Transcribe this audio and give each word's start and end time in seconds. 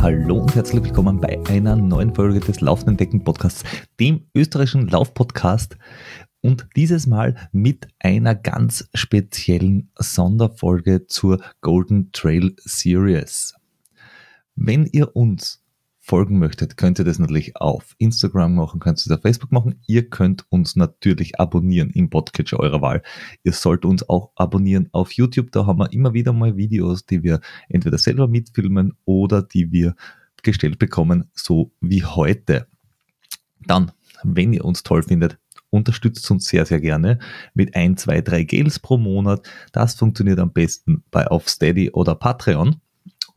Hallo 0.00 0.38
und 0.38 0.52
herzlich 0.52 0.82
willkommen 0.82 1.20
bei 1.20 1.38
einer 1.48 1.76
neuen 1.76 2.12
Folge 2.12 2.40
des 2.40 2.60
Laufenden 2.60 2.96
Decken 2.96 3.22
Podcasts, 3.22 3.62
dem 4.00 4.26
österreichischen 4.34 4.88
Laufpodcast 4.88 5.76
und 6.40 6.66
dieses 6.74 7.06
Mal 7.06 7.36
mit 7.52 7.86
einer 8.00 8.34
ganz 8.34 8.88
speziellen 8.94 9.92
Sonderfolge 9.94 11.06
zur 11.06 11.40
Golden 11.60 12.10
Trail 12.10 12.56
Series. 12.56 13.54
Wenn 14.56 14.86
ihr 14.86 15.14
uns 15.14 15.62
folgen 16.08 16.38
möchtet, 16.38 16.78
könnt 16.78 16.98
ihr 16.98 17.04
das 17.04 17.18
natürlich 17.18 17.56
auf 17.56 17.94
Instagram 17.98 18.54
machen, 18.54 18.80
könnt 18.80 18.98
ihr 18.98 19.10
das 19.10 19.18
auf 19.18 19.22
Facebook 19.22 19.52
machen. 19.52 19.78
Ihr 19.86 20.08
könnt 20.08 20.46
uns 20.48 20.74
natürlich 20.74 21.38
abonnieren 21.38 21.90
im 21.90 22.08
Podcatcher 22.08 22.58
eurer 22.58 22.80
Wahl. 22.80 23.02
Ihr 23.44 23.52
sollt 23.52 23.84
uns 23.84 24.08
auch 24.08 24.30
abonnieren 24.34 24.88
auf 24.92 25.12
YouTube. 25.12 25.52
Da 25.52 25.66
haben 25.66 25.78
wir 25.78 25.92
immer 25.92 26.14
wieder 26.14 26.32
mal 26.32 26.56
Videos, 26.56 27.04
die 27.04 27.22
wir 27.22 27.40
entweder 27.68 27.98
selber 27.98 28.26
mitfilmen 28.26 28.94
oder 29.04 29.42
die 29.42 29.70
wir 29.70 29.94
gestellt 30.42 30.78
bekommen, 30.78 31.30
so 31.34 31.72
wie 31.80 32.02
heute. 32.04 32.66
Dann, 33.66 33.92
wenn 34.24 34.54
ihr 34.54 34.64
uns 34.64 34.82
toll 34.82 35.02
findet, 35.02 35.38
unterstützt 35.68 36.30
uns 36.30 36.46
sehr, 36.46 36.64
sehr 36.64 36.80
gerne 36.80 37.18
mit 37.52 37.74
ein, 37.74 37.98
zwei, 37.98 38.22
drei 38.22 38.44
Gels 38.44 38.78
pro 38.78 38.96
Monat. 38.96 39.46
Das 39.72 39.94
funktioniert 39.96 40.38
am 40.38 40.54
besten 40.54 41.04
bei 41.10 41.26
auf 41.26 41.50
Steady 41.50 41.90
oder 41.90 42.14
Patreon. 42.14 42.80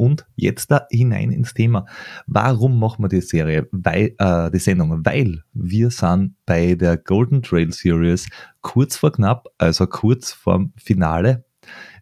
Und 0.02 0.26
jetzt 0.36 0.72
da 0.72 0.88
hinein 0.90 1.32
ins 1.32 1.54
Thema. 1.54 1.86
Warum 2.26 2.80
machen 2.80 3.04
wir 3.04 3.08
die 3.08 3.22
Serie, 3.22 3.68
weil, 3.72 4.16
äh, 4.18 4.50
die 4.50 4.58
Sendung? 4.58 5.06
Weil 5.06 5.44
wir 5.54 5.92
sind 5.92 6.34
bei 6.48 6.74
der 6.74 6.98
Golden 6.98 7.44
Trail 7.44 7.72
Series 7.72 8.28
kurz 8.62 8.98
vor 8.98 9.12
knapp, 9.12 9.50
also 9.60 9.86
kurz 9.86 10.32
vorm 10.32 10.74
Finale. 10.76 11.46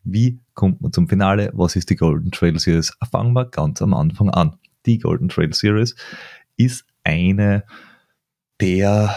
Wie 0.05 0.39
kommt 0.53 0.79
man 0.79 0.93
zum 0.93 1.09
Finale? 1.09 1.51
Was 1.53 1.75
ist 1.75 1.89
die 1.89 1.97
Golden 1.97 2.31
Trail 2.31 2.57
Series? 2.57 2.97
Fangen 3.11 3.33
wir 3.33 3.43
ganz 3.43 3.81
am 3.81 3.93
Anfang 3.93 4.29
an. 4.29 4.55
Die 4.85 4.99
Golden 4.99 5.27
Trail 5.27 5.51
Series 5.51 5.93
ist 6.55 6.85
eine 7.03 7.65
der 8.61 9.13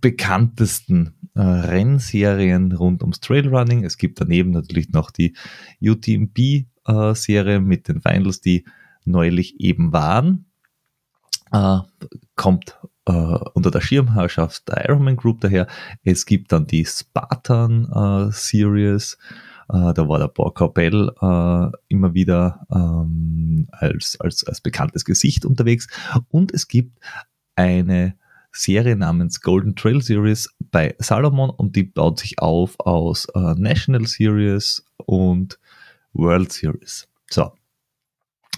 bekanntesten 0.00 1.14
äh, 1.34 1.40
Rennserien 1.40 2.70
rund 2.70 3.02
ums 3.02 3.18
Trailrunning. 3.18 3.82
Es 3.82 3.98
gibt 3.98 4.20
daneben 4.20 4.52
natürlich 4.52 4.90
noch 4.90 5.10
die 5.10 5.34
UTMB 5.82 6.68
äh, 6.88 7.14
Serie 7.14 7.60
mit 7.60 7.88
den 7.88 8.00
Finals, 8.00 8.40
die 8.40 8.64
neulich 9.04 9.60
eben 9.60 9.92
waren. 9.92 10.46
Äh, 11.52 11.78
kommt 12.34 12.78
äh, 13.06 13.12
unter 13.12 13.70
der 13.70 13.80
Schirmherrschaft 13.80 14.68
der 14.68 14.88
Ironman 14.88 15.16
Group 15.16 15.40
daher. 15.40 15.66
Es 16.04 16.26
gibt 16.26 16.52
dann 16.52 16.66
die 16.66 16.84
Spartan 16.84 17.88
äh, 17.90 18.32
Series. 18.32 19.18
Äh, 19.70 19.94
da 19.94 20.08
war 20.08 20.18
der 20.18 20.28
Paul 20.28 20.52
Corbell 20.52 21.10
äh, 21.20 21.76
immer 21.88 22.14
wieder 22.14 22.66
ähm, 22.70 23.68
als, 23.72 24.18
als, 24.20 24.44
als 24.44 24.60
bekanntes 24.60 25.04
Gesicht 25.04 25.44
unterwegs. 25.44 25.88
Und 26.28 26.52
es 26.52 26.68
gibt 26.68 26.98
eine 27.56 28.14
Serie 28.52 28.96
namens 28.96 29.40
Golden 29.40 29.76
Trail 29.76 30.02
Series 30.02 30.54
bei 30.70 30.94
Salomon 30.98 31.50
und 31.50 31.76
die 31.76 31.84
baut 31.84 32.18
sich 32.18 32.38
auf 32.40 32.78
aus 32.80 33.26
äh, 33.34 33.54
National 33.56 34.06
Series 34.06 34.84
und 34.96 35.58
World 36.18 36.52
Series. 36.52 37.08
So, 37.30 37.52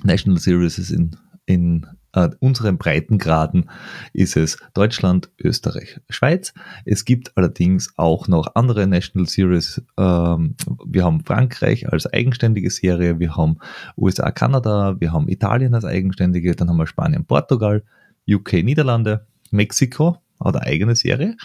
National 0.03 0.41
Series 0.41 0.79
ist 0.79 0.91
in, 0.91 1.17
in 1.47 1.87
äh, 2.13 2.29
unseren 2.41 2.79
Breitengraden 2.79 3.71
ist 4.13 4.37
es 4.37 4.59
Deutschland, 4.75 5.31
Österreich, 5.39 6.01
Schweiz. 6.09 6.53
Es 6.85 7.05
gibt 7.05 7.37
allerdings 7.37 7.93
auch 7.97 8.27
noch 8.27 8.55
andere 8.55 8.87
National 8.87 9.29
Series. 9.29 9.83
Ähm, 9.97 10.57
wir 10.85 11.05
haben 11.05 11.25
Frankreich 11.25 11.93
als 11.93 12.07
eigenständige 12.07 12.71
Serie, 12.71 13.21
wir 13.21 13.37
haben 13.37 13.59
USA, 13.97 14.31
Kanada, 14.31 15.01
wir 15.01 15.13
haben 15.13 15.29
Italien 15.29 15.75
als 15.75 15.85
eigenständige, 15.85 16.57
dann 16.57 16.69
haben 16.69 16.79
wir 16.79 16.87
Spanien, 16.87 17.25
Portugal, 17.25 17.85
UK, 18.29 18.55
Niederlande, 18.65 19.27
Mexiko 19.51 20.19
hat 20.43 20.57
eine 20.57 20.67
eigene 20.67 20.97
Serie. 20.97 21.37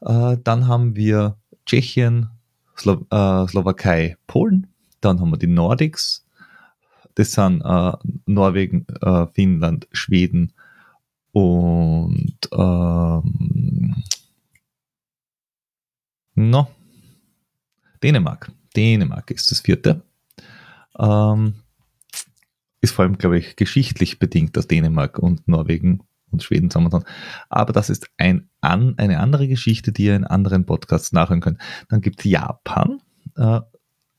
Äh, 0.00 0.36
dann 0.42 0.66
haben 0.66 0.96
wir 0.96 1.36
Tschechien, 1.66 2.30
Slo 2.76 3.06
äh, 3.10 3.46
Slowakei, 3.48 4.16
Polen. 4.26 4.68
Dann 5.00 5.20
haben 5.20 5.30
wir 5.30 5.38
die 5.38 5.46
Nordics. 5.46 6.26
Das 7.14 7.32
sind 7.32 7.62
äh, 7.62 7.92
Norwegen, 8.26 8.86
äh, 9.00 9.26
Finnland, 9.34 9.88
Schweden 9.92 10.52
und 11.32 12.38
ähm, 12.52 14.02
no, 16.34 16.68
Dänemark. 18.02 18.52
Dänemark 18.76 19.30
ist 19.30 19.50
das 19.50 19.60
vierte. 19.60 20.02
Ähm, 20.98 21.54
ist 22.80 22.92
vor 22.92 23.04
allem, 23.04 23.18
glaube 23.18 23.38
ich, 23.38 23.56
geschichtlich 23.56 24.18
bedingt, 24.18 24.56
dass 24.56 24.68
Dänemark 24.68 25.18
und 25.18 25.46
Norwegen 25.48 26.02
und 26.30 26.42
Schweden 26.42 26.70
zusammen. 26.70 27.04
Aber 27.48 27.72
das 27.72 27.90
ist 27.90 28.08
ein, 28.16 28.48
an, 28.60 28.94
eine 28.98 29.18
andere 29.20 29.48
Geschichte, 29.48 29.92
die 29.92 30.04
ihr 30.04 30.16
in 30.16 30.24
anderen 30.24 30.66
Podcasts 30.66 31.12
nachhören 31.12 31.40
könnt. 31.40 31.58
Dann 31.88 32.00
gibt 32.00 32.20
es 32.20 32.30
Japan, 32.30 33.00
äh, 33.36 33.60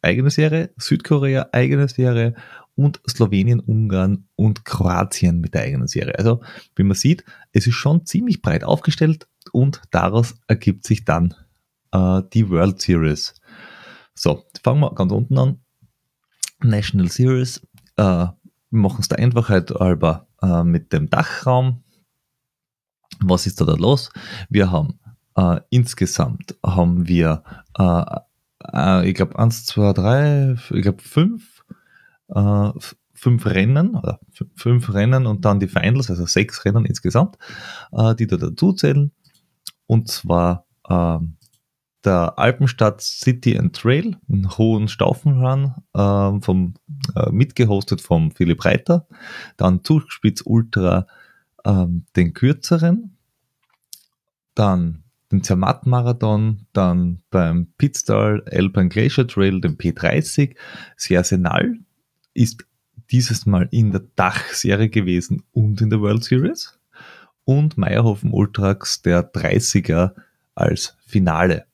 eigene 0.02 0.30
Serie, 0.30 0.72
Südkorea, 0.78 1.50
eigene 1.52 1.88
Serie 1.88 2.36
und 2.76 3.02
Slowenien, 3.10 3.60
Ungarn 3.60 4.28
und 4.36 4.66
Kroatien 4.66 5.42
mit 5.42 5.54
der 5.54 5.64
eigenen 5.64 5.88
Serie. 5.88 6.18
Also, 6.18 6.42
wie 6.76 6.84
man 6.84 6.96
sieht, 6.96 7.24
es 7.52 7.68
ist 7.68 7.76
schon 7.76 8.06
ziemlich 8.06 8.42
breit 8.42 8.64
aufgestellt 8.64 9.28
und 9.52 9.82
daraus 9.92 10.36
ergibt 10.48 10.86
sich 10.86 11.06
dann 11.06 11.34
äh, 11.92 12.22
die 12.34 12.50
World 12.50 12.82
Series. 12.82 13.34
So, 14.14 14.44
fangen 14.64 14.82
wir 14.82 14.94
ganz 14.96 15.12
unten 15.12 15.38
an. 15.38 15.60
National 16.62 17.10
Series. 17.10 17.62
Äh, 17.98 18.04
wir 18.04 18.36
machen 18.70 19.02
es 19.02 19.08
der 19.08 19.20
Einfachheit 19.20 19.72
halber 19.72 20.28
äh, 20.42 20.64
mit 20.64 20.94
dem 20.94 21.10
Dachraum 21.10 21.84
was 23.22 23.46
ist 23.48 23.60
da, 23.60 23.66
da 23.66 23.74
los? 23.74 24.12
Wir 24.50 24.72
haben 24.72 25.00
äh, 25.36 25.60
insgesamt 25.70 26.58
haben 26.66 27.08
wir, 27.08 27.44
äh, 28.74 29.08
ich 29.10 29.16
glaube, 29.16 29.38
eins, 29.40 29.66
zwei, 29.66 29.94
drei, 29.94 30.56
ich 30.72 30.82
glaube, 30.82 31.02
fünf, 31.02 31.64
äh, 32.30 32.72
fünf 33.14 33.46
Rennen 33.46 33.96
oder 33.96 34.20
fünf 34.56 34.94
Rennen 34.94 35.28
und 35.28 35.46
dann 35.46 35.60
die 35.60 35.68
Finals, 35.68 36.10
also 36.10 36.26
sechs 36.26 36.64
Rennen 36.66 36.86
insgesamt, 36.86 37.38
äh, 37.92 38.16
die 38.16 38.28
da 38.28 38.38
dazu 38.38 38.74
zählen. 38.74 39.12
Und 39.88 40.08
zwar 40.08 40.66
ähm, 40.90 41.38
der 42.06 42.40
Alpenstadt 42.40 43.02
City 43.02 43.58
and 43.58 43.76
Trail, 43.76 44.16
einen 44.30 44.58
hohen 44.58 44.88
Staufenrun, 44.88 45.76
äh, 45.94 46.42
vom, 46.42 46.76
äh, 47.16 47.30
mitgehostet 47.32 48.02
vom 48.02 48.32
Philipp 48.32 48.64
Reiter, 48.64 49.08
dann 49.58 49.84
Zugspitz 49.84 50.42
Ultra 50.46 51.08
ähm, 51.66 52.06
den 52.16 52.34
kürzeren, 52.34 53.18
dann 54.56 55.04
den 55.32 55.44
Zermatt-Marathon, 55.44 56.66
dann 56.74 57.22
beim 57.30 57.68
Pitstall 57.78 58.44
Alpine 58.52 58.90
Glacier 58.90 59.28
Trail, 59.28 59.62
den 59.62 59.78
P30. 59.78 60.56
Sersenal 60.98 61.78
ist 62.34 62.66
dieses 63.12 63.46
Mal 63.46 63.68
in 63.72 63.92
der 63.92 64.04
Dachserie 64.16 64.90
gewesen 64.90 65.44
und 65.52 65.82
in 65.82 65.90
der 65.90 66.02
World 66.02 66.24
Series. 66.24 66.80
Und 67.44 67.78
Meierhofen 67.78 68.32
Ultrax, 68.32 69.02
der 69.02 69.32
30er 69.32 70.14
als 70.56 70.96
Finale. 71.06 71.66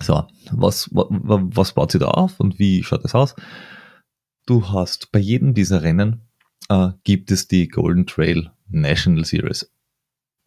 So, 0.00 0.26
was, 0.50 0.88
was, 0.92 1.40
was 1.54 1.72
baut 1.74 1.92
sie 1.92 1.98
da 1.98 2.06
auf 2.06 2.40
und 2.40 2.58
wie 2.58 2.82
schaut 2.82 3.04
das 3.04 3.14
aus? 3.14 3.34
Du 4.46 4.68
hast 4.68 5.12
bei 5.12 5.18
jedem 5.18 5.54
dieser 5.54 5.82
Rennen 5.82 6.22
äh, 6.68 6.90
gibt 7.04 7.30
es 7.30 7.48
die 7.48 7.68
Golden 7.68 8.06
Trail 8.06 8.50
National 8.68 9.24
Series. 9.24 9.70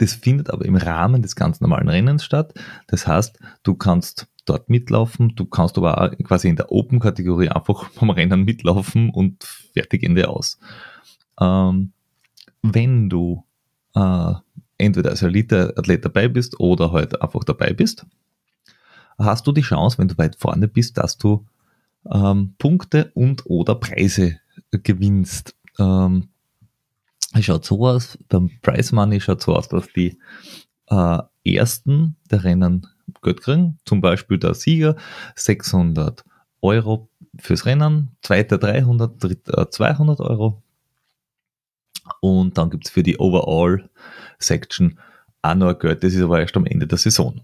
Das 0.01 0.13
findet 0.13 0.50
aber 0.50 0.66
im 0.66 0.75
Rahmen 0.75 1.22
des 1.22 1.35
ganz 1.35 1.62
normalen 1.62 1.88
Rennens 1.88 2.25
statt. 2.25 2.56
Das 2.88 3.06
heißt, 3.06 3.38
du 3.62 3.75
kannst 3.75 4.27
dort 4.45 4.68
mitlaufen, 4.68 5.36
du 5.36 5.45
kannst 5.45 5.77
aber 5.77 6.01
auch 6.01 6.18
quasi 6.24 6.50
in 6.50 6.56
der 6.56 6.71
Open-Kategorie 6.71 7.50
einfach 7.50 7.88
vom 7.92 8.09
Rennen 8.09 8.44
mitlaufen 8.44 9.12
und 9.12 9.44
fertig 9.44 10.01
Ende 10.01 10.27
aus. 10.27 10.57
Ähm, 11.39 11.92
wenn 12.63 13.09
du 13.12 13.45
äh, 13.94 14.33
entweder 14.80 15.12
als 15.12 15.21
Elite-Athlet 15.21 16.04
dabei 16.04 16.27
bist 16.27 16.59
oder 16.59 16.92
halt 16.92 17.21
einfach 17.21 17.44
dabei 17.44 17.71
bist, 17.71 18.07
hast 19.19 19.45
du 19.45 19.51
die 19.51 19.62
Chance, 19.62 20.00
wenn 20.00 20.07
du 20.07 20.18
weit 20.18 20.36
vorne 20.36 20.68
bist, 20.68 20.97
dass 20.97 21.19
du 21.19 21.45
ähm, 22.12 22.56
Punkte 22.57 23.12
und 23.13 23.45
oder 23.45 23.75
Preise 23.75 24.39
gewinnst. 24.71 25.56
Ähm, 25.77 26.30
schaut 27.39 27.66
so 27.66 27.88
aus, 27.88 28.18
beim 28.28 28.50
Price 28.62 28.92
Money 28.92 29.22
schaut 29.22 29.42
so 29.42 29.56
aus, 29.56 29.69
dass 29.69 29.88
die 29.94 30.18
äh, 30.88 31.19
ersten 31.45 32.18
der 32.30 32.44
Rennen 32.44 32.88
Geld 33.22 33.42
kriegen, 33.42 33.80
zum 33.86 34.01
Beispiel 34.01 34.38
der 34.38 34.54
Sieger 34.54 34.95
600 35.36 36.24
Euro 36.62 37.10
fürs 37.39 37.66
Rennen, 37.66 38.16
zweiter 38.22 38.57
300, 38.57 39.24
dritter 39.24 39.69
200 39.69 40.19
Euro. 40.22 40.62
Und 42.19 42.57
dann 42.57 42.69
gibt 42.69 42.88
es 42.88 42.92
für 42.92 43.04
die 43.04 43.18
Overall 43.18 43.89
Section 44.39 45.00
auch 45.42 45.56
noch 45.56 45.78
Geld, 45.78 46.04
das 46.04 46.13
ist 46.13 46.22
aber 46.22 46.39
erst 46.39 46.56
am 46.57 46.66
Ende 46.66 46.88
der 46.88 46.98
Saison. 46.98 47.42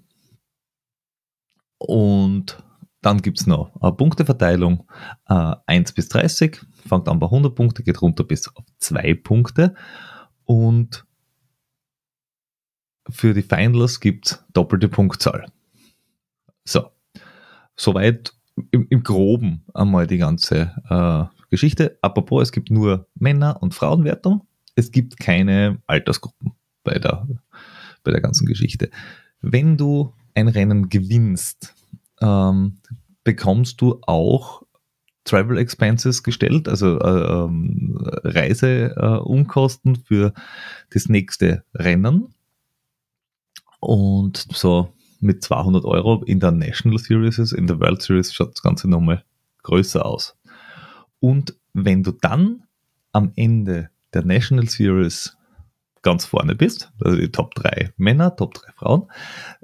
Und 1.77 2.61
dann 3.01 3.21
gibt 3.21 3.39
es 3.39 3.47
noch 3.47 3.71
eine 3.81 3.93
Punkteverteilung 3.93 4.87
äh, 5.27 5.55
1 5.65 5.93
bis 5.93 6.09
30, 6.09 6.59
fängt 6.87 7.07
an 7.07 7.19
bei 7.19 7.27
100 7.27 7.53
Punkte, 7.53 7.83
geht 7.83 8.01
runter 8.01 8.23
bis 8.23 8.47
auf 8.55 8.65
2 8.79 9.15
Punkte. 9.15 9.75
Und 10.45 11.05
für 13.09 13.33
die 13.33 13.41
Finals 13.41 13.99
gibt 13.99 14.27
es 14.27 14.45
doppelte 14.53 14.89
Punktzahl. 14.89 15.45
So, 16.65 16.89
soweit 17.75 18.33
im, 18.71 18.87
im 18.89 19.03
Groben 19.03 19.63
einmal 19.73 20.07
die 20.07 20.17
ganze 20.17 20.73
äh, 20.89 21.25
Geschichte. 21.49 21.97
Apropos, 22.01 22.43
es 22.43 22.51
gibt 22.51 22.71
nur 22.71 23.07
Männer- 23.15 23.61
und 23.61 23.73
Frauenwertung. 23.73 24.45
Es 24.75 24.91
gibt 24.91 25.17
keine 25.17 25.81
Altersgruppen 25.87 26.53
bei 26.83 26.99
der, 26.99 27.27
bei 28.03 28.11
der 28.11 28.21
ganzen 28.21 28.45
Geschichte. 28.45 28.89
Wenn 29.41 29.77
du 29.77 30.13
ein 30.33 30.47
Rennen 30.47 30.89
gewinnst, 30.89 31.73
ähm, 32.21 32.77
bekommst 33.23 33.81
du 33.81 33.99
auch 34.03 34.63
Travel 35.27 35.57
Expenses 35.57 36.23
gestellt, 36.23 36.67
also 36.67 36.99
äh, 36.99 37.43
ähm, 37.43 37.97
Reiseumkosten 38.01 39.95
äh, 39.95 39.99
für 40.05 40.33
das 40.91 41.09
nächste 41.09 41.63
Rennen. 41.73 42.33
Und 43.79 44.47
so 44.51 44.93
mit 45.19 45.43
200 45.43 45.85
Euro 45.85 46.23
in 46.23 46.39
der 46.39 46.51
National 46.51 46.97
Series, 46.97 47.51
in 47.51 47.67
der 47.67 47.79
World 47.79 48.01
Series 48.01 48.33
schaut 48.33 48.53
das 48.53 48.61
Ganze 48.61 48.89
nochmal 48.89 49.23
größer 49.63 50.05
aus. 50.05 50.37
Und 51.19 51.55
wenn 51.73 52.03
du 52.03 52.11
dann 52.11 52.63
am 53.11 53.31
Ende 53.35 53.89
der 54.13 54.25
National 54.25 54.67
Series 54.67 55.37
ganz 56.01 56.25
vorne 56.25 56.55
bist, 56.55 56.91
also 57.03 57.17
die 57.17 57.31
Top 57.31 57.53
3 57.55 57.93
Männer, 57.97 58.35
Top 58.35 58.53
3 58.53 58.71
Frauen, 58.73 59.11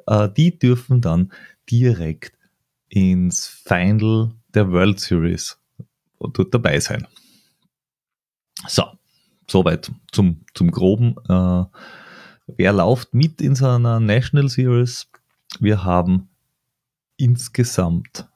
äh, 0.08 0.30
die 0.30 0.58
dürfen 0.58 1.02
dann 1.02 1.32
direkt 1.70 2.38
ins 2.90 3.48
Final 3.48 4.32
der 4.54 4.72
World 4.72 5.00
Series 5.00 5.60
dort 6.20 6.54
dabei 6.54 6.80
sein. 6.80 7.08
So, 8.68 8.84
soweit 9.50 9.92
zum, 10.12 10.46
zum 10.54 10.72
Groben. 10.72 11.16
Äh, 11.28 11.66
wer 12.48 12.74
läuft 12.74 13.14
mit 13.14 13.42
in 13.42 13.56
so 13.56 13.68
einer 13.68 14.00
National 14.00 14.50
Series? 14.50 15.10
Wir 15.60 15.84
haben 15.84 16.30
insgesamt 17.18 18.28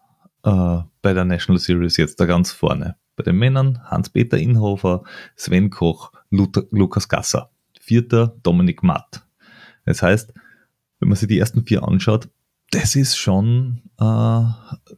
äh, 0.43 0.79
bei 1.01 1.13
der 1.13 1.25
National 1.25 1.59
Series 1.59 1.97
jetzt 1.97 2.19
da 2.19 2.25
ganz 2.25 2.51
vorne. 2.51 2.97
Bei 3.15 3.23
den 3.23 3.37
Männern 3.37 3.81
Hans-Peter 3.85 4.37
Inhofer, 4.37 5.03
Sven 5.35 5.69
Koch, 5.69 6.11
Luther, 6.29 6.63
Lukas 6.71 7.07
Gasser. 7.09 7.49
Vierter 7.79 8.35
Dominik 8.43 8.83
Matt. 8.83 9.25
Das 9.85 10.01
heißt, 10.01 10.33
wenn 10.99 11.09
man 11.09 11.15
sich 11.15 11.29
die 11.29 11.39
ersten 11.39 11.63
vier 11.63 11.83
anschaut, 11.83 12.29
das 12.71 12.95
ist 12.95 13.15
schon 13.17 13.81
äh, 13.99 14.43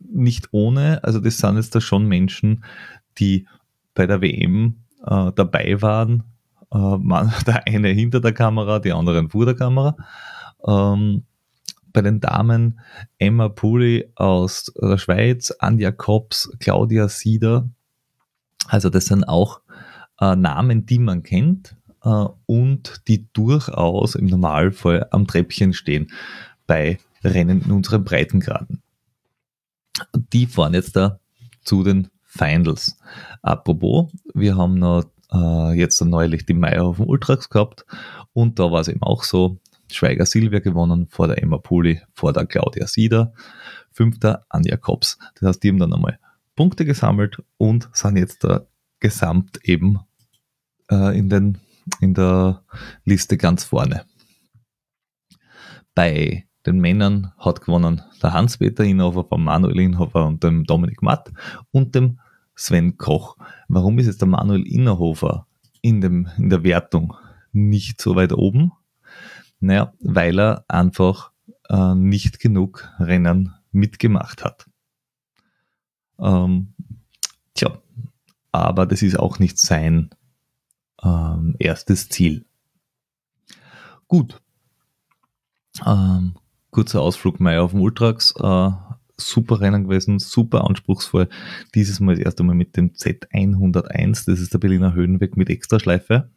nicht 0.02 0.50
ohne. 0.52 1.04
Also 1.04 1.20
das 1.20 1.38
sind 1.38 1.56
jetzt 1.56 1.76
da 1.76 1.82
schon 1.82 2.06
Menschen, 2.06 2.64
die 3.18 3.48
bei 3.94 4.08
der 4.08 4.22
WM 4.22 4.78
äh, 5.06 5.32
dabei 5.36 5.82
waren. 5.82 6.24
Äh, 6.72 6.78
der 7.46 7.68
eine 7.68 7.90
hinter 7.90 8.22
der 8.22 8.34
Kamera, 8.34 8.80
die 8.80 8.92
anderen 8.92 9.30
vor 9.30 9.46
der 9.46 9.56
Kamera. 9.56 9.96
Ähm, 10.66 11.24
bei 11.92 12.02
den 12.02 12.20
Damen 12.20 12.80
Emma 13.18 13.50
Puli 13.50 14.12
aus 14.16 14.72
der 14.80 14.98
Schweiz, 14.98 15.52
Anja 15.60 15.92
Kops, 15.92 16.52
Claudia 16.60 17.10
Sieder. 17.10 17.70
Also 18.68 18.90
das 18.90 19.06
sind 19.06 19.24
auch 19.24 19.62
äh, 20.20 20.36
Namen, 20.36 20.86
die 20.86 21.00
man 21.00 21.24
kennt 21.24 21.76
äh, 22.04 22.26
und 22.46 23.02
die 23.08 23.28
durchaus 23.34 24.16
im 24.16 24.28
Normalfall 24.28 25.08
am 25.12 25.26
Treppchen 25.26 25.74
stehen 25.74 26.12
bei 26.68 27.00
Rennen 27.24 27.62
in 27.62 27.72
unseren 27.72 28.04
Breitengraden. 28.04 28.82
Die 30.14 30.46
fahren 30.46 30.74
jetzt 30.74 30.96
da 30.96 31.20
zu 31.64 31.84
den 31.84 32.10
Finals. 32.24 32.98
Apropos, 33.42 34.12
wir 34.34 34.56
haben 34.56 34.80
noch 34.80 35.06
äh, 35.32 35.74
jetzt 35.74 36.00
neulich 36.02 36.46
die 36.46 36.54
Meierhofen 36.54 37.06
Ultras 37.06 37.50
gehabt 37.50 37.86
und 38.34 38.60
da 38.60 38.72
war 38.72 38.82
es 38.82 38.88
eben 38.88 39.04
auch 39.04 39.24
so, 39.24 39.60
Schweiger 39.92 40.26
Silvia 40.26 40.60
gewonnen 40.60 41.08
vor 41.08 41.28
der 41.28 41.42
Emma 41.42 41.58
Puli, 41.58 42.02
vor 42.14 42.32
der 42.32 42.46
Claudia 42.46 42.86
Sieder, 42.86 43.34
fünfter 43.92 44.46
Anja 44.50 44.78
Kops. 44.78 45.18
Das 45.36 45.48
heißt, 45.48 45.64
die 45.64 45.70
haben 45.70 45.80
dann 45.80 45.94
einmal 45.94 46.20
Punkte 46.56 46.86
gesammelt 46.86 47.42
und 47.58 47.90
sind 47.94 48.18
jetzt 48.18 48.44
da 48.44 48.68
gesamt 49.00 49.60
eben 49.64 50.00
äh, 50.92 51.18
in, 51.18 51.30
den, 51.30 51.58
in 52.02 52.14
der 52.14 52.64
Liste 53.04 53.38
ganz 53.38 53.64
vorne. 53.64 54.06
Bei 55.96 56.46
den 56.66 56.80
Männern 56.80 57.32
hat 57.38 57.62
gewonnen 57.62 58.02
der 58.22 58.34
Hans-Peter 58.34 58.84
Inhofer, 58.84 59.24
vom 59.24 59.44
Manuel 59.44 59.80
Inhofer 59.80 60.26
und 60.26 60.44
dem 60.44 60.66
Dominik 60.66 61.02
Matt 61.02 61.32
und 61.72 61.96
dem 61.96 62.20
Sven 62.56 62.98
Koch. 62.98 63.38
Warum 63.68 63.98
ist 64.00 64.08
jetzt 64.08 64.22
der 64.22 64.28
Manuel 64.28 64.68
Inhofer 64.68 65.48
in, 65.82 66.02
dem, 66.02 66.28
in 66.38 66.50
der 66.50 66.64
Wertung 66.64 67.16
nicht 67.54 68.02
so 68.02 68.16
weit 68.16 68.34
oben? 68.34 68.74
Naja, 69.62 69.94
weil 70.02 70.40
er 70.40 70.66
einfach 70.68 71.32
äh, 71.70 71.96
nicht 71.96 72.40
genug 72.40 72.90
Rennen 73.00 73.54
mitgemacht 73.72 74.44
hat. 74.44 74.70
Ähm, 76.20 76.74
tja, 77.54 77.78
aber 78.52 78.86
das 78.86 79.02
ist 79.02 79.18
auch 79.18 79.40
nicht 79.40 79.58
sein 79.58 80.10
ähm, 81.02 81.56
erstes 81.60 82.10
Ziel. 82.10 82.46
Gut. 84.08 84.42
Ähm, 85.86 86.36
kurzer 86.72 87.02
Ausflug 87.02 87.40
Mai 87.40 87.60
auf 87.60 87.72
dem 87.72 87.82
Ultrax. 87.82 88.34
Äh, 88.40 88.72
super 89.18 89.60
Rennen 89.60 89.84
gewesen, 89.84 90.20
super 90.20 90.66
anspruchsvoll. 90.66 91.28
Dieses 91.76 92.00
Mal 92.00 92.16
das 92.16 92.24
erste 92.24 92.44
Mal 92.44 92.56
mit 92.56 92.78
dem 92.78 92.94
Z101, 92.94 94.26
das 94.26 94.40
ist 94.40 94.54
der 94.54 94.60
Berliner 94.60 94.94
Höhenweg 94.94 95.38
mit 95.38 95.50
Extraschleife. 95.50 96.30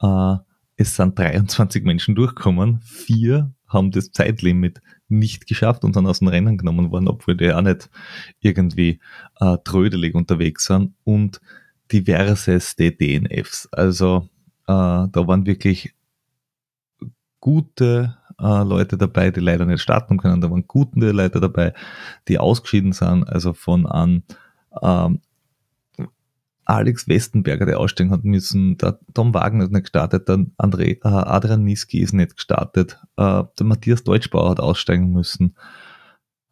Äh, 0.00 0.36
es 0.76 0.96
sind 0.96 1.18
23 1.18 1.84
Menschen 1.84 2.14
durchgekommen, 2.14 2.80
vier 2.82 3.52
haben 3.68 3.90
das 3.90 4.10
Zeitlimit 4.12 4.80
nicht 5.08 5.46
geschafft 5.46 5.84
und 5.84 5.94
sind 5.94 6.06
aus 6.06 6.20
dem 6.20 6.28
Rennen 6.28 6.58
genommen 6.58 6.90
worden, 6.90 7.08
obwohl 7.08 7.36
die 7.36 7.52
auch 7.52 7.60
nicht 7.60 7.90
irgendwie 8.40 9.00
äh, 9.40 9.58
trödelig 9.64 10.14
unterwegs 10.14 10.66
sind 10.66 10.94
und 11.04 11.40
diverseste 11.92 12.92
DNFs. 12.92 13.68
Also 13.72 14.28
äh, 14.66 14.66
da 14.66 15.10
waren 15.12 15.46
wirklich 15.46 15.94
gute 17.40 18.16
äh, 18.40 18.62
Leute 18.64 18.98
dabei, 18.98 19.30
die 19.30 19.40
leider 19.40 19.64
nicht 19.64 19.82
starten 19.82 20.18
können. 20.18 20.40
Da 20.40 20.50
waren 20.50 20.66
gute 20.66 21.10
Leute 21.10 21.40
dabei, 21.40 21.74
die 22.28 22.38
ausgeschieden 22.38 22.92
sind. 22.92 23.24
Also 23.24 23.52
von 23.52 23.86
an 23.86 24.22
ähm, 24.82 25.20
Alex 26.64 27.08
Westenberger, 27.08 27.66
der 27.66 27.78
aussteigen 27.78 28.10
hat 28.10 28.24
müssen, 28.24 28.78
der 28.78 28.98
Tom 29.12 29.34
Wagner 29.34 29.64
ist 29.64 29.72
nicht 29.72 29.84
gestartet, 29.84 30.28
der 30.28 30.46
André, 30.58 30.98
äh, 31.04 31.08
Adrian 31.08 31.64
Niski 31.64 31.98
ist 31.98 32.14
nicht 32.14 32.36
gestartet, 32.36 32.98
äh, 33.16 33.44
der 33.58 33.66
Matthias 33.66 34.02
Deutschbauer 34.02 34.50
hat 34.50 34.60
aussteigen 34.60 35.12
müssen. 35.12 35.56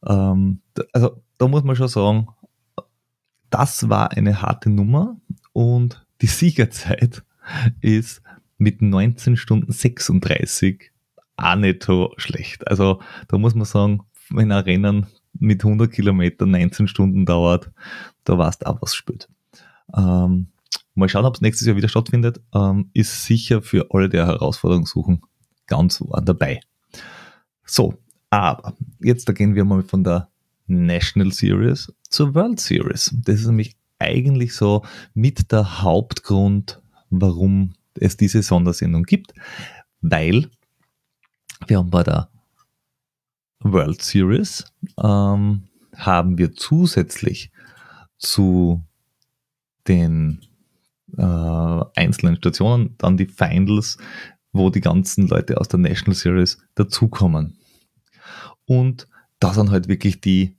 Ähm, 0.07 0.61
also 0.93 1.23
da 1.39 1.49
muss 1.49 1.65
man 1.65 1.77
schon 1.77 1.89
sagen, 1.89 2.29
das 3.49 3.89
war 3.89 4.13
eine 4.13 4.43
harte 4.43 4.71
Nummer 4.71 5.17
und 5.53 6.05
die 6.21 6.27
Siegerzeit 6.27 7.23
ist 7.81 8.23
mit 8.59 8.83
19 8.83 9.37
Stunden 9.37 9.73
36 9.73 10.92
auch 11.43 11.57
nicht 11.57 11.83
so 11.83 12.13
schlecht. 12.17 12.67
Also 12.69 13.01
da 13.29 13.39
muss 13.39 13.55
man 13.55 13.65
sagen, 13.65 14.03
wenn 14.31 14.53
ein 14.53 14.65
Rennen 14.65 15.07
mit 15.39 15.65
100 15.65 15.91
Kilometern 15.91 16.51
19 16.51 16.89
Stunden 16.89 17.27
dauert, 17.27 17.71
da 18.25 18.39
weißt 18.39 18.63
du 18.63 18.67
auch, 18.67 18.81
was 18.81 18.95
spielt. 18.95 19.29
Ähm, 19.97 20.49
mal 20.95 21.09
schauen, 21.09 21.25
ob 21.25 21.35
es 21.35 21.41
nächstes 21.41 21.67
Jahr 21.67 21.77
wieder 21.77 21.89
stattfindet. 21.89 22.41
Ähm, 22.55 22.91
ist 22.93 23.25
sicher 23.25 23.63
für 23.63 23.89
alle, 23.91 24.09
die 24.09 24.19
eine 24.19 24.29
Herausforderung 24.29 24.87
suchen, 24.87 25.23
ganz 25.67 26.03
dabei. 26.23 26.61
So, 27.65 27.95
aber 28.31 28.75
jetzt 29.01 29.29
da 29.29 29.33
gehen 29.33 29.55
wir 29.55 29.65
mal 29.65 29.83
von 29.83 30.05
der 30.05 30.29
National 30.67 31.33
Series 31.33 31.93
zur 32.09 32.35
World 32.35 32.61
Series. 32.61 33.15
Das 33.25 33.41
ist 33.41 33.47
nämlich 33.47 33.77
eigentlich 33.99 34.55
so 34.55 34.85
mit 35.15 35.53
der 35.53 35.83
Hauptgrund, 35.83 36.81
warum 37.11 37.75
es 37.95 38.17
diese 38.17 38.43
Sondersendung 38.43 39.05
gibt, 39.05 39.35
weil 40.01 40.49
wir 41.67 41.79
haben 41.79 41.91
bei 41.91 42.03
der 42.03 42.29
World 43.61 44.03
Series 44.03 44.65
ähm, 45.03 45.65
haben 45.97 46.39
wir 46.39 46.53
zusätzlich 46.53 47.51
zu 48.19 48.83
den 49.87 50.41
äh, 51.17 51.23
einzelnen 51.97 52.37
Stationen 52.37 52.95
dann 52.99 53.17
die 53.17 53.27
Finals, 53.27 53.99
wo 54.53 54.71
die 54.71 54.81
ganzen 54.81 55.29
Leute 55.29 55.59
aus 55.59 55.69
der 55.69 55.81
National 55.81 56.15
Series 56.15 56.59
dazukommen. 56.75 57.59
Und 58.65 59.09
da 59.39 59.53
sind 59.53 59.71
halt 59.71 59.89
wirklich 59.89 60.21
die 60.21 60.57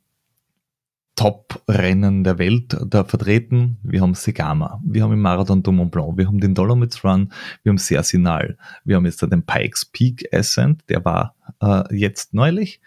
Top-Rennen 1.16 2.24
der 2.24 2.40
Welt 2.40 2.76
da 2.88 3.04
vertreten. 3.04 3.78
Wir 3.84 4.02
haben 4.02 4.16
Segama, 4.16 4.82
wir 4.84 5.04
haben 5.04 5.14
im 5.14 5.22
Marathon 5.22 5.62
du 5.62 5.72
Mont 5.72 5.92
Blanc, 5.92 6.18
wir 6.18 6.28
haben 6.28 6.40
den 6.40 6.56
Dolomites 6.56 7.04
Run, 7.04 7.32
wir 7.62 7.70
haben 7.70 7.78
Cercinal, 7.78 8.58
wir 8.84 8.96
haben 8.96 9.06
jetzt 9.06 9.22
den 9.22 9.46
Pikes 9.46 9.86
Peak 9.86 10.28
Ascent, 10.34 10.84
der 10.90 11.06
war 11.06 11.36
äh, 11.62 11.96
jetzt 11.96 12.34
neulich 12.34 12.82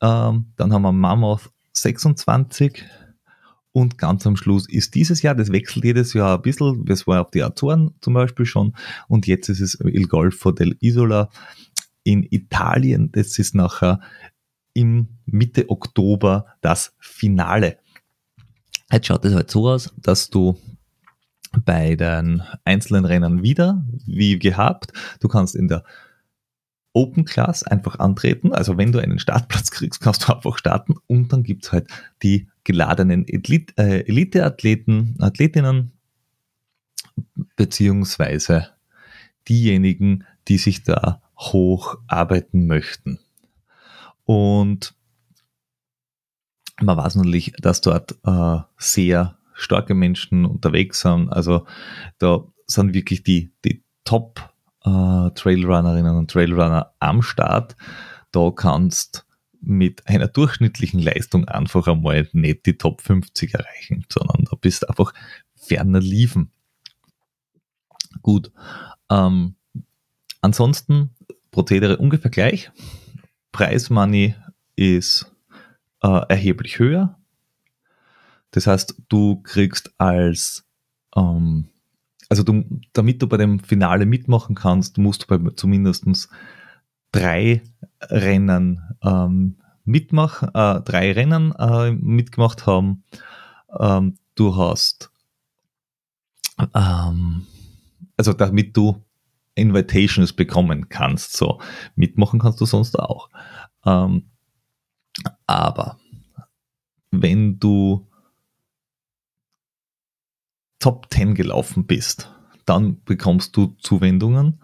Ähm, 0.00 0.46
dann 0.56 0.72
haben 0.72 0.82
wir 0.82 0.92
Mammoth 0.92 1.50
26 1.72 2.84
und 3.72 3.98
ganz 3.98 4.26
am 4.26 4.36
Schluss 4.36 4.68
ist 4.68 4.94
dieses 4.94 5.22
Jahr, 5.22 5.34
das 5.34 5.52
wechselt 5.52 5.84
jedes 5.84 6.14
Jahr 6.14 6.36
ein 6.36 6.42
bisschen, 6.42 6.84
das 6.86 7.06
war 7.06 7.20
auf 7.20 7.30
die 7.30 7.42
Azoren 7.42 7.94
zum 8.00 8.14
Beispiel 8.14 8.46
schon 8.46 8.74
und 9.08 9.26
jetzt 9.26 9.48
ist 9.48 9.60
es 9.60 9.78
Il 9.80 10.06
Golfo 10.06 10.52
del 10.52 10.76
Isola 10.80 11.28
in 12.08 12.22
Italien. 12.22 13.12
Das 13.12 13.38
ist 13.38 13.54
nachher 13.54 14.00
im 14.78 15.08
Mitte 15.26 15.70
Oktober 15.70 16.46
das 16.60 16.94
Finale. 17.00 17.78
Jetzt 18.92 19.08
schaut 19.08 19.24
es 19.24 19.34
halt 19.34 19.50
so 19.50 19.68
aus, 19.68 19.92
dass 19.96 20.30
du 20.30 20.56
bei 21.64 21.96
den 21.96 22.44
einzelnen 22.64 23.04
Rennen 23.04 23.42
wieder, 23.42 23.84
wie 24.06 24.38
gehabt, 24.38 24.92
du 25.18 25.26
kannst 25.26 25.56
in 25.56 25.66
der 25.66 25.82
Open 26.92 27.24
Class 27.24 27.64
einfach 27.64 27.98
antreten. 27.98 28.52
Also 28.52 28.78
wenn 28.78 28.92
du 28.92 29.00
einen 29.00 29.18
Startplatz 29.18 29.72
kriegst, 29.72 30.00
kannst 30.00 30.28
du 30.28 30.32
einfach 30.32 30.56
starten 30.58 30.94
und 31.08 31.32
dann 31.32 31.42
gibt 31.42 31.64
es 31.64 31.72
halt 31.72 31.88
die 32.22 32.48
geladenen 32.62 33.26
äh, 33.26 34.00
Elite-Athleten, 34.06 35.16
Athletinnen, 35.18 35.90
beziehungsweise 37.56 38.68
diejenigen, 39.48 40.24
die 40.46 40.58
sich 40.58 40.84
da 40.84 41.20
hocharbeiten 41.36 42.68
möchten. 42.68 43.18
Und 44.28 44.94
man 46.82 46.98
weiß 46.98 47.14
natürlich, 47.14 47.54
dass 47.62 47.80
dort 47.80 48.12
äh, 48.26 48.58
sehr 48.76 49.38
starke 49.54 49.94
Menschen 49.94 50.44
unterwegs 50.44 51.00
sind. 51.00 51.30
Also 51.30 51.66
da 52.18 52.44
sind 52.66 52.92
wirklich 52.92 53.22
die, 53.22 53.52
die 53.64 53.82
Top 54.04 54.52
äh, 54.84 55.30
Trailrunnerinnen 55.30 56.14
und 56.14 56.30
Trailrunner 56.30 56.92
am 56.98 57.22
Start. 57.22 57.74
Da 58.30 58.50
kannst 58.54 59.24
mit 59.62 60.06
einer 60.06 60.28
durchschnittlichen 60.28 61.00
Leistung 61.00 61.48
einfach 61.48 61.88
einmal 61.88 62.28
nicht 62.32 62.66
die 62.66 62.76
Top 62.76 63.00
50 63.00 63.54
erreichen, 63.54 64.04
sondern 64.10 64.44
da 64.44 64.56
bist 64.60 64.86
einfach 64.90 65.14
ferner 65.56 66.00
liefen. 66.00 66.50
Gut. 68.20 68.52
Ähm, 69.08 69.54
ansonsten 70.42 71.14
Prozedere 71.50 71.96
ungefähr 71.96 72.30
gleich. 72.30 72.70
Preismoney 73.52 74.34
ist 74.76 75.30
äh, 76.02 76.20
erheblich 76.28 76.78
höher. 76.78 77.18
Das 78.50 78.66
heißt, 78.66 79.02
du 79.08 79.42
kriegst 79.42 79.92
als 79.98 80.64
ähm, 81.16 81.68
also 82.28 82.42
du, 82.42 82.64
damit 82.92 83.22
du 83.22 83.26
bei 83.26 83.36
dem 83.38 83.58
Finale 83.60 84.06
mitmachen 84.06 84.54
kannst, 84.54 84.98
musst 84.98 85.22
du 85.22 85.38
bei 85.38 85.50
zumindest 85.52 86.28
drei 87.10 87.62
Rennen 88.02 88.82
ähm, 89.02 89.56
mitmachen, 89.84 90.48
äh, 90.54 90.80
drei 90.82 91.12
Rennen 91.12 91.52
äh, 91.52 91.90
mitgemacht 91.92 92.66
haben. 92.66 93.04
Ähm, 93.78 94.18
du 94.34 94.56
hast, 94.56 95.10
ähm, 96.74 97.46
also 98.16 98.34
damit 98.34 98.76
du 98.76 99.02
Invitations 99.58 100.32
bekommen 100.32 100.88
kannst, 100.88 101.36
so 101.36 101.60
mitmachen 101.94 102.40
kannst 102.40 102.60
du 102.60 102.66
sonst 102.66 102.98
auch. 102.98 103.28
Ähm, 103.84 104.30
aber 105.46 105.98
wenn 107.10 107.58
du 107.58 108.06
Top 110.78 111.08
10 111.10 111.34
gelaufen 111.34 111.86
bist, 111.86 112.32
dann 112.64 113.02
bekommst 113.04 113.56
du 113.56 113.74
Zuwendungen. 113.80 114.62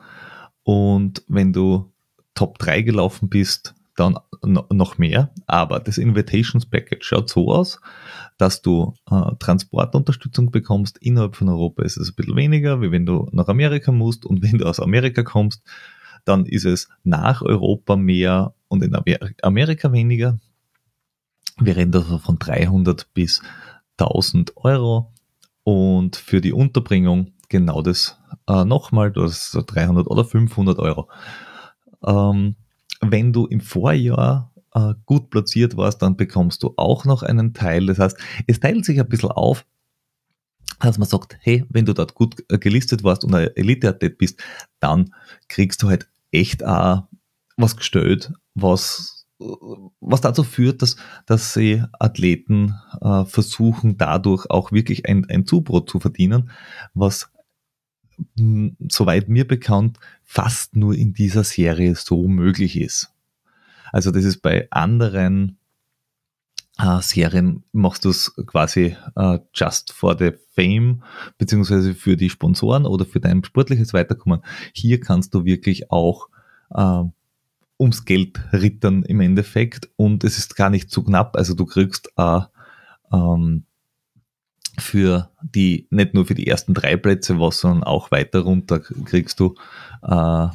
Und 0.63 1.25
wenn 1.27 1.53
du 1.53 1.93
Top 2.35 2.59
3 2.59 2.83
gelaufen 2.83 3.29
bist, 3.29 3.75
dann 3.97 4.19
noch 4.43 4.99
mehr. 4.99 5.33
Aber 5.47 5.81
das 5.81 5.99
Invitations 5.99 6.67
Package 6.67 7.05
schaut 7.07 7.31
so 7.31 7.53
aus, 7.53 7.81
dass 8.37 8.62
du 8.62 8.95
äh, 9.11 9.33
Transportunterstützung 9.38 10.50
bekommst. 10.50 10.99
Innerhalb 10.99 11.37
von 11.37 11.49
Europa 11.49 11.83
ist 11.83 11.97
es 11.97 12.11
ein 12.11 12.14
bisschen 12.14 12.37
weniger, 12.37 12.81
wie 12.81 12.91
wenn 12.91 13.07
du 13.07 13.29
nach 13.33 13.49
Amerika 13.49 13.93
musst. 13.93 14.26
Und 14.26 14.43
wenn 14.43 14.59
du 14.59 14.67
aus 14.67 14.81
Amerika 14.81 15.23
kommst, 15.23 15.62
dann 16.25 16.47
ist 16.47 16.64
es 16.64 16.88
nach 17.03 17.43
Europa 17.43 17.97
mehr 17.97 18.55
und 18.69 18.83
in 18.83 18.97
Amerika 19.43 19.93
weniger. 19.93 20.38
Wir 21.59 21.76
reden 21.76 21.95
also 21.95 22.19
von 22.19 22.38
300 22.38 23.12
bis 23.14 23.43
1000 23.99 24.57
Euro. 24.57 25.12
Und 25.62 26.17
für 26.17 26.41
die 26.41 26.53
Unterbringung 26.53 27.33
genau 27.49 27.83
das 27.83 28.19
äh, 28.49 28.64
nochmal, 28.64 29.12
das 29.12 29.55
ist 29.55 29.64
300 29.67 30.07
oder 30.07 30.25
500 30.25 30.79
Euro. 30.79 31.09
Ähm, 32.05 32.57
wenn 33.00 33.33
du 33.33 33.47
im 33.47 33.61
Vorjahr 33.61 34.50
äh, 34.75 34.95
gut 35.07 35.31
platziert 35.31 35.76
warst, 35.76 36.02
dann 36.02 36.16
bekommst 36.16 36.62
du 36.62 36.75
auch 36.76 37.04
noch 37.04 37.23
einen 37.23 37.54
Teil. 37.54 37.87
Das 37.87 37.99
heißt, 37.99 38.16
es 38.47 38.61
teilt 38.61 38.85
sich 38.85 39.00
ein 39.00 39.09
bisschen 39.09 39.31
auf, 39.31 39.64
dass 40.81 40.99
man 40.99 41.09
sagt, 41.09 41.38
hey, 41.40 41.64
wenn 41.69 41.87
du 41.87 41.95
dort 41.95 42.14
gut 42.14 42.45
äh, 42.50 42.59
gelistet 42.59 43.04
warst 43.04 43.25
und 43.25 43.35
ein 43.35 43.50
Elite-Athlet 43.54 44.19
bist, 44.19 44.43
dann 44.81 45.14
kriegst 45.49 45.83
du 45.83 45.88
halt 45.88 46.09
echt 46.31 46.64
auch 46.64 47.09
was 47.57 47.76
gestellt, 47.76 48.33
was 48.54 49.14
was 50.00 50.21
dazu 50.21 50.45
führt, 50.45 50.83
dass, 50.83 50.97
dass 51.26 51.54
sie 51.54 51.83
Athleten 51.99 52.75
äh, 53.00 53.25
versuchen, 53.25 53.99
dadurch 53.99 54.49
auch 54.49 54.73
wirklich 54.73 55.07
ein, 55.07 55.28
ein 55.28 55.45
Zubrot 55.45 55.90
zu 55.90 56.00
verdienen, 56.00 56.50
was 56.95 57.31
hm, 58.38 58.76
soweit 58.90 59.28
mir 59.28 59.47
bekannt 59.47 59.99
fast 60.23 60.76
nur 60.76 60.95
in 60.95 61.12
dieser 61.12 61.45
Serie 61.45 61.95
so 61.97 62.28
möglich 62.28 62.78
ist. 62.81 63.13
Also 63.95 64.11
das 64.11 64.25
ist 64.25 64.43
bei 64.43 64.67
anderen 64.73 65.57
äh, 66.81 67.01
Serien 67.01 67.63
machst 67.71 68.05
du 68.05 68.09
es 68.09 68.35
quasi 68.45 68.97
äh, 69.15 69.39
just 69.55 69.93
for 69.93 70.19
the 70.19 70.33
fame, 70.57 71.05
beziehungsweise 71.39 71.95
für 71.95 72.17
die 72.17 72.29
Sponsoren 72.29 72.87
oder 72.87 73.05
für 73.05 73.21
dein 73.21 73.45
sportliches 73.45 73.93
Weiterkommen. 73.93 74.41
Hier 74.73 74.99
kannst 74.99 75.33
du 75.33 75.45
wirklich 75.45 75.93
auch 75.93 76.29
äh, 76.75 77.05
ums 77.79 78.05
Geld 78.05 78.41
rittern 78.53 79.05
im 79.05 79.21
Endeffekt 79.21 79.89
und 79.95 80.25
es 80.25 80.39
ist 80.39 80.57
gar 80.57 80.71
nicht 80.71 80.91
zu 80.91 81.05
knapp. 81.05 81.37
Also 81.37 81.55
du 81.55 81.65
kriegst 81.65 82.11
äh, 82.17 82.41
ähm, 83.13 83.63
für 84.77 85.31
die, 85.41 85.87
nicht 85.91 86.15
nur 86.15 86.27
für 86.27 86.35
die 86.35 86.49
ersten 86.49 86.75
drei 86.75 86.97
Plätze 86.97 87.39
was, 87.39 87.61
sondern 87.61 87.85
auch 87.85 88.11
weiter 88.11 88.41
runter 88.41 88.81
kriegst 88.81 89.39
du 89.39 89.55
äh, 90.03 90.49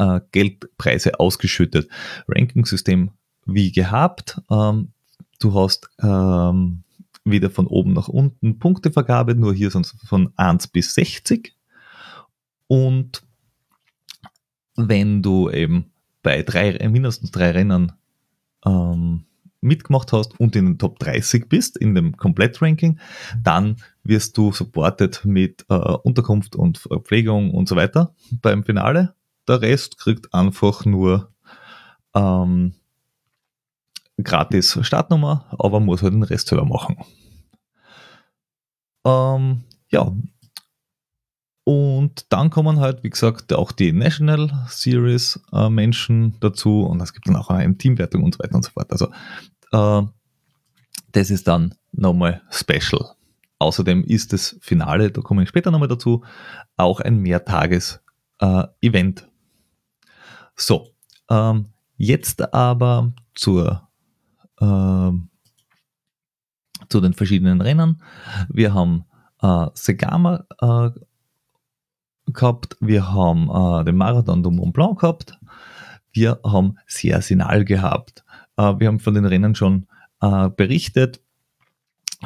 äh, 0.00 0.20
Geldpreise 0.32 1.20
ausgeschüttet. 1.20 1.88
Ranking-System 2.26 3.10
wie 3.44 3.70
gehabt. 3.70 4.40
Ähm, 4.50 4.92
du 5.38 5.54
hast 5.54 5.90
ähm, 6.02 6.82
wieder 7.24 7.50
von 7.50 7.66
oben 7.66 7.92
nach 7.92 8.08
unten 8.08 8.58
Punktevergabe, 8.58 9.34
nur 9.34 9.54
hier 9.54 9.70
sind 9.70 9.86
es 9.86 9.94
von 10.06 10.32
1 10.36 10.68
bis 10.68 10.94
60. 10.94 11.54
Und 12.66 13.22
wenn 14.76 15.22
du 15.22 15.50
eben 15.50 15.92
bei 16.22 16.42
drei, 16.42 16.78
mindestens 16.88 17.30
drei 17.30 17.50
Rennen 17.50 17.92
ähm, 18.64 19.24
mitgemacht 19.60 20.12
hast 20.12 20.38
und 20.40 20.56
in 20.56 20.64
den 20.64 20.78
Top 20.78 20.98
30 20.98 21.48
bist, 21.48 21.76
in 21.76 21.94
dem 21.94 22.16
Komplett-Ranking, 22.16 22.98
dann 23.42 23.76
wirst 24.04 24.36
du 24.38 24.52
supported 24.52 25.24
mit 25.24 25.66
äh, 25.68 25.74
Unterkunft 25.74 26.56
und 26.56 26.78
Verpflegung 26.78 27.52
und 27.52 27.68
so 27.68 27.76
weiter 27.76 28.14
beim 28.40 28.64
Finale. 28.64 29.14
Der 29.50 29.62
Rest 29.62 29.98
kriegt 29.98 30.32
einfach 30.32 30.84
nur 30.84 31.32
ähm, 32.14 32.74
gratis 34.22 34.78
Startnummer, 34.82 35.46
aber 35.58 35.80
muss 35.80 36.02
halt 36.02 36.14
den 36.14 36.22
Rest 36.22 36.48
selber 36.48 36.64
machen. 36.64 36.96
Ähm, 39.04 39.64
ja, 39.90 40.12
und 41.70 42.26
dann 42.32 42.50
kommen 42.50 42.80
halt, 42.80 43.04
wie 43.04 43.10
gesagt, 43.10 43.52
auch 43.52 43.70
die 43.70 43.92
National 43.92 44.66
Series 44.68 45.38
äh, 45.52 45.68
Menschen 45.68 46.34
dazu 46.40 46.82
und 46.82 47.00
es 47.00 47.12
gibt 47.12 47.28
dann 47.28 47.36
auch 47.36 47.50
eine 47.50 47.76
Teamwertung 47.76 48.24
und 48.24 48.34
so 48.34 48.40
weiter 48.40 48.56
und 48.56 48.64
so 48.64 48.72
fort. 48.72 48.90
Also 48.90 49.12
äh, 49.70 50.02
das 51.12 51.30
ist 51.30 51.46
dann 51.46 51.76
nochmal 51.92 52.42
special. 52.50 53.12
Außerdem 53.60 54.02
ist 54.04 54.32
das 54.32 54.56
Finale, 54.60 55.12
da 55.12 55.20
komme 55.20 55.44
ich 55.44 55.48
später 55.48 55.70
nochmal 55.70 55.86
dazu, 55.86 56.24
auch 56.76 56.98
ein 56.98 57.18
Mehrtages-Event. 57.18 59.28
So, 60.60 60.92
ähm, 61.30 61.68
jetzt 61.96 62.52
aber 62.52 63.14
zur, 63.34 63.88
äh, 64.60 65.10
zu 66.88 67.00
den 67.00 67.14
verschiedenen 67.14 67.62
Rennen. 67.62 68.02
Wir 68.50 68.74
haben 68.74 69.06
äh, 69.40 69.68
Segama 69.72 70.44
äh, 70.60 70.90
gehabt, 72.26 72.76
wir 72.80 73.10
haben 73.10 73.48
äh, 73.48 73.84
den 73.86 73.96
Marathon 73.96 74.42
du 74.42 74.50
Mont 74.50 74.74
Blanc 74.74 75.00
gehabt, 75.00 75.38
wir 76.12 76.38
haben 76.44 76.76
Sersinal 76.86 77.64
gehabt, 77.64 78.22
äh, 78.58 78.74
wir 78.78 78.88
haben 78.88 79.00
von 79.00 79.14
den 79.14 79.24
Rennen 79.24 79.54
schon 79.54 79.86
äh, 80.20 80.50
berichtet, 80.50 81.22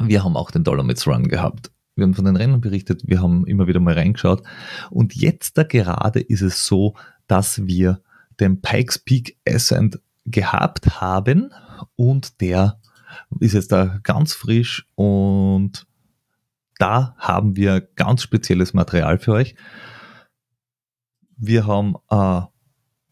wir 0.01 0.25
haben 0.25 0.35
auch 0.35 0.51
den 0.51 0.65
Dolomites 0.65 1.07
Run 1.07 1.29
gehabt. 1.29 1.71
Wir 1.95 2.03
haben 2.03 2.13
von 2.13 2.25
den 2.25 2.35
Rennen 2.35 2.59
berichtet, 2.59 3.03
wir 3.05 3.21
haben 3.21 3.47
immer 3.47 3.67
wieder 3.67 3.79
mal 3.79 3.93
reingeschaut. 3.93 4.43
Und 4.89 5.15
jetzt 5.15 5.57
da 5.57 5.63
gerade 5.63 6.19
ist 6.19 6.41
es 6.41 6.65
so, 6.65 6.95
dass 7.27 7.65
wir 7.65 8.01
den 8.39 8.61
Pikes 8.61 8.99
Peak 8.99 9.37
Ascent 9.47 9.99
gehabt 10.25 11.01
haben 11.01 11.53
und 11.95 12.41
der 12.41 12.79
ist 13.39 13.53
jetzt 13.53 13.71
da 13.71 13.99
ganz 14.03 14.33
frisch 14.33 14.87
und 14.95 15.85
da 16.77 17.15
haben 17.17 17.55
wir 17.55 17.81
ganz 17.81 18.21
spezielles 18.21 18.73
Material 18.73 19.17
für 19.17 19.33
euch. 19.33 19.55
Wir 21.37 21.67
haben 21.67 21.95
äh, 22.09 22.41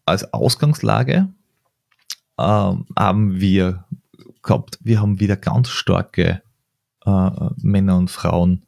als 0.04 0.32
Ausgangslage 0.32 1.32
äh, 2.36 2.42
haben 2.42 3.40
wir 3.40 3.84
gehabt, 4.42 4.78
wir 4.82 5.00
haben 5.00 5.20
wieder 5.20 5.36
ganz 5.36 5.70
starke 5.70 6.42
äh, 7.04 7.30
Männer 7.56 7.96
und 7.96 8.10
Frauen 8.10 8.66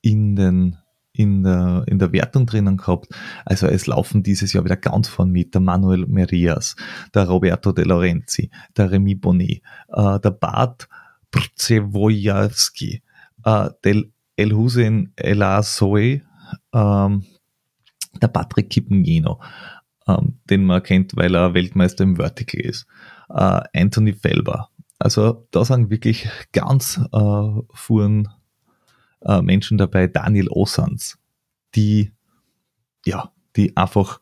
in 0.00 0.34
den 0.34 0.78
in 1.12 1.42
der, 1.42 1.84
in 1.86 1.98
der 1.98 2.12
Wertung 2.12 2.46
drinnen 2.46 2.76
gehabt. 2.76 3.08
Also 3.44 3.66
es 3.66 3.86
laufen 3.86 4.22
dieses 4.22 4.52
Jahr 4.52 4.64
wieder 4.64 4.76
ganz 4.76 5.08
vorn 5.08 5.30
mit 5.30 5.54
der 5.54 5.60
Manuel 5.60 6.06
Merias, 6.06 6.76
der 7.14 7.24
Roberto 7.24 7.72
De 7.72 7.84
Lorenzi, 7.84 8.50
der 8.76 8.90
Remy 8.90 9.14
Bonnet, 9.16 9.62
äh, 9.88 10.20
der 10.20 10.30
Bart 10.30 10.88
Brzewojalski, 11.30 13.02
äh, 13.44 13.68
El 14.36 14.52
Hussein 14.52 15.12
El 15.16 15.42
Azoe, 15.42 16.22
ähm, 16.72 17.24
der 18.20 18.28
Patrick 18.28 18.70
Kippengeno, 18.70 19.40
ähm, 20.06 20.38
den 20.48 20.64
man 20.64 20.82
kennt, 20.82 21.16
weil 21.16 21.34
er 21.34 21.54
Weltmeister 21.54 22.04
im 22.04 22.16
Vertical 22.16 22.60
ist, 22.60 22.86
äh, 23.28 23.60
Anthony 23.74 24.14
Felber. 24.14 24.68
Also 24.98 25.48
da 25.50 25.64
sind 25.64 25.90
wirklich 25.90 26.28
ganz 26.52 27.00
äh, 27.12 27.60
fuhren 27.74 28.28
äh, 29.24 29.42
Menschen 29.42 29.78
dabei, 29.78 30.06
Daniel 30.06 30.48
Ossans, 30.48 31.18
die, 31.74 32.12
ja, 33.04 33.32
die 33.56 33.76
einfach 33.76 34.20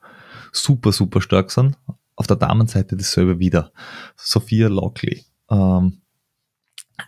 super, 0.52 0.92
super 0.92 1.20
stark 1.20 1.50
sind. 1.50 1.78
Auf 2.16 2.26
der 2.26 2.36
Damenseite 2.36 2.96
dasselbe 2.96 3.38
wieder. 3.38 3.72
Sophia 4.16 4.68
Lockley. 4.68 5.24
Ähm, 5.50 6.02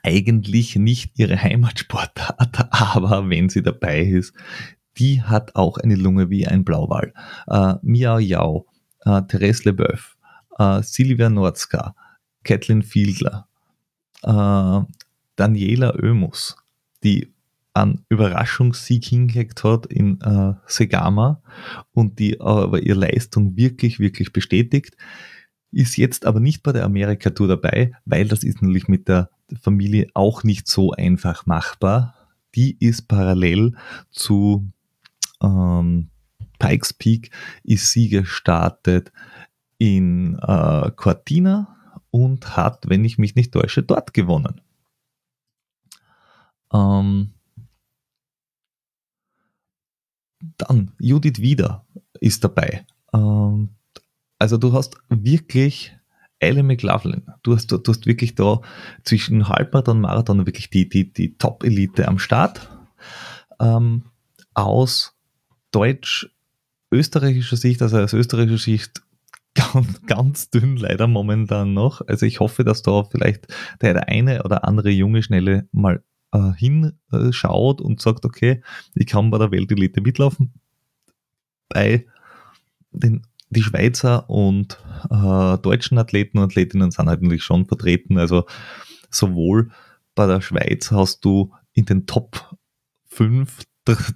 eigentlich 0.02 0.76
nicht 0.76 1.18
ihre 1.18 1.40
Heimatsportart, 1.40 2.68
aber 2.70 3.28
wenn 3.28 3.48
sie 3.48 3.62
dabei 3.62 4.00
ist, 4.00 4.34
die 4.98 5.22
hat 5.22 5.54
auch 5.54 5.78
eine 5.78 5.96
Lunge 5.96 6.30
wie 6.30 6.46
ein 6.46 6.64
Blauwal. 6.64 7.12
Äh, 7.46 7.74
Miao 7.82 8.18
Yao, 8.18 8.66
äh, 9.04 9.22
Therese 9.22 9.64
Leboeuf, 9.64 10.16
äh, 10.58 10.82
Silvia 10.82 11.28
Nordska, 11.28 11.94
Kathleen 12.44 12.82
Fiedler, 12.82 13.48
äh, 14.22 14.80
Daniela 15.36 15.94
Oemus, 15.94 16.56
die 17.02 17.32
einen 17.74 18.04
Überraschungssieg 18.08 19.04
hingelegt 19.04 19.64
hat 19.64 19.86
in 19.86 20.20
äh, 20.20 20.54
Segama 20.66 21.42
und 21.92 22.18
die 22.18 22.40
aber 22.40 22.82
ihre 22.82 23.00
Leistung 23.00 23.56
wirklich, 23.56 23.98
wirklich 23.98 24.32
bestätigt, 24.32 24.96
ist 25.70 25.96
jetzt 25.96 26.26
aber 26.26 26.40
nicht 26.40 26.62
bei 26.62 26.72
der 26.72 26.84
Amerika-Tour 26.84 27.48
dabei, 27.48 27.92
weil 28.04 28.28
das 28.28 28.44
ist 28.44 28.60
natürlich 28.60 28.88
mit 28.88 29.08
der 29.08 29.30
Familie 29.60 30.08
auch 30.14 30.44
nicht 30.44 30.68
so 30.68 30.92
einfach 30.92 31.46
machbar. 31.46 32.14
Die 32.54 32.76
ist 32.78 33.08
parallel 33.08 33.74
zu 34.10 34.70
ähm, 35.42 36.10
Pikes 36.58 36.92
Peak, 36.92 37.30
ist 37.64 37.90
sie 37.90 38.08
gestartet 38.10 39.12
in 39.78 40.38
äh, 40.38 40.90
Cortina 40.94 41.76
und 42.10 42.54
hat, 42.56 42.84
wenn 42.88 43.04
ich 43.04 43.16
mich 43.16 43.34
nicht 43.34 43.52
täusche, 43.52 43.82
dort 43.82 44.12
gewonnen. 44.12 44.60
Ähm, 46.72 47.32
dann 50.58 50.92
Judith 50.98 51.38
Wieder 51.40 51.84
ist 52.20 52.44
dabei. 52.44 52.86
Also 54.38 54.56
du 54.56 54.72
hast 54.72 54.96
wirklich 55.08 55.96
Ellie 56.38 56.64
McLaughlin, 56.64 57.22
du 57.42 57.54
hast, 57.54 57.70
du 57.70 57.80
hast 57.86 58.06
wirklich 58.06 58.34
da 58.34 58.60
zwischen 59.04 59.48
Halbmarathon 59.48 59.98
und 59.98 60.02
Marathon 60.02 60.46
wirklich 60.46 60.70
die, 60.70 60.88
die, 60.88 61.12
die 61.12 61.36
Top-Elite 61.36 62.08
am 62.08 62.18
Start. 62.18 62.68
Ähm, 63.60 64.04
aus 64.54 65.14
deutsch-österreichischer 65.70 67.56
Sicht, 67.56 67.80
also 67.80 67.98
aus 67.98 68.12
österreichischer 68.12 68.64
Sicht 68.64 69.02
ganz, 69.54 70.02
ganz 70.06 70.50
dünn 70.50 70.76
leider 70.76 71.06
momentan 71.06 71.74
noch. 71.74 72.00
Also 72.06 72.26
ich 72.26 72.40
hoffe, 72.40 72.64
dass 72.64 72.82
da 72.82 73.04
vielleicht 73.04 73.46
der 73.80 74.08
eine 74.08 74.42
oder 74.42 74.64
andere 74.64 74.90
junge 74.90 75.22
Schnelle 75.22 75.68
mal 75.72 76.02
äh, 76.32 76.52
hinschaut 76.56 77.80
und 77.80 78.00
sagt, 78.00 78.24
okay, 78.24 78.62
ich 78.94 79.06
kann 79.06 79.30
bei 79.30 79.38
der 79.38 79.50
Weltelite 79.50 80.00
mitlaufen. 80.00 80.52
Bei 81.68 82.06
den 82.90 83.22
die 83.52 83.62
Schweizer 83.62 84.30
und 84.30 84.78
äh, 85.10 85.58
deutschen 85.58 85.98
Athleten 85.98 86.38
und 86.38 86.44
Athletinnen 86.44 86.90
sind 86.90 87.08
halt 87.08 87.20
natürlich 87.20 87.44
schon 87.44 87.66
vertreten. 87.66 88.18
Also 88.18 88.46
sowohl 89.10 89.70
bei 90.14 90.26
der 90.26 90.40
Schweiz 90.40 90.90
hast 90.90 91.24
du 91.24 91.52
in 91.74 91.84
den 91.84 92.06
Top 92.06 92.56
5 93.08 93.64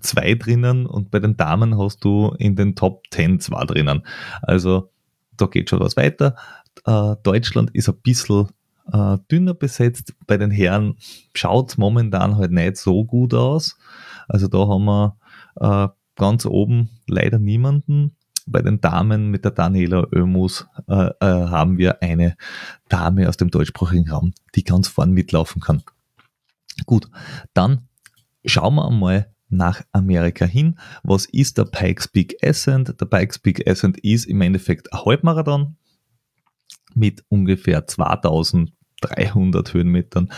zwei 0.01 0.35
drinnen 0.35 0.87
und 0.87 1.11
bei 1.11 1.19
den 1.19 1.37
Damen 1.37 1.77
hast 1.79 2.05
du 2.05 2.35
in 2.39 2.57
den 2.57 2.77
Top 2.77 3.03
10 3.11 3.41
zwei 3.41 3.65
drinnen. 3.65 4.07
Also 4.43 4.91
da 5.37 5.47
geht 5.47 5.69
schon 5.69 5.81
was 5.81 5.97
weiter. 5.97 6.37
Äh, 6.85 7.17
Deutschland 7.23 7.71
ist 7.75 7.89
ein 7.89 8.01
bisschen 8.03 8.49
äh, 8.93 9.19
dünner 9.31 9.55
besetzt. 9.55 10.15
Bei 10.27 10.37
den 10.37 10.51
Herren 10.51 10.97
schaut 11.35 11.71
es 11.71 11.79
momentan 11.79 12.37
halt 12.37 12.53
nicht 12.53 12.77
so 12.77 13.05
gut 13.05 13.35
aus. 13.35 13.79
Also 14.29 14.49
da 14.49 14.59
haben 14.59 14.85
wir 14.85 15.17
äh, 15.61 15.89
ganz 16.17 16.47
oben 16.47 16.91
leider 17.07 17.39
niemanden. 17.39 18.17
Bei 18.47 18.63
den 18.63 18.81
Damen 18.81 19.31
mit 19.31 19.45
der 19.45 19.51
Daniela 19.51 20.07
Oemus 20.13 20.67
äh, 20.89 21.09
äh, 21.09 21.15
haben 21.21 21.79
wir 21.79 22.03
eine 22.03 22.37
Dame 22.89 23.29
aus 23.29 23.37
dem 23.37 23.51
deutschsprachigen 23.51 24.09
Raum, 24.09 24.33
die 24.55 24.63
ganz 24.63 24.87
vorn 24.89 25.11
mitlaufen 25.11 25.61
kann. 25.61 25.83
Gut, 26.85 27.09
dann 27.55 27.89
schauen 28.45 28.77
wir 28.77 28.87
einmal 28.87 29.33
nach 29.49 29.83
Amerika 29.93 30.45
hin. 30.45 30.79
Was 31.03 31.27
ist 31.27 31.59
der 31.59 31.65
Pikes 31.65 32.09
Peak 32.09 32.37
Ascent? 32.43 33.01
Der 33.01 33.07
Pikes 33.07 33.39
Peak 33.39 33.69
Ascent 33.69 33.99
ist 33.99 34.27
im 34.27 34.41
Endeffekt 34.41 34.93
ein 34.93 35.05
Halbmarathon 35.05 35.77
mit 36.95 37.25
ungefähr 37.29 37.87
2300 39.01 39.75
Höhenmetern 39.75 40.33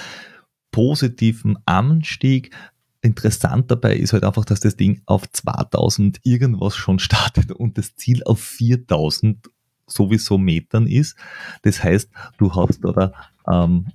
positiven 0.70 1.58
Anstieg. 1.66 2.54
Interessant 3.00 3.70
dabei 3.70 3.96
ist 3.96 4.12
halt 4.12 4.24
einfach, 4.24 4.44
dass 4.44 4.60
das 4.60 4.76
Ding 4.76 5.02
auf 5.06 5.30
2000 5.30 6.20
irgendwas 6.24 6.76
schon 6.76 6.98
startet 6.98 7.52
und 7.52 7.78
das 7.78 7.96
Ziel 7.96 8.22
auf 8.24 8.40
4000 8.40 9.50
sowieso 9.86 10.36
Metern 10.38 10.86
ist. 10.86 11.16
Das 11.62 11.82
heißt, 11.82 12.10
du 12.38 12.54
hast 12.54 12.80
da 12.82 13.12
ähm, 13.46 13.86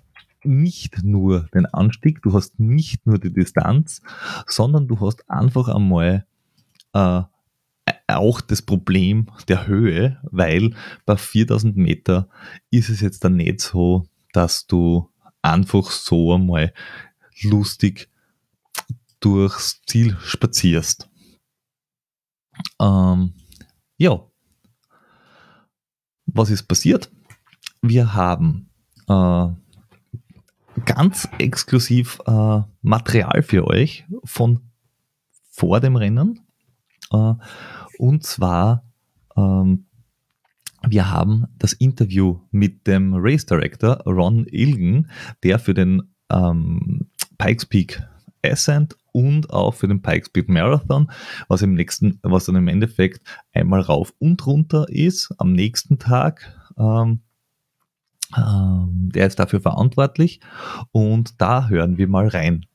nicht 0.43 1.03
nur 1.03 1.47
den 1.53 1.65
Anstieg, 1.65 2.21
du 2.21 2.33
hast 2.33 2.59
nicht 2.59 3.05
nur 3.05 3.19
die 3.19 3.31
Distanz, 3.31 4.01
sondern 4.47 4.87
du 4.87 4.99
hast 4.99 5.29
einfach 5.29 5.67
einmal 5.67 6.25
äh, 6.93 7.21
auch 8.07 8.41
das 8.41 8.61
Problem 8.61 9.27
der 9.47 9.67
Höhe, 9.67 10.19
weil 10.23 10.71
bei 11.05 11.17
4000 11.17 11.77
Meter 11.77 12.27
ist 12.71 12.89
es 12.89 13.01
jetzt 13.01 13.23
dann 13.23 13.35
nicht 13.35 13.61
so, 13.61 14.05
dass 14.33 14.67
du 14.67 15.09
einfach 15.41 15.89
so 15.89 16.33
einmal 16.33 16.73
lustig 17.41 18.09
durchs 19.19 19.81
Ziel 19.87 20.17
spazierst. 20.19 21.09
Ähm, 22.79 23.33
ja, 23.97 24.19
was 26.25 26.49
ist 26.49 26.63
passiert? 26.63 27.11
Wir 27.81 28.13
haben 28.13 28.69
äh, 29.07 29.47
ganz 30.85 31.27
exklusiv 31.37 32.19
äh, 32.25 32.61
Material 32.81 33.43
für 33.43 33.65
euch 33.67 34.05
von 34.23 34.59
vor 35.49 35.79
dem 35.79 35.95
Rennen. 35.95 36.41
Äh, 37.11 37.33
und 37.97 38.23
zwar, 38.23 38.83
ähm, 39.35 39.85
wir 40.87 41.09
haben 41.09 41.45
das 41.57 41.73
Interview 41.73 42.39
mit 42.51 42.87
dem 42.87 43.13
Race 43.15 43.45
Director 43.45 44.01
Ron 44.05 44.45
Ilgen, 44.51 45.09
der 45.43 45.59
für 45.59 45.73
den 45.73 46.03
ähm, 46.29 47.07
Pikes 47.37 47.65
Peak 47.65 48.03
Ascent 48.45 48.95
und 49.11 49.49
auch 49.51 49.73
für 49.73 49.87
den 49.87 50.01
Pikes 50.01 50.29
Peak 50.29 50.49
Marathon, 50.49 51.09
was 51.47 51.61
im 51.61 51.73
nächsten, 51.73 52.19
was 52.23 52.45
dann 52.45 52.55
im 52.55 52.67
Endeffekt 52.67 53.21
einmal 53.53 53.81
rauf 53.81 54.13
und 54.19 54.45
runter 54.45 54.87
ist, 54.89 55.33
am 55.37 55.53
nächsten 55.53 55.99
Tag 55.99 56.53
ähm, 56.77 57.21
ähm, 58.35 59.09
der 59.13 59.27
ist 59.27 59.39
dafür 59.39 59.61
verantwortlich 59.61 60.39
und 60.91 61.41
da 61.41 61.67
hören 61.67 61.97
wir 61.97 62.07
mal 62.07 62.27
rein. 62.27 62.65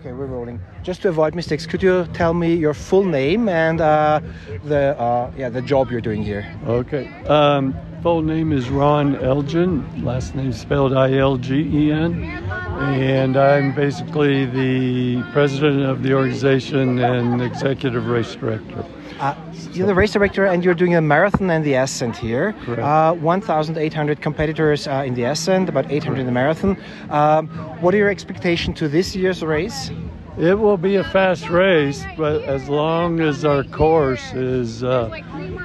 Okay, 0.00 0.12
we're 0.12 0.24
rolling. 0.24 0.58
Just 0.82 1.02
to 1.02 1.10
avoid 1.10 1.34
mistakes, 1.34 1.66
could 1.66 1.82
you 1.82 2.06
tell 2.14 2.32
me 2.32 2.54
your 2.54 2.72
full 2.72 3.04
name 3.04 3.50
and 3.50 3.82
uh, 3.82 4.20
the 4.64 4.98
uh, 4.98 5.30
yeah 5.36 5.50
the 5.50 5.60
job 5.60 5.90
you're 5.90 6.00
doing 6.00 6.22
here? 6.22 6.50
Okay. 6.66 7.12
Um, 7.24 7.76
full 8.02 8.22
name 8.22 8.50
is 8.50 8.70
Ron 8.70 9.16
Elgin. 9.16 10.02
Last 10.02 10.34
name 10.34 10.54
spelled 10.54 10.94
I 10.94 11.18
L 11.18 11.36
G 11.36 11.68
E 11.70 11.92
N, 11.92 12.42
and 12.80 13.36
I'm 13.36 13.74
basically 13.74 14.46
the 14.46 15.22
president 15.32 15.84
of 15.84 16.02
the 16.02 16.14
organization 16.14 16.98
and 16.98 17.42
executive 17.42 18.06
race 18.06 18.34
director. 18.34 18.84
Uh, 19.18 19.34
you're 19.72 19.86
the 19.86 19.94
race 19.94 20.12
director 20.12 20.46
and 20.46 20.64
you're 20.64 20.74
doing 20.74 20.94
a 20.94 21.00
marathon 21.00 21.50
and 21.50 21.64
the 21.64 21.74
ascent 21.74 22.16
here. 22.16 22.54
Uh, 22.66 23.12
1,800 23.14 24.22
competitors 24.22 24.88
uh, 24.88 25.04
in 25.06 25.14
the 25.14 25.24
ascent, 25.24 25.68
about 25.68 25.90
800 25.90 26.20
in 26.20 26.26
the 26.26 26.32
marathon. 26.32 26.76
Um, 27.10 27.48
what 27.82 27.94
are 27.94 27.98
your 27.98 28.08
expectations 28.08 28.78
to 28.78 28.88
this 28.88 29.14
year's 29.14 29.42
race? 29.42 29.90
It 30.38 30.58
will 30.58 30.78
be 30.78 30.96
a 30.96 31.04
fast 31.04 31.50
race, 31.50 32.02
but 32.16 32.42
as 32.44 32.66
long 32.68 33.20
as 33.20 33.44
our 33.44 33.62
course 33.64 34.32
is 34.32 34.82
uh, 34.82 35.10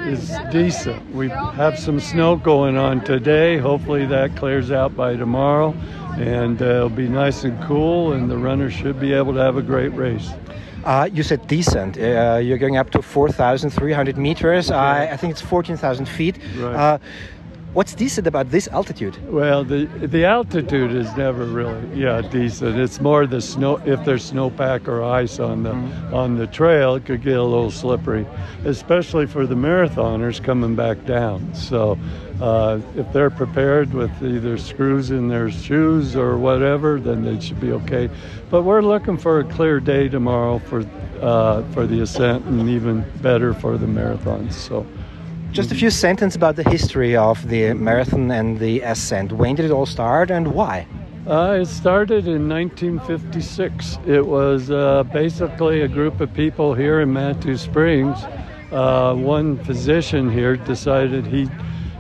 is 0.02 0.34
decent, 0.52 1.16
we 1.16 1.30
have 1.30 1.80
some 1.80 2.00
snow 2.00 2.36
going 2.36 2.76
on 2.76 3.02
today. 3.06 3.58
Hopefully 3.58 4.06
that 4.08 4.36
clears 4.36 4.72
out 4.72 4.94
by 4.94 5.16
tomorrow, 5.16 5.74
and 6.18 6.62
uh, 6.62 6.66
it'll 6.66 6.90
be 6.90 7.08
nice 7.08 7.44
and 7.44 7.62
cool, 7.64 8.14
and 8.14 8.30
the 8.30 8.38
runners 8.38 8.74
should 8.74 9.00
be 9.00 9.14
able 9.14 9.34
to 9.34 9.40
have 9.40 9.58
a 9.58 9.62
great 9.62 9.94
race. 9.94 10.30
Uh, 10.84 11.10
you 11.12 11.24
said 11.24 11.46
decent. 11.48 11.98
Uh, 11.98 12.40
you're 12.42 12.60
going 12.60 12.78
up 12.78 12.92
to 12.92 13.02
4,300 13.02 14.18
meters. 14.18 14.70
I, 14.70 15.08
I 15.12 15.18
think 15.18 15.32
it's 15.32 15.42
14,000 15.42 16.06
feet. 16.06 16.38
Right. 16.58 17.00
What's 17.76 17.94
decent 17.94 18.26
about 18.26 18.52
this 18.52 18.70
altitude? 18.70 19.18
Well, 19.30 19.66
the 19.66 19.84
the 20.08 20.24
altitude 20.24 20.94
is 20.94 21.14
never 21.18 21.44
really 21.44 21.86
yeah 21.94 22.22
decent. 22.22 22.80
It's 22.80 23.02
more 23.02 23.28
the 23.28 23.42
snow 23.42 23.82
if 23.86 24.06
there's 24.06 24.32
snowpack 24.32 24.88
or 24.88 25.04
ice 25.04 25.42
on 25.42 25.64
the 25.64 25.74
on 26.16 26.38
the 26.38 26.48
trail, 26.48 26.96
it 26.96 27.06
could 27.06 27.22
get 27.22 27.36
a 27.36 27.44
little 27.44 27.70
slippery, 27.70 28.26
especially 28.64 29.26
for 29.26 29.46
the 29.46 29.56
marathoners 29.56 30.42
coming 30.42 30.76
back 30.76 31.06
down. 31.06 31.54
So. 31.54 32.00
Uh, 32.42 32.82
if 32.98 33.10
they're 33.14 33.30
prepared 33.30 33.94
with 33.94 34.12
either 34.22 34.58
screws 34.58 35.10
in 35.10 35.30
their 35.30 35.50
shoes 35.50 36.18
or 36.18 36.38
whatever, 36.38 37.00
then 37.00 37.24
they 37.24 37.40
should 37.40 37.62
be 37.62 37.72
okay. 37.72 38.10
But 38.50 38.64
we're 38.64 38.82
looking 38.82 39.18
for 39.18 39.40
a 39.40 39.46
clear 39.46 39.80
day 39.80 40.10
tomorrow 40.10 40.60
for 40.60 40.86
uh, 41.22 41.64
for 41.72 41.88
the 41.88 42.02
ascent, 42.02 42.44
and 42.44 42.70
even 42.70 43.06
better 43.22 43.54
for 43.54 43.78
the 43.78 43.86
marathons. 43.86 44.52
So. 44.52 44.86
Just 45.56 45.72
a 45.72 45.76
few 45.76 45.90
sentences 45.90 46.36
about 46.36 46.58
the 46.58 46.70
history 46.70 47.16
of 47.16 47.48
the 47.48 47.74
marathon 47.76 48.30
and 48.30 48.60
the 48.60 48.82
ascent. 48.82 49.32
When 49.32 49.56
did 49.56 49.64
it 49.64 49.72
all 49.72 49.86
start 49.86 50.30
and 50.30 50.54
why? 50.54 50.86
Uh, 51.26 51.60
it 51.62 51.68
started 51.68 52.28
in 52.28 52.50
1956. 52.50 54.00
It 54.06 54.28
was 54.28 54.70
uh, 54.70 55.04
basically 55.14 55.84
a 55.84 55.88
group 55.88 56.20
of 56.20 56.34
people 56.34 56.74
here 56.74 57.00
in 57.00 57.14
Manitou 57.14 57.56
Springs. 57.56 58.18
Uh, 58.70 59.16
one 59.16 59.58
physician 59.64 60.30
here 60.30 60.58
decided 60.58 61.26
he'd 61.26 61.52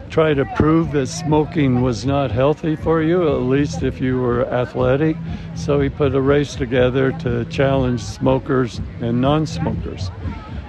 try 0.10 0.34
to 0.34 0.44
prove 0.58 0.92
that 0.92 1.08
smoking 1.08 1.82
was 1.82 2.06
not 2.06 2.32
healthy 2.32 2.76
for 2.76 3.02
you, 3.02 3.26
at 3.30 3.44
least 3.44 3.84
if 3.84 4.02
you 4.02 4.20
were 4.20 4.46
athletic. 4.48 5.16
So 5.56 5.80
he 5.80 5.88
put 5.88 6.14
a 6.14 6.20
race 6.20 6.56
together 6.56 7.14
to 7.20 7.46
challenge 7.46 8.04
smokers 8.04 8.82
and 9.00 9.22
non 9.22 9.48
smokers. 9.48 10.12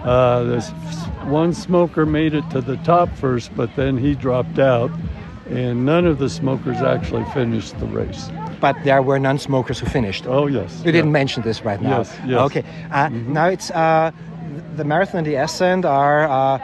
Uh, 0.06 0.44
this 0.44 0.70
one 1.24 1.52
smoker 1.52 2.06
made 2.06 2.32
it 2.32 2.48
to 2.50 2.60
the 2.60 2.76
top 2.78 3.08
first, 3.16 3.50
but 3.56 3.74
then 3.74 3.98
he 3.98 4.14
dropped 4.14 4.58
out, 4.60 4.90
and 5.50 5.84
none 5.84 6.06
of 6.06 6.18
the 6.18 6.28
smokers 6.30 6.76
actually 6.80 7.24
finished 7.34 7.76
the 7.80 7.86
race. 7.86 8.30
But 8.60 8.76
there 8.84 9.02
were 9.02 9.18
non-smokers 9.18 9.80
who 9.80 9.86
finished. 9.86 10.24
Oh, 10.26 10.46
yes. 10.46 10.80
You 10.84 10.92
didn't 10.92 11.12
mention 11.12 11.42
this 11.42 11.62
right 11.64 11.80
now. 11.82 11.98
Yes, 11.98 12.16
yes. 12.24 12.38
Okay. 12.40 12.64
Uh, 12.92 13.08
Now 13.08 13.46
it's 13.48 13.70
uh, 13.72 14.12
the 14.76 14.84
marathon 14.84 15.18
and 15.18 15.26
the 15.26 15.34
ascent 15.34 15.84
are 15.84 16.28
uh, 16.28 16.58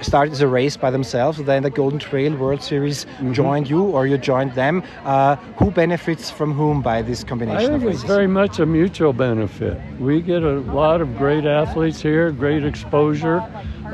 started 0.00 0.32
as 0.32 0.40
a 0.40 0.48
race 0.48 0.76
by 0.76 0.90
themselves. 0.90 1.38
Then 1.42 1.62
the 1.62 1.70
Golden 1.70 1.98
Trail 1.98 2.34
World 2.36 2.62
Series 2.62 3.04
Mm-hmm. 3.18 3.32
joined 3.32 3.68
you, 3.70 3.82
or 3.82 4.06
you 4.06 4.18
joined 4.18 4.52
them. 4.54 4.82
Uh, 5.04 5.36
who 5.58 5.70
benefits 5.70 6.30
from 6.30 6.52
whom 6.52 6.82
by 6.82 7.02
this 7.02 7.24
I 7.24 7.28
combination 7.28 7.74
of 7.74 7.80
think 7.80 7.92
it's 7.94 8.02
races? 8.02 8.16
very 8.16 8.26
much 8.26 8.58
a 8.58 8.66
mutual 8.66 9.12
benefit. 9.12 9.76
We 9.98 10.20
get 10.20 10.42
a 10.42 10.60
lot 10.60 11.00
of 11.00 11.16
great 11.18 11.44
athletes 11.44 12.00
here, 12.00 12.30
great 12.30 12.64
exposure, 12.64 13.40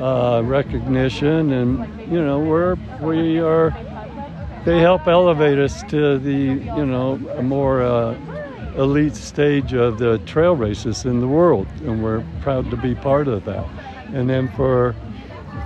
uh, 0.00 0.42
recognition, 0.44 1.52
and 1.52 1.78
you 2.12 2.20
know 2.24 2.38
we're 2.38 2.76
we 3.00 3.38
are. 3.40 3.70
They 4.64 4.80
help 4.80 5.06
elevate 5.06 5.58
us 5.58 5.82
to 5.90 6.18
the 6.18 6.32
you 6.78 6.86
know 6.86 7.18
a 7.36 7.42
more 7.42 7.82
uh, 7.82 8.14
elite 8.76 9.14
stage 9.16 9.72
of 9.74 9.98
the 9.98 10.18
trail 10.26 10.56
races 10.56 11.04
in 11.04 11.20
the 11.20 11.28
world, 11.28 11.66
and 11.84 12.02
we're 12.02 12.24
proud 12.40 12.70
to 12.70 12.76
be 12.76 12.94
part 12.94 13.28
of 13.28 13.44
that. 13.44 13.64
And 14.14 14.28
then 14.30 14.48
for 14.56 14.94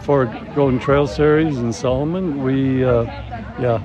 for 0.03 0.27
Golden 0.55 0.79
Trail 0.79 1.07
Series 1.07 1.59
in 1.59 1.73
Solomon, 1.73 2.43
we 2.43 2.85
uh, 2.85 3.03
yeah 3.61 3.83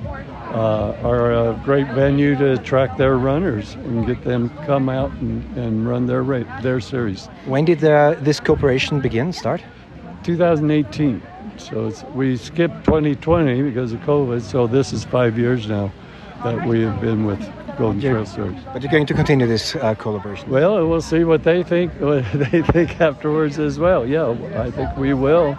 uh, 0.54 0.96
are 1.02 1.32
a 1.32 1.60
great 1.64 1.88
venue 1.88 2.36
to 2.36 2.52
attract 2.52 2.96
their 2.96 3.16
runners 3.16 3.74
and 3.74 4.06
get 4.06 4.22
them 4.22 4.48
come 4.66 4.88
out 4.88 5.10
and, 5.12 5.58
and 5.58 5.88
run 5.88 6.06
their 6.06 6.22
their 6.62 6.80
series. 6.80 7.26
When 7.46 7.64
did 7.64 7.82
uh, 7.82 8.14
this 8.20 8.40
cooperation 8.40 9.00
begin? 9.00 9.32
Start? 9.32 9.62
2018. 10.22 11.20
So 11.56 11.86
it's, 11.88 12.02
we 12.14 12.36
skipped 12.36 12.84
2020 12.84 13.62
because 13.62 13.92
of 13.92 14.00
COVID. 14.00 14.40
So 14.40 14.66
this 14.66 14.92
is 14.92 15.04
five 15.04 15.38
years 15.38 15.68
now 15.68 15.92
that 16.42 16.66
we 16.66 16.82
have 16.82 17.00
been 17.00 17.24
with 17.24 17.40
Golden 17.76 18.00
Yeah. 18.00 18.12
Trail 18.12 18.26
Series. 18.26 18.62
But 18.72 18.82
you're 18.82 18.90
going 18.92 19.06
to 19.06 19.14
continue 19.14 19.46
this 19.46 19.74
uh, 19.76 19.94
collaboration. 19.94 20.48
Well, 20.50 20.86
we'll 20.88 21.00
see 21.00 21.24
what 21.24 21.42
they 21.44 21.62
think. 21.62 21.92
What 22.00 22.24
they 22.32 22.62
think 22.62 23.00
afterwards 23.00 23.58
as 23.58 23.78
well. 23.78 24.06
Yeah, 24.06 24.36
I 24.56 24.70
think 24.70 24.96
we 24.96 25.14
will, 25.14 25.56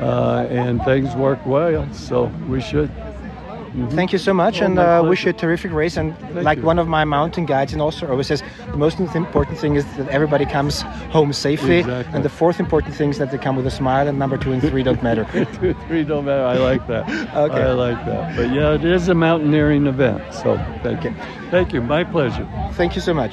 uh, 0.00 0.46
and 0.50 0.82
things 0.84 1.14
work 1.16 1.44
well. 1.46 1.86
So 1.92 2.26
we 2.48 2.60
should. 2.60 2.90
Thank 3.90 4.12
you 4.12 4.18
so 4.18 4.32
much, 4.34 4.60
Oh, 4.60 4.64
and 4.66 4.78
uh, 4.78 5.02
wish 5.04 5.24
you 5.24 5.30
a 5.30 5.32
terrific 5.32 5.72
race. 5.72 5.96
And 5.96 6.14
like 6.44 6.58
you. 6.58 6.64
one 6.64 6.78
of 6.78 6.88
my 6.88 7.04
mountain 7.04 7.46
guides 7.46 7.72
in 7.72 7.80
Austria 7.80 8.10
always 8.10 8.26
says, 8.26 8.42
the 8.70 8.76
most 8.76 8.98
important 8.98 9.58
thing 9.58 9.76
is 9.76 9.84
that 9.96 10.08
everybody 10.08 10.44
comes 10.46 10.82
home 11.10 11.32
safely, 11.32 11.78
Exactly. 11.78 12.14
and 12.14 12.24
the 12.24 12.28
fourth 12.28 12.60
important 12.60 12.94
thing 12.94 13.10
is 13.10 13.18
that 13.18 13.30
they 13.30 13.38
come 13.38 13.56
with 13.56 13.66
a 13.66 13.70
smile. 13.70 14.08
And 14.08 14.18
number 14.18 14.36
two 14.38 14.52
and 14.52 14.60
three 14.62 14.82
don't 14.82 15.02
matter. 15.02 15.24
Two, 15.60 15.74
three 15.86 16.04
don't 16.04 16.24
matter. 16.24 16.44
I 16.44 16.56
like 16.58 16.86
that. 16.88 17.08
Okay. 17.36 17.62
I 17.62 17.72
like 17.72 18.04
that. 18.06 18.36
But 18.36 18.50
yeah, 18.54 18.74
it 18.74 18.84
is 18.84 19.08
a 19.08 19.14
mountaineering 19.14 19.86
event. 19.86 20.22
So 20.34 20.56
thank 20.82 21.04
you. 21.04 21.14
Thank 21.50 21.72
you. 21.72 21.80
My 21.82 22.04
pleasure. 22.04 22.46
Thank 22.76 22.94
you 22.96 23.00
so 23.02 23.14
much. 23.14 23.32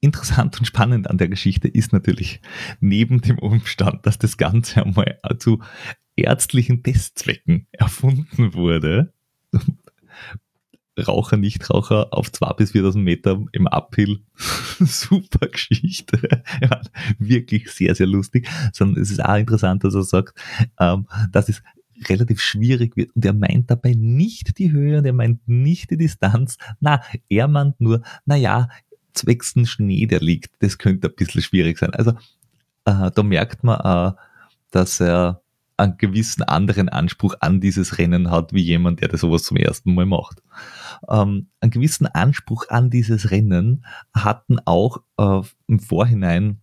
Interessant 0.00 0.58
und 0.58 0.66
spannend 0.66 1.08
an 1.08 1.16
der 1.18 1.28
Geschichte 1.28 1.68
ist 1.68 1.92
natürlich 1.92 2.40
neben 2.80 3.20
dem 3.20 3.38
Umstand, 3.38 4.04
dass 4.04 4.18
das 4.18 4.36
Ganze 4.36 4.84
einmal 4.84 5.16
zu 5.38 5.60
ärztlichen 6.16 6.82
Testzwecken 6.82 7.68
erfunden 7.72 8.54
wurde. 8.54 9.12
Raucher, 11.06 11.38
Nichtraucher 11.38 12.12
auf 12.12 12.28
2.000 12.28 12.56
bis 12.56 12.72
4.000 12.72 12.98
Meter 12.98 13.42
im 13.52 13.66
Uphill. 13.66 14.20
Super 14.78 15.48
Geschichte. 15.48 16.18
Ja, 16.60 16.80
wirklich 17.18 17.70
sehr, 17.70 17.94
sehr 17.94 18.06
lustig. 18.06 18.48
Sondern 18.72 19.02
es 19.02 19.10
ist 19.10 19.24
auch 19.24 19.36
interessant, 19.36 19.84
dass 19.84 19.94
er 19.94 20.02
sagt, 20.02 20.38
ähm, 20.78 21.06
dass 21.32 21.48
es 21.48 21.62
relativ 22.08 22.40
schwierig 22.40 22.96
wird. 22.96 23.14
Und 23.16 23.24
er 23.24 23.32
meint 23.32 23.70
dabei 23.70 23.94
nicht 23.96 24.58
die 24.58 24.70
Höhe 24.70 24.98
und 24.98 25.06
er 25.06 25.12
meint 25.12 25.46
nicht 25.48 25.90
die 25.90 25.96
Distanz. 25.96 26.56
Na, 26.80 27.02
er 27.28 27.48
meint 27.48 27.80
nur, 27.80 28.02
na 28.26 28.36
ja, 28.36 28.68
zwecks 29.14 29.54
Schnee, 29.64 30.06
der 30.06 30.20
liegt, 30.20 30.50
das 30.60 30.78
könnte 30.78 31.08
ein 31.08 31.14
bisschen 31.14 31.42
schwierig 31.42 31.78
sein. 31.78 31.92
Also 31.94 32.12
äh, 32.84 33.10
da 33.10 33.22
merkt 33.22 33.64
man, 33.64 34.12
äh, 34.12 34.16
dass 34.70 35.00
er 35.00 35.41
einen 35.82 35.98
gewissen 35.98 36.42
anderen 36.42 36.88
Anspruch 36.88 37.34
an 37.40 37.60
dieses 37.60 37.98
Rennen 37.98 38.30
hat, 38.30 38.52
wie 38.52 38.62
jemand, 38.62 39.00
der 39.00 39.08
das 39.08 39.20
sowas 39.20 39.42
zum 39.42 39.56
ersten 39.56 39.94
Mal 39.94 40.06
macht. 40.06 40.42
Ähm, 41.08 41.48
einen 41.60 41.70
gewissen 41.70 42.06
Anspruch 42.06 42.68
an 42.68 42.90
dieses 42.90 43.30
Rennen 43.30 43.84
hatten 44.14 44.58
auch 44.64 44.98
äh, 45.18 45.40
im 45.66 45.80
Vorhinein 45.80 46.60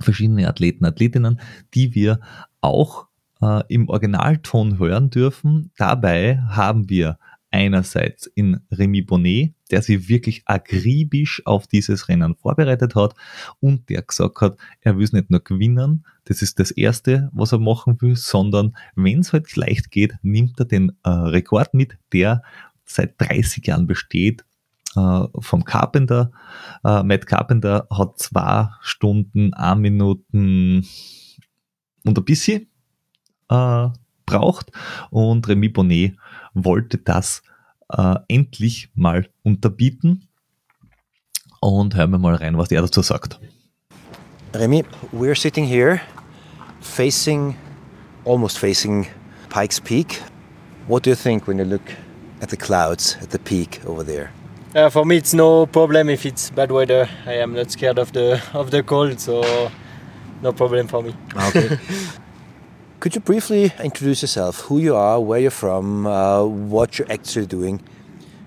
verschiedene 0.00 0.48
Athleten, 0.48 0.84
Athletinnen, 0.84 1.40
die 1.74 1.94
wir 1.94 2.20
auch 2.60 3.06
äh, 3.40 3.62
im 3.68 3.88
Originalton 3.88 4.78
hören 4.78 5.10
dürfen. 5.10 5.70
Dabei 5.76 6.38
haben 6.48 6.88
wir 6.90 7.18
einerseits 7.56 8.26
in 8.26 8.60
Remy 8.70 9.02
Bonnet, 9.02 9.54
der 9.70 9.80
sich 9.80 10.08
wirklich 10.08 10.42
akribisch 10.44 11.42
auf 11.46 11.66
dieses 11.66 12.08
Rennen 12.08 12.36
vorbereitet 12.36 12.94
hat 12.94 13.14
und 13.60 13.88
der 13.88 14.02
gesagt 14.02 14.42
hat, 14.42 14.58
er 14.82 14.98
will 14.98 15.04
es 15.04 15.12
nicht 15.12 15.30
nur 15.30 15.40
gewinnen, 15.40 16.04
das 16.24 16.42
ist 16.42 16.58
das 16.58 16.70
Erste, 16.70 17.30
was 17.32 17.52
er 17.52 17.58
machen 17.58 18.00
will, 18.02 18.14
sondern 18.14 18.76
wenn 18.94 19.20
es 19.20 19.32
halt 19.32 19.56
leicht 19.56 19.90
geht, 19.90 20.14
nimmt 20.22 20.60
er 20.60 20.66
den 20.66 20.92
äh, 21.02 21.08
Rekord 21.08 21.72
mit, 21.72 21.96
der 22.12 22.42
seit 22.84 23.14
30 23.18 23.66
Jahren 23.66 23.86
besteht, 23.86 24.44
äh, 24.94 25.24
vom 25.38 25.64
Carpenter. 25.64 26.32
Äh, 26.84 27.02
Matt 27.04 27.26
Carpenter 27.26 27.86
hat 27.90 28.18
zwei 28.18 28.68
Stunden, 28.82 29.54
ein 29.54 29.80
Minuten 29.80 30.86
und 32.04 32.18
ein 32.18 32.24
bisschen 32.24 32.68
äh, 33.48 33.88
braucht 34.26 34.72
und 35.10 35.48
Remy 35.48 35.70
Bonnet 35.70 36.16
wollte 36.64 36.98
das 36.98 37.42
äh, 37.90 38.14
endlich 38.28 38.90
mal 38.94 39.28
unterbieten. 39.42 40.28
Und 41.60 41.94
hören 41.94 42.10
wir 42.10 42.18
mal 42.18 42.34
rein, 42.34 42.58
was 42.58 42.70
er 42.70 42.82
dazu 42.82 43.02
sagt. 43.02 43.40
Remy, 44.54 44.84
we're 45.12 45.34
sitting 45.34 45.66
here, 45.66 46.00
facing, 46.80 47.56
almost 48.24 48.58
facing 48.58 49.06
Pikes 49.48 49.80
Peak. 49.80 50.22
What 50.86 51.04
do 51.04 51.10
you 51.10 51.16
think 51.16 51.48
when 51.48 51.58
you 51.58 51.64
look 51.64 51.82
at 52.40 52.50
the 52.50 52.56
clouds 52.56 53.16
at 53.20 53.30
the 53.30 53.38
peak 53.38 53.80
over 53.86 54.04
there? 54.04 54.30
Uh, 54.74 54.90
for 54.90 55.04
me, 55.04 55.16
it's 55.16 55.34
no 55.34 55.66
problem 55.66 56.10
if 56.10 56.24
it's 56.26 56.50
bad 56.50 56.70
weather. 56.70 57.08
I 57.26 57.34
am 57.40 57.54
not 57.54 57.70
scared 57.70 57.98
of 57.98 58.12
the 58.12 58.40
of 58.52 58.70
the 58.70 58.82
cold, 58.82 59.18
so 59.18 59.42
no 60.42 60.52
problem 60.52 60.86
for 60.86 61.02
me. 61.02 61.14
Okay. 61.48 61.78
Could 63.06 63.14
you 63.14 63.20
briefly 63.20 63.72
introduce 63.84 64.22
yourself, 64.22 64.62
who 64.62 64.80
you 64.80 64.96
are, 64.96 65.20
where 65.20 65.38
you're 65.38 65.52
from, 65.52 66.08
uh, 66.08 66.42
what 66.42 66.98
you're 66.98 67.08
actually 67.08 67.46
doing? 67.46 67.80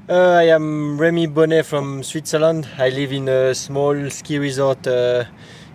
Uh, 0.10 0.32
I 0.32 0.50
am 0.50 1.00
Remy 1.00 1.28
Bonnet 1.28 1.66
from 1.66 2.04
Switzerland. 2.04 2.68
I 2.78 2.90
live 2.90 3.14
in 3.14 3.30
a 3.30 3.56
small 3.56 4.10
ski 4.10 4.38
resort 4.38 4.86
uh, 4.86 5.24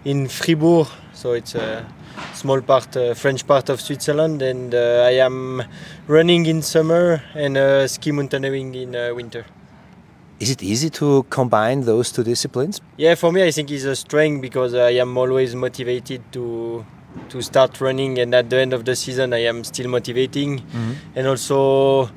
in 0.05 0.29
Fribourg, 0.29 0.87
so 1.15 1.33
it's 1.33 1.55
a 1.55 1.87
small 2.35 2.61
part, 2.61 2.95
uh, 2.95 3.15
French 3.15 3.47
part 3.47 3.71
of 3.71 3.81
Switzerland, 3.81 4.43
and 4.43 4.75
uh, 4.75 5.07
I 5.09 5.13
am 5.13 5.63
running 6.07 6.45
in 6.45 6.61
summer 6.61 7.23
and 7.35 7.57
uh, 7.57 7.89
ski 7.89 8.13
mountaineering 8.13 8.75
in 8.75 8.95
uh, 8.95 9.15
winter. 9.15 9.47
Is 10.41 10.51
it 10.51 10.63
easy 10.63 10.91
to 10.91 11.23
combine 11.31 11.87
those 11.87 12.13
two 12.13 12.23
disciplines? 12.23 12.83
Yeah, 12.99 13.15
for 13.15 13.33
me, 13.33 13.45
I 13.45 13.51
think 13.51 13.71
it's 13.71 13.85
a 13.85 13.97
strength 13.97 14.43
because 14.43 14.75
I 14.75 14.91
am 14.91 15.17
always 15.17 15.55
motivated 15.55 16.21
to 16.33 16.85
to 17.29 17.43
start 17.43 17.81
running, 17.81 18.19
and 18.19 18.35
at 18.35 18.51
the 18.51 18.57
end 18.57 18.73
of 18.73 18.85
the 18.85 18.95
season, 18.97 19.33
I 19.33 19.45
am 19.45 19.65
still 19.65 19.89
motivating, 19.89 20.63
and 21.15 21.27
also. 21.27 22.11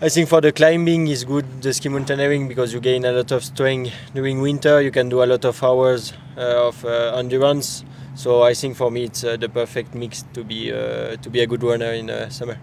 I 0.00 0.08
think 0.10 0.28
for 0.28 0.40
the 0.40 0.52
climbing 0.52 1.06
is 1.06 1.24
good 1.24 1.46
the 1.62 1.72
ski 1.72 1.88
mountaineering 1.88 2.48
because 2.48 2.74
you 2.74 2.80
gain 2.80 3.04
a 3.04 3.12
lot 3.12 3.30
of 3.30 3.44
strength 3.44 3.94
during 4.12 4.40
winter. 4.42 4.82
You 4.82 4.90
can 4.90 5.08
do 5.08 5.22
a 5.22 5.24
lot 5.24 5.44
of 5.44 5.62
hours 5.62 6.12
uh, 6.36 6.68
of 6.68 6.84
uh, 6.84 7.14
endurance. 7.16 7.84
So 8.14 8.42
I 8.42 8.54
think 8.54 8.76
for 8.76 8.90
me 8.90 9.04
it's 9.04 9.24
uh, 9.24 9.36
the 9.36 9.48
perfect 9.48 9.94
mix 9.94 10.24
to 10.34 10.44
be 10.44 10.72
uh, 10.72 11.16
to 11.16 11.30
be 11.30 11.40
a 11.40 11.46
good 11.46 11.62
runner 11.62 11.92
in 11.92 12.10
uh, 12.10 12.28
summer. 12.28 12.58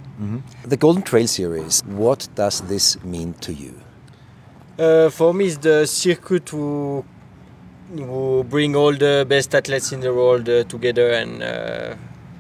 The 0.66 0.78
Golden 0.78 1.02
Trail 1.02 1.26
Series, 1.26 1.82
what 1.86 2.28
does 2.36 2.62
this 2.62 3.02
mean 3.04 3.34
to 3.42 3.54
you? 3.54 3.74
Uh, 4.78 5.10
for 5.10 5.34
me, 5.34 5.46
it's 5.46 5.58
the 5.58 5.86
circuit 5.86 6.50
who, 6.50 7.04
who 7.96 8.44
bring 8.44 8.76
all 8.76 8.94
the 8.94 9.26
best 9.28 9.54
athletes 9.54 9.92
in 9.92 10.00
the 10.02 10.14
world 10.14 10.48
uh, 10.50 10.64
together, 10.66 11.12
and 11.12 11.44
uh, 11.44 11.96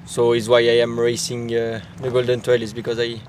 so 0.06 0.34
is 0.34 0.48
why 0.50 0.60
I 0.60 0.80
am 0.82 1.00
racing 1.00 1.54
uh, 1.54 1.82
the 2.02 2.10
Golden 2.10 2.42
Trail. 2.42 2.62
Is 2.62 2.74
because 2.74 3.00
I 3.00 3.20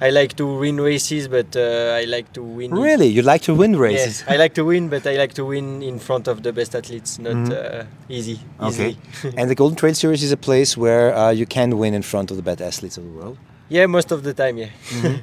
I 0.00 0.10
like 0.10 0.34
to 0.36 0.46
win 0.46 0.80
races, 0.80 1.26
but 1.28 1.56
uh, 1.56 1.96
I 2.00 2.04
like 2.04 2.32
to 2.34 2.42
win. 2.42 2.70
Really? 2.72 3.06
You 3.08 3.22
like 3.22 3.42
to 3.42 3.54
win 3.54 3.76
races? 3.76 4.22
I 4.28 4.36
like 4.36 4.54
to 4.54 4.64
win, 4.64 4.88
but 4.88 5.06
I 5.06 5.16
like 5.16 5.34
to 5.34 5.44
win 5.44 5.82
in 5.82 5.98
front 5.98 6.28
of 6.28 6.42
the 6.44 6.52
best 6.52 6.74
athletes, 6.74 7.18
not 7.18 7.52
uh, 7.52 7.84
easy. 8.08 8.38
Okay. 8.60 8.96
And 9.36 9.50
the 9.50 9.56
Golden 9.56 9.76
Trail 9.76 9.94
Series 9.94 10.22
is 10.22 10.30
a 10.32 10.36
place 10.36 10.76
where 10.76 11.14
uh, 11.16 11.30
you 11.30 11.46
can 11.46 11.78
win 11.78 11.94
in 11.94 12.02
front 12.02 12.30
of 12.30 12.36
the 12.36 12.42
best 12.42 12.60
athletes 12.60 12.96
of 12.96 13.04
the 13.04 13.10
world. 13.10 13.38
yeah, 13.68 13.86
most 13.86 14.12
of 14.12 14.22
the 14.22 14.32
time, 14.32 14.56
yeah. 14.58 14.70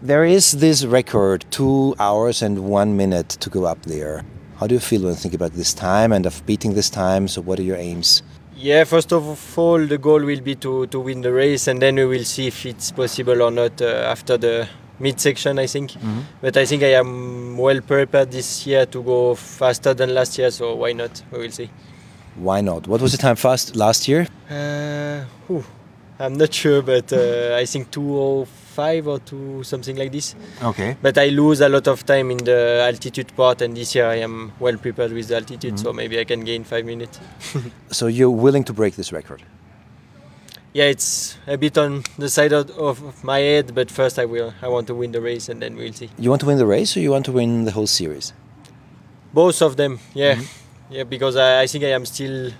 There 0.00 0.24
is 0.24 0.52
this 0.52 0.84
record, 0.84 1.44
two 1.50 1.96
hours 1.98 2.40
and 2.40 2.60
one 2.70 2.96
minute 2.96 3.30
to 3.40 3.50
go 3.50 3.64
up 3.64 3.82
there. 3.82 4.24
How 4.58 4.66
do 4.66 4.74
you 4.74 4.80
feel 4.80 5.02
when 5.02 5.10
you 5.10 5.14
think 5.16 5.34
about 5.34 5.52
this 5.52 5.72
time 5.72 6.10
and 6.10 6.26
of 6.26 6.44
beating 6.44 6.74
this 6.74 6.90
time? 6.90 7.28
So, 7.28 7.40
what 7.40 7.60
are 7.60 7.62
your 7.62 7.76
aims? 7.76 8.22
Yeah, 8.56 8.82
first 8.82 9.12
of 9.12 9.56
all, 9.56 9.86
the 9.86 9.98
goal 9.98 10.20
will 10.24 10.40
be 10.40 10.56
to, 10.56 10.88
to 10.88 10.98
win 10.98 11.20
the 11.20 11.32
race, 11.32 11.68
and 11.68 11.80
then 11.80 11.94
we 11.94 12.06
will 12.06 12.24
see 12.24 12.48
if 12.48 12.66
it's 12.66 12.90
possible 12.90 13.40
or 13.40 13.52
not 13.52 13.80
uh, 13.80 13.86
after 14.10 14.36
the 14.36 14.68
midsection, 14.98 15.60
I 15.60 15.66
think. 15.68 15.92
But 16.40 16.56
I 16.56 16.66
think 16.66 16.82
I 16.82 16.94
am 16.94 17.56
well 17.56 17.80
prepared 17.80 18.32
this 18.32 18.66
year 18.66 18.84
to 18.86 19.00
go 19.00 19.36
faster 19.36 19.94
than 19.94 20.12
last 20.12 20.36
year, 20.38 20.50
so 20.50 20.74
why 20.74 20.92
not? 20.92 21.22
We 21.30 21.38
will 21.38 21.52
see. 21.52 21.70
Why 22.34 22.60
not? 22.60 22.88
What 22.88 23.00
was 23.00 23.12
the 23.12 23.18
time 23.18 23.36
fast 23.36 23.76
last 23.76 24.08
year? 24.08 24.26
Uh, 24.50 25.24
whew, 25.46 25.64
I'm 26.18 26.34
not 26.36 26.52
sure, 26.52 26.82
but 26.82 27.12
uh, 27.12 27.54
I 27.56 27.64
think 27.64 27.92
205 27.92 28.67
or 28.78 29.18
2 29.18 29.62
something 29.64 29.96
like 29.96 30.12
this. 30.12 30.34
Okay. 30.62 30.96
But 31.02 31.18
I 31.18 31.28
lose 31.28 31.60
a 31.60 31.68
lot 31.68 31.88
of 31.88 32.04
time 32.06 32.30
in 32.30 32.38
the 32.38 32.84
altitude 32.86 33.34
part, 33.36 33.62
and 33.62 33.76
this 33.76 33.94
year 33.94 34.06
I 34.06 34.16
am 34.16 34.52
well 34.60 34.76
prepared 34.76 35.12
with 35.12 35.28
the 35.28 35.36
altitude, 35.36 35.78
so 35.78 35.88
mm-hmm. 35.88 35.96
maybe 35.96 36.20
I 36.20 36.24
can 36.24 36.44
gain 36.44 36.64
5 36.64 36.84
minutes. 36.84 37.20
So, 37.90 38.06
you're 38.06 38.30
willing 38.30 38.64
to 38.64 38.72
break 38.72 38.96
this 38.96 39.12
record? 39.12 39.42
yeah, 40.72 40.84
it's 40.84 41.36
a 41.46 41.56
bit 41.56 41.76
on 41.78 42.04
the 42.18 42.28
side 42.28 42.52
of, 42.52 42.70
of 42.70 43.24
my 43.24 43.38
head, 43.38 43.74
but 43.74 43.90
first 43.90 44.18
I 44.18 44.24
will. 44.24 44.54
I 44.62 44.68
want 44.68 44.86
to 44.88 44.94
win 44.94 45.12
the 45.12 45.20
race, 45.20 45.48
and 45.48 45.60
then 45.62 45.76
we'll 45.76 45.92
see. 45.92 46.10
You 46.18 46.30
want 46.30 46.40
to 46.40 46.46
win 46.46 46.58
the 46.58 46.66
race 46.66 46.96
or 46.96 47.00
you 47.00 47.10
want 47.10 47.24
to 47.26 47.32
win 47.32 47.64
the 47.64 47.72
whole 47.72 47.86
series? 47.86 48.32
Both 49.32 49.62
of 49.62 49.76
them, 49.76 49.98
yeah, 50.14 50.36
mm-hmm. 50.36 50.94
yeah, 50.94 51.04
because 51.04 51.36
I, 51.36 51.62
I 51.62 51.66
think 51.66 51.84
I 51.84 51.88
am 51.88 52.06
still 52.06 52.52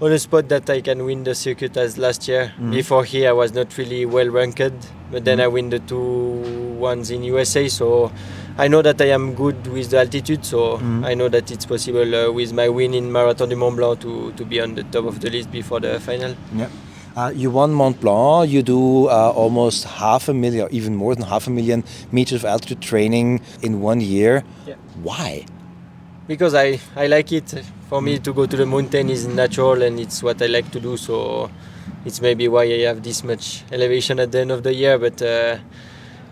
on 0.00 0.12
a 0.12 0.18
spot 0.18 0.48
that 0.48 0.68
I 0.68 0.80
can 0.80 1.04
win 1.04 1.24
the 1.24 1.34
circuit 1.34 1.76
as 1.76 1.96
last 1.96 2.28
year. 2.28 2.52
Before 2.70 3.04
here, 3.04 3.30
I 3.30 3.32
was 3.32 3.52
not 3.52 3.76
really 3.78 4.04
well 4.04 4.28
ranked, 4.28 4.92
but 5.10 5.24
then 5.24 5.40
I 5.40 5.46
win 5.46 5.70
the 5.70 5.78
two 5.78 6.76
ones 6.78 7.10
in 7.10 7.22
USA, 7.24 7.68
so. 7.68 8.12
I 8.58 8.68
know 8.68 8.80
that 8.80 8.98
I 9.02 9.10
am 9.10 9.34
good 9.34 9.66
with 9.66 9.90
the 9.90 9.98
altitude, 9.98 10.42
so 10.42 10.78
I 11.04 11.12
know 11.12 11.28
that 11.28 11.50
it's 11.50 11.66
possible 11.66 12.14
uh, 12.14 12.32
with 12.32 12.54
my 12.54 12.70
win 12.70 12.94
in 12.94 13.12
Marathon 13.12 13.50
du 13.50 13.56
Mont 13.56 13.76
Blanc 13.76 14.00
to, 14.00 14.32
to 14.32 14.44
be 14.46 14.62
on 14.62 14.74
the 14.74 14.82
top 14.84 15.04
of 15.04 15.20
the 15.20 15.28
list 15.28 15.52
before 15.52 15.78
the 15.78 16.00
final. 16.00 16.34
Yeah. 16.54 16.70
Uh, 17.14 17.30
you 17.34 17.50
won 17.50 17.72
Mont 17.72 18.00
Blanc. 18.00 18.48
You 18.50 18.62
do 18.62 19.08
uh, 19.08 19.30
almost 19.36 19.84
half 19.84 20.28
a 20.30 20.34
million, 20.34 20.64
or 20.66 20.70
even 20.70 20.96
more 20.96 21.14
than 21.14 21.24
half 21.24 21.46
a 21.46 21.50
million 21.50 21.84
meters 22.12 22.40
of 22.40 22.44
altitude 22.46 22.80
training 22.80 23.42
in 23.60 23.82
one 23.82 24.00
year. 24.00 24.42
Yeah. 24.66 24.76
Why? 25.02 25.44
because 26.26 26.54
I, 26.54 26.80
I 26.94 27.06
like 27.06 27.32
it. 27.32 27.62
For 27.88 28.02
me, 28.02 28.18
to 28.18 28.32
go 28.32 28.46
to 28.46 28.56
the 28.56 28.66
mountain 28.66 29.10
is 29.10 29.26
natural 29.26 29.82
and 29.82 30.00
it's 30.00 30.22
what 30.22 30.42
I 30.42 30.46
like 30.46 30.70
to 30.72 30.80
do. 30.80 30.96
So 30.96 31.50
it's 32.04 32.20
maybe 32.20 32.48
why 32.48 32.64
I 32.64 32.80
have 32.80 33.02
this 33.02 33.22
much 33.22 33.62
elevation 33.70 34.18
at 34.18 34.32
the 34.32 34.40
end 34.40 34.50
of 34.50 34.62
the 34.64 34.74
year. 34.74 34.98
But 34.98 35.22
uh, 35.22 35.58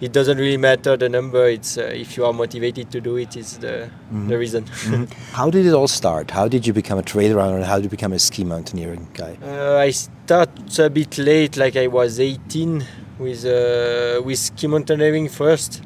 it 0.01 0.13
doesn't 0.13 0.39
really 0.39 0.57
matter 0.57 0.97
the 0.97 1.09
number. 1.09 1.47
It's 1.49 1.79
uh, 1.79 1.83
if 1.83 2.17
you 2.17 2.25
are 2.25 2.33
motivated 2.33 2.91
to 2.91 3.01
do 3.01 3.17
it, 3.17 3.37
it, 3.37 3.41
is 3.41 3.59
the 3.59 3.91
the 4.29 4.37
reason. 4.37 4.67
How 5.33 5.51
did 5.51 5.67
it 5.67 5.73
all 5.73 5.89
start? 5.89 6.31
How 6.31 6.49
did 6.49 6.67
you 6.67 6.73
become 6.73 6.99
a 6.99 7.03
trail 7.03 7.37
runner 7.37 7.57
and 7.57 7.65
how 7.65 7.77
did 7.77 7.85
you 7.85 7.91
become 7.91 8.13
a 8.13 8.19
ski 8.19 8.45
mountaineering 8.45 9.09
guy? 9.15 9.39
Uh, 9.43 9.77
I 9.77 9.91
started 9.91 10.79
a 10.79 10.91
bit 10.91 11.19
late, 11.19 11.57
like 11.57 11.77
I 11.77 11.87
was 11.87 12.19
18 12.19 12.85
with 13.19 13.45
uh, 13.45 14.21
with 14.25 14.39
ski 14.39 14.67
mountaineering 14.67 15.29
first. 15.29 15.83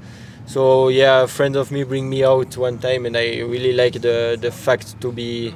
So 0.49 0.89
yeah, 0.89 1.23
a 1.23 1.27
friend 1.27 1.57
of 1.57 1.71
me 1.71 1.85
bring 1.85 2.09
me 2.09 2.25
out 2.25 2.57
one 2.57 2.79
time, 2.79 3.05
and 3.07 3.17
I 3.17 3.41
really 3.55 3.75
like 3.75 4.01
the 4.01 4.39
the 4.41 4.51
fact 4.51 4.99
to 5.03 5.13
be 5.13 5.55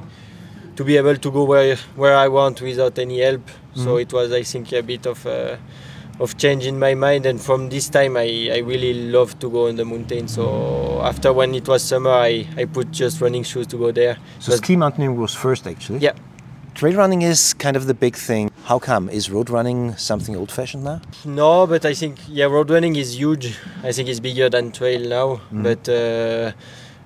to 0.77 0.85
be 0.85 0.97
able 0.99 1.17
to 1.17 1.31
go 1.31 1.45
where 1.45 1.77
where 1.97 2.15
I 2.15 2.29
want 2.29 2.61
without 2.61 2.99
any 2.99 3.21
help. 3.21 3.41
So 3.75 3.97
it 3.97 4.13
was, 4.13 4.33
I 4.33 4.43
think, 4.43 4.71
a 4.73 4.83
bit 4.83 5.07
of 5.07 5.27
uh, 5.27 5.57
of 6.21 6.37
change 6.37 6.67
in 6.67 6.79
my 6.79 6.93
mind, 6.95 7.25
and 7.25 7.41
from 7.41 7.71
this 7.71 7.89
time, 7.89 8.19
I, 8.19 8.51
I 8.53 8.59
really 8.59 8.93
love 9.11 9.39
to 9.39 9.49
go 9.49 9.69
on 9.69 9.77
the 9.77 9.85
mountain. 9.87 10.29
So 10.29 11.01
after 11.03 11.33
when 11.33 11.55
it 11.55 11.67
was 11.67 11.83
summer, 11.83 12.11
I, 12.11 12.47
I 12.59 12.67
put 12.67 12.91
just 12.91 13.23
running 13.23 13.45
shoes 13.45 13.67
to 13.69 13.79
go 13.79 13.93
there. 13.93 14.19
So 14.41 14.53
But- 14.53 14.59
ski 14.59 14.77
mountaineering 14.77 15.17
was 15.19 15.35
first 15.35 15.67
actually? 15.67 16.01
yeah. 16.01 16.13
Trail 16.75 16.97
running 16.97 17.23
is 17.23 17.55
kind 17.55 17.77
of 17.77 17.87
the 17.87 17.95
big 17.95 18.17
thing. 18.17 18.51
How 18.65 18.79
come? 18.79 19.09
Is 19.11 19.31
road 19.31 19.51
running 19.51 19.95
something 19.97 20.35
old 20.37 20.51
fashioned 20.51 20.85
now? 20.85 21.01
No, 21.25 21.67
but 21.67 21.85
I 21.85 21.95
think 21.95 22.19
yeah, 22.29 22.47
road 22.47 22.71
running 22.71 22.97
is 22.97 23.19
huge. 23.19 23.57
I 23.85 23.93
think 23.93 24.09
it's 24.09 24.21
bigger 24.21 24.49
than 24.49 24.73
trail 24.73 25.01
now. 25.09 25.41
But 25.53 25.89
uh, 25.89 26.53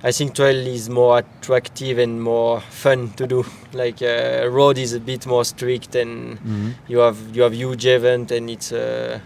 I 0.03 0.13
think 0.13 0.35
trail 0.35 0.67
is 0.67 0.89
more 0.89 1.19
attractive 1.19 1.99
and 1.99 2.23
more 2.23 2.61
fun 2.61 3.11
to 3.17 3.27
do. 3.27 3.45
Like 3.73 4.01
uh, 4.03 4.47
road 4.49 4.79
is 4.79 4.93
a 4.95 5.01
bit 5.01 5.27
more 5.27 5.45
strict 5.45 5.95
and 5.97 6.39
you 6.89 6.99
have 6.99 7.19
you 7.35 7.43
have 7.43 7.55
huge 7.55 7.87
event 7.87 8.31
and 8.31 8.49
it's 8.49 8.71
uh, 8.73 9.19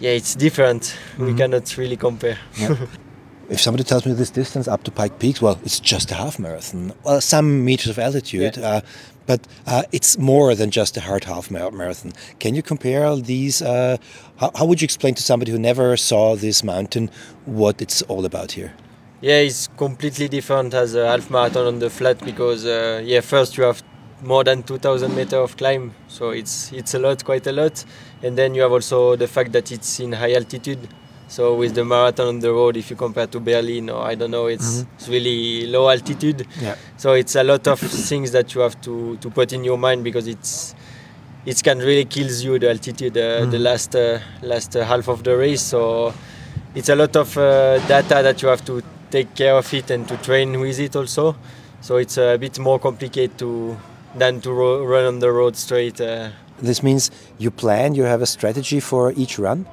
yeah 0.00 0.10
it's 0.10 0.34
different. 0.34 0.96
We 1.18 1.34
cannot 1.34 1.76
really 1.78 1.96
compare. 1.96 2.38
If 3.50 3.60
somebody 3.60 3.82
tells 3.82 4.06
me 4.06 4.12
this 4.12 4.30
distance 4.30 4.68
up 4.68 4.84
to 4.84 4.92
Pike 4.92 5.18
Peaks, 5.18 5.42
well, 5.42 5.58
it's 5.64 5.80
just 5.80 6.12
a 6.12 6.14
half 6.14 6.38
marathon. 6.38 6.92
Well, 7.02 7.20
some 7.20 7.64
meters 7.64 7.88
of 7.88 7.98
altitude, 7.98 8.56
Yeah. 8.56 8.64
uh, 8.76 8.80
but 9.26 9.46
uh, 9.66 9.82
it's 9.92 10.18
more 10.18 10.54
than 10.54 10.70
just 10.70 10.96
a 10.96 11.00
hard 11.00 11.24
half 11.24 11.50
marathon. 11.50 12.12
Can 12.38 12.54
you 12.54 12.62
compare 12.62 13.14
these? 13.16 13.62
Uh, 13.62 13.96
how, 14.36 14.50
how 14.54 14.64
would 14.64 14.80
you 14.80 14.86
explain 14.86 15.14
to 15.14 15.22
somebody 15.22 15.52
who 15.52 15.58
never 15.58 15.96
saw 15.96 16.36
this 16.36 16.64
mountain 16.64 17.10
what 17.44 17.80
it's 17.80 18.02
all 18.02 18.24
about 18.24 18.52
here? 18.52 18.74
Yeah, 19.20 19.40
it's 19.40 19.68
completely 19.76 20.28
different 20.28 20.72
as 20.72 20.94
a 20.94 21.06
half 21.06 21.30
marathon 21.30 21.66
on 21.66 21.78
the 21.78 21.90
flat 21.90 22.24
because 22.24 22.64
uh, 22.64 23.02
yeah, 23.04 23.20
first 23.20 23.56
you 23.58 23.64
have 23.64 23.82
more 24.22 24.44
than 24.44 24.62
2,000 24.62 25.14
meter 25.14 25.36
of 25.36 25.56
climb, 25.56 25.94
so 26.08 26.30
it's 26.30 26.72
it's 26.72 26.94
a 26.94 26.98
lot, 26.98 27.24
quite 27.24 27.46
a 27.46 27.52
lot, 27.52 27.84
and 28.22 28.36
then 28.36 28.54
you 28.54 28.62
have 28.62 28.72
also 28.72 29.16
the 29.16 29.26
fact 29.26 29.52
that 29.52 29.72
it's 29.72 30.00
in 30.00 30.12
high 30.12 30.34
altitude. 30.34 30.88
So 31.30 31.54
with 31.54 31.74
the 31.74 31.84
marathon 31.84 32.26
on 32.26 32.38
the 32.40 32.50
road, 32.52 32.76
if 32.76 32.90
you 32.90 32.96
compare 32.96 33.28
to 33.28 33.38
Berlin 33.38 33.88
or 33.88 34.02
I 34.02 34.16
don't 34.16 34.32
know, 34.32 34.46
it's, 34.48 34.84
it's 34.96 35.08
really 35.08 35.64
low 35.68 35.88
altitude. 35.88 36.44
Yeah. 36.60 36.74
So 36.96 37.12
it's 37.12 37.36
a 37.36 37.44
lot 37.44 37.68
of 37.68 37.78
things 37.78 38.32
that 38.32 38.52
you 38.54 38.62
have 38.62 38.76
to, 38.82 39.16
to 39.18 39.30
put 39.30 39.52
in 39.52 39.62
your 39.62 39.78
mind 39.78 40.02
because 40.02 40.26
it's 40.26 40.74
it 41.46 41.62
can 41.62 41.78
really 41.78 42.04
kills 42.04 42.42
you 42.42 42.58
the 42.58 42.68
altitude 42.68 43.16
uh, 43.16 43.46
the 43.46 43.58
last 43.58 43.94
uh, 43.94 44.18
last 44.42 44.74
uh, 44.76 44.84
half 44.84 45.06
of 45.08 45.22
the 45.22 45.36
race. 45.36 45.62
So 45.62 46.12
it's 46.74 46.88
a 46.88 46.96
lot 46.96 47.14
of 47.14 47.36
uh, 47.38 47.78
data 47.86 48.22
that 48.26 48.42
you 48.42 48.48
have 48.48 48.64
to 48.66 48.82
take 49.10 49.32
care 49.36 49.54
of 49.54 49.72
it 49.72 49.90
and 49.90 50.06
to 50.08 50.16
train 50.18 50.58
with 50.60 50.80
it 50.80 50.96
also. 50.96 51.36
So 51.80 51.96
it's 51.96 52.18
a 52.18 52.36
bit 52.38 52.58
more 52.58 52.78
complicated 52.80 53.38
to 53.38 53.76
than 54.18 54.40
to 54.40 54.50
ro- 54.52 54.84
run 54.84 55.04
on 55.06 55.18
the 55.20 55.30
road 55.30 55.54
straight. 55.56 56.00
Uh, 56.00 56.30
This 56.60 56.82
means 56.82 57.10
you 57.38 57.50
plan, 57.50 57.94
you 57.94 58.04
have 58.04 58.20
a 58.20 58.26
strategy 58.26 58.80
for 58.80 59.12
each 59.16 59.38
run. 59.38 59.64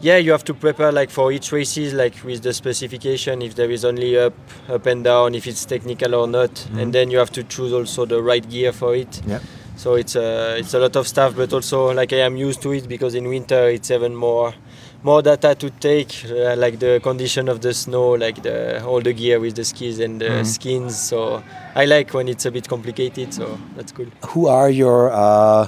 Yeah, 0.00 0.16
you 0.18 0.32
have 0.32 0.44
to 0.44 0.54
prepare 0.54 0.92
like 0.92 1.10
for 1.10 1.32
each 1.32 1.50
races, 1.52 1.92
like 1.94 2.14
with 2.24 2.42
the 2.42 2.52
specification, 2.52 3.40
if 3.42 3.54
there 3.54 3.70
is 3.70 3.84
only 3.84 4.18
up, 4.18 4.34
up 4.68 4.86
and 4.86 5.04
down, 5.04 5.34
if 5.34 5.46
it's 5.46 5.64
technical 5.64 6.14
or 6.14 6.26
not, 6.26 6.50
Mhm. 6.54 6.78
and 6.82 6.92
then 6.92 7.10
you 7.10 7.18
have 7.18 7.32
to 7.32 7.42
choose 7.42 7.72
also 7.72 8.04
the 8.06 8.20
right 8.22 8.46
gear 8.48 8.72
for 8.72 8.94
it. 8.94 9.20
Yeah. 9.26 9.38
So 9.76 9.94
it's 9.94 10.14
a 10.14 10.56
it's 10.58 10.72
a 10.74 10.78
lot 10.78 10.94
of 10.96 11.06
stuff, 11.08 11.34
but 11.36 11.52
also 11.52 11.92
like 11.92 12.12
I 12.12 12.20
am 12.20 12.36
used 12.36 12.62
to 12.62 12.72
it 12.72 12.86
because 12.88 13.14
in 13.16 13.28
winter 13.28 13.68
it's 13.68 13.90
even 13.90 14.14
more 14.14 14.54
more 15.02 15.20
data 15.20 15.54
to 15.54 15.68
take, 15.68 16.12
uh, 16.30 16.54
like 16.56 16.78
the 16.78 16.98
condition 17.02 17.48
of 17.48 17.60
the 17.60 17.74
snow, 17.74 18.12
like 18.12 18.42
the 18.42 18.82
all 18.84 19.00
the 19.02 19.12
gear 19.12 19.38
with 19.40 19.54
the 19.54 19.64
skis 19.64 19.98
and 20.00 20.20
the 20.20 20.30
Mhm. 20.40 20.46
skins. 20.46 20.96
So 21.10 21.42
I 21.74 21.84
like 21.86 22.14
when 22.14 22.28
it's 22.28 22.46
a 22.46 22.50
bit 22.50 22.68
complicated. 22.68 23.34
So 23.34 23.58
that's 23.76 23.92
cool. 23.92 24.06
Who 24.32 24.46
are 24.46 24.70
your 24.70 25.10
uh, 25.12 25.66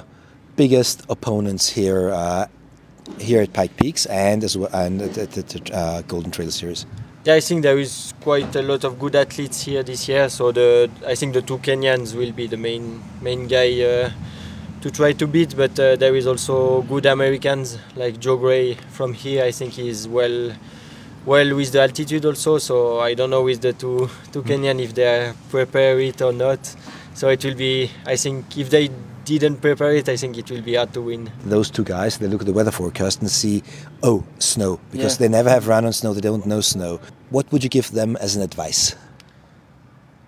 biggest 0.55 1.03
opponents 1.09 1.69
here 1.69 2.09
uh, 2.13 2.45
here 3.19 3.41
at 3.41 3.53
Pike 3.53 3.75
Peaks 3.77 4.05
and 4.05 4.43
as 4.43 4.57
well 4.57 4.69
and 4.73 5.01
at, 5.01 5.17
at 5.17 5.31
the 5.31 5.73
uh, 5.73 6.01
Golden 6.03 6.31
Trail 6.31 6.51
Series? 6.51 6.85
Yeah, 7.23 7.33
I 7.33 7.41
think 7.41 7.63
there 7.63 7.77
is 7.77 8.13
quite 8.21 8.55
a 8.55 8.61
lot 8.61 8.85
of 8.85 8.99
good 8.99 9.13
athletes 9.13 9.63
here 9.63 9.83
this 9.83 10.07
year. 10.07 10.29
So 10.29 10.53
the 10.53 10.89
I 11.05 11.15
think 11.15 11.33
the 11.33 11.41
two 11.41 11.57
Kenyans 11.57 12.15
will 12.15 12.31
be 12.31 12.47
the 12.47 12.55
main 12.55 13.03
main 13.21 13.47
guy 13.47 13.81
uh, 13.81 14.11
to 14.81 14.91
try 14.91 15.11
to 15.11 15.27
beat. 15.27 15.55
But 15.57 15.77
uh, 15.77 15.97
there 15.97 16.15
is 16.15 16.25
also 16.25 16.83
good 16.83 17.05
Americans 17.05 17.79
like 17.97 18.19
Joe 18.21 18.37
Gray 18.37 18.75
from 18.91 19.13
here. 19.13 19.43
I 19.43 19.51
think 19.51 19.73
he's 19.73 20.07
well 20.07 20.53
well 21.25 21.53
with 21.53 21.73
the 21.73 21.81
altitude 21.81 22.23
also. 22.23 22.59
So 22.59 23.01
I 23.01 23.13
don't 23.13 23.29
know 23.29 23.43
with 23.43 23.59
the 23.59 23.73
two 23.73 24.09
two 24.31 24.43
Kenyan 24.43 24.81
if 24.81 24.93
they 24.95 25.33
prepare 25.49 25.99
it 25.99 26.21
or 26.21 26.31
not. 26.31 26.75
So 27.13 27.27
it 27.27 27.43
will 27.43 27.55
be. 27.55 27.91
I 28.05 28.15
think 28.15 28.57
if 28.57 28.69
they 28.69 28.89
didn't 29.27 29.59
prepare 29.61 29.91
it, 29.99 30.07
I 30.09 30.15
think 30.17 30.37
it 30.37 30.49
will 30.51 30.61
be 30.61 30.75
hard 30.75 30.91
to 30.93 31.01
win. 31.01 31.29
Those 31.45 31.69
two 31.69 31.83
guys, 31.83 32.17
they 32.17 32.27
look 32.27 32.41
at 32.41 32.47
the 32.47 32.53
weather 32.53 32.71
forecast 32.71 33.21
and 33.21 33.29
see, 33.29 33.63
oh, 34.01 34.23
snow, 34.39 34.79
because 34.91 35.13
Yeah. 35.13 35.27
they 35.27 35.29
never 35.39 35.49
have 35.49 35.67
run 35.67 35.83
on 35.85 35.93
snow, 35.93 36.13
they 36.13 36.21
don't 36.21 36.45
know 36.45 36.61
snow. 36.61 36.99
What 37.29 37.51
would 37.51 37.63
you 37.63 37.69
give 37.69 37.91
them 37.91 38.15
as 38.25 38.35
an 38.37 38.41
advice? 38.41 38.95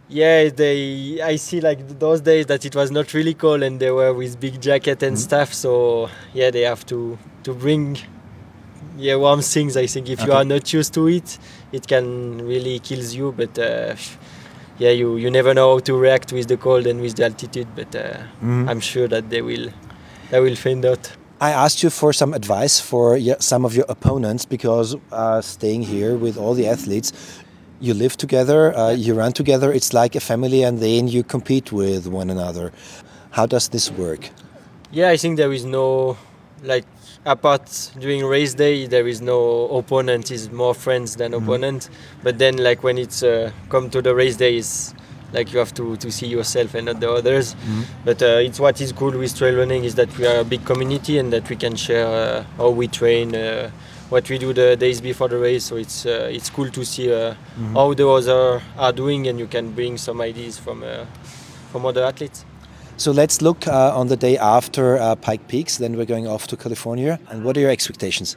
Yeah, 0.10 0.50
they. 0.50 1.22
I 1.22 1.36
see 1.38 1.62
like 1.62 2.00
those 2.00 2.22
days 2.22 2.48
that 2.48 2.66
it 2.66 2.76
was 2.76 2.90
not 2.90 3.14
really 3.14 3.36
cold 3.36 3.62
and 3.62 3.80
they 3.80 3.92
were 3.92 4.12
with 4.12 4.40
big 4.40 4.60
jacket 4.60 5.04
and 5.04 5.18
stuff. 5.20 5.54
So 5.54 6.10
yeah, 6.34 6.50
they 6.50 6.62
have 6.62 6.84
to 6.88 7.18
to 7.44 7.54
bring 7.54 7.98
yeah 8.98 9.18
warm 9.18 9.42
things. 9.42 9.78
I 9.78 9.86
think 9.86 10.10
if 10.10 10.26
you 10.26 10.34
are 10.34 10.44
not 10.44 10.74
used 10.74 10.96
to 10.96 11.08
it, 11.08 11.38
it 11.72 11.88
can 11.88 12.40
really 12.44 12.80
kills 12.80 13.14
you. 13.14 13.32
But 13.38 13.54
uh, 13.60 13.96
yeah, 14.80 14.92
you 14.92 15.18
you 15.18 15.30
never 15.30 15.54
know 15.54 15.74
how 15.74 15.80
to 15.80 15.94
react 15.98 16.32
with 16.32 16.48
the 16.48 16.58
cold 16.58 16.88
and 16.88 17.02
with 17.02 17.16
the 17.16 17.26
altitude. 17.26 17.68
But 17.76 17.96
uh, 17.96 18.18
I'm 18.42 18.80
sure 18.80 19.08
that 19.08 19.30
they 19.30 19.42
will 19.42 19.70
they 20.32 20.40
will 20.40 20.56
find 20.56 20.86
out. 20.86 21.12
I 21.42 21.52
asked 21.52 21.84
you 21.84 21.90
for 21.90 22.12
some 22.12 22.34
advice 22.34 22.82
for 22.82 23.18
some 23.40 23.64
of 23.66 23.76
your 23.76 23.86
opponents 23.88 24.46
because 24.46 24.96
uh, 25.12 25.42
staying 25.42 25.84
here 25.84 26.18
with 26.18 26.38
all 26.38 26.54
the 26.54 26.68
athletes, 26.68 27.14
you 27.80 27.94
live 27.94 28.18
together, 28.18 28.76
uh, 28.76 28.92
you 28.92 29.14
run 29.14 29.32
together, 29.32 29.72
it's 29.72 29.94
like 29.94 30.16
a 30.16 30.20
family, 30.20 30.64
and 30.64 30.80
then 30.80 31.08
you 31.08 31.24
compete 31.24 31.72
with 31.72 32.08
one 32.08 32.30
another. 32.30 32.74
How 33.32 33.46
does 33.46 33.70
this 33.70 33.90
work? 33.90 34.32
Yeah, 34.92 35.10
I 35.10 35.18
think 35.18 35.38
there 35.38 35.54
is 35.54 35.64
no 35.64 36.18
like 36.64 36.86
apart 37.26 37.92
during 38.00 38.26
race 38.26 38.54
day 38.54 38.88
there 38.88 39.08
is 39.08 39.22
no 39.22 39.68
opponent 39.70 40.32
is 40.32 40.50
more 40.52 40.74
friends 40.74 41.16
than 41.16 41.34
opponent. 41.34 41.90
But 42.24 42.38
then 42.38 42.58
like 42.58 42.84
when 42.84 42.98
it's 42.98 43.24
uh, 43.24 43.52
come 43.70 43.90
to 43.92 44.02
the 44.02 44.16
race 44.16 44.38
day 44.38 44.58
it's 44.58 44.94
like 45.32 45.54
you 45.54 45.60
have 45.60 45.74
to, 45.76 45.96
to 45.98 46.12
see 46.12 46.28
yourself 46.28 46.74
and 46.74 46.86
not 46.88 47.00
the 47.00 47.12
others. 47.12 47.56
But 48.04 48.22
uh, 48.24 48.40
it's 48.42 48.60
what 48.60 48.82
is 48.82 48.92
cool 48.92 49.12
with 49.12 49.38
trail 49.38 49.56
running 49.56 49.84
is 49.84 49.96
that 49.96 50.16
we 50.18 50.26
are 50.26 50.40
a 50.40 50.44
big 50.44 50.66
community 50.66 51.18
and 51.20 51.32
that 51.34 51.48
we 51.50 51.56
can 51.56 51.76
share 51.76 52.08
uh, 52.08 52.44
how 52.58 52.70
we 52.70 52.88
train 52.88 53.36
uh, 53.36 53.70
what 54.10 54.28
we 54.30 54.40
do 54.40 54.54
the 54.54 54.76
days 54.76 55.02
before 55.02 55.28
the 55.28 55.38
race. 55.38 55.66
So 55.66 55.76
it's 55.76 56.06
uh, 56.06 56.30
it's 56.32 56.50
cool 56.50 56.70
to 56.70 56.84
see 56.84 57.14
uh, 57.14 57.36
how 57.74 57.94
the 57.94 58.08
others 58.08 58.62
are 58.78 58.92
doing 58.94 59.28
and 59.28 59.38
you 59.38 59.48
can 59.48 59.72
bring 59.72 59.98
some 59.98 60.22
ideas 60.22 60.58
from 60.58 60.84
uh, 60.84 61.06
from 61.72 61.86
other 61.86 62.04
athletes 62.04 62.46
So 63.00 63.14
let's 63.14 63.42
look 63.42 63.66
uh, 63.66 63.96
on 63.96 64.10
the 64.10 64.18
day 64.18 64.38
after 64.38 64.98
uh, 64.98 65.16
Pike 65.16 65.48
Peaks, 65.48 65.78
then 65.78 65.96
we're 65.96 66.04
going 66.04 66.28
off 66.28 66.48
to 66.48 66.58
California. 66.58 67.18
And 67.30 67.46
what 67.46 67.56
are 67.56 67.62
your 67.62 67.70
expectations? 67.70 68.36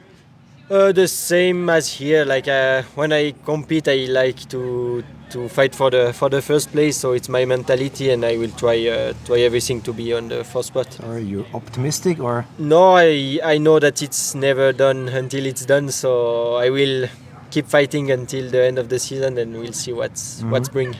Uh, 0.69 0.93
the 0.93 1.05
same 1.05 1.69
as 1.69 1.91
here. 1.91 2.23
Like 2.23 2.47
uh, 2.47 2.83
when 2.95 3.11
I 3.11 3.33
compete, 3.43 3.89
I 3.89 4.05
like 4.09 4.47
to 4.51 5.03
to 5.31 5.49
fight 5.49 5.75
for 5.75 5.91
the 5.91 6.13
for 6.13 6.29
the 6.29 6.41
first 6.41 6.71
place. 6.71 6.95
So 6.95 7.11
it's 7.11 7.27
my 7.27 7.43
mentality, 7.43 8.11
and 8.11 8.23
I 8.23 8.37
will 8.37 8.51
try 8.51 8.87
uh, 8.87 9.13
try 9.25 9.41
everything 9.41 9.81
to 9.81 9.91
be 9.91 10.13
on 10.13 10.29
the 10.29 10.45
first 10.45 10.69
spot. 10.69 10.97
Are 11.03 11.19
you 11.19 11.45
optimistic 11.53 12.21
or? 12.21 12.45
No, 12.57 12.95
I 12.95 13.39
I 13.43 13.57
know 13.57 13.79
that 13.79 14.01
it's 14.01 14.33
never 14.33 14.71
done 14.71 15.09
until 15.09 15.45
it's 15.45 15.65
done. 15.65 15.91
So 15.91 16.55
I 16.55 16.69
will 16.69 17.09
keep 17.51 17.67
fighting 17.67 18.11
until 18.11 18.49
the 18.49 18.63
end 18.63 18.79
of 18.79 18.87
the 18.87 18.97
season, 18.97 19.37
and 19.37 19.59
we'll 19.59 19.73
see 19.73 19.91
what's 19.91 20.41
what's 20.43 20.69
bring. 20.69 20.95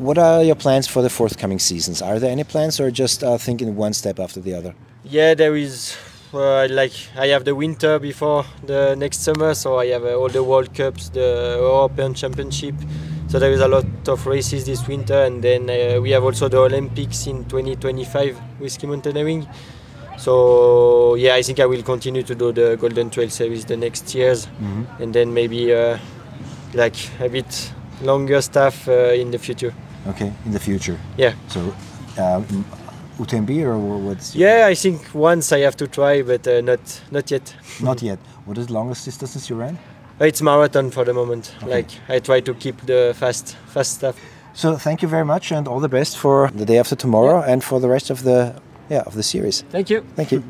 What 0.00 0.16
are 0.16 0.42
your 0.42 0.54
plans 0.54 0.86
for 0.86 1.02
the 1.02 1.10
forthcoming 1.10 1.58
seasons? 1.58 2.00
Are 2.00 2.18
there 2.18 2.30
any 2.30 2.42
plans 2.42 2.80
or 2.80 2.90
just 2.90 3.22
uh, 3.22 3.36
thinking 3.36 3.76
one 3.76 3.92
step 3.92 4.18
after 4.18 4.40
the 4.40 4.54
other? 4.54 4.74
Yeah, 5.04 5.34
there 5.34 5.54
is. 5.54 5.94
Uh, 6.32 6.66
like 6.70 6.92
I 7.18 7.26
have 7.26 7.44
the 7.44 7.54
winter 7.54 7.98
before 7.98 8.46
the 8.64 8.94
next 8.96 9.18
summer, 9.20 9.52
so 9.52 9.78
I 9.78 9.88
have 9.88 10.06
uh, 10.06 10.14
all 10.14 10.30
the 10.30 10.42
World 10.42 10.72
Cups, 10.74 11.10
the 11.10 11.58
European 11.60 12.14
Championship. 12.14 12.76
So 13.28 13.38
there 13.38 13.52
is 13.52 13.60
a 13.60 13.68
lot 13.68 13.84
of 14.08 14.26
races 14.26 14.64
this 14.64 14.88
winter, 14.88 15.22
and 15.22 15.44
then 15.44 15.68
uh, 15.68 16.00
we 16.00 16.12
have 16.12 16.24
also 16.24 16.48
the 16.48 16.60
Olympics 16.60 17.26
in 17.26 17.44
2025 17.44 18.40
with 18.58 18.72
ski 18.72 18.86
mountaineering. 18.86 19.46
So 20.16 21.14
yeah, 21.16 21.34
I 21.34 21.42
think 21.42 21.60
I 21.60 21.66
will 21.66 21.82
continue 21.82 22.22
to 22.22 22.34
do 22.34 22.52
the 22.52 22.78
Golden 22.80 23.10
Trail 23.10 23.28
Series 23.28 23.66
the 23.66 23.76
next 23.76 24.14
years, 24.14 24.48
and 24.98 25.12
then 25.12 25.34
maybe 25.34 25.74
uh, 25.74 25.98
like 26.72 26.96
a 27.20 27.28
bit 27.28 27.70
longer 28.00 28.40
stuff 28.40 28.88
uh, 28.88 29.12
in 29.12 29.30
the 29.30 29.38
future. 29.38 29.74
Okay, 30.08 30.32
in 30.46 30.52
the 30.52 30.58
future. 30.60 30.98
Yeah. 31.18 31.34
So, 31.48 31.60
um, 32.18 32.64
UTMB 33.18 33.50
or 33.64 33.76
what's? 33.78 34.34
Yeah, 34.34 34.66
I 34.70 34.74
think 34.74 35.00
once 35.14 35.52
I 35.52 35.60
have 35.60 35.76
to 35.76 35.86
try, 35.86 36.22
but 36.22 36.46
uh, 36.46 36.60
not 36.62 36.80
not 37.10 37.30
yet. 37.30 37.54
Not 37.80 38.02
yet. 38.02 38.18
What 38.46 38.58
is 38.58 38.66
the 38.66 38.72
longest 38.72 39.04
distance 39.04 39.48
you 39.50 39.56
ran? 39.60 39.76
Uh, 40.20 40.24
It's 40.26 40.40
marathon 40.42 40.90
for 40.90 41.04
the 41.04 41.12
moment. 41.12 41.52
Okay. 41.62 41.70
Like 41.76 41.90
I 42.08 42.20
try 42.20 42.40
to 42.42 42.54
keep 42.54 42.76
the 42.86 43.14
fast 43.14 43.56
fast 43.66 43.90
stuff. 43.92 44.16
So 44.54 44.76
thank 44.76 45.02
you 45.02 45.08
very 45.10 45.24
much 45.24 45.52
and 45.52 45.68
all 45.68 45.80
the 45.80 45.88
best 45.88 46.16
for 46.18 46.50
the 46.56 46.64
day 46.64 46.78
after 46.80 46.96
tomorrow 46.96 47.42
and 47.42 47.62
for 47.62 47.80
the 47.80 47.88
rest 47.88 48.10
of 48.10 48.22
the 48.22 48.54
yeah 48.88 49.02
of 49.06 49.14
the 49.14 49.22
series. 49.22 49.64
Thank 49.70 49.90
you. 49.90 50.02
Thank 50.16 50.32
you. 50.32 50.42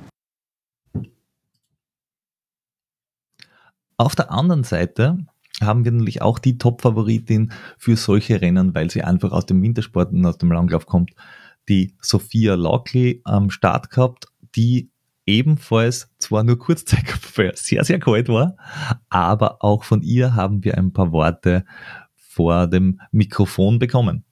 Auf 3.99 4.15
der 4.15 4.31
anderen 4.31 4.65
Seite 4.65 5.19
haben 5.61 5.85
wir 5.85 5.93
natürlich 5.93 6.23
auch 6.23 6.39
die 6.39 6.59
Top-Favoritin 6.59 7.53
für 7.79 7.97
solche 7.97 8.41
Rennen, 8.41 8.75
weil 8.75 8.91
sie 8.91 9.03
einfach 9.03 9.33
aus 9.33 9.47
dem 9.47 9.63
Wintersport 9.63 10.13
und 10.13 10.25
aus 10.27 10.39
dem 10.39 10.53
Langlauf 10.53 10.87
kommt, 10.87 11.13
die 11.69 11.95
Sophia 12.01 12.55
Lockley 12.55 13.21
am 13.25 13.51
Start 13.51 13.91
gehabt, 13.91 14.27
die 14.57 14.91
ebenfalls 15.27 16.13
zwar 16.19 16.43
nur 16.43 16.59
kurzzeitig 16.59 17.15
sehr, 17.55 17.85
sehr 17.85 18.01
kalt 18.01 18.29
war, 18.29 18.57
aber 19.09 19.63
auch 19.63 19.85
von 19.85 20.03
ihr 20.03 20.35
haben 20.35 20.65
wir 20.65 20.77
ein 20.77 20.93
paar 20.93 21.13
Worte 21.13 21.65
vor 22.17 22.67
dem 22.67 23.01
Mikrofon 23.13 23.79
bekommen. 23.79 24.25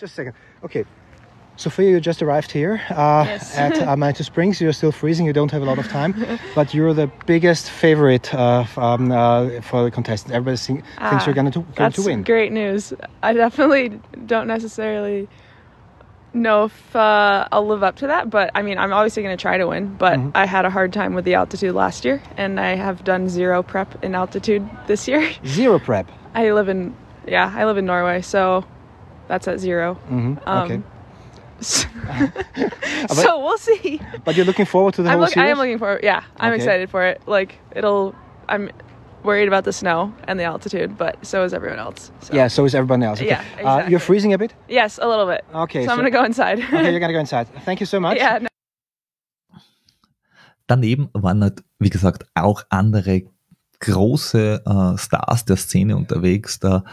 Just 0.00 0.04
a 0.04 0.06
second. 0.08 0.36
Okay. 0.62 0.84
Sophia, 1.56 1.90
you 1.90 2.00
just 2.00 2.20
arrived 2.22 2.50
here 2.50 2.80
uh, 2.90 3.24
Yes. 3.26 3.56
at 3.56 3.80
uh, 3.82 4.12
Springs. 4.14 4.60
You're 4.60 4.72
still 4.72 4.92
freezing. 4.92 5.26
You 5.26 5.32
don't 5.32 5.50
have 5.52 5.62
a 5.62 5.64
lot 5.64 5.78
of 5.78 5.86
time, 5.88 6.38
but 6.54 6.74
you're 6.74 6.92
the 6.94 7.10
biggest 7.26 7.70
favorite 7.70 8.34
uh, 8.34 8.64
um, 8.76 9.12
uh, 9.12 9.60
for 9.60 9.84
the 9.84 9.90
contestant. 9.90 10.34
Everybody 10.34 10.56
think, 10.56 10.80
thinks 10.80 10.94
Ah, 10.98 11.24
you're 11.26 11.34
going 11.34 11.50
to 11.52 11.60
going 11.60 11.74
That's 11.76 11.96
to 11.96 12.02
win. 12.02 12.22
great 12.22 12.52
news. 12.52 12.92
I 13.22 13.32
definitely 13.34 14.00
don't 14.26 14.46
necessarily 14.48 15.28
know 16.32 16.64
if 16.64 16.96
uh, 16.96 17.46
I'll 17.52 17.66
live 17.68 17.84
up 17.84 17.94
to 17.96 18.08
that, 18.08 18.28
but 18.28 18.50
I 18.56 18.62
mean, 18.62 18.76
I'm 18.76 18.92
obviously 18.92 19.22
going 19.22 19.36
to 19.36 19.40
try 19.40 19.56
to 19.56 19.68
win. 19.68 19.94
But 19.94 20.18
Mm-hmm. 20.18 20.30
I 20.34 20.46
had 20.46 20.64
a 20.64 20.70
hard 20.70 20.92
time 20.92 21.14
with 21.14 21.24
the 21.24 21.34
altitude 21.34 21.74
last 21.74 22.04
year, 22.04 22.20
and 22.36 22.58
I 22.58 22.74
have 22.74 23.04
done 23.04 23.28
zero 23.28 23.62
prep 23.62 24.02
in 24.02 24.14
altitude 24.16 24.68
this 24.88 25.06
year. 25.06 25.30
Zero 25.46 25.78
prep. 25.78 26.10
I 26.34 26.50
live 26.50 26.68
in, 26.68 26.96
yeah, 27.28 27.52
I 27.54 27.64
live 27.64 27.78
in 27.78 27.86
Norway, 27.86 28.22
so 28.22 28.64
that's 29.28 29.46
at 29.46 29.60
0 29.60 29.94
hmm 29.94 30.34
Um, 30.46 30.62
okay. 30.72 30.82
so 33.08 33.38
we'll 33.38 33.58
see. 33.58 34.00
But 34.24 34.36
you're 34.36 34.46
looking 34.46 34.66
forward 34.66 34.94
to 34.94 35.02
the 35.02 35.08
I'm 35.10 35.18
whole 35.18 35.26
look, 35.26 35.36
I 35.36 35.48
am 35.48 35.58
looking 35.58 35.78
for, 35.78 36.00
yeah, 36.02 36.22
I'm 36.38 36.52
Okay. 36.52 36.62
excited 36.62 36.90
for 36.90 37.04
it. 37.04 37.20
Like 37.26 37.58
it'll, 37.74 38.14
I'm 38.48 38.70
worried 39.22 39.48
about 39.48 39.64
the 39.64 39.72
snow 39.72 40.12
and 40.28 40.38
the 40.38 40.44
altitude, 40.44 40.96
but 40.98 41.16
so 41.24 41.44
is 41.44 41.54
everyone 41.54 41.78
else. 41.78 42.10
So. 42.20 42.34
yeah, 42.34 42.48
so 42.48 42.64
is 42.64 42.74
everyone 42.74 43.02
else. 43.02 43.20
Okay. 43.20 43.30
Yeah, 43.30 43.42
Uh, 43.64 43.86
you're 43.88 44.00
freezing 44.00 44.32
a 44.34 44.38
bit. 44.38 44.52
Yes, 44.68 44.98
a 45.00 45.06
little 45.08 45.26
bit. 45.26 45.44
Okay. 45.54 45.86
so, 45.86 45.92
I'm 45.92 45.96
gonna 45.98 46.10
go 46.10 46.24
inside. 46.24 46.58
okay, 46.72 46.90
you're 46.90 47.00
gonna 47.00 47.12
go 47.14 47.20
inside. 47.26 47.46
Thank 47.64 47.80
you 47.80 47.86
so 47.86 47.98
much. 48.00 48.16
yeah. 48.18 48.38
No. 48.40 48.48
Daneben 50.66 51.08
waren 51.12 51.42
halt, 51.42 51.62
wie 51.78 51.90
gesagt, 51.90 52.24
auch 52.34 52.62
andere 52.70 53.22
große 53.80 54.62
äh, 54.64 54.98
Stars 54.98 55.44
der 55.44 55.56
Szene 55.56 55.96
unterwegs. 55.96 56.58
Da 56.58 56.84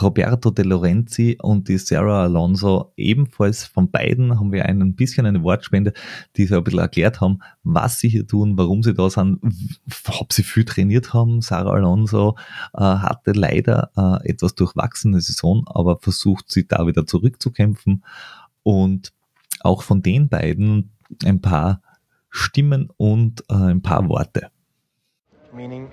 Roberto 0.00 0.50
De 0.50 0.64
Lorenzi 0.64 1.38
und 1.40 1.68
die 1.68 1.78
Sarah 1.78 2.24
Alonso 2.24 2.92
ebenfalls 2.96 3.64
von 3.64 3.90
beiden 3.90 4.38
haben 4.38 4.52
wir 4.52 4.66
ein 4.66 4.94
bisschen 4.94 5.26
eine 5.26 5.42
Wortspende, 5.42 5.92
die 6.36 6.46
so 6.46 6.56
ein 6.56 6.64
bisschen 6.64 6.80
erklärt 6.80 7.20
haben, 7.20 7.40
was 7.62 7.98
sie 7.98 8.08
hier 8.08 8.26
tun, 8.26 8.56
warum 8.56 8.82
sie 8.82 8.94
da 8.94 9.08
sind, 9.10 9.40
ob 10.20 10.32
sie 10.32 10.42
viel 10.42 10.64
trainiert 10.64 11.12
haben. 11.12 11.40
Sarah 11.40 11.72
Alonso 11.72 12.36
äh, 12.74 12.80
hatte 12.82 13.32
leider 13.32 13.90
äh, 13.96 14.30
etwas 14.30 14.54
durchwachsene 14.54 15.20
Saison, 15.20 15.64
aber 15.66 15.98
versucht 15.98 16.50
sie 16.50 16.66
da 16.66 16.86
wieder 16.86 17.06
zurückzukämpfen 17.06 18.04
und 18.62 19.12
auch 19.60 19.82
von 19.82 20.02
den 20.02 20.28
beiden 20.28 20.92
ein 21.24 21.40
paar 21.40 21.82
Stimmen 22.30 22.90
und 22.96 23.42
äh, 23.48 23.54
ein 23.54 23.82
paar 23.82 24.08
Worte. 24.08 24.50
Meaning, 25.52 25.88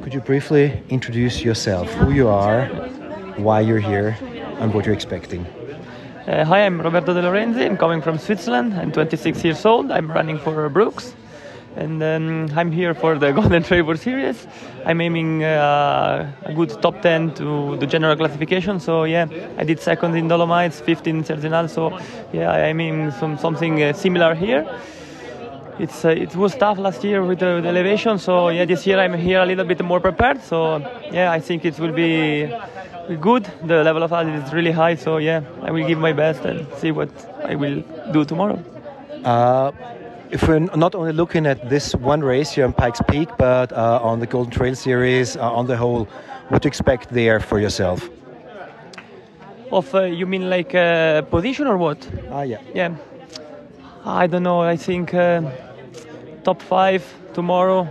could 0.00 0.14
you 0.14 0.20
briefly 0.20 0.82
introduce 0.88 1.42
yourself, 1.42 1.92
who 1.94 2.12
you 2.12 2.28
are, 2.28 2.66
why 3.36 3.60
you're 3.60 3.78
here, 3.78 4.16
and 4.60 4.72
what 4.72 4.86
you're 4.86 4.94
expecting? 4.94 5.44
Uh, 6.26 6.44
hi, 6.44 6.64
I'm 6.64 6.80
Roberto 6.80 7.12
De 7.12 7.20
Lorenzi. 7.20 7.66
I'm 7.66 7.76
coming 7.76 8.00
from 8.00 8.18
Switzerland. 8.18 8.74
I'm 8.74 8.92
26 8.92 9.44
years 9.44 9.66
old. 9.66 9.90
I'm 9.90 10.10
running 10.10 10.38
for 10.38 10.68
Brooks. 10.68 11.14
And 11.74 12.02
um, 12.02 12.48
I'm 12.56 12.70
here 12.70 12.94
for 12.94 13.18
the 13.18 13.32
Golden 13.38 13.62
Trevor 13.62 13.96
Series. 13.96 14.46
I'm 14.84 15.00
aiming 15.00 15.42
uh, 15.42 16.30
a 16.42 16.54
good 16.54 16.70
top 16.82 17.00
10 17.02 17.34
to 17.34 17.76
the 17.76 17.86
general 17.86 18.14
classification. 18.16 18.78
So 18.78 19.04
yeah, 19.04 19.26
I 19.56 19.64
did 19.64 19.80
second 19.80 20.14
in 20.14 20.28
Dolomites, 20.28 20.80
15 20.80 21.16
in 21.16 21.24
Cerdinal. 21.24 21.68
So 21.68 21.98
yeah, 22.32 22.50
I'm 22.50 22.80
aiming 22.80 23.10
some 23.12 23.38
something 23.38 23.82
uh, 23.82 23.92
similar 23.92 24.34
here. 24.34 24.66
It's 25.78 26.04
uh, 26.04 26.10
it 26.10 26.36
was 26.36 26.54
tough 26.54 26.78
last 26.78 27.02
year 27.02 27.24
with 27.24 27.38
the, 27.38 27.54
with 27.56 27.66
elevation. 27.66 28.18
So 28.18 28.50
yeah, 28.50 28.64
this 28.64 28.86
year 28.86 28.98
I'm 28.98 29.14
here 29.14 29.40
a 29.40 29.46
little 29.46 29.64
bit 29.64 29.82
more 29.82 30.00
prepared. 30.00 30.42
So 30.42 30.78
yeah, 31.10 31.32
I 31.32 31.40
think 31.40 31.64
it 31.64 31.78
will 31.78 31.92
be 31.92 32.52
good. 33.20 33.50
The 33.64 33.82
level 33.82 34.02
of 34.02 34.12
altitude 34.12 34.44
is 34.44 34.52
really 34.52 34.70
high. 34.70 34.96
So 34.96 35.16
yeah, 35.16 35.42
I 35.62 35.70
will 35.70 35.86
give 35.86 35.98
my 35.98 36.12
best 36.12 36.44
and 36.44 36.66
see 36.76 36.92
what 36.92 37.08
I 37.44 37.54
will 37.54 37.82
do 38.12 38.24
tomorrow. 38.24 38.62
Uh, 39.24 39.72
if 40.30 40.48
we're 40.48 40.60
not 40.60 40.94
only 40.94 41.12
looking 41.12 41.46
at 41.46 41.68
this 41.68 41.94
one 41.94 42.22
race 42.22 42.50
here 42.50 42.64
on 42.64 42.72
Pikes 42.72 43.00
Peak, 43.08 43.28
but 43.38 43.72
uh, 43.72 44.00
on 44.02 44.18
the 44.20 44.26
Golden 44.26 44.50
Trail 44.50 44.74
Series 44.74 45.36
uh, 45.36 45.52
on 45.52 45.66
the 45.66 45.76
whole, 45.76 46.04
what 46.48 46.62
to 46.62 46.68
expect 46.68 47.10
there 47.10 47.40
for 47.40 47.58
yourself? 47.60 48.08
Of 49.70 49.94
uh, 49.94 50.02
you 50.02 50.26
mean 50.26 50.50
like 50.50 50.74
uh, 50.74 51.22
position 51.22 51.66
or 51.66 51.76
what? 51.78 52.06
Ah, 52.30 52.42
yeah. 52.42 52.60
Yeah. 52.74 52.94
I 54.04 54.26
don't 54.26 54.42
know. 54.42 54.60
I 54.62 54.76
think 54.76 55.14
uh, 55.14 55.42
top 56.42 56.60
five 56.60 57.04
tomorrow 57.34 57.88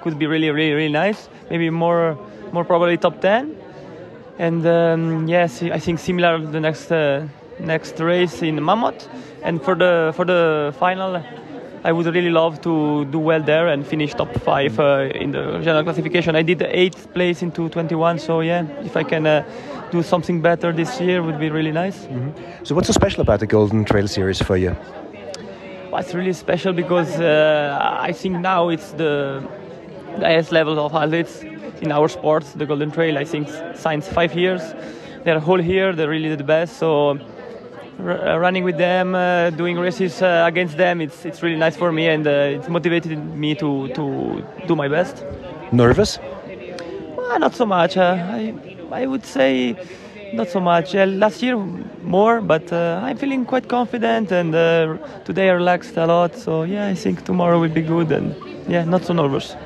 could 0.00 0.18
be 0.18 0.26
really, 0.26 0.50
really, 0.50 0.72
really 0.72 0.92
nice. 0.92 1.28
Maybe 1.50 1.70
more, 1.70 2.18
more 2.52 2.64
probably 2.64 2.96
top 2.96 3.20
ten. 3.20 3.56
And 4.38 4.66
um, 4.66 5.28
yes, 5.28 5.62
I 5.62 5.78
think 5.78 5.98
similar 5.98 6.38
the 6.38 6.60
next 6.60 6.90
uh, 6.90 7.26
next 7.60 8.00
race 8.00 8.42
in 8.42 8.62
Mammoth. 8.62 9.08
And 9.42 9.62
for 9.62 9.74
the 9.74 10.12
for 10.16 10.24
the 10.24 10.74
final, 10.78 11.22
I 11.84 11.92
would 11.92 12.06
really 12.06 12.30
love 12.30 12.60
to 12.62 13.04
do 13.04 13.18
well 13.18 13.42
there 13.42 13.68
and 13.68 13.86
finish 13.86 14.14
top 14.14 14.34
five 14.40 14.78
uh, 14.80 15.08
in 15.14 15.30
the 15.30 15.60
general 15.62 15.84
classification. 15.84 16.34
I 16.34 16.42
did 16.42 16.58
the 16.58 16.76
eighth 16.76 17.12
place 17.14 17.42
in 17.42 17.52
221, 17.52 18.18
so 18.18 18.40
yeah, 18.40 18.66
if 18.84 18.96
I 18.96 19.04
can 19.04 19.26
uh, 19.26 19.44
do 19.92 20.02
something 20.02 20.42
better 20.42 20.72
this 20.72 21.00
year, 21.00 21.22
would 21.22 21.38
be 21.38 21.48
really 21.48 21.72
nice. 21.72 22.06
Mm-hmm. 22.06 22.64
So, 22.64 22.74
what's 22.74 22.88
so 22.88 22.92
special 22.92 23.20
about 23.20 23.38
the 23.38 23.46
Golden 23.46 23.84
Trail 23.84 24.08
Series 24.08 24.42
for 24.42 24.56
you? 24.56 24.76
It's 25.98 26.14
really 26.14 26.32
special 26.32 26.72
because 26.72 27.18
uh, 27.20 27.78
I 28.00 28.12
think 28.12 28.40
now 28.40 28.68
it's 28.68 28.92
the, 28.92 29.42
the 30.18 30.26
highest 30.26 30.52
level 30.52 30.78
of 30.78 30.94
athletes 30.94 31.42
in 31.80 31.90
our 31.90 32.08
sports. 32.08 32.52
The 32.52 32.66
Golden 32.66 32.90
Trail, 32.90 33.18
I 33.18 33.24
think, 33.24 33.48
since 33.74 34.08
five 34.08 34.34
years. 34.34 34.62
They're 35.24 35.42
all 35.42 35.58
here. 35.58 35.92
They're 35.92 36.08
really 36.08 36.34
the 36.34 36.44
best. 36.44 36.76
So 36.76 37.18
uh, 37.98 38.38
running 38.38 38.64
with 38.64 38.76
them, 38.76 39.14
uh, 39.14 39.50
doing 39.50 39.78
races 39.78 40.20
uh, 40.22 40.44
against 40.46 40.76
them, 40.76 41.00
it's 41.00 41.24
it's 41.24 41.42
really 41.42 41.56
nice 41.56 41.76
for 41.76 41.90
me 41.92 42.08
and 42.08 42.26
uh, 42.26 42.56
it's 42.56 42.68
motivated 42.68 43.18
me 43.34 43.54
to 43.54 43.88
to 43.88 44.44
do 44.68 44.76
my 44.76 44.88
best. 44.88 45.24
Nervous? 45.72 46.18
Well, 47.16 47.38
not 47.38 47.54
so 47.54 47.64
much. 47.64 47.96
Uh, 47.96 48.16
I 48.20 48.54
I 48.92 49.06
would 49.06 49.24
say 49.24 49.76
not 50.32 50.48
so 50.48 50.60
much. 50.60 50.94
last 50.94 51.42
year 51.42 51.56
more, 52.02 52.40
but 52.40 52.72
uh, 52.72 53.00
I'm 53.02 53.16
feeling 53.16 53.44
quite 53.44 53.68
confident 53.68 54.32
and 54.32 54.52
today 55.24 55.48
I 55.50 55.52
relaxed 55.52 55.96
a 55.96 56.06
lot. 56.06 56.36
So 56.36 56.64
yeah, 56.64 56.86
I 56.86 56.94
think 56.94 57.24
tomorrow 57.24 57.60
will 57.60 57.72
be 57.72 57.82
good 57.82 58.12
and 58.12 58.34
yeah, 58.68 58.84
not 58.84 59.04
so 59.04 59.12
nervous. 59.12 59.56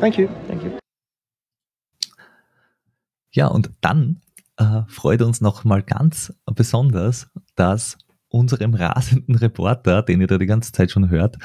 Thank 0.00 0.18
you. 0.18 0.28
Thank 0.48 0.62
you. 0.64 0.78
Ja, 3.32 3.48
und 3.48 3.70
dann 3.80 4.20
äh, 4.58 4.82
freut 4.86 5.22
uns 5.22 5.40
noch 5.40 5.64
mal 5.64 5.82
ganz 5.82 6.32
besonders, 6.54 7.28
dass 7.56 7.98
unserem 8.28 8.74
rasenden 8.74 9.34
Reporter, 9.36 10.02
den 10.02 10.20
ihr 10.20 10.26
da 10.26 10.38
die 10.38 10.46
ganze 10.46 10.72
Zeit 10.72 10.90
schon 10.90 11.10
hört, 11.10 11.36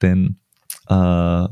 den 0.00 0.40
äh, 0.88 0.94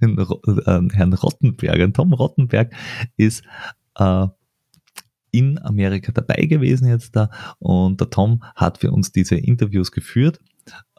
Herrn 0.00 1.12
Rottenberg, 1.12 1.94
Tom 1.94 2.12
Rottenberg 2.12 2.72
ist 3.16 3.42
äh, 3.96 4.26
in 5.30 5.58
Amerika 5.62 6.12
dabei 6.12 6.46
gewesen 6.46 6.88
jetzt 6.88 7.16
da 7.16 7.30
und 7.58 8.00
der 8.00 8.10
Tom 8.10 8.42
hat 8.54 8.78
für 8.78 8.90
uns 8.90 9.12
diese 9.12 9.36
Interviews 9.36 9.92
geführt 9.92 10.40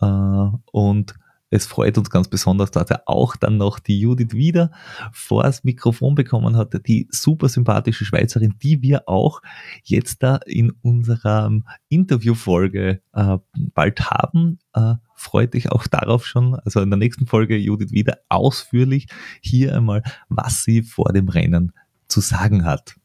äh, 0.01 0.05
und 0.05 1.15
es 1.53 1.65
freut 1.65 1.97
uns 1.97 2.09
ganz 2.09 2.29
besonders, 2.29 2.71
dass 2.71 2.89
er 2.89 3.03
auch 3.07 3.35
dann 3.35 3.57
noch 3.57 3.77
die 3.79 3.99
Judith 3.99 4.31
wieder 4.31 4.71
vors 5.11 5.65
Mikrofon 5.65 6.15
bekommen 6.15 6.55
hat, 6.55 6.87
die 6.87 7.09
super 7.11 7.49
sympathische 7.49 8.05
Schweizerin, 8.05 8.55
die 8.63 8.81
wir 8.81 9.09
auch 9.09 9.41
jetzt 9.83 10.23
da 10.23 10.37
in 10.45 10.71
unserer 10.81 11.51
Interviewfolge 11.89 13.01
äh, 13.11 13.37
bald 13.73 14.09
haben. 14.09 14.59
Äh, 14.73 14.95
freut 15.13 15.53
dich 15.53 15.73
auch 15.73 15.87
darauf 15.87 16.25
schon, 16.25 16.55
also 16.55 16.79
in 16.79 16.89
der 16.89 16.97
nächsten 16.97 17.27
Folge 17.27 17.57
Judith 17.57 17.91
wieder 17.91 18.19
ausführlich 18.29 19.07
hier 19.41 19.75
einmal, 19.75 20.03
was 20.29 20.63
sie 20.63 20.83
vor 20.83 21.11
dem 21.11 21.27
Rennen 21.27 21.73
zu 22.07 22.21
sagen 22.21 22.63
hat. 22.63 22.95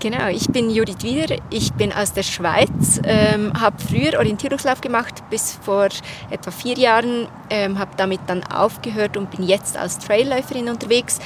Genau, 0.00 0.28
ich 0.28 0.48
bin 0.48 0.70
Judith 0.70 1.02
Wieder, 1.02 1.36
ich 1.50 1.74
bin 1.74 1.92
aus 1.92 2.14
der 2.14 2.22
Schweiz, 2.22 3.02
ähm, 3.04 3.52
habe 3.60 3.76
früher 3.86 4.18
Orientierungslauf 4.18 4.80
gemacht 4.80 5.22
bis 5.28 5.58
vor 5.62 5.88
etwa 6.30 6.50
vier 6.50 6.78
Jahren, 6.78 7.28
ähm, 7.50 7.78
habe 7.78 7.90
damit 7.98 8.20
dann 8.26 8.42
aufgehört 8.44 9.18
und 9.18 9.30
bin 9.30 9.46
jetzt 9.46 9.76
als 9.76 9.98
Trailläuferin 9.98 10.70
unterwegs, 10.70 11.18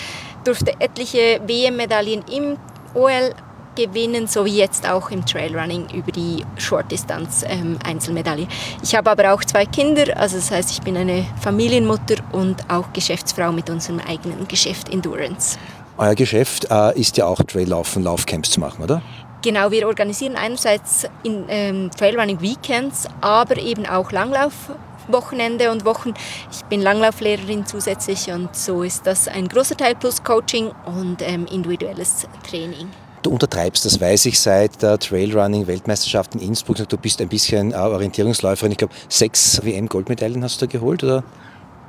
durfte 0.42 0.72
etliche 0.80 1.40
WM-Medaillen 1.46 2.24
im 2.28 2.56
OL 2.94 3.32
gewinnen, 3.76 4.26
sowie 4.26 4.56
jetzt 4.56 4.90
auch 4.90 5.08
im 5.12 5.24
Trailrunning 5.24 5.88
über 5.94 6.10
die 6.10 6.44
Shortdistanz 6.56 7.44
ähm, 7.46 7.78
Einzelmedaille. 7.84 8.48
Ich 8.82 8.96
habe 8.96 9.08
aber 9.08 9.34
auch 9.34 9.44
zwei 9.44 9.66
Kinder, 9.66 10.18
also 10.18 10.34
das 10.34 10.50
heißt, 10.50 10.72
ich 10.72 10.80
bin 10.80 10.96
eine 10.96 11.24
Familienmutter 11.40 12.16
und 12.32 12.68
auch 12.68 12.92
Geschäftsfrau 12.92 13.52
mit 13.52 13.70
unserem 13.70 14.00
eigenen 14.00 14.48
Geschäft 14.48 14.88
Endurance. 14.88 15.58
Euer 15.97 16.16
Geschäft 16.16 16.66
äh, 16.70 16.99
ist 16.99 17.16
ja 17.16 17.26
auch 17.26 17.40
Traillaufen, 17.42 18.03
Laufcamps 18.03 18.51
zu 18.51 18.61
machen, 18.61 18.82
oder? 18.82 19.01
Genau, 19.42 19.70
wir 19.70 19.86
organisieren 19.86 20.34
einerseits 20.36 21.07
in, 21.22 21.45
ähm, 21.49 21.90
Trailrunning 21.97 22.40
Weekends, 22.40 23.07
aber 23.20 23.59
eben 23.59 23.86
auch 23.86 24.11
Langlaufwochenende 24.11 25.70
und 25.70 25.84
Wochen. 25.84 26.14
Ich 26.51 26.64
bin 26.64 26.80
Langlauflehrerin 26.80 27.64
zusätzlich 27.64 28.32
und 28.32 28.57
so 28.57 28.82
ist 28.82 29.07
das 29.07 29.28
ein 29.28 29.47
großer 29.47 29.76
Teil 29.76 29.95
plus 29.95 30.24
Coaching 30.24 30.72
und 30.86 31.22
ähm, 31.22 31.47
individuelles 31.47 32.26
Training. 32.49 32.88
Du 33.22 33.30
untertreibst, 33.30 33.84
das 33.84 34.01
weiß 34.01 34.26
ich 34.26 34.40
seit 34.40 34.82
der 34.82 34.99
Trailrunning-Weltmeisterschaft 34.99 36.34
in 36.34 36.40
Innsbruck. 36.40 36.88
Du 36.88 36.97
bist 36.97 37.20
ein 37.20 37.28
bisschen 37.28 37.72
äh, 37.72 37.76
Orientierungsläuferin. 37.76 38.72
Ich 38.72 38.78
glaube, 38.78 38.95
sechs 39.09 39.64
WM-Goldmedaillen 39.64 40.42
hast 40.42 40.61
du 40.61 40.66
geholt, 40.66 41.05
oder? 41.05 41.22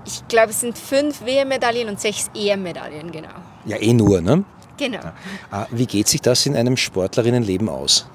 Ich 0.06 0.28
glaube, 0.28 0.52
es 0.52 0.62
sind 0.62 0.78
fünf 0.78 1.26
WM-Medaillen 1.26 1.90
und 1.90 2.00
sechs 2.00 2.30
EM-Medaillen, 2.36 3.12
genau. 3.12 3.30
Ja, 3.66 3.78
eh 3.78 3.94
nur, 3.94 4.22
ne? 4.22 4.44
Genau. 4.78 5.00
Ja. 5.52 5.68
Wie 5.72 5.86
geht 5.86 6.08
sich 6.08 6.22
das 6.22 6.46
in 6.46 6.56
einem 6.56 6.78
Sportlerinnenleben 6.78 7.70
aus? 7.70 8.08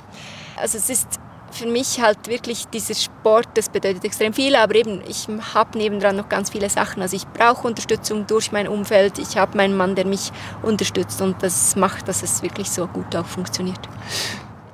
Also 0.57 0.79
es 0.79 0.91
ist 0.91 1.09
für 1.51 1.67
mich 1.67 2.01
halt 2.01 2.29
wirklich 2.29 2.67
dieser 2.69 2.95
Sport, 2.95 3.49
das 3.55 3.69
bedeutet 3.69 4.05
extrem 4.05 4.33
viel, 4.33 4.55
aber 4.55 4.75
eben 4.77 5.03
ich 5.09 5.27
habe 5.55 5.77
nebendran 5.77 6.17
noch 6.17 6.29
ganz 6.29 6.51
viele 6.51 6.71
Sachen. 6.71 7.03
Also 7.03 7.17
ich 7.17 7.27
brauche 7.27 7.67
Unterstützung 7.67 8.27
durch 8.27 8.53
mein 8.53 8.69
Umfeld, 8.69 9.19
ich 9.19 9.37
habe 9.37 9.57
meinen 9.57 9.77
Mann, 9.77 9.95
der 9.95 10.07
mich 10.07 10.31
unterstützt 10.63 11.21
und 11.21 11.43
das 11.43 11.77
macht, 11.77 12.07
dass 12.09 12.23
es 12.23 12.43
wirklich 12.43 12.71
so 12.71 12.87
gut 12.87 13.17
auch 13.17 13.27
funktioniert. 13.27 13.81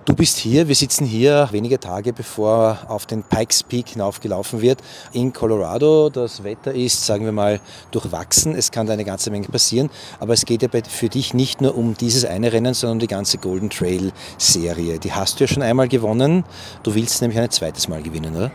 Du 0.07 0.15
bist 0.15 0.39
hier, 0.39 0.69
wir 0.69 0.77
sitzen 0.77 1.05
hier 1.05 1.49
wenige 1.51 1.81
Tage 1.81 2.13
bevor 2.13 2.79
auf 2.87 3.07
den 3.07 3.25
Pikes 3.25 3.65
Peak 3.65 3.89
hinaufgelaufen 3.89 4.61
wird 4.63 4.81
in 5.13 5.33
Colorado. 5.33 6.11
Das 6.11 6.45
Wetter 6.45 6.73
ist, 6.73 7.05
sagen 7.05 7.25
wir 7.25 7.33
mal, 7.33 7.59
durchwachsen. 7.91 8.55
Es 8.55 8.71
kann 8.71 8.87
da 8.87 8.93
eine 8.93 9.05
ganze 9.05 9.33
Menge 9.33 9.49
passieren. 9.49 9.91
Aber 10.21 10.33
es 10.33 10.45
geht 10.45 10.63
ja 10.63 10.69
für 10.89 11.09
dich 11.09 11.35
nicht 11.35 11.61
nur 11.61 11.77
um 11.77 11.97
dieses 11.97 12.25
eine 12.25 12.53
Rennen, 12.53 12.73
sondern 12.73 12.99
um 12.99 13.01
die 13.01 13.09
ganze 13.09 13.39
Golden 13.39 13.69
Trail 13.69 14.13
Serie. 14.39 15.01
Die 15.01 15.13
hast 15.13 15.41
du 15.41 15.45
ja 15.45 15.49
schon 15.49 15.65
einmal 15.65 15.89
gewonnen. 15.89 16.45
Du 16.85 16.95
willst 16.95 17.21
nämlich 17.21 17.41
ein 17.41 17.51
zweites 17.51 17.89
Mal 17.89 18.01
gewinnen, 18.01 18.37
oder? 18.37 18.53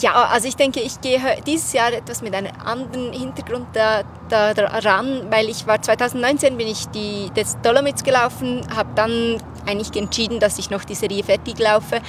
Ja, 0.00 0.24
also 0.24 0.48
ich 0.48 0.56
denke, 0.56 0.80
ich 0.80 1.00
gehe 1.00 1.20
dieses 1.46 1.72
Jahr 1.72 1.92
etwas 1.92 2.20
mit 2.20 2.34
einem 2.34 2.52
anderen 2.64 3.12
Hintergrund 3.12 3.68
da, 3.72 4.02
da, 4.28 4.52
da 4.52 4.66
ran, 4.66 5.26
weil 5.30 5.48
ich 5.48 5.66
war 5.66 5.80
2019 5.80 6.56
bin 6.56 6.66
ich 6.66 6.88
die 6.88 7.30
des 7.36 7.56
Dolomites 7.62 8.02
gelaufen, 8.02 8.66
habe 8.74 8.90
dann 8.96 9.40
eigentlich 9.64 9.96
entschieden, 9.96 10.40
dass 10.40 10.58
ich 10.58 10.70
noch 10.70 10.84
die 10.84 10.96
Serie 10.96 11.22
fertig 11.22 11.58
laufe. 11.58 12.00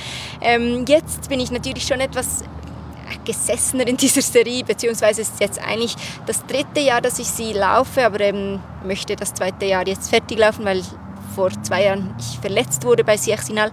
Ähm, 0.41 0.86
jetzt 0.88 1.30
bin 1.30 1.39
ich 1.39 1.51
natürlich 1.51 1.86
schon 1.86 1.99
etwas 1.99 2.43
gesessener 3.25 3.88
in 3.88 3.97
dieser 3.97 4.21
Serie, 4.21 4.63
beziehungsweise 4.63 5.21
ist 5.21 5.39
jetzt 5.39 5.59
eigentlich 5.59 5.95
das 6.25 6.45
dritte 6.45 6.80
Jahr, 6.80 7.01
dass 7.01 7.19
ich 7.19 7.28
sie 7.28 7.53
laufe, 7.53 8.05
aber 8.05 8.19
ähm, 8.21 8.59
möchte 8.84 9.15
das 9.15 9.34
zweite 9.34 9.65
Jahr 9.65 9.88
jetzt 9.88 10.09
fertig 10.09 10.39
laufen, 10.39 10.65
weil 10.65 10.82
vor 11.36 11.51
zwei 11.61 11.84
Jahren 11.84 12.15
ich 12.19 12.39
verletzt 12.39 12.84
wurde 12.84 13.03
bei 13.03 13.17
Siachsinal. 13.17 13.71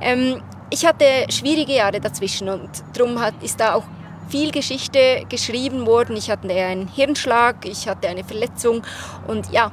Ähm, 0.00 0.42
ich 0.70 0.86
hatte 0.86 1.04
schwierige 1.30 1.74
Jahre 1.74 2.00
dazwischen 2.00 2.48
und 2.48 2.70
darum 2.94 3.20
hat, 3.20 3.34
ist 3.42 3.60
da 3.60 3.74
auch 3.74 3.84
viel 4.28 4.50
Geschichte 4.50 5.24
geschrieben 5.28 5.86
worden. 5.86 6.16
Ich 6.16 6.30
hatte 6.30 6.48
einen 6.48 6.88
Hirnschlag, 6.88 7.64
ich 7.64 7.88
hatte 7.88 8.08
eine 8.08 8.24
Verletzung 8.24 8.82
und 9.26 9.50
ja, 9.50 9.72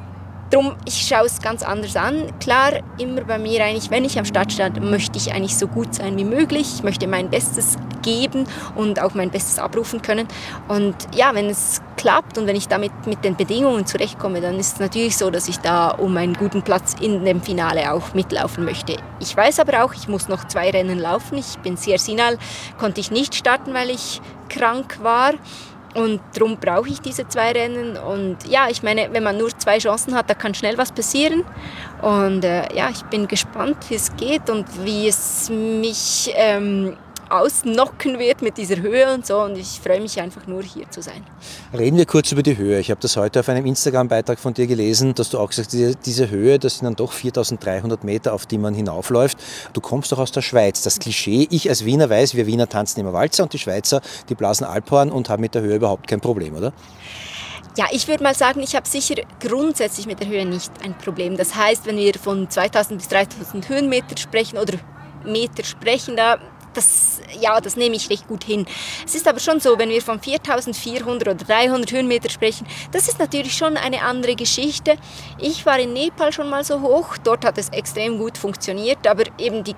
Drum, 0.51 0.75
ich 0.85 1.07
schaue 1.07 1.25
es 1.25 1.41
ganz 1.41 1.63
anders 1.63 1.95
an. 1.95 2.31
Klar, 2.39 2.73
immer 2.99 3.21
bei 3.21 3.39
mir 3.39 3.63
eigentlich, 3.65 3.89
wenn 3.89 4.05
ich 4.05 4.19
am 4.19 4.25
Start 4.25 4.53
stand, 4.53 4.79
möchte 4.79 5.17
ich 5.17 5.33
eigentlich 5.33 5.57
so 5.57 5.67
gut 5.67 5.95
sein 5.95 6.17
wie 6.17 6.23
möglich. 6.23 6.71
Ich 6.75 6.83
möchte 6.83 7.07
mein 7.07 7.31
Bestes 7.31 7.77
geben 8.03 8.45
und 8.75 9.01
auch 9.01 9.15
mein 9.15 9.31
Bestes 9.31 9.57
abrufen 9.57 10.03
können. 10.03 10.27
Und 10.67 10.95
ja, 11.15 11.33
wenn 11.33 11.49
es 11.49 11.81
klappt 11.97 12.37
und 12.37 12.45
wenn 12.45 12.55
ich 12.55 12.67
damit 12.67 12.91
mit 13.07 13.25
den 13.25 13.35
Bedingungen 13.35 13.87
zurechtkomme, 13.87 14.39
dann 14.39 14.59
ist 14.59 14.73
es 14.73 14.79
natürlich 14.79 15.17
so, 15.17 15.31
dass 15.31 15.47
ich 15.49 15.57
da 15.57 15.89
um 15.89 16.15
einen 16.15 16.35
guten 16.35 16.61
Platz 16.61 16.95
in 17.01 17.25
dem 17.25 17.41
Finale 17.41 17.91
auch 17.91 18.13
mitlaufen 18.13 18.65
möchte. 18.65 18.97
Ich 19.19 19.35
weiß 19.35 19.59
aber 19.59 19.83
auch, 19.83 19.95
ich 19.95 20.07
muss 20.07 20.27
noch 20.27 20.45
zwei 20.47 20.69
Rennen 20.69 20.99
laufen. 20.99 21.39
Ich 21.39 21.57
bin 21.59 21.75
sehr 21.75 21.97
sinal, 21.97 22.37
konnte 22.77 23.01
ich 23.01 23.09
nicht 23.09 23.33
starten, 23.33 23.73
weil 23.73 23.89
ich 23.89 24.21
krank 24.49 24.99
war. 25.01 25.33
Und 25.95 26.19
darum 26.33 26.57
brauche 26.57 26.89
ich 26.89 26.99
diese 26.99 27.27
zwei 27.27 27.53
Rennen. 27.53 27.97
Und 27.97 28.45
ja, 28.47 28.67
ich 28.69 28.83
meine, 28.83 29.07
wenn 29.11 29.23
man 29.23 29.37
nur 29.37 29.49
zwei 29.57 29.77
Chancen 29.77 30.13
hat, 30.13 30.29
da 30.29 30.33
kann 30.33 30.53
schnell 30.53 30.77
was 30.77 30.91
passieren. 30.91 31.45
Und 32.01 32.43
äh, 32.43 32.73
ja, 32.75 32.89
ich 32.89 33.03
bin 33.03 33.27
gespannt, 33.27 33.77
wie 33.89 33.95
es 33.95 34.15
geht 34.17 34.49
und 34.49 34.65
wie 34.83 35.07
es 35.07 35.49
mich 35.49 36.31
ähm, 36.35 36.97
ausnocken 37.29 38.19
wird 38.19 38.41
mit 38.41 38.57
dieser 38.57 38.77
Höhe 38.77 39.13
und 39.13 39.25
so. 39.25 39.41
Und 39.41 39.57
ich 39.57 39.79
freue 39.83 40.01
mich 40.01 40.19
einfach 40.19 40.47
nur, 40.47 40.63
hier 40.63 40.89
zu 40.89 41.01
sein. 41.01 41.25
Reden 41.73 41.97
wir 41.97 42.05
kurz 42.05 42.31
über 42.31 42.43
die 42.43 42.57
Höhe. 42.57 42.79
Ich 42.79 42.91
habe 42.91 43.01
das 43.01 43.17
heute 43.17 43.39
auf 43.39 43.49
einem 43.49 43.65
Instagram-Beitrag 43.65 44.39
von 44.39 44.53
dir 44.53 44.67
gelesen, 44.67 45.15
dass 45.15 45.29
du 45.29 45.39
auch 45.39 45.49
gesagt 45.49 45.73
hast, 45.73 46.05
diese 46.05 46.29
Höhe, 46.29 46.59
das 46.59 46.77
sind 46.77 46.85
dann 46.85 46.95
doch 46.95 47.11
4300 47.11 48.03
Meter, 48.03 48.33
auf 48.33 48.45
die 48.45 48.57
man 48.57 48.73
hinaufläuft. 48.73 49.37
Du 49.73 49.81
kommst 49.81 50.11
doch 50.11 50.19
aus 50.19 50.31
der 50.31 50.41
Schweiz. 50.41 50.81
Das 50.81 50.99
Klischee, 50.99 51.47
ich 51.49 51.69
als 51.69 51.85
Wiener 51.85 52.09
weiß, 52.09 52.35
wir 52.35 52.47
Wiener 52.47 52.67
tanzen 52.67 52.99
immer 52.99 53.13
Walzer 53.13 53.43
und 53.43 53.53
die 53.53 53.59
Schweizer, 53.59 54.01
die 54.29 54.35
blasen 54.35 54.65
Alphorn 54.65 55.11
und 55.11 55.29
haben 55.29 55.41
mit 55.41 55.55
der 55.55 55.61
Höhe 55.61 55.75
überhaupt 55.75 56.07
kein 56.07 56.21
Problem, 56.21 56.55
oder? 56.55 56.73
Ja, 57.77 57.87
ich 57.91 58.07
würde 58.07 58.23
mal 58.23 58.33
sagen, 58.33 58.61
ich 58.61 58.73
habe 58.73 58.87
sicher 58.87 59.15
grundsätzlich 59.41 60.05
mit 60.05 60.21
der 60.21 60.27
Höhe 60.27 60.45
nicht 60.45 60.71
ein 60.81 60.97
Problem. 60.97 61.35
Das 61.35 61.55
heißt, 61.55 61.85
wenn 61.85 61.97
wir 61.97 62.13
von 62.13 62.49
2000 62.49 62.99
bis 62.99 63.09
3000 63.09 63.67
Höhenmeter 63.67 64.15
sprechen 64.15 64.57
oder 64.57 64.75
Meter 65.25 65.65
sprechen, 65.65 66.15
da 66.15 66.37
das, 66.75 67.21
ja, 67.39 67.59
das 67.59 67.75
nehme 67.75 67.95
ich 67.95 68.09
recht 68.09 68.27
gut 68.27 68.43
hin. 68.43 68.65
Es 69.05 69.15
ist 69.15 69.27
aber 69.27 69.39
schon 69.39 69.59
so, 69.59 69.77
wenn 69.77 69.89
wir 69.89 70.01
von 70.01 70.19
4400 70.19 71.27
oder 71.27 71.35
300 71.35 71.91
Höhenmeter 71.91 72.29
sprechen, 72.29 72.67
das 72.91 73.07
ist 73.07 73.19
natürlich 73.19 73.55
schon 73.55 73.77
eine 73.77 74.01
andere 74.01 74.35
Geschichte. 74.35 74.95
Ich 75.39 75.65
war 75.65 75.79
in 75.79 75.93
Nepal 75.93 76.31
schon 76.31 76.49
mal 76.49 76.63
so 76.63 76.81
hoch, 76.81 77.17
dort 77.23 77.45
hat 77.45 77.57
es 77.57 77.69
extrem 77.69 78.17
gut 78.17 78.37
funktioniert, 78.37 79.07
aber 79.07 79.23
eben 79.37 79.63
die, 79.63 79.75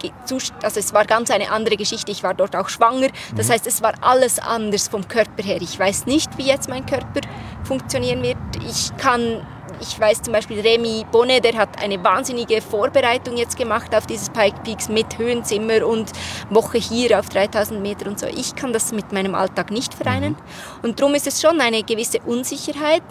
also 0.62 0.80
es 0.80 0.94
war 0.94 1.06
ganz 1.06 1.32
eine 1.32 1.52
andere 1.52 1.78
Geschichte. 1.78 2.12
Ich 2.12 2.24
war 2.24 2.34
dort 2.34 2.56
auch 2.56 2.70
schwanger, 2.70 3.10
das 3.36 3.48
mhm. 3.48 3.52
heißt, 3.54 3.68
es 3.68 3.82
war 3.82 3.94
alles 4.02 4.40
anders 4.40 4.88
vom 4.88 5.08
Körper 5.08 5.44
her. 5.44 5.62
Ich 5.62 5.78
weiß 5.78 6.06
nicht, 6.06 6.38
wie 6.38 6.46
jetzt 6.46 6.70
mein 6.70 6.86
Körper 6.86 7.22
funktionieren 7.64 8.24
wird. 8.24 8.38
Ich 8.68 8.96
kann 8.98 9.46
ich 9.80 10.00
weiß 10.00 10.22
zum 10.24 10.34
Beispiel 10.34 10.60
Remy 10.60 11.06
Bonnet, 11.12 11.44
der 11.44 11.54
hat 11.56 11.82
eine 11.82 12.04
wahnsinnige 12.04 12.62
Vorbereitung 12.62 13.38
jetzt 13.38 13.58
gemacht 13.58 13.94
auf 13.96 14.08
dieses 14.08 14.30
Pike 14.30 14.60
Peaks 14.64 14.90
mit 14.90 15.18
Höhenzimmer 15.18 15.86
und 15.86 16.12
Woche 16.50 16.78
hier 16.78 17.20
auf 17.20 17.30
3000 17.30 17.82
Meter 17.82 18.08
und 18.08 18.20
so. 18.20 18.28
Ich 18.28 18.56
kann 18.56 18.74
das 18.74 18.92
mit 18.92 19.12
meinem 19.12 19.36
Alltag 19.36 19.72
nicht 19.72 19.94
vereinen 19.94 20.34
mhm. 20.34 20.84
und 20.84 21.00
darum 21.00 21.16
ist 21.16 21.28
es 21.28 21.42
schon 21.42 21.62
eine 21.62 21.84
gewisse 21.84 22.20
Unsicherheit, 22.26 23.04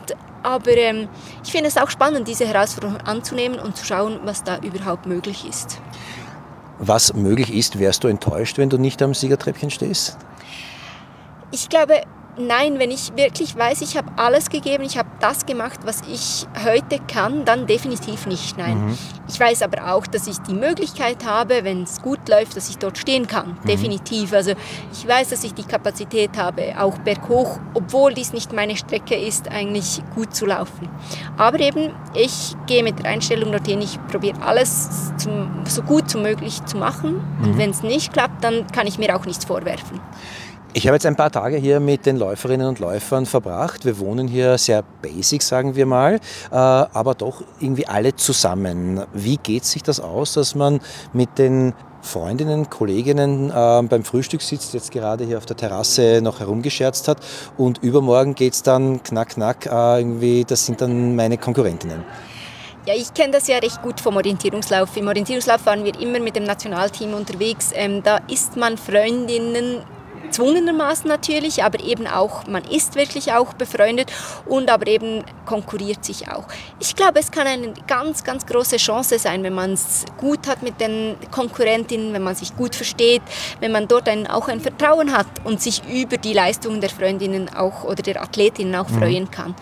aber 0.43 0.77
ähm, 0.77 1.09
ich 1.45 1.53
finde 1.53 1.69
es 1.69 1.77
auch 1.77 1.91
spannend, 1.91 2.29
diese 2.29 2.47
Herausforderung 2.47 2.99
anzunehmen 2.99 3.59
und 3.59 3.77
zu 3.77 3.85
schauen, 3.85 4.21
was 4.25 4.45
da 4.45 4.59
überhaupt 4.59 5.07
möglich 5.07 5.47
ist. 5.49 5.81
Was 6.79 7.14
möglich 7.14 7.55
ist, 7.55 7.79
wärst 7.79 8.05
du 8.05 8.09
enttäuscht, 8.09 8.59
wenn 8.59 8.69
du 8.69 8.77
nicht 8.77 9.01
am 9.03 9.14
Siegertreppchen 9.14 9.71
stehst? 9.71 10.19
Ich 11.51 11.69
glaube, 11.69 12.03
nein, 12.39 12.78
wenn 12.78 12.91
ich 12.91 13.16
wirklich 13.16 13.57
weiß, 13.57 13.82
ich 13.82 13.97
habe 13.97 14.11
alles 14.16 14.51
gegeben, 14.51 14.84
ich 14.84 14.99
habe 14.99 15.09
das 15.20 15.47
gemacht, 15.47 15.80
was 15.84 16.03
ich 16.03 16.47
heute 16.64 16.99
kann, 17.07 17.45
dann 17.45 17.66
definitiv 17.66 18.26
nicht, 18.26 18.57
nein. 18.59 18.89
Mhm. 18.89 18.99
Ich 19.28 19.41
weiß 19.41 19.62
aber 19.62 19.93
auch, 19.93 20.07
dass 20.07 20.26
ich 20.26 20.39
die 20.39 20.55
Möglichkeit 20.55 21.24
habe, 21.24 21.64
wenn 21.64 21.82
es 21.82 22.01
gut 22.01 22.28
läuft, 22.28 22.57
dass 22.57 22.68
ich 22.68 22.78
dort 22.78 22.99
stehen 22.99 23.26
kann, 23.26 23.59
mhm. 23.62 23.66
definitiv. 23.68 24.32
Also 24.32 24.53
ich 24.93 25.07
weiß, 25.07 25.30
dass 25.30 25.45
ich 25.45 25.55
die 25.55 25.64
Kapazität 25.64 26.37
habe, 26.37 26.74
auch 26.78 26.99
berghoch, 26.99 27.59
obwohl 27.74 28.14
dies 28.14 28.32
nicht 28.32 28.53
meine 28.53 28.76
Strecke 28.76 29.16
ist, 29.16 29.49
eigentlich 29.49 30.03
gut 30.14 30.34
zu 30.34 30.47
laufen. 30.47 30.89
Aber 31.37 31.61
eben, 31.61 31.93
ich 32.14 32.55
gehe 32.66 32.82
mit 32.82 33.01
der 33.01 33.11
Einstellung 33.11 33.53
dorthin, 33.53 33.80
ich 33.80 33.99
probiere 34.07 34.41
alles 34.43 35.12
zum, 35.16 35.64
so 35.66 35.82
gut 35.82 36.14
wie 36.14 36.18
möglich 36.18 36.64
zu 36.66 36.76
machen 36.76 37.14
mhm. 37.39 37.45
und 37.45 37.59
wenn 37.59 37.70
es 37.70 37.82
nicht 37.82 38.12
klappt, 38.12 38.45
dann 38.45 38.66
kann 38.68 38.87
ich 38.87 38.99
mir 38.99 39.16
auch 39.16 39.26
nichts 39.26 39.45
vorwerfen. 39.45 40.01
Ich 40.77 40.87
habe 40.87 40.97
jetzt 40.97 41.07
ein 41.07 41.16
paar 41.16 41.31
Tage 41.33 41.57
hier 41.57 41.81
mit 41.81 42.05
den 42.05 42.18
Läuferinnen 42.18 42.66
und 42.66 42.81
Läufern 42.81 43.24
verbracht. 43.24 43.87
Wir 43.87 43.99
wohnen 43.99 44.29
hier 44.29 44.59
sehr 44.59 44.85
basic, 45.01 45.41
sagen 45.41 45.74
wir 45.74 45.87
mal, 45.87 46.16
äh, 46.51 46.55
aber 46.55 47.14
doch 47.14 47.43
irgendwie 47.61 47.87
alle 47.87 48.14
zusammen. 48.14 49.01
Wie 49.14 49.39
geht 49.39 49.64
sich 49.64 49.83
das 49.83 50.01
aus, 50.01 50.35
dass 50.35 50.55
man 50.55 50.81
mit 51.14 51.39
den 51.39 51.72
Freundinnen, 52.03 52.68
Kolleginnen 52.68 53.49
äh, 53.49 53.83
beim 53.89 54.05
Frühstück 54.05 54.43
sitzt, 54.43 54.74
jetzt 54.74 54.91
gerade 54.91 55.24
hier 55.24 55.39
auf 55.39 55.47
der 55.47 55.57
Terrasse 55.57 56.20
noch 56.22 56.41
herumgescherzt 56.41 57.09
hat 57.09 57.20
und 57.57 57.79
übermorgen 57.79 58.35
geht 58.35 58.53
es 58.53 58.62
dann 58.62 59.03
knack, 59.03 59.31
knack, 59.31 59.64
äh, 59.64 60.01
irgendwie, 60.01 60.45
das 60.45 60.66
sind 60.66 60.83
dann 60.83 61.16
meine 61.16 61.39
Konkurrentinnen. 61.39 62.05
Ja, 62.87 62.93
ich 62.95 63.14
kenne 63.14 63.33
das 63.33 63.49
ja 63.49 63.57
recht 63.57 63.81
gut 63.81 63.99
vom 63.99 64.16
Orientierungslauf. 64.16 64.95
Im 64.99 65.09
Orientierungslauf 65.09 65.64
waren 65.64 65.85
wir 65.85 65.99
immer 65.99 66.20
mit 66.20 66.37
dem 66.37 66.45
Nationalteam 66.45 67.14
unterwegs. 67.14 67.70
Ähm, 67.74 68.03
da 68.03 68.18
ist 68.29 68.59
man 68.59 68.77
Freundinnen 68.77 69.83
zwungenermaßen 70.31 71.09
natürlich, 71.09 71.62
aber 71.64 71.81
eben 71.81 72.07
auch, 72.07 72.47
man 72.47 72.64
ist 72.64 72.95
wirklich 72.95 73.33
auch 73.33 73.55
befreundet 73.55 74.12
und 74.47 74.71
aber 74.71 74.87
eben 74.87 75.25
konkurriert 75.45 76.05
sich 76.05 76.29
auch. 76.29 76.45
Ich 76.81 76.95
glaube, 76.95 77.21
es 77.21 77.31
kann 77.31 77.47
eine 77.47 77.73
ganz, 77.87 78.25
ganz 78.25 78.45
große 78.47 78.77
Chance 78.77 79.19
sein, 79.19 79.43
wenn 79.43 79.55
man 79.55 79.73
es 79.73 80.05
gut 80.19 80.47
hat 80.47 80.62
mit 80.62 80.81
den 80.81 81.17
Konkurrentinnen, 81.31 82.12
wenn 82.12 82.23
man 82.23 82.35
sich 82.35 82.57
gut 82.57 82.75
versteht, 82.75 83.23
wenn 83.61 83.73
man 83.73 83.89
dort 83.89 84.09
ein, 84.09 84.27
auch 84.27 84.49
ein 84.49 84.61
Vertrauen 84.61 85.17
hat 85.17 85.27
und 85.45 85.61
sich 85.61 85.83
über 85.89 86.17
die 86.17 86.33
Leistungen 86.33 86.81
der 86.81 86.91
Freundinnen 86.91 87.49
auch 87.55 87.85
oder 87.85 88.03
der 88.03 88.23
Athletinnen 88.23 88.75
auch 88.75 88.89
mhm. 88.89 88.99
freuen 88.99 89.31
kann. 89.31 89.55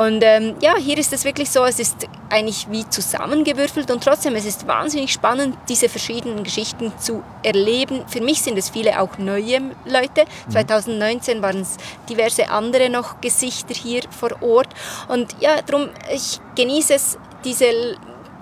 Und 0.00 0.22
ähm, 0.22 0.54
ja, 0.62 0.76
hier 0.78 0.96
ist 0.96 1.12
es 1.12 1.26
wirklich 1.26 1.50
so, 1.50 1.62
es 1.66 1.78
ist 1.78 2.08
eigentlich 2.30 2.66
wie 2.70 2.88
zusammengewürfelt 2.88 3.90
und 3.90 4.02
trotzdem, 4.02 4.34
es 4.34 4.46
ist 4.46 4.66
wahnsinnig 4.66 5.12
spannend, 5.12 5.58
diese 5.68 5.90
verschiedenen 5.90 6.42
Geschichten 6.42 6.90
zu 6.98 7.22
erleben. 7.42 8.04
Für 8.08 8.22
mich 8.22 8.40
sind 8.40 8.56
es 8.56 8.70
viele 8.70 8.98
auch 8.98 9.18
neue 9.18 9.60
Leute, 9.84 10.24
Geschichte. 10.24 10.52
2019 10.52 11.42
waren 11.42 11.60
es 11.60 11.76
diverse 12.08 12.48
andere 12.48 12.88
noch 12.88 13.20
Gesichter 13.20 13.74
hier 13.74 14.00
vor 14.10 14.42
Ort. 14.42 14.68
Und 15.08 15.36
ja, 15.38 15.60
darum, 15.60 15.90
ich 16.10 16.40
genieße 16.54 16.94
es, 16.94 17.18
diese 17.44 17.98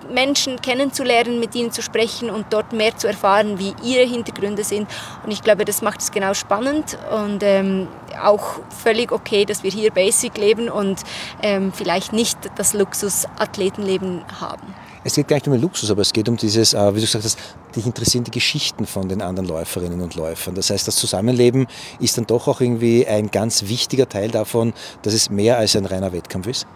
Menschen 0.09 0.61
kennenzulernen, 0.61 1.39
mit 1.39 1.55
ihnen 1.55 1.71
zu 1.71 1.81
sprechen 1.81 2.29
und 2.29 2.47
dort 2.51 2.73
mehr 2.73 2.95
zu 2.97 3.07
erfahren, 3.07 3.59
wie 3.59 3.73
ihre 3.83 4.05
Hintergründe 4.07 4.63
sind. 4.63 4.87
Und 5.23 5.31
ich 5.31 5.41
glaube, 5.41 5.65
das 5.65 5.81
macht 5.81 6.01
es 6.01 6.11
genau 6.11 6.33
spannend 6.33 6.97
und 7.11 7.43
ähm, 7.43 7.87
auch 8.21 8.59
völlig 8.83 9.11
okay, 9.11 9.45
dass 9.45 9.63
wir 9.63 9.71
hier 9.71 9.91
basic 9.91 10.37
leben 10.37 10.69
und 10.69 11.01
ähm, 11.41 11.71
vielleicht 11.73 12.13
nicht 12.13 12.37
das 12.55 12.73
Luxus-Athletenleben 12.73 14.23
haben 14.39 14.75
es 15.03 15.15
geht 15.15 15.27
gar 15.27 15.37
nicht 15.37 15.47
um 15.47 15.53
den 15.53 15.61
Luxus, 15.61 15.89
aber 15.89 16.01
es 16.01 16.13
geht 16.13 16.27
um 16.27 16.37
dieses, 16.37 16.73
äh, 16.73 16.95
wie 16.95 16.99
du 16.99 17.05
gesagt 17.05 17.23
hast, 17.23 17.39
dich 17.75 17.85
interessieren 17.85 18.23
die 18.23 18.31
Geschichten 18.31 18.85
von 18.85 19.07
den 19.07 19.21
anderen 19.21 19.47
Läuferinnen 19.47 20.01
und 20.01 20.15
Läufern. 20.15 20.55
Das 20.55 20.69
heißt, 20.69 20.87
das 20.87 20.95
Zusammenleben 20.97 21.67
ist 21.99 22.17
dann 22.17 22.25
doch 22.25 22.47
auch 22.47 22.61
irgendwie 22.61 23.07
ein 23.07 23.31
ganz 23.31 23.63
wichtiger 23.63 24.09
Teil 24.09 24.29
davon, 24.29 24.73
dass 25.01 25.13
es 25.13 25.29
mehr 25.29 25.57
als 25.57 25.75
ein 25.75 25.85
reiner 25.85 26.11
Wettkampf 26.11 26.47
ist. 26.47 26.67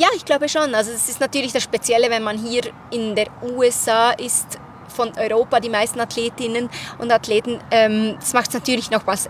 Ja, 0.00 0.08
ich 0.16 0.24
glaube 0.24 0.48
schon. 0.48 0.74
Also 0.74 0.92
es 0.92 1.10
ist 1.10 1.20
natürlich 1.20 1.52
das 1.52 1.62
Spezielle, 1.62 2.08
wenn 2.08 2.22
man 2.22 2.38
hier 2.38 2.62
in 2.90 3.14
der 3.14 3.26
USA 3.42 4.12
ist, 4.12 4.58
von 4.90 5.12
Europa, 5.16 5.60
die 5.60 5.68
meisten 5.68 6.00
Athletinnen 6.00 6.68
und 6.98 7.10
Athleten. 7.10 7.58
Ähm, 7.70 8.16
das 8.18 8.32
macht 8.32 8.52
natürlich 8.54 8.90
noch 8.90 9.06
was, 9.06 9.26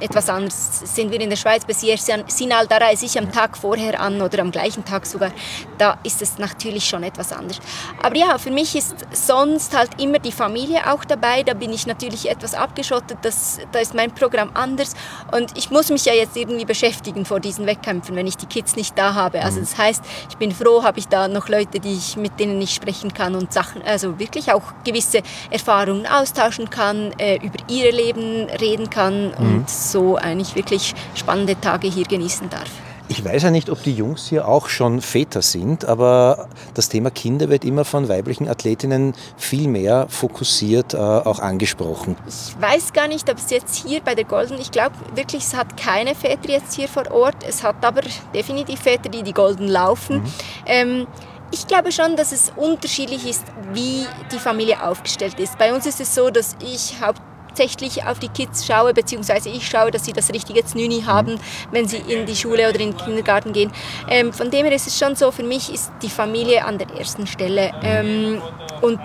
etwas 0.00 0.28
anderes. 0.28 0.80
Sind 0.84 1.10
wir 1.10 1.20
in 1.20 1.30
der 1.30 1.36
Schweiz, 1.36 1.64
bei 1.64 1.72
Sinal, 1.72 2.66
da 2.66 2.76
reise 2.76 3.06
ich 3.06 3.18
am 3.18 3.30
Tag 3.32 3.56
vorher 3.56 4.00
an 4.00 4.20
oder 4.20 4.40
am 4.40 4.50
gleichen 4.50 4.84
Tag 4.84 5.06
sogar. 5.06 5.32
Da 5.78 5.98
ist 6.02 6.22
es 6.22 6.38
natürlich 6.38 6.88
schon 6.88 7.02
etwas 7.02 7.32
anders. 7.32 7.60
Aber 8.02 8.16
ja, 8.16 8.38
für 8.38 8.50
mich 8.50 8.74
ist 8.74 8.94
sonst 9.12 9.76
halt 9.76 10.00
immer 10.00 10.18
die 10.18 10.32
Familie 10.32 10.90
auch 10.90 11.04
dabei. 11.04 11.42
Da 11.42 11.54
bin 11.54 11.72
ich 11.72 11.86
natürlich 11.86 12.30
etwas 12.30 12.54
abgeschottet. 12.54 13.18
Das, 13.22 13.58
da 13.72 13.78
ist 13.78 13.94
mein 13.94 14.12
Programm 14.12 14.50
anders. 14.54 14.94
Und 15.32 15.56
ich 15.56 15.70
muss 15.70 15.90
mich 15.90 16.04
ja 16.04 16.14
jetzt 16.14 16.36
irgendwie 16.36 16.64
beschäftigen 16.64 17.24
vor 17.24 17.40
diesen 17.40 17.66
Wettkämpfen, 17.66 18.16
wenn 18.16 18.26
ich 18.26 18.36
die 18.36 18.46
Kids 18.46 18.76
nicht 18.76 18.98
da 18.98 19.14
habe. 19.14 19.42
Also 19.42 19.58
mhm. 19.58 19.64
das 19.64 19.78
heißt, 19.78 20.04
ich 20.30 20.36
bin 20.36 20.52
froh, 20.52 20.82
habe 20.82 20.98
ich 20.98 21.08
da 21.08 21.28
noch 21.28 21.48
Leute, 21.48 21.80
die 21.80 21.94
ich, 21.94 22.16
mit 22.16 22.38
denen 22.40 22.60
ich 22.60 22.74
sprechen 22.74 23.12
kann 23.12 23.34
und 23.34 23.52
Sachen, 23.52 23.82
also 23.82 24.18
wirklich 24.18 24.52
auch 24.52 24.62
gewisse 24.84 25.03
Erfahrungen 25.50 26.06
austauschen 26.06 26.70
kann, 26.70 27.12
äh, 27.18 27.36
über 27.36 27.58
ihre 27.68 27.90
Leben 27.90 28.46
reden 28.60 28.90
kann 28.90 29.28
mhm. 29.28 29.36
und 29.38 29.70
so 29.70 30.16
eigentlich 30.16 30.54
wirklich 30.54 30.94
spannende 31.14 31.60
Tage 31.60 31.88
hier 31.88 32.04
genießen 32.04 32.50
darf. 32.50 32.70
Ich 33.06 33.22
weiß 33.22 33.42
ja 33.42 33.50
nicht, 33.50 33.68
ob 33.68 33.82
die 33.82 33.92
Jungs 33.92 34.26
hier 34.28 34.48
auch 34.48 34.68
schon 34.68 35.02
Väter 35.02 35.42
sind, 35.42 35.84
aber 35.84 36.48
das 36.72 36.88
Thema 36.88 37.10
Kinder 37.10 37.50
wird 37.50 37.62
immer 37.62 37.84
von 37.84 38.08
weiblichen 38.08 38.48
Athletinnen 38.48 39.12
viel 39.36 39.68
mehr 39.68 40.06
fokussiert 40.08 40.94
äh, 40.94 40.96
auch 40.96 41.38
angesprochen. 41.38 42.16
Ich 42.26 42.58
weiß 42.58 42.94
gar 42.94 43.06
nicht, 43.06 43.28
ob 43.28 43.36
es 43.36 43.50
jetzt 43.50 43.74
hier 43.74 44.00
bei 44.00 44.14
der 44.14 44.24
Golden, 44.24 44.58
ich 44.58 44.70
glaube 44.70 44.96
wirklich, 45.14 45.42
es 45.42 45.54
hat 45.54 45.76
keine 45.76 46.14
Väter 46.14 46.48
jetzt 46.48 46.74
hier 46.74 46.88
vor 46.88 47.10
Ort. 47.10 47.36
Es 47.46 47.62
hat 47.62 47.84
aber 47.84 48.00
definitiv 48.34 48.80
Väter, 48.80 49.10
die 49.10 49.22
die 49.22 49.34
Golden 49.34 49.68
laufen. 49.68 50.16
Mhm. 50.16 50.32
Ähm, 50.64 51.06
ich 51.54 51.68
glaube 51.68 51.92
schon, 51.92 52.16
dass 52.16 52.32
es 52.32 52.52
unterschiedlich 52.56 53.26
ist, 53.26 53.44
wie 53.72 54.06
die 54.32 54.38
Familie 54.38 54.82
aufgestellt 54.82 55.38
ist. 55.38 55.56
Bei 55.56 55.72
uns 55.72 55.86
ist 55.86 56.00
es 56.00 56.14
so, 56.14 56.28
dass 56.30 56.56
ich 56.60 57.00
hauptsächlich 57.00 57.34
hauptsächlich 57.54 58.04
auf 58.04 58.18
die 58.18 58.28
Kids 58.28 58.66
schaue, 58.66 58.92
beziehungsweise 58.92 59.48
ich 59.48 59.68
schaue, 59.68 59.92
dass 59.92 60.04
sie 60.04 60.12
das 60.12 60.32
richtige 60.32 60.64
Znüni 60.64 61.02
mhm. 61.02 61.06
haben, 61.06 61.40
wenn 61.70 61.86
sie 61.86 61.98
in 61.98 62.26
die 62.26 62.34
Schule 62.34 62.68
oder 62.68 62.80
in 62.80 62.90
den 62.90 62.96
Kindergarten 62.96 63.52
gehen. 63.52 63.70
Ähm, 64.08 64.32
von 64.32 64.50
dem 64.50 64.66
her 64.66 64.74
ist 64.74 64.88
es 64.88 64.98
schon 64.98 65.14
so, 65.14 65.30
für 65.30 65.44
mich 65.44 65.72
ist 65.72 65.92
die 66.02 66.10
Familie 66.10 66.64
an 66.64 66.78
der 66.78 66.90
ersten 66.90 67.28
Stelle. 67.28 67.70
Ähm, 67.84 68.42
und 68.82 68.98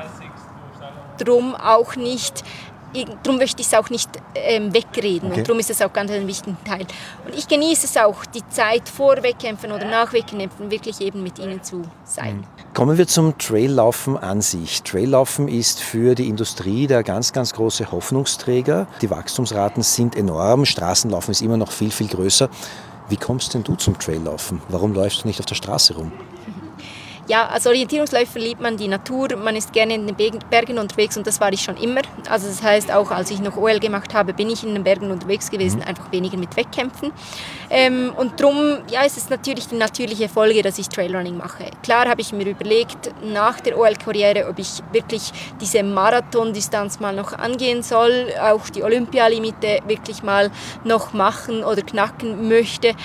darum 1.19 1.53
auch 1.53 1.95
nicht 1.95 2.43
darum 3.23 3.37
möchte 3.37 3.61
ich 3.61 3.67
es 3.67 3.73
auch 3.73 3.89
nicht 3.89 4.09
ähm, 4.35 4.73
wegreden 4.73 5.29
okay. 5.29 5.39
und 5.39 5.47
darum 5.47 5.59
ist 5.59 5.69
es 5.69 5.81
auch 5.81 5.91
ganz 5.93 6.11
ein 6.11 6.27
wichtiger 6.27 6.57
Teil. 6.63 6.85
Und 7.25 7.35
ich 7.35 7.47
genieße 7.47 7.85
es 7.85 7.97
auch, 7.97 8.25
die 8.25 8.47
Zeit 8.49 8.87
vor 8.89 9.21
Wettkämpfen 9.23 9.71
oder 9.71 9.85
nach 9.85 10.13
Wettkämpfen 10.13 10.71
wirklich 10.71 11.01
eben 11.01 11.23
mit 11.23 11.39
ihnen 11.39 11.63
zu 11.63 11.83
sein. 12.03 12.37
Mhm. 12.37 12.73
Kommen 12.73 12.97
wir 12.97 13.07
zum 13.07 13.37
Traillaufen 13.37 14.17
an 14.17 14.41
sich. 14.41 14.83
Traillaufen 14.83 15.47
ist 15.47 15.79
für 15.79 16.15
die 16.15 16.27
Industrie 16.27 16.87
der 16.87 17.03
ganz, 17.03 17.33
ganz 17.33 17.53
große 17.53 17.91
Hoffnungsträger. 17.91 18.87
Die 19.01 19.09
Wachstumsraten 19.09 19.83
sind 19.83 20.15
enorm, 20.15 20.65
Straßenlaufen 20.65 21.31
ist 21.31 21.41
immer 21.41 21.57
noch 21.57 21.71
viel, 21.71 21.91
viel 21.91 22.07
größer. 22.07 22.49
Wie 23.09 23.17
kommst 23.17 23.55
denn 23.55 23.63
du 23.63 23.75
zum 23.75 23.97
Traillaufen? 23.97 24.61
Warum 24.69 24.93
läufst 24.93 25.23
du 25.23 25.27
nicht 25.27 25.39
auf 25.39 25.47
der 25.47 25.55
Straße 25.55 25.95
rum? 25.95 26.11
Ja, 27.29 27.45
als 27.45 27.67
Orientierungsläufer 27.67 28.39
liebt 28.39 28.59
man 28.59 28.75
die 28.75 28.87
Natur, 28.87 29.35
man 29.35 29.55
ist 29.55 29.71
gerne 29.71 29.93
in 29.93 30.07
den 30.07 30.39
Bergen 30.49 30.79
unterwegs 30.79 31.15
und 31.15 31.27
das 31.27 31.39
war 31.39 31.53
ich 31.53 31.61
schon 31.61 31.77
immer. 31.77 32.01
Also 32.27 32.47
das 32.47 32.63
heißt, 32.63 32.91
auch 32.91 33.11
als 33.11 33.29
ich 33.29 33.39
noch 33.39 33.55
OL 33.55 33.79
gemacht 33.79 34.15
habe, 34.15 34.33
bin 34.33 34.49
ich 34.49 34.63
in 34.63 34.73
den 34.73 34.83
Bergen 34.83 35.11
unterwegs 35.11 35.51
gewesen, 35.51 35.77
mhm. 35.81 35.89
einfach 35.89 36.11
weniger 36.11 36.37
mit 36.37 36.57
Wettkämpfen. 36.57 37.11
Ähm, 37.69 38.13
und 38.17 38.39
darum 38.39 38.79
ja, 38.89 39.03
ist 39.03 39.15
es 39.15 39.29
natürlich 39.29 39.67
die 39.67 39.75
natürliche 39.75 40.27
Folge, 40.27 40.63
dass 40.63 40.79
ich 40.79 40.89
Trailrunning 40.89 41.37
mache. 41.37 41.65
Klar 41.83 42.07
habe 42.09 42.19
ich 42.19 42.33
mir 42.33 42.47
überlegt, 42.47 43.11
nach 43.23 43.59
der 43.59 43.77
OL-Karriere, 43.77 44.49
ob 44.49 44.57
ich 44.57 44.81
wirklich 44.91 45.31
diese 45.61 45.83
Marathondistanz 45.83 46.99
mal 46.99 47.15
noch 47.15 47.33
angehen 47.33 47.83
soll, 47.83 48.25
auch 48.41 48.69
die 48.69 48.81
Olympialimite 48.81 49.81
wirklich 49.85 50.23
mal 50.23 50.49
noch 50.83 51.13
machen 51.13 51.63
oder 51.63 51.83
knacken 51.83 52.49
möchte 52.49 52.95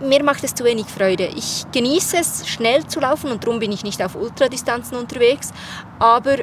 mir 0.00 0.22
macht 0.24 0.44
es 0.44 0.54
zu 0.54 0.64
wenig 0.64 0.86
Freude. 0.86 1.26
Ich 1.26 1.66
genieße 1.72 2.18
es, 2.18 2.48
schnell 2.48 2.86
zu 2.86 3.00
laufen 3.00 3.30
und 3.30 3.44
darum 3.44 3.58
bin 3.58 3.72
ich 3.72 3.84
nicht 3.84 4.02
auf 4.02 4.14
Ultradistanzen 4.16 4.96
unterwegs. 4.96 5.50
Aber 5.98 6.36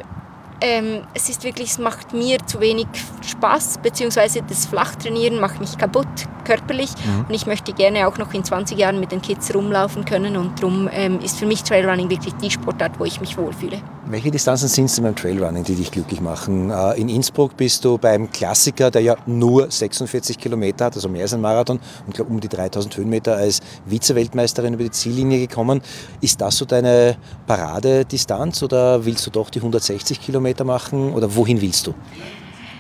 ähm, 0.62 1.04
es 1.14 1.30
ist 1.30 1.44
wirklich, 1.44 1.70
es 1.72 1.78
macht 1.78 2.14
mir 2.14 2.40
zu 2.46 2.60
wenig 2.60 2.88
Spaß, 3.26 3.80
beziehungsweise 3.84 4.42
das 4.42 4.66
Flachtrainieren 4.66 5.40
macht 5.40 5.60
mich 5.60 5.78
kaputt 5.78 6.08
körperlich 6.46 6.92
mhm. 7.06 7.26
und 7.28 7.34
ich 7.34 7.46
möchte 7.46 7.74
gerne 7.74 8.08
auch 8.08 8.18
noch 8.18 8.34
in 8.34 8.44
20 8.44 8.78
Jahren 8.78 9.00
mit 9.00 9.12
den 9.12 9.22
Kids 9.22 9.54
rumlaufen 9.54 10.06
können 10.06 10.38
und 10.38 10.60
darum 10.60 10.90
ähm, 10.92 11.20
ist 11.20 11.38
für 11.38 11.46
mich 11.46 11.64
Trailrunning 11.64 12.10
wirklich 12.10 12.34
die 12.36 12.50
Sportart, 12.50 13.00
wo 13.00 13.06
ich 13.06 13.20
mich 13.22 13.38
wohlfühle. 13.38 13.82
Welche 14.10 14.32
Distanzen 14.32 14.70
sind 14.70 14.86
es 14.86 14.96
denn 14.96 15.04
beim 15.04 15.18
Trailrunning, 15.18 15.66
die 15.66 15.76
dich 15.76 15.92
glücklich 15.92 16.22
machen? 16.22 16.70
Äh, 16.70 16.94
in 16.94 17.10
Innsbruck 17.10 17.58
bist 17.58 17.84
du 17.84 17.98
beim 17.98 18.32
Klassiker, 18.32 18.90
der 18.90 19.02
ja 19.02 19.18
nur 19.26 19.70
46 19.70 20.38
Kilometer 20.38 20.86
hat, 20.86 20.96
also 20.96 21.10
mehr 21.10 21.24
als 21.24 21.34
ein 21.34 21.42
Marathon 21.42 21.78
und 22.06 22.16
glaube 22.16 22.32
um 22.32 22.40
die 22.40 22.48
3000 22.48 22.96
Höhenmeter 22.96 23.36
als 23.36 23.60
Vize-Weltmeisterin 23.86 24.76
über 24.76 24.84
die 24.84 24.92
Ziellinie 24.92 25.40
gekommen. 25.40 25.82
Ist 26.22 26.40
das 26.40 26.56
so 26.56 26.64
deine 26.64 27.18
Paradedistanz 27.48 28.64
oder 28.64 29.04
willst 29.04 29.28
du 29.28 29.30
doch 29.30 29.50
die 29.50 29.60
160 29.60 30.22
Kilometer 30.22 30.64
machen 30.64 31.12
oder 31.12 31.36
wohin 31.36 31.60
willst 31.60 31.88
du? 31.88 31.94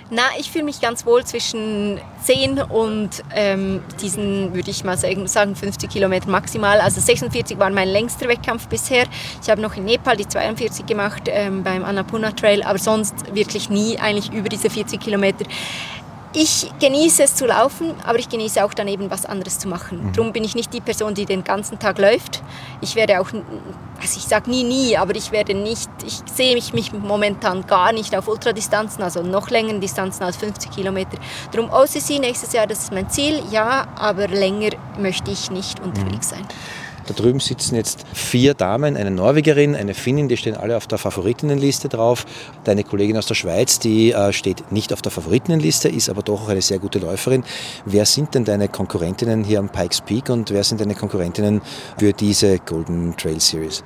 Na, 0.10 0.24
ich 0.40 0.50
fühle 0.50 0.64
mich 0.64 0.80
ganz 0.80 1.06
wohl 1.06 1.26
zwischen 1.26 2.00
10 2.24 2.62
und 2.62 3.10
ähm, 3.36 3.84
diesen, 4.02 4.54
würde 4.54 4.72
ich 4.72 4.86
mal 4.86 4.98
sagen, 4.98 5.56
50 5.56 5.90
Kilometer 5.90 6.30
maximal. 6.30 6.80
Also 6.80 7.02
46 7.02 7.60
war 7.60 7.70
mein 7.72 7.90
längster 7.90 8.30
Wettkampf 8.30 8.68
bisher. 8.68 9.06
Ich 9.42 9.50
habe 9.50 9.62
noch 9.62 9.76
in 9.76 9.84
Nepal 9.84 10.16
die 10.16 10.26
42 10.26 10.86
gemacht 10.86 11.24
ähm, 11.28 11.62
beim 11.64 11.84
Annapurna 11.84 12.32
Trail, 12.32 12.64
aber 12.64 12.80
sonst 12.80 13.36
wirklich 13.36 13.70
nie 13.70 13.98
eigentlich 14.00 14.32
über 14.32 14.48
diese 14.48 14.70
40 14.70 14.98
Kilometer. 14.98 15.44
Ich 16.40 16.70
genieße 16.80 17.24
es 17.24 17.34
zu 17.34 17.48
laufen, 17.48 17.96
aber 18.06 18.20
ich 18.20 18.30
genieße 18.30 18.64
auch 18.64 18.72
dann 18.72 18.88
eben 18.88 19.10
was 19.10 19.26
anderes 19.26 19.58
zu 19.58 19.68
machen. 19.68 20.04
Mhm. 20.04 20.14
Darum 20.14 20.34
bin 20.34 20.44
ich 20.44 20.54
nicht 20.54 20.72
die 20.72 20.82
Person, 20.82 21.16
die 21.16 21.26
den 21.26 21.44
ganzen 21.44 21.80
Tag 21.80 21.98
läuft. 21.98 22.44
Ich 22.80 22.96
werde 22.96 23.20
auch, 23.20 23.30
also 23.34 24.18
ich 24.18 24.26
sage 24.26 24.48
nie, 24.48 24.64
nie, 24.64 24.96
aber 24.98 25.16
ich 25.16 25.32
werde 25.32 25.56
nicht, 25.56 25.90
ich 26.06 26.22
sehe 26.32 26.54
mich, 26.54 26.74
mich 26.74 26.94
momentan 26.94 27.66
gar 27.66 27.92
nicht 27.92 28.16
auf 28.16 28.28
Ultradistanzen, 28.28 29.02
also 29.02 29.24
noch 29.24 29.50
längeren 29.50 29.82
Distanzen 29.82 30.22
als 30.22 30.38
50 30.38 30.70
Kilometer. 30.70 31.18
Darum 31.52 31.72
OCC 31.72 32.20
nächstes 32.20 32.54
Jahr, 32.54 32.68
das 32.68 32.84
ist 32.84 32.94
mein 32.94 33.10
Ziel, 33.10 33.42
ja, 33.50 33.88
aber 33.96 34.28
länger 34.28 34.70
möchte 35.00 35.32
ich 35.32 35.50
nicht 35.50 35.80
unterwegs 35.80 36.30
mhm. 36.30 36.36
sein. 36.36 36.48
Da 37.08 37.14
drüben 37.14 37.40
sitzen 37.40 37.76
jetzt 37.76 38.06
vier 38.14 38.54
Damen, 38.54 38.98
eine 38.98 39.12
Norwegerin, 39.12 39.76
eine 39.76 39.94
Finnin, 39.94 40.28
die 40.28 40.36
stehen 40.36 40.56
alle 40.56 40.76
auf 40.76 40.88
der 40.88 40.98
Favoritinnenliste 40.98 41.88
drauf. 41.88 42.26
Deine 42.66 42.84
Kollegin 42.84 43.18
aus 43.18 43.28
der 43.28 43.36
Schweiz, 43.36 43.80
die 43.80 44.12
äh, 44.12 44.34
steht 44.34 44.72
nicht 44.74 44.92
auf 44.92 45.02
der 45.02 45.12
Favoritinnenliste, 45.12 45.88
ist 45.88 46.10
aber 46.10 46.22
doch 46.22 46.44
auch 46.44 46.50
eine 46.50 46.62
sehr 46.62 46.80
gute 46.80 47.00
Läuferin. 47.00 47.44
Wer 47.86 48.06
sind 48.06 48.36
denn 48.36 48.44
deine 48.44 48.68
Konkurrentinnen 48.68 49.46
hier 49.46 49.60
am 49.60 49.70
Pikes 49.70 50.02
Peak 50.02 50.30
und 50.30 50.52
wer 50.52 50.64
sind 50.64 50.82
deine 50.82 50.96
Konkurrentinnen 50.96 51.62
für 51.98 52.12
diese 52.12 52.60
Golden 52.60 53.16
Trail 53.16 53.40
Series? 53.40 53.84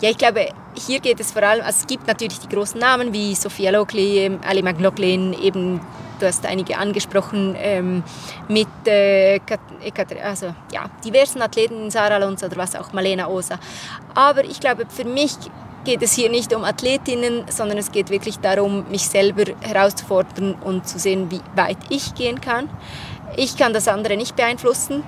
Ja, 0.00 0.08
ich 0.08 0.16
glaube, 0.16 0.48
hier 0.74 0.98
geht 1.00 1.20
es 1.20 1.32
vor 1.32 1.42
allem, 1.42 1.62
also 1.62 1.80
es 1.80 1.86
gibt 1.86 2.06
natürlich 2.06 2.38
die 2.40 2.48
großen 2.48 2.80
Namen 2.80 3.12
wie 3.12 3.34
Sophia 3.34 3.70
Lockley, 3.70 4.30
Ali 4.48 4.62
McLaughlin, 4.62 5.34
eben, 5.34 5.78
du 6.18 6.26
hast 6.26 6.46
einige 6.46 6.78
angesprochen, 6.78 7.54
ähm, 7.58 8.02
mit 8.48 8.66
äh, 8.86 9.40
also, 10.24 10.54
ja, 10.72 10.88
diversen 11.04 11.42
Athleten, 11.42 11.90
Sarah 11.90 12.14
Alonso 12.14 12.46
oder 12.46 12.56
was 12.56 12.74
auch, 12.76 12.94
Malena 12.94 13.28
Osa. 13.28 13.58
Aber 14.14 14.42
ich 14.42 14.58
glaube, 14.58 14.86
für 14.88 15.04
mich 15.04 15.32
geht 15.84 16.02
es 16.02 16.14
hier 16.14 16.30
nicht 16.30 16.54
um 16.54 16.64
Athletinnen, 16.64 17.44
sondern 17.50 17.76
es 17.76 17.92
geht 17.92 18.08
wirklich 18.08 18.38
darum, 18.38 18.86
mich 18.90 19.06
selber 19.06 19.52
herauszufordern 19.60 20.54
und 20.54 20.88
zu 20.88 20.98
sehen, 20.98 21.30
wie 21.30 21.42
weit 21.56 21.78
ich 21.90 22.14
gehen 22.14 22.40
kann. 22.40 22.70
Ich 23.36 23.58
kann 23.58 23.74
das 23.74 23.86
andere 23.86 24.16
nicht 24.16 24.34
beeinflussen. 24.34 25.02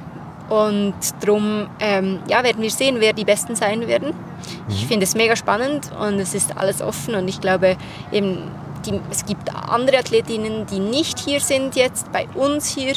Und 0.49 0.95
darum 1.21 1.69
ähm, 1.81 2.21
ja, 2.29 2.43
werden 2.43 2.63
wir 2.63 2.71
sehen, 2.71 2.97
wer 2.99 3.13
die 3.13 3.25
Besten 3.25 3.57
sein 3.57 3.87
werden. 3.87 4.09
Mhm. 4.09 4.15
Ich 4.69 4.87
finde 4.87 5.05
es 5.05 5.15
mega 5.15 5.37
spannend 5.37 5.91
und 5.99 6.19
es 6.19 6.35
ist 6.35 6.57
alles 6.57 6.83
offen 6.83 7.15
und 7.15 7.29
ich 7.29 7.41
glaube 7.41 7.77
eben, 8.11 8.51
die, 8.85 9.01
es 9.11 9.25
gibt 9.25 9.55
andere 9.55 9.99
Athletinnen, 9.99 10.67
die 10.67 10.81
nicht 10.81 11.19
hier 11.21 11.41
sind 11.41 11.77
jetzt, 11.77 12.11
bei 12.13 12.27
uns 12.35 12.69
hier, 12.69 12.95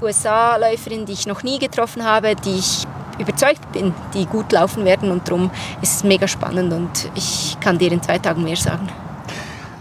USA-Läuferinnen, 0.00 1.06
die 1.06 1.14
ich 1.14 1.26
noch 1.26 1.42
nie 1.42 1.58
getroffen 1.58 2.04
habe, 2.04 2.36
die 2.36 2.56
ich 2.56 2.86
überzeugt 3.18 3.72
bin, 3.72 3.94
die 4.14 4.26
gut 4.26 4.52
laufen 4.52 4.84
werden 4.84 5.10
und 5.10 5.26
darum 5.26 5.50
ist 5.80 5.96
es 5.96 6.04
mega 6.04 6.28
spannend 6.28 6.72
und 6.72 7.10
ich 7.14 7.56
kann 7.60 7.78
dir 7.78 7.90
in 7.90 8.02
zwei 8.02 8.18
Tagen 8.18 8.44
mehr 8.44 8.56
sagen. 8.56 8.88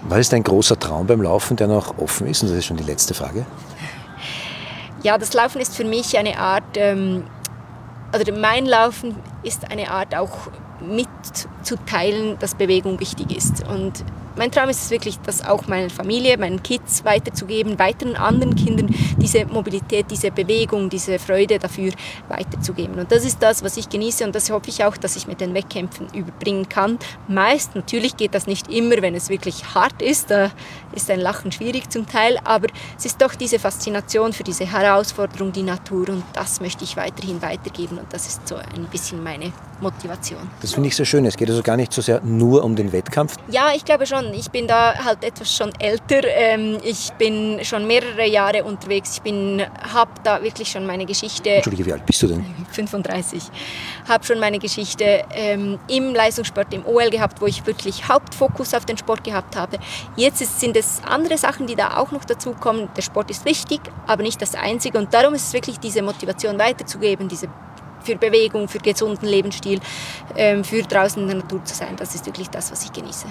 Was 0.08 0.20
ist 0.20 0.34
dein 0.34 0.43
großer 0.43 0.80
Traum 0.80 1.08
beim 1.08 1.22
Laufen, 1.22 1.58
der 1.58 1.68
noch 1.68 1.97
offen 1.97 2.28
ist? 2.28 2.43
Und 2.43 2.49
das 2.49 2.60
ist 2.60 2.66
schon 2.66 2.78
die 2.78 2.84
letzte 2.84 3.14
Frage. 3.14 3.45
Ja, 5.06 5.20
das 5.20 5.36
Laufen 5.36 5.62
ist 5.62 5.76
für 5.76 5.84
mich 5.84 6.18
eine 6.18 6.39
Art, 6.39 6.78
ähm, 6.78 7.26
also 8.12 8.34
mein 8.34 8.66
Laufen 8.66 9.16
ist 9.43 9.70
eine 9.70 9.91
Art 9.91 10.16
auch 10.16 10.49
mitzuteilen, 11.66 12.38
dass 12.39 12.53
Bewegung 12.53 12.99
wichtig 12.99 13.36
ist. 13.36 13.68
Und 13.68 14.03
mein 14.38 14.51
Traum 14.51 14.70
ist 14.70 14.84
es 14.84 14.91
wirklich, 14.91 15.18
das 15.26 15.45
auch 15.45 15.66
meiner 15.68 15.89
Familie, 15.89 16.38
meinen 16.38 16.61
Kids 16.61 17.05
weiterzugeben, 17.05 17.80
weiteren 17.80 18.16
anderen 18.16 18.55
Kindern 18.55 18.93
diese 19.18 19.45
Mobilität, 19.45 20.07
diese 20.11 20.30
Bewegung, 20.30 20.89
diese 20.89 21.20
Freude 21.20 21.57
dafür 21.57 21.93
weiterzugeben. 22.28 22.99
Und 22.99 23.11
das 23.11 23.24
ist 23.24 23.41
das, 23.41 23.63
was 23.63 23.78
ich 23.78 23.89
genieße 23.89 24.26
und 24.26 24.36
das 24.36 24.51
hoffe 24.51 24.70
ich 24.70 24.84
auch, 24.84 24.97
dass 24.97 25.16
ich 25.16 25.28
mit 25.28 25.39
den 25.39 25.53
Wettkämpfen 25.53 26.07
überbringen 26.13 26.68
kann. 26.68 26.99
Meist, 27.28 27.76
natürlich 27.76 28.18
geht 28.18 28.36
das 28.36 28.45
nicht 28.45 28.70
immer, 28.70 29.01
wenn 29.01 29.16
es 29.16 29.30
wirklich 29.30 29.74
hart 29.74 30.01
ist, 30.01 30.32
da 30.32 30.51
ist 30.93 31.09
ein 31.09 31.22
Lachen 31.22 31.51
schwierig 31.51 31.89
zum 31.89 32.05
Teil, 32.05 32.38
aber 32.43 32.68
es 32.97 33.05
ist 33.05 33.22
doch 33.22 33.36
diese 33.36 33.57
Faszination 33.57 34.34
für 34.34 34.43
diese 34.43 34.70
Herausforderung, 34.70 35.51
die 35.53 35.63
Natur 35.63 36.09
und 36.09 36.24
das 36.34 36.59
möchte 36.59 36.84
ich 36.84 36.97
weiterhin 36.97 37.41
weitergeben 37.41 37.97
und 37.97 38.11
das 38.11 38.28
ist 38.28 38.47
so 38.47 38.55
ein 38.55 38.86
bisschen 38.91 39.24
meine 39.24 39.53
Motivation. 39.82 40.39
Das 40.61 40.74
finde 40.74 40.89
ich 40.89 40.95
sehr 40.95 41.05
schön. 41.05 41.26
Es 41.26 41.38
geht 41.38 41.49
also 41.56 41.64
gar 41.64 41.78
nicht 41.78 41.93
so 41.93 42.01
sehr 42.01 42.22
nur 42.22 42.64
um 42.64 42.76
den 42.76 42.91
Wettkampf. 42.91 43.36
Ja, 43.49 43.72
ich 43.74 43.86
glaube 43.86 44.06
schon. 44.06 44.34
Ich 44.34 44.51
bin 44.51 44.68
da 44.68 44.93
halt 45.03 45.24
etwas 45.24 45.53
schon 45.56 45.72
älter. 45.80 46.22
Ähm, 46.24 46.78
ich 46.84 47.12
bin 47.14 47.64
schon 47.64 47.88
mehrere 47.88 48.28
Jahre 48.28 48.64
unterwegs. 48.64 49.22
Ich 49.24 49.34
habe 49.93 50.12
da 50.24 50.43
wirklich 50.43 50.70
schon 50.70 50.86
meine 50.86 51.06
Geschichte. 51.06 51.49
Entschuldige, 51.49 51.86
wie 51.86 51.93
alt 51.93 52.06
bist 52.06 52.22
du 52.22 52.28
denn? 52.28 52.45
35. 52.72 53.43
Habe 54.08 54.24
schon 54.26 54.39
meine 54.39 54.60
Geschichte 54.60 55.24
ähm, 55.34 55.80
im 55.88 56.14
Leistungssport, 56.14 56.74
im 56.74 56.86
OL 56.86 57.10
gehabt, 57.10 57.41
wo 57.41 57.47
ich 57.47 57.66
wirklich 57.66 58.08
Hauptfokus 58.08 58.74
auf 58.74 58.86
den 58.86 58.97
Sport 58.97 59.24
gehabt 59.24 59.56
habe. 59.56 59.78
Jetzt 60.16 60.60
sind 60.60 60.76
es 60.76 61.01
andere 61.06 61.38
Sachen, 61.38 61.68
die 61.68 61.76
da 61.76 61.97
auch 61.97 62.12
noch 62.12 62.26
dazu 62.26 62.51
kommen. 62.51 62.89
Der 62.97 63.01
Sport 63.01 63.32
ist 63.32 63.45
wichtig, 63.45 63.80
aber 64.08 64.24
nicht 64.24 64.41
das 64.41 64.56
Einzige. 64.56 64.97
Und 64.97 65.14
darum 65.14 65.34
ist 65.34 65.47
es 65.47 65.53
wirklich 65.53 65.80
diese 65.80 66.01
Motivation 66.01 66.60
weiterzugeben, 66.60 67.28
diese 67.30 67.47
für 68.06 68.16
Bewegung, 68.16 68.68
für 68.68 68.80
gesunden 68.80 69.28
Lebensstil, 69.28 69.80
ähm, 70.36 70.64
für 70.64 70.84
draußen 70.84 71.22
in 71.22 71.28
der 71.28 71.38
Natur 71.38 71.64
zu 71.66 71.76
sein. 71.76 71.95
Das 71.97 72.16
ist 72.16 72.26
wirklich 72.26 72.49
das, 72.49 72.72
was 72.72 72.86
ich 72.86 72.93
genieße. 72.93 73.28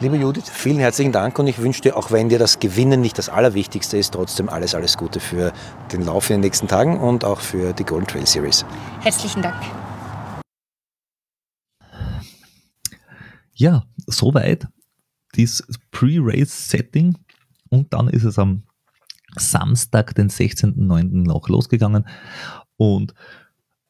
Liebe 0.00 0.16
Judith, 0.16 0.48
vielen 0.48 0.78
herzlichen 0.78 1.10
Dank 1.10 1.36
und 1.40 1.48
ich 1.48 1.58
wünsche 1.58 1.80
dir, 1.80 1.96
auch 1.96 2.12
wenn 2.12 2.28
dir 2.28 2.38
das 2.38 2.60
Gewinnen 2.60 3.00
nicht 3.00 3.18
das 3.18 3.28
Allerwichtigste 3.28 3.98
ist, 3.98 4.14
trotzdem 4.14 4.48
alles, 4.48 4.76
alles 4.76 4.96
Gute 4.96 5.18
für 5.18 5.52
den 5.90 6.04
Lauf 6.04 6.30
in 6.30 6.34
den 6.34 6.42
nächsten 6.42 6.68
Tagen 6.68 7.00
und 7.00 7.24
auch 7.24 7.40
für 7.40 7.72
die 7.72 7.82
Golden 7.82 8.06
Trail 8.06 8.24
Series. 8.24 8.64
Herzlichen 9.00 9.42
Dank. 9.42 9.56
Ja, 13.54 13.82
soweit 14.06 14.68
dieses 15.34 15.66
Pre-Race-Setting 15.90 17.18
und 17.68 17.92
dann 17.92 18.06
ist 18.06 18.22
es 18.22 18.38
am 18.38 18.62
Samstag, 19.36 20.14
den 20.14 20.30
16.09. 20.30 21.26
noch 21.26 21.48
losgegangen 21.48 22.06
und 22.76 23.14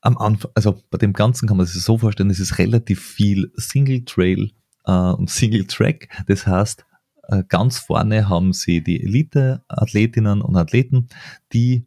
am 0.01 0.17
Anfang, 0.19 0.51
also 0.55 0.81
bei 0.91 0.99
dem 0.99 1.13
Ganzen 1.13 1.49
kann 1.49 1.57
man 1.57 1.67
sich 1.67 1.83
so 1.83 1.99
vorstellen, 1.99 2.31
es 2.31 2.41
ist 2.41 2.59
relativ 2.59 3.03
viel 3.03 3.53
Single 3.57 4.05
Trail 4.05 4.53
äh, 4.85 4.93
und 4.93 5.31
Single 5.31 5.67
Track. 5.67 6.09
Das 6.27 6.47
heißt, 6.47 6.85
äh, 7.29 7.45
ganz 7.49 7.79
vorne 7.79 8.29
haben 8.29 8.53
sie 8.53 8.83
die 8.83 9.03
Elite-Athletinnen 9.03 10.41
und 10.41 10.57
Athleten, 10.57 11.09
die 11.53 11.85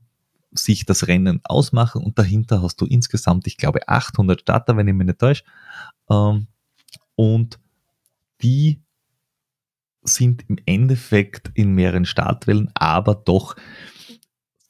sich 0.52 0.86
das 0.86 1.08
Rennen 1.08 1.40
ausmachen 1.44 2.04
und 2.04 2.20
dahinter 2.20 2.62
hast 2.62 2.82
du 2.82 2.86
insgesamt, 2.86 3.48
ich 3.48 3.58
glaube, 3.58 3.88
800 3.88 4.42
Starter, 4.42 4.76
wenn 4.76 4.88
ich 4.88 4.94
mich 4.94 5.08
nicht 5.08 5.20
täusche. 5.20 5.44
Ähm, 6.10 6.48
und 7.16 7.60
die 8.42 8.82
sind 10.04 10.44
im 10.50 10.58
Endeffekt 10.66 11.52
in 11.54 11.74
mehreren 11.74 12.06
Startwellen, 12.06 12.72
aber 12.74 13.16
doch 13.16 13.56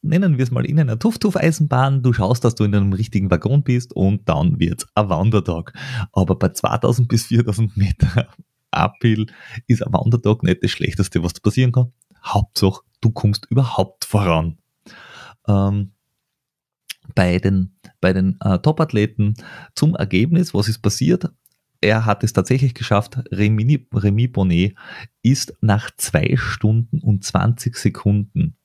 nennen 0.02 0.38
wir 0.38 0.44
es 0.44 0.52
mal 0.52 0.66
in 0.66 0.80
einer 0.80 0.98
Tuff-Tuff-Eisenbahn, 0.98 2.04
du 2.04 2.14
schaust, 2.14 2.44
dass 2.44 2.56
du 2.56 2.64
in 2.64 2.76
einem 2.76 2.94
richtigen 2.94 3.30
Waggon 3.30 3.64
bist 3.64 3.94
und 3.94 4.28
dann 4.28 4.60
wird's 4.60 4.88
ein 4.96 5.10
Wandertag. 5.10 5.74
Aber 6.12 6.38
bei 6.38 6.50
2000 6.50 7.08
bis 7.08 7.28
4000 7.28 7.78
Meter 7.78 8.28
Uphill 8.72 9.28
ist 9.68 9.86
ein 9.86 9.94
Wandertag 9.94 10.44
nicht 10.44 10.64
das 10.64 10.72
Schlechteste, 10.72 11.24
was 11.24 11.40
passieren 11.40 11.72
kann. 11.72 11.92
Hauptsache, 12.24 12.82
du 13.02 13.12
kommst 13.12 13.48
überhaupt 13.50 14.06
voran. 14.06 14.58
Ähm, 15.48 15.92
bei 17.16 17.40
den, 17.40 17.76
bei 18.00 18.14
den 18.14 18.38
äh, 18.42 18.60
Top-Athleten 18.60 19.34
zum 19.76 19.96
Ergebnis, 19.96 20.54
was 20.54 20.68
ist 20.68 20.80
passiert? 20.80 21.30
Er 21.82 22.06
hat 22.06 22.24
es 22.24 22.32
tatsächlich 22.32 22.76
geschafft. 22.76 23.18
Remy, 23.32 24.28
Bonnet 24.28 24.76
ist 25.24 25.58
nach 25.62 25.90
zwei 25.98 26.36
Stunden 26.38 27.00
und 27.00 27.24
20 27.24 27.76
Sekunden 27.76 28.56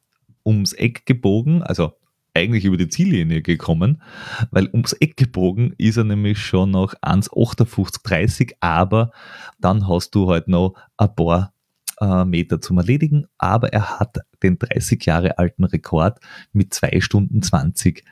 ums 0.46 0.72
Eck 0.72 1.04
gebogen, 1.04 1.62
also 1.62 1.92
eigentlich 2.34 2.64
über 2.64 2.76
die 2.76 2.88
Ziellinie 2.88 3.42
gekommen, 3.42 4.02
weil 4.50 4.68
ums 4.68 4.92
Eck 4.92 5.16
gebogen 5.16 5.74
ist 5.78 5.96
er 5.96 6.04
nämlich 6.04 6.38
schon 6.38 6.70
noch 6.70 6.94
1,58,30, 7.02 8.54
aber 8.60 9.10
dann 9.58 9.88
hast 9.88 10.14
du 10.14 10.30
halt 10.30 10.48
noch 10.48 10.74
ein 10.98 11.14
paar 11.14 11.52
äh, 12.00 12.24
Meter 12.24 12.60
zum 12.60 12.78
Erledigen, 12.78 13.26
aber 13.38 13.72
er 13.72 13.98
hat 13.98 14.18
den 14.42 14.58
30 14.58 15.04
Jahre 15.06 15.38
alten 15.38 15.64
Rekord 15.64 16.20
mit 16.52 16.74
2 16.74 17.00
Stunden 17.00 17.42
20 17.42 18.04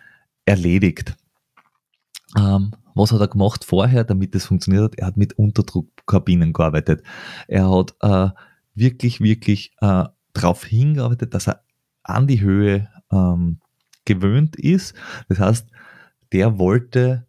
erledigt. 0.46 1.16
Ähm, 2.36 2.72
was 2.94 3.12
hat 3.12 3.20
er 3.20 3.28
gemacht 3.28 3.64
vorher, 3.64 4.04
damit 4.04 4.34
das 4.34 4.46
funktioniert 4.46 4.84
hat? 4.84 4.94
Er 4.96 5.06
hat 5.08 5.16
mit 5.16 5.34
Unterdruckkabinen 5.34 6.52
gearbeitet. 6.52 7.02
Er 7.48 7.70
hat 7.70 7.94
äh, 8.00 8.30
wirklich, 8.74 9.20
wirklich 9.20 9.72
äh, 9.80 10.04
darauf 10.32 10.64
hingearbeitet, 10.64 11.34
dass 11.34 11.48
er 11.48 11.64
an 12.04 12.26
die 12.26 12.40
Höhe 12.40 12.88
ähm, 13.10 13.60
gewöhnt 14.04 14.56
ist. 14.56 14.94
Das 15.28 15.38
heißt, 15.38 15.68
der 16.32 16.58
wollte 16.58 17.26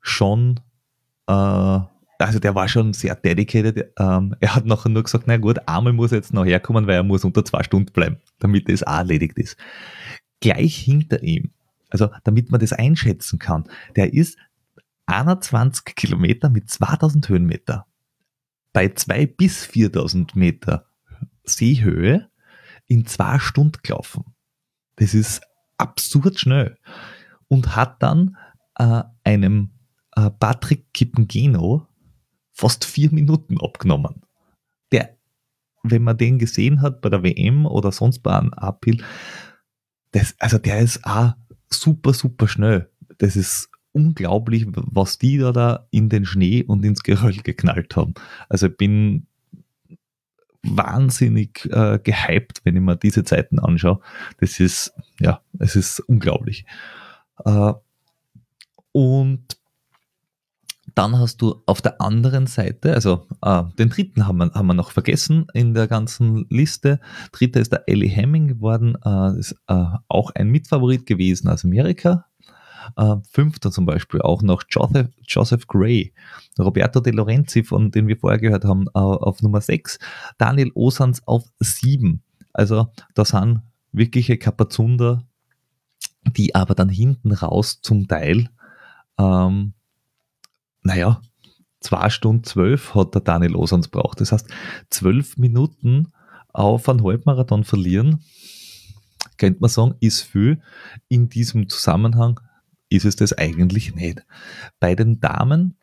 schon, 0.00 0.60
äh, 1.26 1.32
also 1.32 2.38
der 2.40 2.54
war 2.54 2.68
schon 2.68 2.92
sehr 2.92 3.14
dedicated. 3.14 3.92
Ähm, 3.98 4.36
er 4.40 4.54
hat 4.54 4.66
nachher 4.66 4.90
nur 4.90 5.02
gesagt, 5.02 5.24
na 5.26 5.36
gut, 5.36 5.58
einmal 5.66 5.92
muss 5.92 6.12
er 6.12 6.18
jetzt 6.18 6.32
noch 6.32 6.44
herkommen, 6.44 6.86
weil 6.86 6.96
er 6.96 7.02
muss 7.02 7.24
unter 7.24 7.44
zwei 7.44 7.62
Stunden 7.62 7.92
bleiben, 7.92 8.18
damit 8.38 8.68
das 8.68 8.82
auch 8.82 8.98
erledigt 8.98 9.38
ist. 9.38 9.56
Gleich 10.40 10.76
hinter 10.76 11.22
ihm, 11.22 11.50
also 11.90 12.10
damit 12.24 12.50
man 12.50 12.60
das 12.60 12.72
einschätzen 12.72 13.38
kann, 13.38 13.64
der 13.96 14.12
ist 14.12 14.38
21 15.06 15.96
Kilometer 15.96 16.50
mit 16.50 16.70
2000 16.70 17.28
Höhenmeter. 17.28 17.86
Bei 18.72 18.88
2 18.90 19.26
bis 19.26 19.64
4000 19.64 20.36
Meter 20.36 20.86
Seehöhe 21.44 22.28
in 22.88 23.06
zwei 23.06 23.38
Stunden 23.38 23.78
gelaufen. 23.82 24.24
Das 24.96 25.14
ist 25.14 25.40
absurd 25.76 26.40
schnell. 26.40 26.76
Und 27.46 27.76
hat 27.76 28.02
dann 28.02 28.36
äh, 28.78 29.02
einem 29.24 29.70
äh, 30.16 30.30
Patrick 30.30 30.92
Kippengeno 30.92 31.86
fast 32.52 32.84
vier 32.84 33.12
Minuten 33.12 33.60
abgenommen. 33.60 34.22
Der, 34.90 35.16
wenn 35.82 36.02
man 36.02 36.18
den 36.18 36.38
gesehen 36.38 36.82
hat 36.82 37.00
bei 37.00 37.08
der 37.08 37.22
WM 37.22 37.64
oder 37.64 37.92
sonst 37.92 38.20
bei 38.20 38.36
einem 38.36 38.52
Uphill, 38.54 39.02
das, 40.10 40.34
also 40.40 40.58
der 40.58 40.80
ist 40.80 41.04
auch 41.04 41.34
super, 41.70 42.12
super 42.12 42.48
schnell. 42.48 42.90
Das 43.18 43.36
ist 43.36 43.70
unglaublich, 43.92 44.66
was 44.68 45.18
die 45.18 45.38
da, 45.38 45.52
da 45.52 45.88
in 45.90 46.08
den 46.08 46.24
Schnee 46.24 46.64
und 46.64 46.84
ins 46.84 47.02
Geröll 47.02 47.36
geknallt 47.36 47.94
haben. 47.96 48.14
Also 48.48 48.66
ich 48.66 48.76
bin 48.76 49.27
wahnsinnig 50.76 51.68
äh, 51.72 51.98
gehypt, 52.02 52.60
wenn 52.64 52.76
ich 52.76 52.82
mir 52.82 52.96
diese 52.96 53.24
Zeiten 53.24 53.58
anschaue. 53.58 54.00
Das 54.40 54.60
ist, 54.60 54.92
ja, 55.20 55.40
es 55.58 55.76
ist 55.76 56.00
unglaublich. 56.00 56.64
Äh, 57.44 57.72
und 58.92 59.58
dann 60.94 61.18
hast 61.18 61.42
du 61.42 61.62
auf 61.66 61.80
der 61.80 62.00
anderen 62.00 62.46
Seite, 62.46 62.94
also 62.94 63.26
äh, 63.42 63.62
den 63.78 63.90
dritten 63.90 64.26
haben 64.26 64.38
wir, 64.38 64.50
haben 64.54 64.66
wir 64.66 64.74
noch 64.74 64.90
vergessen 64.90 65.46
in 65.54 65.74
der 65.74 65.86
ganzen 65.86 66.46
Liste. 66.48 66.98
Dritter 67.30 67.60
ist 67.60 67.72
der 67.72 67.88
Ellie 67.88 68.08
Hemming 68.08 68.48
geworden, 68.48 68.96
äh, 69.04 69.38
ist 69.38 69.52
äh, 69.68 69.84
auch 70.08 70.32
ein 70.34 70.48
Mitfavorit 70.48 71.06
gewesen 71.06 71.48
aus 71.48 71.64
Amerika, 71.64 72.26
äh, 72.96 73.16
Fünfter 73.30 73.70
zum 73.70 73.86
Beispiel 73.86 74.22
auch 74.22 74.42
noch 74.42 74.62
Joseph, 74.68 75.08
Joseph 75.26 75.66
Gray, 75.66 76.12
Roberto 76.58 77.00
De 77.00 77.12
Lorenzi, 77.12 77.62
von 77.62 77.90
dem 77.90 78.08
wir 78.08 78.16
vorher 78.16 78.38
gehört 78.38 78.64
haben, 78.64 78.86
äh, 78.88 78.98
auf 78.98 79.42
Nummer 79.42 79.60
6, 79.60 79.98
Daniel 80.38 80.70
Osans 80.74 81.26
auf 81.26 81.44
7. 81.60 82.22
Also 82.52 82.88
da 83.14 83.24
sind 83.24 83.62
wirkliche 83.92 84.38
Kapazunder, 84.38 85.24
die 86.36 86.54
aber 86.54 86.74
dann 86.74 86.88
hinten 86.88 87.32
raus 87.32 87.80
zum 87.82 88.08
Teil, 88.08 88.50
ähm, 89.18 89.74
naja, 90.82 91.20
2 91.80 92.10
Stunden 92.10 92.44
12 92.44 92.94
hat 92.94 93.14
der 93.14 93.20
Daniel 93.22 93.56
Osans 93.56 93.88
braucht. 93.88 94.20
Das 94.20 94.32
heißt, 94.32 94.48
12 94.90 95.36
Minuten 95.36 96.12
auf 96.52 96.88
einen 96.88 97.04
Halbmarathon 97.04 97.64
verlieren, 97.64 98.24
könnte 99.36 99.60
man 99.60 99.70
sagen, 99.70 99.94
ist 100.00 100.22
viel. 100.22 100.60
In 101.08 101.28
diesem 101.28 101.68
Zusammenhang 101.68 102.40
ist 102.88 103.04
es 103.04 103.16
das 103.16 103.32
eigentlich 103.32 103.94
nicht. 103.94 104.24
Bei 104.80 104.94
den 104.94 105.20
Damen, 105.20 105.76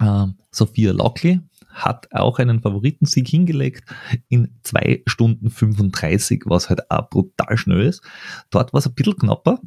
äh, 0.00 0.26
Sophia 0.50 0.92
Lockley 0.92 1.40
hat 1.70 2.10
auch 2.12 2.38
einen 2.38 2.60
Favoritensieg 2.62 3.28
hingelegt 3.28 3.84
in 4.28 4.58
2 4.62 5.02
Stunden 5.06 5.50
35, 5.50 6.44
was 6.46 6.70
halt 6.70 6.90
auch 6.90 7.10
brutal 7.10 7.56
schnell 7.58 7.82
ist. 7.82 8.02
Dort 8.50 8.72
war 8.72 8.78
es 8.78 8.86
ein 8.86 8.94
bisschen 8.94 9.16
knapper, 9.18 9.60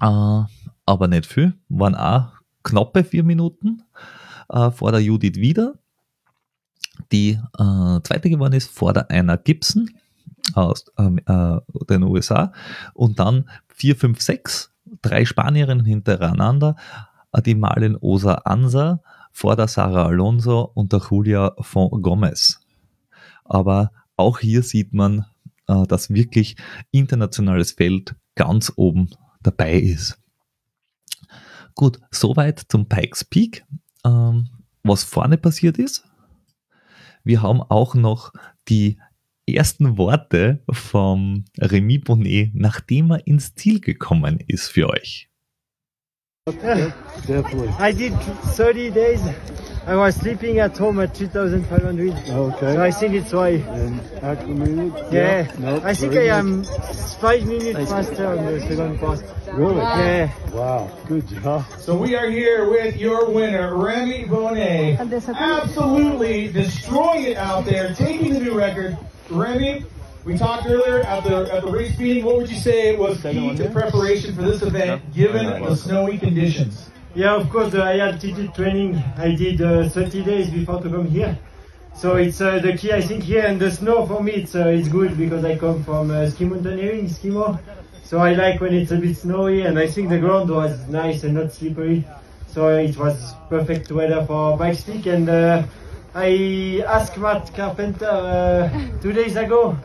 äh, 0.00 0.42
aber 0.86 1.08
nicht 1.08 1.26
viel. 1.26 1.54
Waren 1.68 1.94
auch 1.94 2.32
knappe 2.62 3.04
vier 3.04 3.24
Minuten 3.24 3.82
äh, 4.50 4.70
vor 4.70 4.92
der 4.92 5.00
Judith 5.00 5.36
wieder. 5.36 5.74
die 7.12 7.38
äh, 7.58 8.00
zweite 8.02 8.30
geworden 8.30 8.54
ist 8.54 8.70
vor 8.70 8.92
der 8.92 9.10
einer 9.10 9.36
Gibson 9.36 9.90
aus 10.54 10.86
ähm, 10.98 11.18
äh, 11.26 11.58
den 11.88 12.02
USA 12.02 12.52
und 12.94 13.18
dann 13.18 13.48
4, 13.68 13.96
5, 13.96 14.20
6, 14.20 14.72
drei 15.02 15.24
Spanierinnen 15.24 15.84
hintereinander, 15.84 16.76
die 17.44 17.54
Malin 17.54 17.96
Osa 17.96 18.34
Ansa 18.44 19.02
vor 19.32 19.56
der 19.56 19.68
Sarah 19.68 20.06
Alonso 20.06 20.70
und 20.74 20.92
der 20.92 21.02
Julia 21.10 21.54
von 21.60 22.02
Gomez. 22.02 22.60
Aber 23.44 23.92
auch 24.16 24.38
hier 24.38 24.62
sieht 24.62 24.94
man, 24.94 25.26
äh, 25.68 25.86
dass 25.86 26.10
wirklich 26.10 26.56
internationales 26.90 27.72
Feld 27.72 28.14
ganz 28.34 28.72
oben 28.76 29.10
dabei 29.42 29.74
ist. 29.74 30.18
Gut, 31.74 32.00
soweit 32.10 32.64
zum 32.68 32.88
Pikes 32.88 33.24
Peak. 33.24 33.66
Ähm, 34.04 34.48
was 34.86 35.04
vorne 35.04 35.36
passiert 35.36 35.78
ist. 35.78 36.04
Wir 37.24 37.42
haben 37.42 37.60
auch 37.60 37.94
noch 37.94 38.32
die 38.68 38.98
ersten 39.48 39.96
Worte 39.98 40.62
vom 40.70 41.44
Remy 41.60 41.98
Bonnet, 41.98 42.50
nachdem 42.54 43.10
er 43.10 43.26
ins 43.26 43.54
Ziel 43.54 43.80
gekommen 43.80 44.38
ist 44.46 44.68
für 44.68 44.88
euch. 44.88 45.28
I 46.48 47.92
did 47.92 48.12
30 48.56 48.90
days. 48.90 49.20
I 49.88 49.94
was 49.94 50.16
sleeping 50.16 50.58
at 50.58 50.76
home 50.78 50.98
at 51.00 51.16
3,500. 51.16 52.12
Okay. 52.28 52.74
So 52.74 52.82
I 52.82 52.90
think 52.90 53.14
it's 53.14 53.32
why. 53.32 53.62
And 53.68 54.00
acclimated? 54.20 54.92
Yeah. 55.12 55.46
Nope, 55.60 55.84
I 55.84 55.94
think 55.94 56.12
I 56.12 56.16
good. 56.16 56.30
am 56.30 56.64
five 57.20 57.46
minutes 57.46 57.90
faster 57.90 58.26
on 58.26 58.46
the 58.46 58.60
second 58.60 58.98
pass. 58.98 59.22
Really? 59.52 59.76
Yeah. 59.76 60.30
Wow. 60.52 60.90
Good 61.06 61.28
job. 61.28 61.64
So 61.78 61.96
we 61.96 62.16
are 62.16 62.28
here 62.28 62.68
with 62.68 62.96
your 62.96 63.30
winner, 63.30 63.76
Remy 63.76 64.24
Bonet. 64.26 64.98
Absolutely 65.28 66.48
destroying 66.48 67.24
it 67.24 67.36
out 67.36 67.64
there, 67.64 67.94
taking 67.94 68.34
the 68.34 68.40
new 68.40 68.58
record. 68.58 68.96
Remy, 69.30 69.84
we 70.24 70.36
talked 70.36 70.66
earlier 70.66 71.00
at 71.00 71.24
the 71.24 71.52
at 71.52 71.62
the 71.62 71.70
race 71.70 71.98
meeting. 71.98 72.24
What 72.24 72.36
would 72.36 72.50
you 72.50 72.56
say 72.56 72.96
was 72.96 73.20
key 73.22 73.56
to 73.56 73.70
preparation 73.70 74.34
for 74.34 74.42
this 74.42 74.62
event, 74.62 75.02
given 75.14 75.46
the 75.62 75.74
snowy 75.74 76.18
conditions? 76.18 76.90
Yeah, 77.14 77.34
of 77.34 77.48
course, 77.48 77.74
uh, 77.74 77.82
I 77.82 77.92
had 77.92 78.00
altitude 78.14 78.54
training. 78.54 79.02
I 79.16 79.34
did 79.34 79.62
uh, 79.62 79.88
30 79.88 80.22
days 80.22 80.50
before 80.50 80.82
to 80.82 80.90
come 80.90 81.06
here. 81.06 81.38
So 81.94 82.16
it's 82.16 82.42
uh, 82.42 82.58
the 82.58 82.76
key, 82.76 82.92
I 82.92 83.00
think, 83.00 83.24
here 83.24 83.46
and 83.46 83.58
the 83.58 83.70
snow 83.70 84.04
for 84.06 84.22
me, 84.22 84.32
it's, 84.32 84.54
uh, 84.54 84.66
it's 84.68 84.86
good 84.86 85.16
because 85.16 85.42
I 85.42 85.56
come 85.56 85.82
from 85.82 86.10
uh, 86.10 86.28
ski 86.28 86.44
mountaineering, 86.44 87.06
skimo. 87.06 87.58
So 88.04 88.18
I 88.18 88.34
like 88.34 88.60
when 88.60 88.74
it's 88.74 88.90
a 88.90 88.98
bit 88.98 89.16
snowy 89.16 89.62
and 89.62 89.78
I 89.78 89.86
think 89.86 90.10
the 90.10 90.18
ground 90.18 90.50
was 90.50 90.86
nice 90.88 91.24
and 91.24 91.32
not 91.32 91.54
slippery. 91.54 92.04
So 92.48 92.68
it 92.68 92.98
was 92.98 93.32
perfect 93.48 93.90
weather 93.90 94.26
for 94.26 94.58
bike 94.58 94.76
stick 94.76 95.06
and 95.06 95.26
uh, 95.30 95.62
I 96.18 96.82
asked 96.86 97.18
Matt 97.18 97.54
Carpenter 97.54 98.06
uh, 98.06 98.70
two 99.02 99.12
days 99.12 99.36
ago 99.36 99.76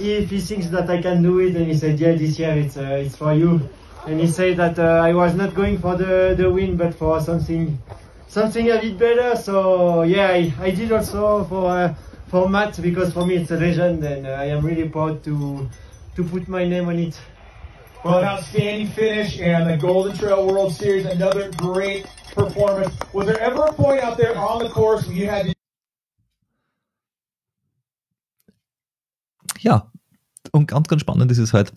if 0.00 0.28
he 0.28 0.40
thinks 0.40 0.66
that 0.66 0.90
I 0.90 1.00
can 1.00 1.22
do 1.22 1.38
it 1.38 1.54
and 1.54 1.64
he 1.64 1.74
said, 1.74 2.00
yeah, 2.00 2.10
this 2.16 2.40
year 2.40 2.58
it's, 2.58 2.76
uh, 2.76 3.04
it's 3.04 3.14
for 3.14 3.32
you. 3.34 3.70
And 4.04 4.18
he 4.18 4.26
said 4.26 4.56
that 4.56 4.80
uh, 4.80 5.00
I 5.00 5.12
was 5.14 5.36
not 5.36 5.54
going 5.54 5.78
for 5.78 5.94
the, 5.94 6.34
the 6.36 6.50
win 6.50 6.76
but 6.76 6.92
for 6.96 7.20
something 7.20 7.78
something 8.26 8.68
a 8.68 8.80
bit 8.80 8.98
better. 8.98 9.36
So 9.36 10.02
yeah, 10.02 10.30
I, 10.32 10.52
I 10.58 10.70
did 10.72 10.90
also 10.90 11.44
for 11.44 11.70
uh, 11.70 11.94
for 12.26 12.48
Matt 12.48 12.82
because 12.82 13.12
for 13.12 13.24
me 13.24 13.36
it's 13.36 13.52
a 13.52 13.56
legend 13.56 14.02
and 14.02 14.26
uh, 14.26 14.30
I 14.30 14.46
am 14.46 14.66
really 14.66 14.88
proud 14.88 15.22
to 15.22 15.70
to 16.16 16.24
put 16.24 16.48
my 16.48 16.64
name 16.64 16.88
on 16.88 16.98
it. 16.98 17.16
Well, 18.04 18.18
an 18.18 18.24
outstanding 18.24 18.88
finish 18.88 19.38
and 19.38 19.70
the 19.70 19.76
Golden 19.76 20.16
Trail 20.18 20.48
World 20.48 20.74
Series, 20.74 21.06
another 21.06 21.48
great 21.52 22.06
performance. 22.34 22.92
Was 23.12 23.28
there 23.28 23.38
ever 23.38 23.66
a 23.66 23.72
point 23.72 24.00
out 24.00 24.18
there 24.18 24.36
on 24.36 24.64
the 24.64 24.70
course 24.70 25.06
where 25.06 25.14
you 25.14 25.26
had 25.28 25.46
to 25.46 25.59
Ja, 29.60 29.90
und 30.52 30.66
ganz, 30.68 30.88
ganz 30.88 31.02
spannend 31.02 31.30
ist 31.30 31.38
es 31.38 31.52
halt, 31.52 31.72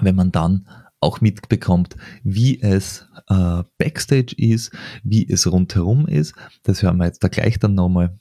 wenn 0.00 0.16
man 0.16 0.32
dann 0.32 0.68
auch 1.00 1.20
mitbekommt, 1.20 1.96
wie 2.24 2.60
es 2.60 3.06
äh, 3.28 3.62
Backstage 3.78 4.34
ist, 4.36 4.72
wie 5.04 5.28
es 5.28 5.50
rundherum 5.50 6.08
ist. 6.08 6.34
Das 6.64 6.82
hören 6.82 6.96
wir 6.96 7.06
jetzt 7.06 7.22
da 7.22 7.28
gleich 7.28 7.58
dann 7.58 7.74
nochmal 7.74 8.18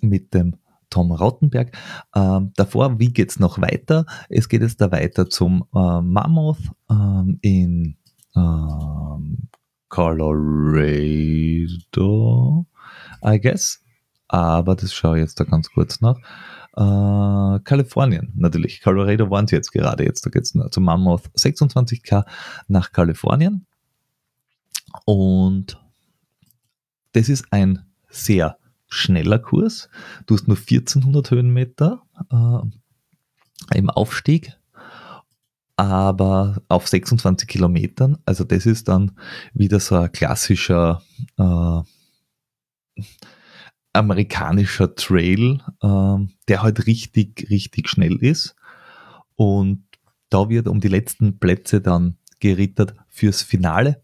mit 0.00 0.32
dem 0.32 0.56
Tom 0.90 1.10
Rautenberg. 1.10 1.76
Ähm, 2.14 2.52
davor, 2.56 3.00
wie 3.00 3.12
geht's 3.12 3.40
noch 3.40 3.60
weiter? 3.60 4.06
Es 4.28 4.48
geht 4.48 4.62
jetzt 4.62 4.80
da 4.80 4.92
weiter 4.92 5.28
zum 5.28 5.64
äh, 5.74 6.00
Mammoth 6.00 6.60
ähm, 6.88 7.38
in 7.42 7.96
ähm, 8.36 9.48
Colorado, 9.88 10.86
I 13.24 13.40
guess. 13.40 13.80
Aber 14.28 14.76
das 14.76 14.94
schaue 14.94 15.16
ich 15.18 15.22
jetzt 15.22 15.40
da 15.40 15.44
ganz 15.44 15.70
kurz 15.70 16.00
nach. 16.00 16.16
Äh, 16.76 17.60
Kalifornien, 17.60 18.32
natürlich. 18.34 18.82
Colorado 18.82 19.30
waren 19.30 19.46
sie 19.46 19.54
jetzt 19.54 19.70
gerade. 19.70 20.04
Jetzt 20.04 20.30
geht 20.30 20.42
es 20.42 20.54
zum 20.70 20.84
Mammoth 20.84 21.30
26K 21.36 22.24
nach 22.68 22.92
Kalifornien. 22.92 23.66
Und 25.04 25.80
das 27.12 27.28
ist 27.28 27.46
ein 27.52 27.84
sehr 28.08 28.58
schneller 28.88 29.38
Kurs. 29.38 29.88
Du 30.26 30.34
hast 30.34 30.48
nur 30.48 30.56
1400 30.56 31.30
Höhenmeter 31.30 32.02
äh, 32.30 33.78
im 33.78 33.90
Aufstieg, 33.90 34.52
aber 35.76 36.60
auf 36.68 36.88
26 36.88 37.48
Kilometern. 37.48 38.18
Also 38.24 38.44
das 38.44 38.66
ist 38.66 38.88
dann 38.88 39.12
wieder 39.52 39.78
so 39.78 39.96
ein 39.96 40.12
klassischer 40.12 41.02
äh, 41.38 43.02
amerikanischer 43.94 44.94
Trail, 44.94 45.62
ähm, 45.82 46.30
der 46.48 46.62
halt 46.62 46.86
richtig, 46.86 47.48
richtig 47.50 47.88
schnell 47.88 48.16
ist. 48.16 48.56
Und 49.36 49.84
da 50.28 50.48
wird 50.48 50.68
um 50.68 50.80
die 50.80 50.88
letzten 50.88 51.38
Plätze 51.38 51.80
dann 51.80 52.18
gerittert 52.40 52.94
fürs 53.08 53.42
Finale. 53.42 54.02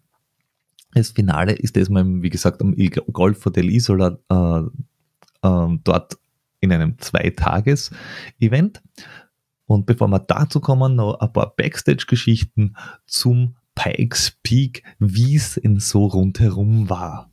Das 0.95 1.11
Finale 1.11 1.53
ist 1.53 1.77
diesmal, 1.77 2.05
wie 2.23 2.31
gesagt, 2.31 2.63
am 2.63 2.75
del 2.75 3.71
Isola 3.71 4.19
äh, 4.29 5.47
äh, 5.47 5.79
dort 5.85 6.19
in 6.61 6.73
einem 6.73 6.99
Zweitages-Event. 6.99 8.83
Und 9.67 9.87
bevor 9.87 10.09
wir 10.09 10.19
dazu 10.19 10.61
kommen, 10.61 10.97
noch 10.97 11.21
ein 11.21 11.33
paar 11.33 11.55
Backstage-Geschichten 11.55 12.77
zum 13.07 13.57
Pikes 13.75 14.37
Peak, 14.43 14.83
wie 14.99 15.37
es 15.37 15.57
in 15.57 15.79
so 15.79 16.07
rundherum 16.07 16.91
war. 16.91 17.30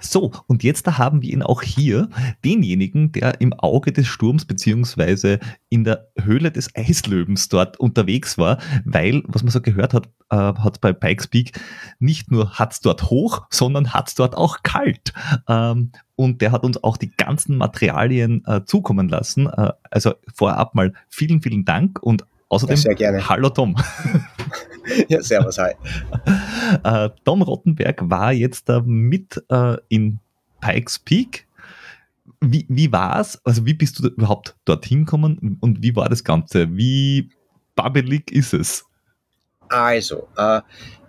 So, 0.00 0.32
und 0.46 0.62
jetzt 0.62 0.86
da 0.86 0.98
haben 0.98 1.22
wir 1.22 1.30
ihn 1.32 1.42
auch 1.42 1.62
hier, 1.62 2.08
denjenigen, 2.44 3.12
der 3.12 3.40
im 3.40 3.52
Auge 3.52 3.92
des 3.92 4.06
Sturms 4.06 4.44
beziehungsweise 4.44 5.40
in 5.68 5.84
der 5.84 6.08
Höhle 6.20 6.50
des 6.50 6.74
Eislöwens 6.74 7.48
dort 7.48 7.78
unterwegs 7.80 8.38
war, 8.38 8.58
weil, 8.84 9.22
was 9.26 9.42
man 9.42 9.50
so 9.50 9.60
gehört 9.60 9.94
hat, 9.94 10.08
äh, 10.30 10.36
hat 10.36 10.80
bei 10.80 10.92
Pikes 10.92 11.26
Peak 11.26 11.60
nicht 11.98 12.30
nur 12.30 12.52
hat's 12.52 12.80
dort 12.80 13.10
hoch, 13.10 13.46
sondern 13.50 13.92
hat's 13.92 14.14
dort 14.14 14.36
auch 14.36 14.62
kalt. 14.62 15.12
Ähm, 15.48 15.92
und 16.14 16.42
der 16.42 16.52
hat 16.52 16.64
uns 16.64 16.82
auch 16.82 16.96
die 16.96 17.10
ganzen 17.16 17.56
Materialien 17.56 18.44
äh, 18.46 18.64
zukommen 18.64 19.08
lassen. 19.08 19.46
Äh, 19.46 19.72
also 19.90 20.14
vorab 20.34 20.74
mal 20.74 20.92
vielen, 21.08 21.42
vielen 21.42 21.64
Dank 21.64 22.02
und 22.02 22.24
außerdem 22.48 22.76
Ja, 22.76 22.82
sehr 22.82 22.94
gerne. 22.94 23.28
Hallo 23.28 23.48
Tom. 23.50 23.76
Ja, 25.08 25.22
servus, 25.22 25.58
hi. 25.58 25.72
Äh, 26.84 27.10
Tom 27.24 27.42
Rottenberg 27.42 28.10
war 28.10 28.32
jetzt 28.32 28.68
da 28.68 28.82
mit 28.84 29.42
äh, 29.50 29.76
in 29.88 30.18
Pikes 30.60 30.98
Peak. 30.98 31.46
Wie, 32.40 32.66
wie 32.68 32.92
war 32.92 33.20
es? 33.20 33.42
Also 33.44 33.64
wie 33.66 33.74
bist 33.74 33.98
du 33.98 34.08
überhaupt 34.08 34.56
dorthin 34.64 35.04
gekommen 35.04 35.58
und 35.60 35.82
wie 35.82 35.94
war 35.96 36.08
das 36.08 36.24
Ganze? 36.24 36.74
Wie 36.76 37.30
babbelig 37.74 38.30
ist 38.30 38.54
es? 38.54 38.84
Also, 39.68 40.28
äh, 40.36 40.60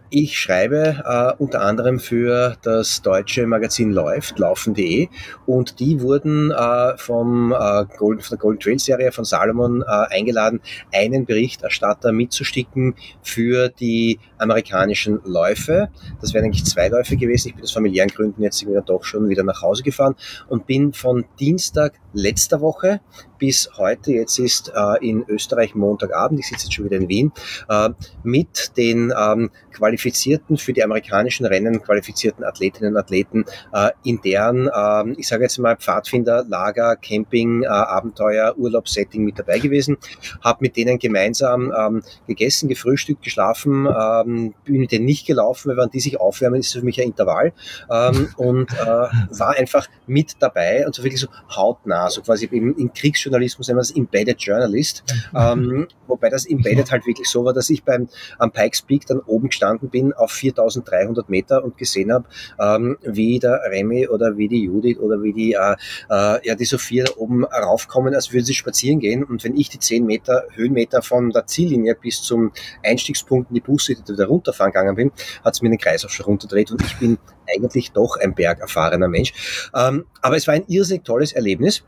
ich 0.10 0.38
schreibe 0.38 1.04
äh, 1.06 1.42
unter 1.42 1.62
anderem 1.62 2.00
für 2.00 2.58
das 2.62 3.02
deutsche 3.02 3.46
Magazin 3.46 3.92
Läuft, 3.92 4.40
laufen.de 4.40 5.08
und 5.46 5.80
die 5.80 6.02
wurden 6.02 6.52
äh, 6.52 6.98
vom, 6.98 7.52
äh, 7.52 7.86
Golden, 7.98 8.22
von 8.22 8.30
der 8.30 8.38
Golden 8.38 8.60
Trail 8.60 8.80
Serie 8.80 9.12
von 9.12 9.26
Salomon 9.26 9.82
äh, 9.82 9.86
eingeladen, 9.86 10.62
einen 10.92 11.26
Berichterstatter 11.26 12.12
mitzusticken 12.12 12.96
für 13.22 13.70
die 13.70 14.20
amerikanischen 14.38 15.20
Läufe. 15.24 15.90
Das 16.22 16.34
wären 16.34 16.46
eigentlich 16.46 16.66
zwei 16.66 16.88
Läufe 16.88 17.18
gewesen. 17.18 17.50
Ich 17.50 17.56
bin 17.56 17.64
aus 17.64 17.72
familiären 17.72 18.10
Gründen 18.10 18.42
jetzt 18.42 18.62
irgendwie 18.62 18.82
doch 18.86 19.04
schon 19.04 19.30
wieder 19.30 19.44
nach 19.44 19.62
Hause 19.62 19.84
gefahren 19.84 20.16
und 20.48 20.66
bin 20.66 20.94
von 20.94 21.26
Dienstag 21.40 21.94
letzter 22.14 22.62
Woche 22.62 23.02
bis 23.40 23.70
heute, 23.78 24.12
jetzt 24.12 24.38
ist 24.38 24.72
äh, 24.76 25.08
in 25.08 25.26
Österreich 25.28 25.74
Montagabend, 25.74 26.40
ich 26.40 26.48
sitze 26.48 26.66
jetzt 26.66 26.74
schon 26.74 26.86
wieder 26.86 26.98
in 26.98 27.10
Wien, 27.10 27.32
äh, 27.70 27.90
mit 28.24 28.78
den 28.78 29.12
ähm, 29.18 29.50
qualifizierten, 29.72 30.58
für 30.58 30.74
die 30.74 30.84
amerikanischen 30.84 31.46
Rennen 31.46 31.82
qualifizierten 31.82 32.44
Athletinnen 32.44 32.94
und 32.94 33.00
Athleten 33.00 33.46
äh, 33.74 33.92
in 34.04 34.22
deren, 34.22 34.68
äh, 34.68 35.20
ich 35.20 35.28
sage 35.28 35.44
jetzt 35.44 35.58
mal, 35.58 35.78
Pfadfinder, 35.78 36.44
Lager, 36.48 36.98
Camping, 36.98 37.64
äh, 37.64 37.68
Abenteuer, 37.68 38.56
Urlaubssetting 38.58 39.24
mit 39.24 39.40
dabei 39.40 39.60
gewesen, 39.60 39.98
habe 40.44 40.60
mit 40.62 40.76
denen 40.76 41.00
gemeinsam 41.00 41.74
ähm, 41.76 42.04
gegessen, 42.28 42.68
gefrühstückt, 42.68 43.24
geschlafen, 43.24 43.88
ähm, 43.88 44.54
bin 44.66 44.82
mit 44.82 44.92
denen 44.92 45.06
nicht 45.06 45.26
gelaufen, 45.26 45.70
weil 45.70 45.78
wenn 45.78 45.90
die 45.90 46.02
sich 46.02 46.20
aufwärmen, 46.20 46.60
ist 46.60 46.76
das 46.76 46.82
für 46.82 46.86
mich 46.86 47.00
ein 47.00 47.08
Intervall. 47.08 47.54
Ähm, 47.90 48.30
und 48.36 48.72
äh, 48.74 48.86
war 48.86 49.56
einfach 49.58 49.88
mit 50.08 50.36
dabei 50.40 50.86
und 50.86 50.94
so 50.94 51.04
wirklich 51.04 51.22
so 51.22 51.28
hautnah, 51.56 52.10
so 52.10 52.22
quasi 52.22 52.46
im, 52.52 52.76
im 52.78 52.94
Kriegsjournalismus 53.30 53.68
nennen 53.68 53.78
wir 53.78 53.82
das 53.82 53.92
Embedded 53.92 54.42
Journalist, 54.42 55.04
ähm, 55.36 55.88
wobei 56.08 56.30
das 56.30 56.46
Embedded 56.46 56.92
halt 56.92 57.06
wirklich 57.06 57.30
so 57.30 57.46
war, 57.46 57.54
dass 57.54 57.70
ich 57.70 57.84
beim 57.84 58.08
am 58.38 58.52
Pikes 58.52 58.82
Peak 58.82 59.06
dann 59.06 59.20
oben 59.20 59.50
gestanden 59.50 59.90
bin 59.90 60.14
auf 60.14 60.32
4300 60.32 61.30
Meter 61.30 61.64
und 61.64 61.78
gesehen 61.78 62.12
habe, 62.12 62.26
ähm, 62.60 62.98
wie 63.04 63.40
der 63.40 63.62
Remy 63.72 64.08
oder 64.08 64.38
wie 64.38 64.48
die 64.48 64.64
Judith 64.64 64.98
oder 65.00 65.22
wie 65.22 65.34
die, 65.34 65.54
äh, 65.54 65.76
äh, 66.10 66.48
ja, 66.48 66.56
die 66.56 66.66
Sophia 66.66 67.06
da 67.06 67.12
oben 67.18 67.46
raufkommen, 67.46 68.14
als 68.16 68.32
würden 68.34 68.46
sie 68.46 68.54
spazieren 68.54 69.00
gehen. 69.00 69.24
Und 69.24 69.44
wenn 69.44 69.56
ich 69.56 69.70
die 69.70 69.80
10 69.80 70.06
Meter 70.06 70.46
Höhenmeter 70.54 71.02
von 71.02 71.30
der 71.30 71.46
Ziellinie 71.46 71.96
bis 71.96 72.22
zum 72.22 72.52
Einstiegspunkt 72.84 73.50
in 73.52 73.56
die 73.56 73.62
Busse 73.62 73.96
wieder 74.08 74.26
runterfahren 74.26 74.72
gegangen 74.72 74.96
bin, 74.96 75.12
hat 75.44 75.54
es 75.54 75.62
mir 75.62 75.70
den 75.70 75.78
Kreis 75.78 76.06
auch 76.06 76.10
schon 76.10 76.26
runterdreht 76.26 76.72
und 76.72 76.82
ich 76.84 76.98
bin 76.98 77.18
eigentlich 77.56 77.92
doch 77.92 78.18
ein 78.18 78.36
bergerfahrener 78.36 79.08
Mensch. 79.08 79.70
Ähm, 79.76 80.06
aber 80.22 80.36
es 80.36 80.48
war 80.48 80.54
ein 80.54 80.66
irrsinnig 80.68 81.04
tolles 81.04 81.34
Erlebnis 81.34 81.84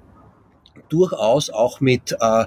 durchaus 0.89 1.49
auch 1.49 1.82
mit 1.82 2.15
äh, 2.19 2.45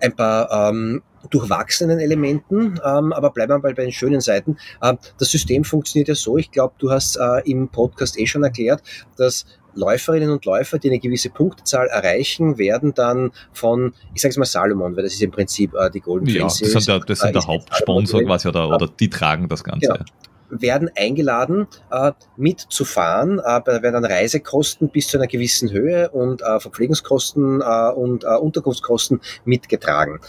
ein 0.00 0.16
paar 0.16 0.70
ähm, 0.70 1.02
durchwachsenen 1.30 1.98
Elementen, 1.98 2.80
ähm, 2.84 3.12
aber 3.12 3.30
bleiben 3.30 3.52
wir 3.52 3.58
mal 3.58 3.74
bei 3.74 3.84
den 3.84 3.92
schönen 3.92 4.20
Seiten. 4.20 4.56
Ähm, 4.82 4.98
das 5.18 5.30
System 5.30 5.64
funktioniert 5.64 6.08
ja 6.08 6.14
so, 6.14 6.36
ich 6.36 6.50
glaube, 6.50 6.74
du 6.78 6.90
hast 6.90 7.16
äh, 7.16 7.42
im 7.44 7.68
Podcast 7.68 8.18
eh 8.18 8.26
schon 8.26 8.42
erklärt, 8.42 8.82
dass 9.16 9.46
Läuferinnen 9.74 10.30
und 10.30 10.44
Läufer, 10.44 10.78
die 10.78 10.88
eine 10.88 10.98
gewisse 10.98 11.30
Punktezahl 11.30 11.86
erreichen, 11.86 12.58
werden 12.58 12.92
dann 12.94 13.30
von, 13.52 13.94
ich 14.14 14.20
sage 14.20 14.30
es 14.30 14.36
mal 14.36 14.44
Salomon, 14.44 14.96
weil 14.96 15.04
das 15.04 15.14
ist 15.14 15.22
im 15.22 15.30
Prinzip 15.30 15.74
äh, 15.74 15.90
die 15.90 16.00
Golden 16.00 16.26
Ja, 16.26 16.44
das 16.44 16.58
sind 16.58 16.86
der, 16.86 17.00
das 17.00 17.20
sind 17.20 17.30
äh, 17.30 17.32
der 17.32 17.46
Hauptsponsor 17.46 18.22
quasi 18.22 18.48
oder, 18.48 18.68
oder 18.68 18.88
die 18.88 19.08
tragen 19.08 19.48
das 19.48 19.64
Ganze. 19.64 19.88
Genau. 19.88 20.04
Werden 20.52 20.90
eingeladen, 20.96 21.66
äh, 21.90 22.12
mitzufahren, 22.36 23.38
äh, 23.38 23.60
da 23.64 23.82
werden 23.82 24.02
dann 24.02 24.04
Reisekosten 24.04 24.90
bis 24.90 25.08
zu 25.08 25.18
einer 25.18 25.26
gewissen 25.26 25.70
Höhe 25.70 26.10
und 26.10 26.42
äh, 26.42 26.60
Verpflegungskosten 26.60 27.62
äh, 27.62 27.92
und 27.92 28.24
äh, 28.24 28.36
Unterkunftskosten 28.36 29.20
mitgetragen. 29.44 30.20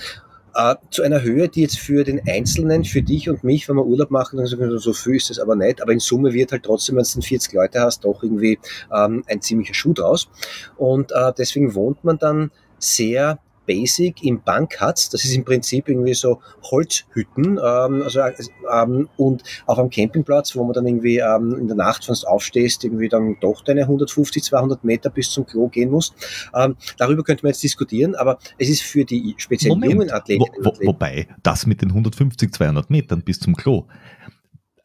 Äh, 0.55 0.75
zu 0.91 1.01
einer 1.01 1.21
Höhe, 1.23 1.49
die 1.49 1.63
jetzt 1.63 1.79
für 1.79 2.03
den 2.03 2.21
Einzelnen, 2.27 2.85
für 2.85 3.01
dich 3.01 3.29
und 3.29 3.43
mich, 3.43 3.67
wenn 3.67 3.75
wir 3.75 3.85
Urlaub 3.85 4.11
machen, 4.11 4.37
dann 4.37 4.45
sagen 4.45 4.61
wir, 4.61 4.77
so 4.77 4.93
viel 4.93 5.15
ist 5.15 5.29
das 5.29 5.39
aber 5.39 5.55
nicht, 5.55 5.81
aber 5.81 5.91
in 5.91 5.99
Summe 5.99 6.31
wird 6.31 6.51
halt 6.51 6.63
trotzdem, 6.63 6.95
wenn 6.95 7.03
du 7.03 7.09
dann 7.13 7.21
40 7.21 7.53
Leute 7.53 7.81
hast, 7.81 8.05
doch 8.05 8.23
irgendwie 8.23 8.59
ähm, 8.93 9.23
ein 9.27 9.41
ziemlicher 9.41 9.73
Schuh 9.73 9.93
draus. 9.93 10.29
Und 10.77 11.11
deswegen 11.37 11.73
wohnt 11.73 12.03
man 12.03 12.17
dann 12.17 12.51
sehr 12.77 13.39
basic 13.65 14.23
im 14.23 14.41
Bankhatz. 14.41 15.09
Das 15.09 15.23
ist 15.23 15.35
im 15.35 15.43
Prinzip 15.43 15.89
irgendwie 15.89 16.13
so 16.13 16.39
Holzhütten. 16.63 17.57
Ähm, 17.57 18.01
also, 18.03 18.21
ähm, 18.71 19.09
und 19.17 19.43
auf 19.65 19.79
einem 19.79 19.89
Campingplatz, 19.89 20.55
wo 20.55 20.63
man 20.63 20.73
dann 20.73 20.87
irgendwie 20.87 21.17
ähm, 21.17 21.57
in 21.59 21.67
der 21.67 21.75
Nacht, 21.75 22.07
wenn 22.07 22.15
du 22.15 22.27
aufstehst, 22.27 22.83
irgendwie 22.83 23.09
dann 23.09 23.37
doch 23.39 23.63
deine 23.63 23.81
150, 23.81 24.43
200 24.43 24.83
Meter 24.83 25.09
bis 25.09 25.31
zum 25.31 25.45
Klo 25.45 25.67
gehen 25.67 25.89
musst. 25.89 26.13
Ähm, 26.55 26.75
darüber 26.97 27.23
könnte 27.23 27.43
man 27.43 27.51
jetzt 27.51 27.63
diskutieren, 27.63 28.15
aber 28.15 28.37
es 28.57 28.69
ist 28.69 28.81
für 28.81 29.05
die 29.05 29.35
speziell 29.37 29.73
jungen 29.83 30.11
Athleten. 30.11 30.45
Wo, 30.61 30.71
wo, 30.71 30.87
wobei, 30.87 31.27
das 31.43 31.65
mit 31.65 31.81
den 31.81 31.89
150, 31.89 32.53
200 32.53 32.89
Metern 32.89 33.21
bis 33.21 33.39
zum 33.39 33.55
Klo. 33.55 33.87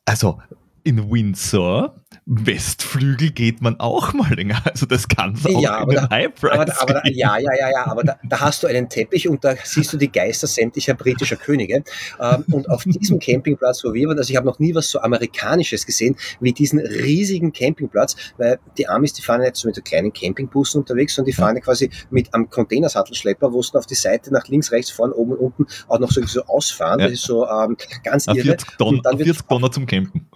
Also, 0.05 0.39
in 0.85 1.11
Windsor, 1.11 1.95
Westflügel 2.31 3.31
geht 3.31 3.63
man 3.63 3.81
auch 3.81 4.13
mal 4.13 4.33
länger. 4.35 4.61
Also 4.65 4.85
das 4.85 5.09
kann 5.09 5.33
es 5.35 5.47
auch 5.47 5.61
Ja, 5.63 5.79
aber 5.79 5.93
in 5.93 5.97
da- 5.97 6.51
aber, 6.53 6.65
da- 6.67 6.75
aber 6.79 6.93
da, 6.95 7.03
ja, 7.07 7.39
ja, 7.39 7.51
ja, 7.59 7.71
ja, 7.71 7.87
aber 7.87 8.05
da, 8.05 8.17
da 8.23 8.41
hast 8.41 8.63
du 8.63 8.67
einen 8.67 8.89
Teppich 8.91 9.29
und 9.29 9.43
da 9.45 9.55
siehst 9.65 9.93
du 9.93 9.97
die 9.97 10.13
Geister 10.13 10.47
sämtlicher 10.47 10.93
britischer 10.95 11.37
Könige. 11.37 11.83
Ähm, 12.21 12.45
und 12.53 12.69
auf 12.69 12.85
diesem 12.85 13.19
Campingplatz, 13.19 13.83
wo 13.85 13.95
wir 13.95 14.09
waren, 14.09 14.19
also 14.19 14.31
ich 14.31 14.37
habe 14.37 14.47
noch 14.47 14.59
nie 14.59 14.75
was 14.75 14.91
so 14.91 15.01
Amerikanisches 15.01 15.87
gesehen, 15.87 16.17
wie 16.41 16.53
diesen 16.53 16.79
riesigen 16.81 17.53
Campingplatz, 17.53 18.15
weil 18.37 18.59
die 18.77 18.87
Amis, 18.89 19.15
die 19.15 19.23
fahren 19.23 19.41
nicht 19.41 19.57
so 19.57 19.67
mit 19.69 19.75
so 19.77 19.83
kleinen 19.83 20.13
Campingbussen 20.13 20.81
unterwegs, 20.83 21.15
sondern 21.15 21.31
die 21.31 21.37
fahren 21.37 21.57
ja 21.57 21.63
quasi 21.63 21.89
mit 22.11 22.33
am 22.35 22.51
Containersattelschlepper, 22.51 23.53
wo 23.53 23.63
sie 23.63 23.73
dann 23.73 23.79
auf 23.81 23.87
die 23.87 23.95
Seite 23.95 24.33
nach 24.33 24.47
links, 24.49 24.71
rechts, 24.71 24.91
vorn, 24.91 25.13
oben 25.13 25.33
und 25.33 25.39
unten 25.39 25.67
auch 25.89 25.99
noch 25.99 26.11
so, 26.11 26.23
so 26.27 26.43
ausfahren. 26.45 27.01
Ja. 27.01 27.07
Das 27.07 27.15
ist 27.15 27.23
so 27.23 27.47
ähm, 27.49 27.77
ganz 28.05 28.27
irre. 28.27 28.43
40 28.43 28.77
Tonnen, 28.77 28.97
Und 28.99 29.07
dann 29.07 29.13
auf 29.15 29.19
wird 29.19 29.29
40 29.29 29.47
Tonnen 29.49 29.73
zum 29.73 29.87
Campen. 29.87 30.29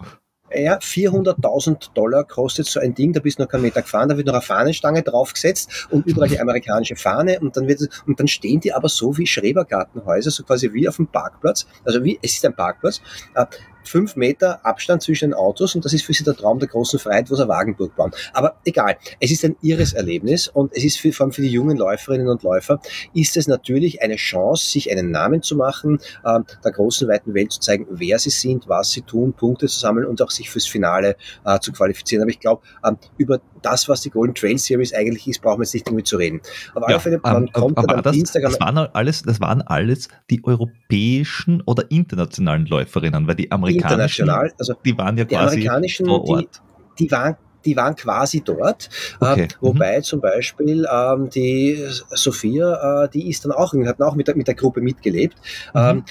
Ja, 0.55 0.77
400.000 0.77 1.93
Dollar 1.93 2.23
kostet 2.23 2.67
so 2.67 2.79
ein 2.79 2.93
Ding, 2.93 3.13
da 3.13 3.19
bist 3.19 3.39
du 3.39 3.43
noch 3.43 3.49
keinen 3.49 3.63
Meter 3.63 3.81
gefahren, 3.81 4.09
da 4.09 4.17
wird 4.17 4.27
noch 4.27 4.33
eine 4.33 4.41
Fahnenstange 4.41 5.03
draufgesetzt 5.03 5.87
und 5.89 6.05
überall 6.05 6.29
die 6.29 6.39
amerikanische 6.39 6.95
Fahne 6.95 7.39
und 7.39 7.57
dann 7.57 7.67
wird 7.67 7.81
und 8.05 8.19
dann 8.19 8.27
stehen 8.27 8.59
die 8.59 8.73
aber 8.73 8.89
so 8.89 9.17
wie 9.17 9.27
Schrebergartenhäuser, 9.27 10.31
so 10.31 10.43
quasi 10.43 10.71
wie 10.73 10.87
auf 10.87 10.97
dem 10.97 11.07
Parkplatz, 11.07 11.65
also 11.83 12.03
wie, 12.03 12.19
es 12.21 12.35
ist 12.35 12.45
ein 12.45 12.55
Parkplatz, 12.55 13.01
äh, 13.35 13.45
fünf 13.83 14.15
Meter 14.15 14.65
Abstand 14.65 15.01
zwischen 15.01 15.29
den 15.29 15.33
Autos 15.33 15.75
und 15.75 15.85
das 15.85 15.93
ist 15.93 16.03
für 16.05 16.13
sie 16.13 16.23
der 16.23 16.35
Traum 16.35 16.59
der 16.59 16.67
großen 16.67 16.99
Freiheit, 16.99 17.29
wo 17.29 17.35
sie 17.35 17.47
Wagenburg 17.47 17.95
bauen. 17.95 18.11
Aber 18.33 18.57
egal, 18.65 18.97
es 19.19 19.31
ist 19.31 19.43
ein 19.45 19.55
irres 19.61 19.93
Erlebnis 19.93 20.47
und 20.47 20.71
es 20.75 20.83
ist 20.83 20.99
für, 20.99 21.11
vor 21.11 21.25
allem 21.25 21.33
für 21.33 21.41
die 21.41 21.49
jungen 21.49 21.77
Läuferinnen 21.77 22.27
und 22.27 22.43
Läufer, 22.43 22.79
ist 23.13 23.37
es 23.37 23.47
natürlich 23.47 24.01
eine 24.01 24.15
Chance, 24.15 24.69
sich 24.69 24.91
einen 24.91 25.11
Namen 25.11 25.41
zu 25.41 25.55
machen, 25.55 25.99
äh, 26.23 26.39
der 26.63 26.71
großen, 26.71 27.07
weiten 27.07 27.33
Welt 27.33 27.51
zu 27.51 27.59
zeigen, 27.59 27.87
wer 27.89 28.19
sie 28.19 28.29
sind, 28.29 28.67
was 28.67 28.91
sie 28.91 29.01
tun, 29.01 29.33
Punkte 29.33 29.67
zu 29.67 29.79
sammeln 29.79 30.05
und 30.05 30.21
auch 30.21 30.31
sich 30.31 30.49
fürs 30.49 30.65
Finale 30.65 31.15
äh, 31.45 31.59
zu 31.59 31.71
qualifizieren. 31.71 32.23
Aber 32.23 32.31
ich 32.31 32.39
glaube, 32.39 32.61
ähm, 32.85 32.97
über 33.17 33.39
das, 33.65 33.89
was 33.89 34.01
die 34.01 34.09
Golden 34.09 34.35
Trail 34.35 34.57
Series 34.57 34.93
eigentlich 34.93 35.27
ist, 35.27 35.41
brauchen 35.41 35.59
wir 35.59 35.63
jetzt 35.63 35.73
nicht 35.73 35.87
irgendwie 35.87 36.03
zu 36.03 36.17
reden. 36.17 36.41
Aber 36.75 36.85
auf 36.85 36.91
alle 36.91 36.99
Fälle, 36.99 37.19
man 37.23 37.43
ähm, 37.43 37.51
kommt 37.51 37.77
aber 37.77 37.87
dann 37.87 37.97
am 37.97 38.03
das, 38.03 38.13
Dienstag 38.13 38.43
das, 38.43 38.59
waren 38.59 38.77
alles, 38.77 39.23
das 39.23 39.41
waren 39.41 39.61
alles 39.61 40.09
die 40.29 40.43
europäischen 40.43 41.61
oder 41.65 41.89
internationalen 41.89 42.65
Läuferinnen, 42.65 43.27
weil 43.27 43.35
die 43.35 43.51
amerikanischen, 43.51 44.23
international, 44.23 44.53
also 44.59 44.73
die 44.85 44.97
waren 44.97 45.17
ja 45.17 45.25
die 45.25 45.35
quasi 45.35 45.55
amerikanischen, 45.55 46.05
vor 46.05 46.23
die, 46.23 46.31
Ort. 46.31 46.61
die 46.99 47.11
waren 47.11 47.35
die 47.65 47.77
waren 47.77 47.95
quasi 47.95 48.41
dort, 48.41 48.89
Okay, 49.19 49.43
äh, 49.43 49.47
wobei 49.61 50.01
zum 50.01 50.21
Beispiel 50.21 50.85
ähm, 50.91 51.29
die 51.29 51.81
Sophia, 52.09 53.05
äh, 53.05 53.09
die 53.09 53.29
ist 53.29 53.45
dann 53.45 53.51
auch, 53.51 53.73
hat 53.73 54.01
auch 54.01 54.15
mit 54.15 54.27
der, 54.27 54.35
mit 54.35 54.47
der 54.47 54.55
Gruppe 54.55 54.81
mitgelebt. 54.81 55.37
Ähm, 55.73 56.03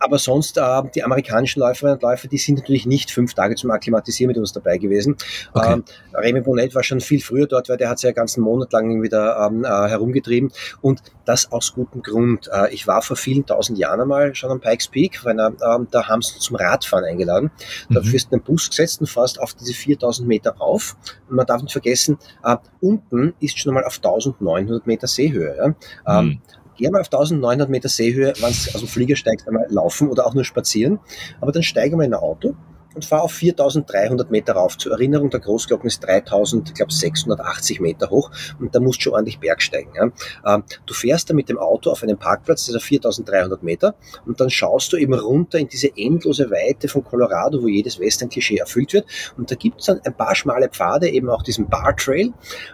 aber 0.00 0.18
sonst, 0.18 0.56
äh, 0.58 0.82
die 0.94 1.04
amerikanischen 1.04 1.60
Läuferinnen 1.60 1.96
und 1.96 2.02
Läufer, 2.02 2.26
die 2.28 2.38
sind 2.38 2.58
natürlich 2.58 2.86
nicht 2.86 3.10
fünf 3.10 3.34
Tage 3.34 3.54
zum 3.54 3.70
Akklimatisieren 3.70 4.28
mit 4.28 4.38
uns 4.38 4.52
dabei 4.52 4.78
gewesen. 4.78 5.16
Okay. 5.52 5.74
Ähm, 5.74 5.84
Remy 6.14 6.40
Bonnet 6.40 6.74
war 6.74 6.82
schon 6.82 7.00
viel 7.00 7.20
früher 7.20 7.46
dort, 7.46 7.68
weil 7.68 7.76
der 7.76 7.88
hat 7.88 7.98
sich 7.98 8.08
ja 8.08 8.12
ganzen 8.12 8.40
Monat 8.42 8.72
lang 8.72 9.02
wieder 9.02 9.46
ähm, 9.46 9.64
äh, 9.64 9.68
herumgetrieben. 9.68 10.50
Und 10.80 11.02
das 11.26 11.52
aus 11.52 11.74
gutem 11.74 12.02
Grund. 12.02 12.48
Äh, 12.52 12.72
ich 12.74 12.86
war 12.86 13.02
vor 13.02 13.16
vielen 13.16 13.46
tausend 13.46 13.78
Jahren 13.78 14.00
einmal 14.00 14.34
schon 14.34 14.50
am 14.50 14.60
Pikes 14.60 14.88
Peak, 14.88 15.24
weil 15.24 15.38
äh, 15.38 15.42
ähm, 15.44 15.86
da 15.90 16.08
haben 16.08 16.22
sie 16.22 16.38
zum 16.38 16.56
Radfahren 16.56 17.04
eingeladen. 17.04 17.50
Da 17.90 18.00
Mhm. 18.00 18.12
wirst 18.12 18.30
du 18.32 18.36
in 18.36 18.40
den 18.40 18.44
Bus 18.44 18.68
gesetzt 18.70 19.00
und 19.00 19.06
fährst 19.06 19.40
auf 19.40 19.54
diese 19.54 19.74
4000 19.74 20.26
Meter 20.26 20.52
rauf. 20.52 20.96
Und 21.28 21.36
man 21.36 21.46
darf 21.46 21.62
nicht 21.62 21.72
vergessen, 21.72 22.18
äh, 22.42 22.56
unten 22.80 23.34
ist 23.38 23.58
schon 23.58 23.70
einmal 23.70 23.84
auf 23.84 23.98
1900 24.02 24.86
Meter 24.86 25.06
Seehöhe. 25.06 25.56
Ja? 25.56 26.18
Ähm, 26.18 26.26
Mhm. 26.26 26.40
Mal 26.88 27.00
auf 27.00 27.08
1900 27.08 27.68
Meter 27.68 27.88
Seehöhe, 27.88 28.32
wenn 28.40 28.52
du 28.52 28.74
aus 28.74 28.78
dem 28.78 28.88
Flieger 28.88 29.16
steigst, 29.16 29.46
einmal 29.46 29.66
laufen 29.68 30.08
oder 30.08 30.26
auch 30.26 30.34
nur 30.34 30.44
spazieren. 30.44 31.00
Aber 31.40 31.52
dann 31.52 31.62
steige 31.62 31.96
mal 31.96 32.04
in 32.04 32.14
ein 32.14 32.20
Auto 32.20 32.54
und 32.94 33.04
fahr 33.04 33.22
auf 33.22 33.32
4300 33.32 34.30
Meter 34.30 34.54
rauf. 34.54 34.76
Zur 34.76 34.92
Erinnerung, 34.92 35.30
der 35.30 35.40
Großglocken 35.40 35.86
ist 35.86 36.00
3680 36.00 36.70
ich 36.70 36.74
glaube, 36.74 36.92
680 36.92 37.80
Meter 37.80 38.10
hoch 38.10 38.30
und 38.58 38.74
da 38.74 38.80
musst 38.80 38.98
du 38.98 39.02
schon 39.04 39.12
ordentlich 39.14 39.38
bergsteigen. 39.38 39.92
Ja. 39.94 40.54
Ähm, 40.54 40.64
du 40.86 40.94
fährst 40.94 41.30
dann 41.30 41.36
mit 41.36 41.48
dem 41.48 41.58
Auto 41.58 41.90
auf 41.90 42.02
einen 42.02 42.18
Parkplatz, 42.18 42.64
dieser 42.64 42.80
4300 42.80 43.62
Meter 43.62 43.94
und 44.26 44.40
dann 44.40 44.50
schaust 44.50 44.92
du 44.92 44.96
eben 44.96 45.14
runter 45.14 45.58
in 45.58 45.68
diese 45.68 45.88
endlose 45.96 46.50
Weite 46.50 46.88
von 46.88 47.04
Colorado, 47.04 47.62
wo 47.62 47.68
jedes 47.68 48.00
Western-Klischee 48.00 48.56
erfüllt 48.56 48.92
wird. 48.92 49.06
Und 49.36 49.50
da 49.50 49.54
gibt 49.54 49.80
es 49.80 49.86
dann 49.86 50.00
ein 50.04 50.14
paar 50.14 50.34
schmale 50.34 50.68
Pfade, 50.68 51.08
eben 51.08 51.28
auch 51.28 51.42
diesen 51.42 51.68
Bar 51.68 51.96
Trail 51.96 52.32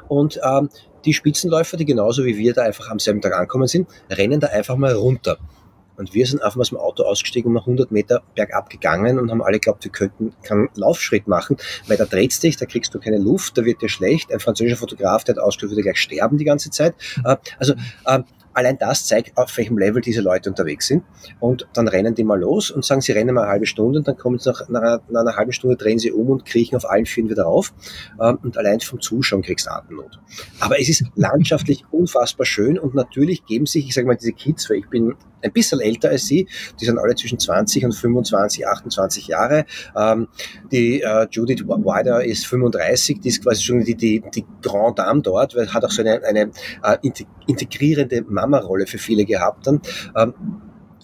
und 0.09 0.41
ähm, 0.43 0.69
die 1.07 1.15
Spitzenläufer, 1.15 1.77
die 1.77 1.85
genauso 1.85 2.25
wie 2.25 2.37
wir 2.37 2.53
da 2.53 2.63
einfach 2.63 2.91
am 2.91 2.99
selben 2.99 3.21
Tag 3.21 3.35
ankommen 3.35 3.69
sind, 3.69 3.89
rennen 4.11 4.41
da 4.41 4.49
einfach 4.49 4.77
mal 4.77 4.93
runter. 4.93 5.39
Und 5.97 6.13
wir 6.13 6.27
sind 6.27 6.43
einfach 6.43 6.57
mal 6.57 6.63
aus 6.63 6.69
dem 6.69 6.79
Auto 6.79 7.05
ausgestiegen 7.05 7.49
und 7.49 7.55
mal 7.55 7.61
100 7.61 7.91
Meter 7.91 8.23
bergab 8.35 8.69
gegangen 8.69 9.19
und 9.19 9.31
haben 9.31 9.43
alle 9.43 9.59
geglaubt, 9.59 9.85
wir 9.85 9.91
könnten 9.91 10.35
keinen 10.43 10.69
Laufschritt 10.75 11.27
machen, 11.27 11.57
weil 11.87 11.97
da 11.97 12.05
dreht's 12.05 12.39
dich, 12.41 12.57
da 12.57 12.67
kriegst 12.67 12.95
du 12.95 13.01
keine 13.01 13.19
Luft, 13.19 13.57
da 13.57 13.65
wird 13.65 13.81
dir 13.81 13.89
schlecht. 13.89 14.31
Ein 14.33 14.41
französischer 14.41 14.77
Fotograf, 14.77 15.25
der 15.25 15.37
hat 15.37 15.43
ausgestellt, 15.43 15.73
würde 15.73 15.83
gleich 15.83 15.99
sterben 15.99 16.37
die 16.37 16.45
ganze 16.45 16.71
Zeit. 16.71 16.95
Äh, 17.25 17.37
Also, 17.59 17.75
äh, 18.05 18.21
allein 18.57 18.79
das 18.79 19.07
zeigt, 19.07 19.37
auf 19.37 19.55
welchem 19.59 19.77
Level 19.77 20.01
diese 20.01 20.23
Leute 20.23 20.49
unterwegs 20.49 20.87
sind. 20.87 21.05
Und 21.41 21.69
dann 21.75 21.89
rennen 21.89 22.15
die 22.15 22.25
mal 22.25 22.41
los 22.41 22.71
und 22.71 22.85
sagen, 22.85 23.03
sie 23.03 23.13
rennen 23.13 23.35
mal 23.35 23.43
eine 23.43 23.51
halbe 23.51 23.67
Stunde 23.67 23.99
und 23.99 24.09
dann 24.09 24.17
kommen 24.17 24.39
sie 24.39 24.51
nach, 24.51 24.69
nach, 24.69 24.81
einer, 24.81 25.03
nach 25.11 25.21
einer 25.21 25.37
halben 25.37 25.53
Stunde, 25.53 25.77
drehen 25.77 25.99
sie 25.99 26.11
um 26.11 26.31
und 26.31 26.47
kriechen 26.47 26.75
auf 26.77 26.89
allen 26.89 27.05
Vieren 27.05 27.29
wieder 27.29 27.47
auf. 27.47 27.75
Ähm, 28.21 28.39
und 28.43 28.57
allein 28.57 28.81
vom 28.81 29.01
Zuschauen 29.01 29.43
kriegst 29.43 29.67
du 29.67 29.71
Atemnot. 29.71 30.19
Aber 30.61 30.81
es 30.81 30.89
ist 30.89 31.05
landschaftlich 31.15 31.85
unfassbar 31.91 32.47
schön 32.47 32.79
und 32.79 32.95
natürlich 32.95 33.45
geben 33.45 33.67
sich, 33.67 33.87
ich 33.87 33.95
sage 33.95 34.07
mal, 34.07 34.17
diese 34.17 34.33
Kids, 34.33 34.71
weil 34.71 34.79
ich 34.79 34.89
bin 34.89 35.15
ein 35.43 35.53
bisschen 35.53 35.81
älter 35.81 36.11
als 36.11 36.27
sie, 36.27 36.49
die 36.81 36.85
sind 36.85 36.99
alle 36.99 37.15
zwischen 37.15 37.39
20 37.39 37.85
und 37.85 37.93
25, 37.93 38.67
28 38.67 39.29
Jahre. 39.29 39.65
Ähm, 39.97 40.29
die 40.71 41.03
äh, 41.03 41.27
Judith 41.31 41.65
Wider 41.65 42.25
ist 42.25 42.47
35, 42.47 43.21
die 43.21 43.29
ist 43.29 43.43
quasi 43.43 43.63
schon 43.63 43.85
die, 43.85 43.95
die, 43.95 44.23
die 44.35 44.45
Grand 44.63 44.99
Dame 44.99 45.23
dort, 45.23 45.55
weil 45.55 45.73
hat 45.73 45.85
auch 45.85 45.91
so 45.91 46.03
eine, 46.03 46.23
eine 46.25 46.51
äh, 46.83 46.97
integrierende 47.47 48.23
Mama-Rolle 48.47 48.87
für 48.87 48.99
viele 48.99 49.25
gehabt 49.25 49.67
dann. 49.67 49.81
Ähm, 50.17 50.35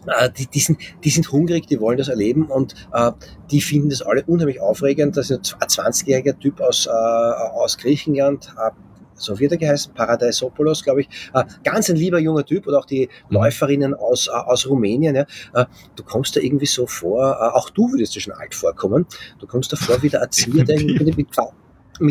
äh, 0.06 0.30
die, 0.30 0.46
die, 0.46 0.60
sind, 0.60 0.78
die 1.04 1.10
sind 1.10 1.30
hungrig, 1.30 1.66
die 1.66 1.80
wollen 1.80 1.98
das 1.98 2.08
erleben 2.08 2.46
und 2.46 2.74
äh, 2.92 3.12
die 3.50 3.60
finden 3.60 3.90
das 3.90 4.02
alle 4.02 4.24
unheimlich 4.24 4.60
aufregend. 4.60 5.16
Das 5.16 5.30
ist 5.30 5.56
ein 5.60 5.68
20-jähriger 5.68 6.38
Typ 6.38 6.60
aus, 6.60 6.86
äh, 6.86 6.90
aus 6.90 7.78
Griechenland, 7.78 8.52
äh, 8.58 8.70
so 9.14 9.38
wird 9.38 9.52
er 9.52 9.58
geheißen, 9.58 9.94
Paradiesopoulos, 9.94 10.82
glaube 10.82 11.02
ich. 11.02 11.08
Äh, 11.32 11.44
ganz 11.62 11.88
ein 11.88 11.96
lieber 11.96 12.18
junger 12.18 12.44
Typ 12.44 12.66
oder 12.66 12.78
auch 12.78 12.86
die 12.86 13.08
mhm. 13.28 13.36
Läuferinnen 13.36 13.94
aus, 13.94 14.28
äh, 14.28 14.30
aus 14.30 14.68
Rumänien. 14.68 15.14
Ja. 15.14 15.26
Äh, 15.54 15.66
du 15.94 16.02
kommst 16.02 16.36
da 16.36 16.40
irgendwie 16.40 16.66
so 16.66 16.86
vor, 16.86 17.38
äh, 17.40 17.56
auch 17.56 17.70
du 17.70 17.92
würdest 17.92 18.14
dir 18.16 18.20
schon 18.20 18.34
alt 18.34 18.54
vorkommen, 18.54 19.06
du 19.38 19.46
kommst 19.46 19.72
da 19.72 19.76
vor 19.76 20.02
wie 20.02 20.08
der 20.08 20.20
Erzieher, 20.20 20.64
der 20.64 20.76
mit, 20.84 21.00
mit, 21.02 21.16
mit 21.16 21.30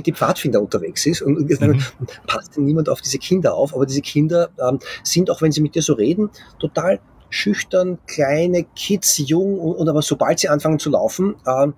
die 0.07 0.13
Pfadfinder 0.13 0.61
unterwegs 0.61 1.05
ist 1.05 1.21
und 1.21 1.49
mhm. 1.49 1.81
passt 2.27 2.57
niemand 2.57 2.89
auf 2.89 3.01
diese 3.01 3.17
Kinder 3.17 3.53
auf, 3.53 3.75
aber 3.75 3.85
diese 3.85 4.01
Kinder 4.01 4.49
ähm, 4.59 4.79
sind, 5.03 5.29
auch 5.29 5.41
wenn 5.41 5.51
sie 5.51 5.61
mit 5.61 5.75
dir 5.75 5.81
so 5.81 5.93
reden, 5.93 6.29
total 6.59 6.99
schüchtern, 7.29 7.97
kleine 8.07 8.65
Kids, 8.75 9.17
jung 9.17 9.59
und, 9.59 9.75
und 9.75 9.89
aber 9.89 10.01
sobald 10.01 10.39
sie 10.39 10.49
anfangen 10.49 10.79
zu 10.79 10.89
laufen, 10.89 11.35
ähm, 11.47 11.73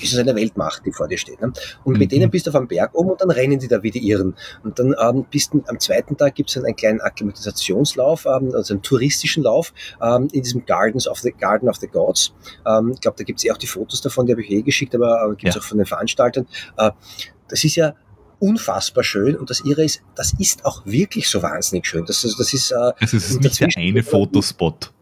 ist 0.00 0.12
es 0.12 0.18
eine 0.18 0.34
Weltmacht, 0.34 0.82
die 0.84 0.92
vor 0.92 1.08
dir 1.08 1.18
steht. 1.18 1.40
Ne? 1.40 1.52
Und 1.84 1.94
mhm. 1.94 1.98
mit 1.98 2.12
denen 2.12 2.30
bist 2.30 2.46
du 2.46 2.50
auf 2.50 2.56
einem 2.56 2.68
Berg 2.68 2.94
oben 2.94 3.10
und 3.10 3.20
dann 3.20 3.30
rennen 3.30 3.58
die 3.58 3.68
da 3.68 3.82
wie 3.82 3.90
die 3.90 4.08
Irren. 4.08 4.34
Und 4.62 4.78
dann 4.78 4.94
ähm, 5.00 5.26
bist 5.30 5.52
du, 5.52 5.62
am 5.66 5.80
zweiten 5.80 6.16
Tag 6.16 6.34
gibt 6.34 6.50
es 6.50 6.56
einen 6.56 6.76
kleinen 6.76 7.00
Akklimatisationslauf, 7.00 8.26
ähm, 8.26 8.52
also 8.54 8.74
einen 8.74 8.82
touristischen 8.82 9.42
Lauf 9.42 9.72
ähm, 10.02 10.28
in 10.32 10.42
diesem 10.42 10.64
Gardens 10.64 11.08
of 11.08 11.18
the 11.18 11.32
Garden 11.32 11.68
of 11.68 11.76
the 11.76 11.86
Gods. 11.86 12.32
Ähm, 12.66 12.92
ich 12.94 13.00
glaube, 13.00 13.16
da 13.18 13.24
gibt 13.24 13.38
es 13.38 13.44
eh 13.44 13.50
auch 13.50 13.58
die 13.58 13.66
Fotos 13.66 14.00
davon, 14.00 14.26
die 14.26 14.32
habe 14.32 14.42
ich 14.42 14.50
eh 14.50 14.62
geschickt, 14.62 14.94
aber 14.94 15.24
äh, 15.24 15.28
gibt 15.30 15.48
es 15.48 15.54
ja. 15.54 15.60
auch 15.60 15.64
von 15.64 15.78
den 15.78 15.86
Veranstaltern. 15.86 16.46
Äh, 16.76 16.90
das 17.48 17.64
ist 17.64 17.76
ja 17.76 17.94
unfassbar 18.38 19.04
schön 19.04 19.36
und 19.36 19.50
das 19.50 19.60
Irre 19.64 19.84
ist, 19.84 20.02
das 20.14 20.34
ist 20.38 20.64
auch 20.64 20.84
wirklich 20.84 21.28
so 21.28 21.42
wahnsinnig 21.42 21.86
schön. 21.86 22.04
Das, 22.04 22.22
das 22.22 22.52
ist, 22.52 22.70
äh, 22.70 22.92
es 23.00 23.14
ist 23.14 23.40
nicht 23.40 23.60
der 23.60 23.68
eine 23.76 24.02
Fotospot. 24.02 24.92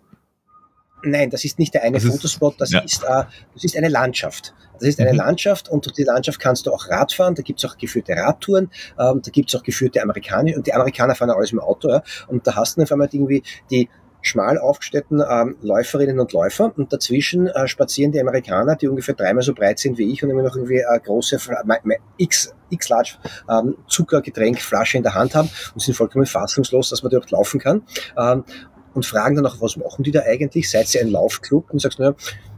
Nein, 1.04 1.30
das 1.30 1.44
ist 1.44 1.58
nicht 1.58 1.74
der 1.74 1.82
eine 1.82 1.98
das 1.98 2.04
Fotospot, 2.04 2.54
das, 2.58 2.70
ja. 2.70 2.80
ist, 2.80 3.02
äh, 3.04 3.24
das 3.52 3.64
ist 3.64 3.76
eine 3.76 3.88
Landschaft. 3.88 4.54
Das 4.74 4.88
ist 4.88 5.00
eine 5.00 5.12
mhm. 5.12 5.18
Landschaft 5.18 5.68
und 5.68 5.84
durch 5.84 5.94
die 5.94 6.02
Landschaft 6.02 6.40
kannst 6.40 6.66
du 6.66 6.72
auch 6.72 6.88
Radfahren, 6.88 7.34
da 7.34 7.42
gibt's 7.42 7.64
auch 7.64 7.76
geführte 7.76 8.14
Radtouren, 8.14 8.70
ähm, 8.98 9.20
da 9.22 9.30
gibt's 9.30 9.54
auch 9.54 9.62
geführte 9.62 10.02
Amerikaner 10.02 10.56
und 10.56 10.66
die 10.66 10.74
Amerikaner 10.74 11.14
fahren 11.14 11.30
alles 11.30 11.52
im 11.52 11.60
Auto, 11.60 11.88
ja, 11.88 12.02
und 12.28 12.46
da 12.46 12.56
hast 12.56 12.76
du 12.76 12.82
auf 12.82 12.90
einmal 12.90 13.08
irgendwie 13.12 13.42
die 13.70 13.88
schmal 14.24 14.58
aufgestellten 14.58 15.22
ähm, 15.28 15.56
Läuferinnen 15.60 16.18
und 16.18 16.32
Läufer 16.32 16.72
und 16.76 16.92
dazwischen 16.92 17.46
äh, 17.46 17.68
spazieren 17.68 18.10
die 18.10 18.20
Amerikaner, 18.20 18.74
die 18.74 18.88
ungefähr 18.88 19.14
dreimal 19.14 19.42
so 19.42 19.52
breit 19.52 19.78
sind 19.78 19.98
wie 19.98 20.10
ich 20.10 20.24
und 20.24 20.30
immer 20.30 20.42
noch 20.42 20.56
irgendwie 20.56 20.84
eine 20.84 21.00
große 21.00 21.38
X, 22.16 22.54
X-Large 22.70 23.16
ähm, 23.50 23.76
Zuckergetränkflasche 23.86 24.96
in 24.96 25.02
der 25.02 25.14
Hand 25.14 25.34
haben 25.34 25.50
und 25.74 25.80
sind 25.80 25.94
vollkommen 25.94 26.24
fassungslos, 26.24 26.88
dass 26.88 27.02
man 27.02 27.10
dort 27.10 27.30
laufen 27.30 27.60
kann. 27.60 27.82
Ähm, 28.16 28.44
und 28.94 29.04
fragen 29.04 29.36
dann 29.36 29.46
auch, 29.46 29.60
was 29.60 29.76
machen 29.76 30.02
die 30.04 30.10
da 30.10 30.20
eigentlich? 30.20 30.70
Seid 30.70 30.94
ihr 30.94 31.00
ein 31.00 31.08
Laufclub? 31.08 31.70
Und 31.70 31.80
sagst, 31.80 31.98
naja, 31.98 32.14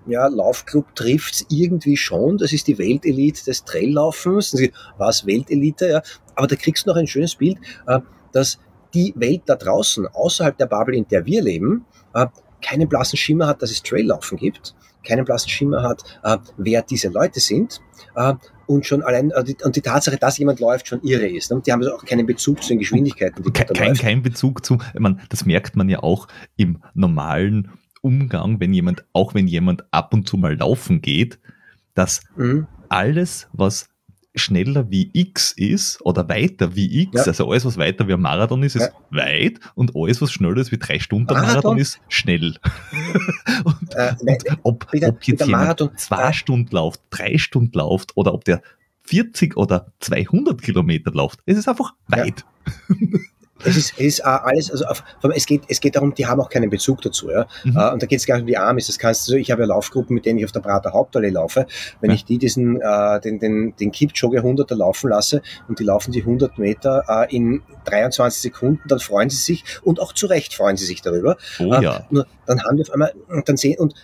ja, 0.07 0.27
Laufclub 0.29 0.95
trifft's 0.95 1.45
irgendwie 1.49 1.97
schon. 1.97 2.39
Das 2.39 2.53
ist 2.53 2.69
die 2.69 2.79
Weltelite 2.79 3.45
des 3.45 3.65
Traillaufens. 3.65 4.57
Was 4.99 5.27
Weltelite? 5.27 5.89
Ja. 5.89 6.03
Aber 6.35 6.47
da 6.47 6.57
kriegst 6.57 6.87
du 6.87 6.91
noch 6.91 6.97
ein 6.97 7.07
schönes 7.07 7.35
Bild, 7.35 7.59
äh, 7.87 8.01
dass 8.33 8.59
die 8.95 9.13
Welt 9.17 9.43
da 9.47 9.57
draußen, 9.57 10.07
außerhalb 10.07 10.57
der 10.57 10.67
Bubble, 10.67 10.97
in 10.97 11.09
der 11.09 11.27
wir 11.27 11.43
leben, 11.43 11.85
äh, 12.15 12.27
keinen 12.63 12.89
blassen 12.89 13.17
Schimmer 13.17 13.47
hat, 13.47 13.63
dass 13.63 13.71
es 13.71 13.83
Traillaufen 13.83 14.39
gibt, 14.39 14.75
keinen 15.05 15.25
blassen 15.25 15.51
Schimmer 15.51 15.83
hat, 15.83 16.03
äh, 16.23 16.39
wer 16.57 16.83
diese 16.83 17.09
Leute 17.09 17.41
sind 17.41 17.81
und 18.67 18.87
schon 18.87 19.03
allein 19.03 19.33
und 19.33 19.77
die 19.77 19.81
Tatsache, 19.81 20.17
dass 20.17 20.39
jemand 20.39 20.61
läuft, 20.61 20.89
schon 20.89 21.03
irre 21.03 21.29
ist. 21.29 21.53
Und 21.53 21.67
die 21.67 21.73
haben 21.73 21.83
also 21.83 21.95
auch 21.95 22.05
keinen 22.05 22.27
Bezug 22.27 22.63
zu 22.63 22.71
den 22.71 22.79
Geschwindigkeiten. 22.79 23.43
Die 23.43 23.51
kein, 23.51 23.67
kein, 23.69 23.95
kein 23.95 24.23
Bezug 24.23 24.65
zu, 24.65 24.79
ich 24.95 25.01
meine, 25.01 25.19
das 25.29 25.47
merkt 25.47 25.77
man 25.77 25.89
ja 25.89 26.01
auch 26.01 26.29
im 26.57 26.83
normalen 26.95 27.71
Umgang, 28.03 28.61
wenn 28.61 28.73
jemand, 28.73 29.05
auch 29.13 29.35
wenn 29.35 29.47
jemand 29.47 29.85
ab 29.91 30.15
und 30.15 30.29
zu 30.29 30.37
mal 30.37 30.57
laufen 30.57 31.03
geht, 31.03 31.39
dass 31.95 32.21
mhm. 32.37 32.67
alles, 32.89 33.49
was 33.53 33.89
schneller 34.37 34.91
wie 34.91 35.11
X 35.13 35.53
ist 35.53 36.01
oder 36.05 36.29
weiter 36.29 36.77
wie 36.77 37.03
X, 37.03 37.13
ja. 37.15 37.25
also 37.25 37.51
alles, 37.51 37.65
was 37.65 37.77
weiter 37.77 38.07
wie 38.07 38.13
ein 38.13 38.21
Marathon 38.21 38.63
ist, 38.63 38.77
ist 38.77 38.93
ja. 38.93 39.19
weit 39.19 39.61
und 39.75 39.93
alles, 39.97 40.21
was 40.21 40.33
schneller 40.33 40.59
ist 40.59 40.73
wie 40.73 40.79
drei 40.79 40.99
Stunden 40.99 41.33
Marathon, 41.33 41.49
Marathon 41.49 41.79
ist 41.79 42.01
schnell. 42.09 42.57
und, 43.65 43.95
äh, 43.95 44.15
und 44.21 44.45
ob, 44.63 44.93
wieder, 44.93 45.09
ob 45.09 45.23
jetzt 45.25 45.41
jemand 45.41 45.63
Marathon, 45.63 45.91
zwei 45.97 46.33
Stunden 46.33 46.75
läuft, 46.75 47.01
drei 47.11 47.39
Stunden 47.39 47.77
läuft 47.77 48.17
oder 48.17 48.35
ob 48.35 48.45
der 48.45 48.63
40 49.05 49.57
oder 49.57 49.93
200 50.01 50.61
Kilometer 50.61 51.11
läuft, 51.13 51.41
es 51.47 51.59
ist 51.59 51.69
einfach 51.69 51.95
weit. 52.09 52.45
Ja. 52.89 52.97
Es 53.65 53.77
ist, 53.77 53.95
es 53.97 54.05
ist 54.05 54.21
alles, 54.21 54.71
also 54.71 54.85
auf, 54.85 55.03
es 55.35 55.47
geht, 55.47 55.63
es 55.69 55.81
geht 55.81 55.97
darum, 55.97 56.15
die 56.15 56.27
haben 56.27 56.41
auch 56.41 56.51
keinen 56.51 56.69
Bezug 56.69 57.01
dazu, 57.03 57.31
ja. 57.31 57.47
Mhm. 57.65 57.77
Uh, 57.77 57.93
und 57.93 58.03
da 58.03 58.07
geht 58.07 58.21
es 58.21 58.27
gar 58.27 58.37
nicht 58.37 58.43
um 58.43 58.49
die 58.49 58.59
Amis. 58.59 58.87
Das 58.87 58.99
kannst 58.99 59.29
du, 59.29 59.35
ich 59.35 59.51
habe 59.51 59.63
ja 59.63 59.69
Laufgruppen, 59.69 60.15
mit 60.15 60.27
denen 60.27 60.39
ich 60.39 60.45
auf 60.45 60.53
der 60.53 60.61
Prater 60.61 60.93
Hauptallee 60.93 61.31
laufe. 61.31 61.67
Wenn 62.01 62.11
ja. 62.11 62.17
ich 62.17 62.25
die 62.25 62.39
diesen, 62.39 62.77
uh, 62.77 63.19
den, 63.19 63.39
den, 63.39 63.75
den 63.77 63.93
Kipchoge 63.93 64.41
100er 64.41 64.75
laufen 64.75 65.11
lasse 65.11 65.43
und 65.69 65.79
die 65.79 65.85
laufen 65.85 66.13
die 66.13 66.21
100 66.21 66.59
Meter 66.59 67.05
uh, 67.09 67.35
in 67.35 67.63
23 67.87 68.43
Sekunden, 68.43 68.83
dann 68.89 69.01
freuen 69.01 69.31
sie 69.31 69.37
sich 69.37 69.65
und 69.83 70.01
auch 70.01 70.13
zu 70.13 70.27
Recht 70.27 70.55
freuen 70.55 70.77
sie 70.77 70.85
sich 70.85 71.01
darüber. 71.01 71.37
Oh, 71.59 71.65
ja. 71.81 72.07
Nur 72.11 72.27
dann 72.47 72.63
haben 72.63 72.77
wir 72.77 72.83
auf 72.83 72.93
einmal, 72.93 73.13
dann 73.45 73.57
sehen, 73.57 73.79
und 73.79 73.95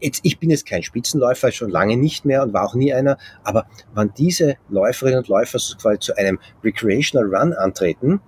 jetzt, 0.00 0.20
ich 0.22 0.38
bin 0.38 0.50
jetzt 0.50 0.66
kein 0.66 0.82
Spitzenläufer, 0.82 1.52
schon 1.52 1.70
lange 1.70 1.96
nicht 1.96 2.24
mehr 2.24 2.42
und 2.42 2.52
war 2.52 2.64
auch 2.64 2.74
nie 2.74 2.92
einer, 2.92 3.18
aber 3.44 3.66
wann 3.92 4.12
diese 4.16 4.56
Läuferinnen 4.68 5.18
und 5.18 5.28
Läufer 5.28 5.58
so 5.58 5.76
quasi 5.76 5.98
zu 5.98 6.16
einem 6.16 6.38
Recreational 6.64 7.34
Run 7.34 7.52
antreten, 7.52 8.20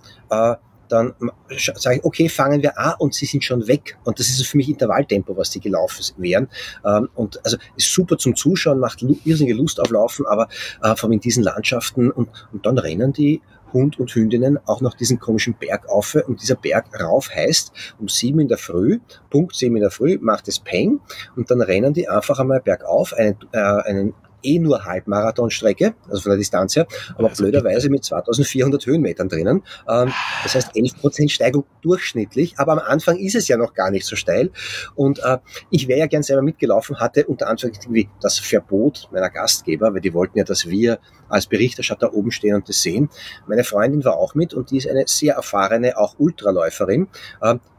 dann 0.89 1.15
sage 1.57 1.97
ich, 1.97 2.05
okay, 2.05 2.29
fangen 2.29 2.63
wir 2.63 2.79
an 2.79 2.95
und 2.99 3.15
sie 3.15 3.27
sind 3.27 3.43
schon 3.45 3.67
weg. 3.67 3.97
Und 4.05 4.21
das 4.21 4.29
ist 4.29 4.47
für 4.47 4.57
mich 4.57 4.69
Intervalltempo, 4.69 5.37
was 5.37 5.51
die 5.51 5.61
gelaufen 5.61 6.05
wären. 6.19 6.49
Ähm, 6.85 7.09
und 7.15 7.45
also 7.45 7.57
ist 7.77 7.93
super 7.93 8.19
zum 8.19 8.37
Zuschauen, 8.37 8.79
macht 8.79 9.03
irrsinnige 9.03 9.55
Lust 9.55 9.81
auf 9.81 9.91
Laufen, 9.91 10.27
aber 10.27 10.49
äh, 10.83 10.95
vor 10.95 11.05
allem 11.05 11.13
in 11.13 11.21
diesen 11.21 11.43
Landschaften 11.43 12.11
und, 12.11 12.29
und 12.53 12.67
dann 12.67 12.79
rennen 12.79 13.13
die 13.13 13.41
Hund 13.73 13.99
und 13.99 14.15
Hündinnen 14.15 14.59
auch 14.67 14.81
noch 14.81 14.95
diesen 14.95 15.19
komischen 15.19 15.55
Berg 15.55 15.89
auf 15.89 16.15
und 16.15 16.41
dieser 16.41 16.55
Berg 16.55 16.87
rauf 17.01 17.29
heißt, 17.35 17.73
um 17.99 18.09
sieben 18.09 18.39
in 18.39 18.49
der 18.49 18.59
Früh, 18.59 19.01
Punkt 19.31 19.57
sieben 19.57 19.75
in 19.75 19.83
der 19.83 19.91
Früh, 19.91 20.17
macht 20.21 20.47
es 20.47 20.61
Peng 20.61 21.01
und 21.35 21.51
dann 21.51 21.61
rennen 21.61 21.93
die 21.93 22.09
einfach 22.09 22.39
einmal 22.39 22.61
bergauf 22.61 23.13
einen, 23.15 23.37
äh, 23.51 23.59
einen 23.59 24.15
eh 24.45 24.59
nur 24.59 24.85
Halbmarathonstrecke, 24.85 25.95
also 26.09 26.23
von 26.23 26.31
der 26.31 26.39
Distanz 26.39 26.77
her, 26.77 26.87
aber 27.17 27.29
also 27.31 27.43
blöderweise 27.43 27.91
mit 27.91 28.05
2400 28.05 28.87
Höhenmetern 28.87 29.29
drinnen. 29.29 29.63
Ähm, 29.89 30.13
das 30.43 30.55
heißt 30.55 30.73
11% 30.73 31.31
Steigung 31.31 31.65
durchschnittlich, 31.83 32.55
aber 32.59 32.73
am 32.73 32.79
Anfang 32.79 33.19
ist 33.19 33.35
es 33.35 33.49
ja 33.49 33.57
noch 33.57 33.75
gar 33.75 33.91
nicht 33.91 34.07
so 34.07 34.17
steil. 34.17 34.51
Und 34.95 35.21
äh, 35.21 35.39
ich 35.71 35.89
wäre 35.89 36.01
ja 36.01 36.07
gern 36.07 36.23
selber 36.23 36.43
mitgelaufen, 36.43 37.01
hatte 37.01 37.27
unter 37.27 37.49
anderem 37.49 37.73
irgendwie 37.73 38.09
das 38.21 38.39
Verbot 38.39 39.09
meiner 39.13 39.31
Gastgeber, 39.31 39.93
weil 39.95 40.01
die 40.01 40.15
wollten 40.15 40.39
ja, 40.39 40.45
dass 40.45 40.69
wir 40.69 40.99
als 41.29 41.47
Berichterstatter 41.47 42.15
oben 42.15 42.31
stehen 42.31 42.55
und 42.55 42.69
das 42.69 42.83
sehen. 42.83 43.09
Meine 43.47 43.65
Freundin 43.65 44.05
war 44.05 44.17
auch 44.17 44.35
mit 44.35 44.55
und 44.55 44.71
die 44.71 44.79
ist 44.79 44.89
eine 44.89 45.05
sehr 45.07 45.35
erfahrene, 45.35 45.97
auch 45.99 46.17
Ultraläuferin. 46.19 47.09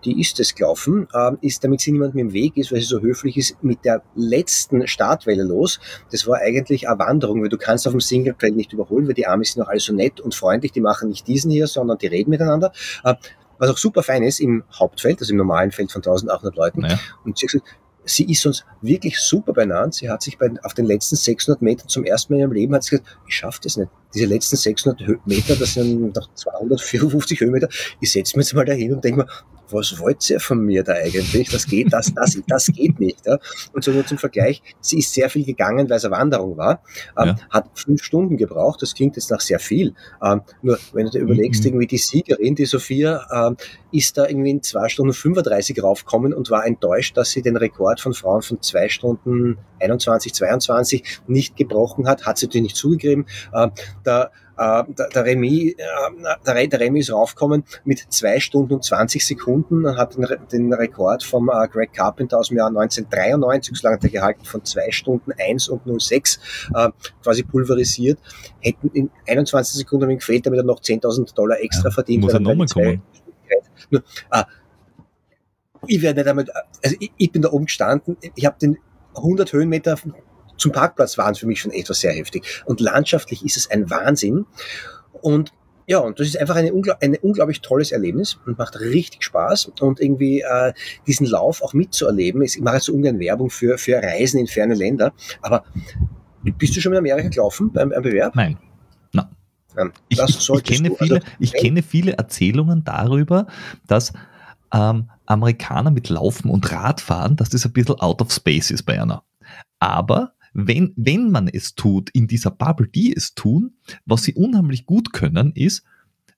Die 0.05 0.19
ist 0.21 0.39
es 0.39 0.55
gelaufen, 0.55 1.07
ähm, 1.13 1.37
ist, 1.41 1.63
damit 1.63 1.81
sie 1.81 1.91
niemandem 1.91 2.19
im 2.19 2.33
Weg 2.33 2.57
ist, 2.57 2.71
weil 2.71 2.79
sie 2.79 2.85
so 2.85 3.01
höflich 3.01 3.37
ist, 3.37 3.63
mit 3.63 3.83
der 3.83 4.03
letzten 4.15 4.87
Startwelle 4.87 5.43
los. 5.43 5.79
Das 6.11 6.27
war 6.27 6.37
eigentlich 6.37 6.87
eine 6.87 6.99
Wanderung, 6.99 7.41
weil 7.41 7.49
du 7.49 7.57
kannst 7.57 7.87
auf 7.87 7.93
dem 7.93 8.01
Single 8.01 8.35
Trail 8.35 8.51
nicht 8.51 8.73
überholen, 8.73 9.07
weil 9.07 9.13
die 9.13 9.27
Amis 9.27 9.53
sind 9.53 9.63
auch 9.63 9.67
alle 9.67 9.79
so 9.79 9.93
nett 9.93 10.21
und 10.21 10.35
freundlich, 10.35 10.71
die 10.71 10.81
machen 10.81 11.09
nicht 11.09 11.27
diesen 11.27 11.51
hier, 11.51 11.67
sondern 11.67 11.97
die 11.97 12.07
reden 12.07 12.29
miteinander. 12.29 12.71
Äh, 13.03 13.15
was 13.57 13.69
auch 13.69 13.77
super 13.77 14.03
fein 14.03 14.23
ist 14.23 14.39
im 14.39 14.63
Hauptfeld, 14.73 15.19
also 15.21 15.31
im 15.31 15.37
normalen 15.37 15.71
Feld 15.71 15.91
von 15.91 15.99
1800 15.99 16.55
Leuten. 16.55 16.85
Ja. 16.85 16.99
Und 17.23 17.37
sie 17.37 17.47
sie 18.05 18.31
ist 18.31 18.45
uns 18.45 18.63
wirklich 18.81 19.19
super 19.19 19.53
benannt. 19.53 19.95
Sie 19.95 20.09
hat 20.09 20.21
sich 20.21 20.37
bei, 20.37 20.51
auf 20.63 20.73
den 20.73 20.85
letzten 20.85 21.15
600 21.15 21.61
Metern 21.61 21.87
zum 21.87 22.05
ersten 22.05 22.33
Mal 22.33 22.37
in 22.37 22.41
ihrem 22.41 22.51
Leben 22.53 22.75
hat 22.75 22.83
sie 22.83 22.91
gesagt, 22.91 23.17
ich 23.27 23.35
schaffe 23.35 23.59
das 23.63 23.77
nicht. 23.77 23.89
Diese 24.13 24.25
letzten 24.25 24.55
600 24.55 25.25
Meter, 25.25 25.55
das 25.55 25.73
sind 25.73 26.15
noch 26.15 26.29
254 26.33 27.39
Höhenmeter. 27.39 27.67
Ich 27.99 28.11
setze 28.11 28.37
mich 28.37 28.47
jetzt 28.47 28.53
mal 28.53 28.65
dahin 28.65 28.93
und 28.93 29.03
denke 29.03 29.21
mir, 29.21 29.27
was 29.69 29.99
wollt 29.99 30.29
ihr 30.29 30.39
von 30.39 30.59
mir 30.59 30.83
da 30.83 30.93
eigentlich? 30.93 31.49
Das 31.49 31.65
geht, 31.65 31.91
das, 31.91 32.13
das, 32.13 32.37
das 32.47 32.67
geht 32.67 32.99
nicht. 32.99 33.25
Ja? 33.25 33.37
Und 33.73 33.83
so 33.83 33.91
nur 33.91 34.05
zum 34.05 34.17
Vergleich, 34.17 34.61
sie 34.79 34.99
ist 34.99 35.13
sehr 35.13 35.29
viel 35.29 35.45
gegangen, 35.45 35.89
weil 35.89 35.97
es 35.97 36.05
eine 36.05 36.15
Wanderung 36.15 36.57
war, 36.57 36.81
ähm, 37.17 37.27
ja. 37.27 37.37
hat 37.49 37.69
fünf 37.73 38.03
Stunden 38.03 38.37
gebraucht, 38.37 38.81
das 38.81 38.93
klingt 38.93 39.15
jetzt 39.15 39.31
nach 39.31 39.41
sehr 39.41 39.59
viel. 39.59 39.93
Ähm, 40.23 40.41
nur 40.61 40.77
wenn 40.93 41.05
du 41.05 41.11
dir 41.11 41.19
überlegst, 41.19 41.63
mhm. 41.63 41.69
irgendwie 41.69 41.87
die 41.87 41.97
Siegerin, 41.97 42.55
die 42.55 42.65
Sophia, 42.65 43.25
ähm, 43.31 43.57
ist 43.91 44.17
da 44.17 44.27
irgendwie 44.27 44.49
in 44.49 44.61
zwei 44.61 44.89
Stunden 44.89 45.13
35 45.13 45.81
raufgekommen 45.81 46.33
und 46.33 46.49
war 46.49 46.65
enttäuscht, 46.65 47.15
dass 47.17 47.31
sie 47.31 47.41
den 47.41 47.55
Rekord 47.55 48.01
von 48.01 48.13
Frauen 48.13 48.41
von 48.41 48.61
zwei 48.61 48.89
Stunden 48.89 49.57
21, 49.79 50.33
22 50.33 51.21
nicht 51.27 51.55
gebrochen 51.55 52.07
hat, 52.07 52.25
hat 52.25 52.37
sie 52.37 52.47
natürlich 52.47 52.63
nicht 52.63 52.75
zugegeben. 52.75 53.25
Ähm, 53.53 53.71
da 54.03 54.31
äh, 54.57 54.83
der, 54.87 55.09
der, 55.09 55.25
Remy, 55.25 55.75
äh, 55.77 56.67
der, 56.67 56.79
Remy 56.79 56.99
ist 56.99 57.11
raufgekommen 57.11 57.63
mit 57.83 57.99
zwei 58.09 58.39
Stunden 58.39 58.73
und 58.73 58.83
20 58.83 59.25
Sekunden 59.25 59.85
und 59.85 59.97
hat 59.97 60.15
den, 60.15 60.27
den 60.51 60.73
Rekord 60.73 61.23
vom 61.23 61.49
äh, 61.49 61.67
Greg 61.67 61.93
Carpenter 61.93 62.39
aus 62.39 62.49
dem 62.49 62.57
Jahr 62.57 62.67
1993, 62.67 63.77
so 63.77 63.87
lange 63.87 63.97
hat 63.97 64.03
er 64.03 64.09
gehalten, 64.09 64.45
von 64.45 64.63
zwei 64.63 64.91
Stunden 64.91 65.31
1 65.37 65.69
und 65.69 66.01
06 66.01 66.39
äh, 66.73 66.89
quasi 67.23 67.43
pulverisiert. 67.43 68.19
Hätten 68.59 68.89
in 68.93 69.09
21 69.27 69.75
Sekunden 69.75 70.09
ihm 70.09 70.17
gefehlt, 70.17 70.45
damit 70.45 70.59
er 70.59 70.63
noch 70.63 70.81
10.000 70.81 71.33
Dollar 71.35 71.59
extra 71.59 71.89
ja, 71.89 71.93
verdient. 71.93 72.23
Muss 72.23 72.33
er 72.33 72.39
nochmal 72.39 72.67
kommen. 72.67 73.01
Nur, 73.89 74.03
äh, 74.31 74.43
ich 75.87 76.01
werde 76.01 76.21
nicht 76.21 76.29
einmal, 76.29 76.45
also 76.83 76.95
ich, 76.99 77.11
ich 77.17 77.31
bin 77.31 77.41
da 77.41 77.51
oben 77.51 77.65
gestanden, 77.65 78.17
ich 78.35 78.45
habe 78.45 78.57
den 78.59 78.77
100 79.15 79.53
Höhenmeter 79.53 79.97
zum 80.57 80.71
Parkplatz 80.71 81.17
waren 81.17 81.35
für 81.35 81.47
mich 81.47 81.61
schon 81.61 81.71
etwas 81.71 81.99
sehr 81.99 82.13
heftig. 82.13 82.63
Und 82.65 82.79
landschaftlich 82.79 83.43
ist 83.45 83.57
es 83.57 83.69
ein 83.69 83.89
Wahnsinn. 83.89 84.45
Und 85.21 85.53
ja, 85.87 85.99
und 85.99 86.19
das 86.19 86.27
ist 86.27 86.37
einfach 86.37 86.55
eine, 86.55 86.73
ungl 86.73 86.95
ein 86.99 87.15
unglaublich 87.21 87.61
tolles 87.61 87.91
Erlebnis 87.91 88.39
und 88.45 88.57
macht 88.57 88.79
richtig 88.79 89.23
Spaß. 89.23 89.71
Und 89.79 89.99
irgendwie 89.99 90.41
äh, 90.41 90.73
diesen 91.05 91.27
Lauf 91.27 91.61
auch 91.61 91.73
mitzuerleben, 91.73 92.41
ist, 92.41 92.55
ich 92.55 92.61
mache 92.61 92.75
jetzt 92.75 92.85
so 92.85 92.93
ungern 92.93 93.19
Werbung 93.19 93.49
für, 93.49 93.77
für 93.77 94.01
Reisen 94.01 94.39
in 94.39 94.47
ferne 94.47 94.73
Länder, 94.73 95.13
aber 95.41 95.63
bist 96.41 96.75
du 96.75 96.81
schon 96.81 96.93
in 96.93 96.99
Amerika 96.99 97.29
gelaufen 97.29 97.71
beim, 97.71 97.89
beim 97.89 98.01
Bewerb? 98.01 98.35
Nein. 98.35 98.57
Nein. 99.13 99.27
Ja, 99.77 99.89
ich, 100.09 100.19
ich, 100.19 100.49
ich, 100.49 100.63
kenne 100.63 100.89
du, 100.89 100.95
viele, 100.95 101.15
also, 101.15 101.27
ich 101.39 101.53
kenne 101.53 101.83
viele 101.83 102.13
Erzählungen 102.13 102.83
darüber, 102.83 103.47
dass 103.87 104.13
ähm, 104.73 105.09
Amerikaner 105.25 105.91
mit 105.91 106.09
Laufen 106.09 106.49
und 106.49 106.71
Radfahren, 106.71 107.35
dass 107.35 107.49
das 107.49 107.65
ein 107.65 107.73
bisschen 107.73 107.99
out 107.99 108.21
of 108.21 108.31
space 108.31 108.71
ist 108.71 108.83
bei 108.83 109.01
einer. 109.01 109.23
Aber 109.79 110.33
wenn, 110.55 110.93
wenn 110.95 111.31
man 111.31 111.49
es 111.49 111.75
tut, 111.75 112.09
in 112.11 112.27
dieser 112.27 112.49
Bubble, 112.49 112.87
die 112.87 113.13
es 113.13 113.35
tun, 113.35 113.73
was 114.05 114.23
sie 114.23 114.33
unheimlich 114.33 114.85
gut 114.85 115.11
können, 115.11 115.51
ist 115.53 115.83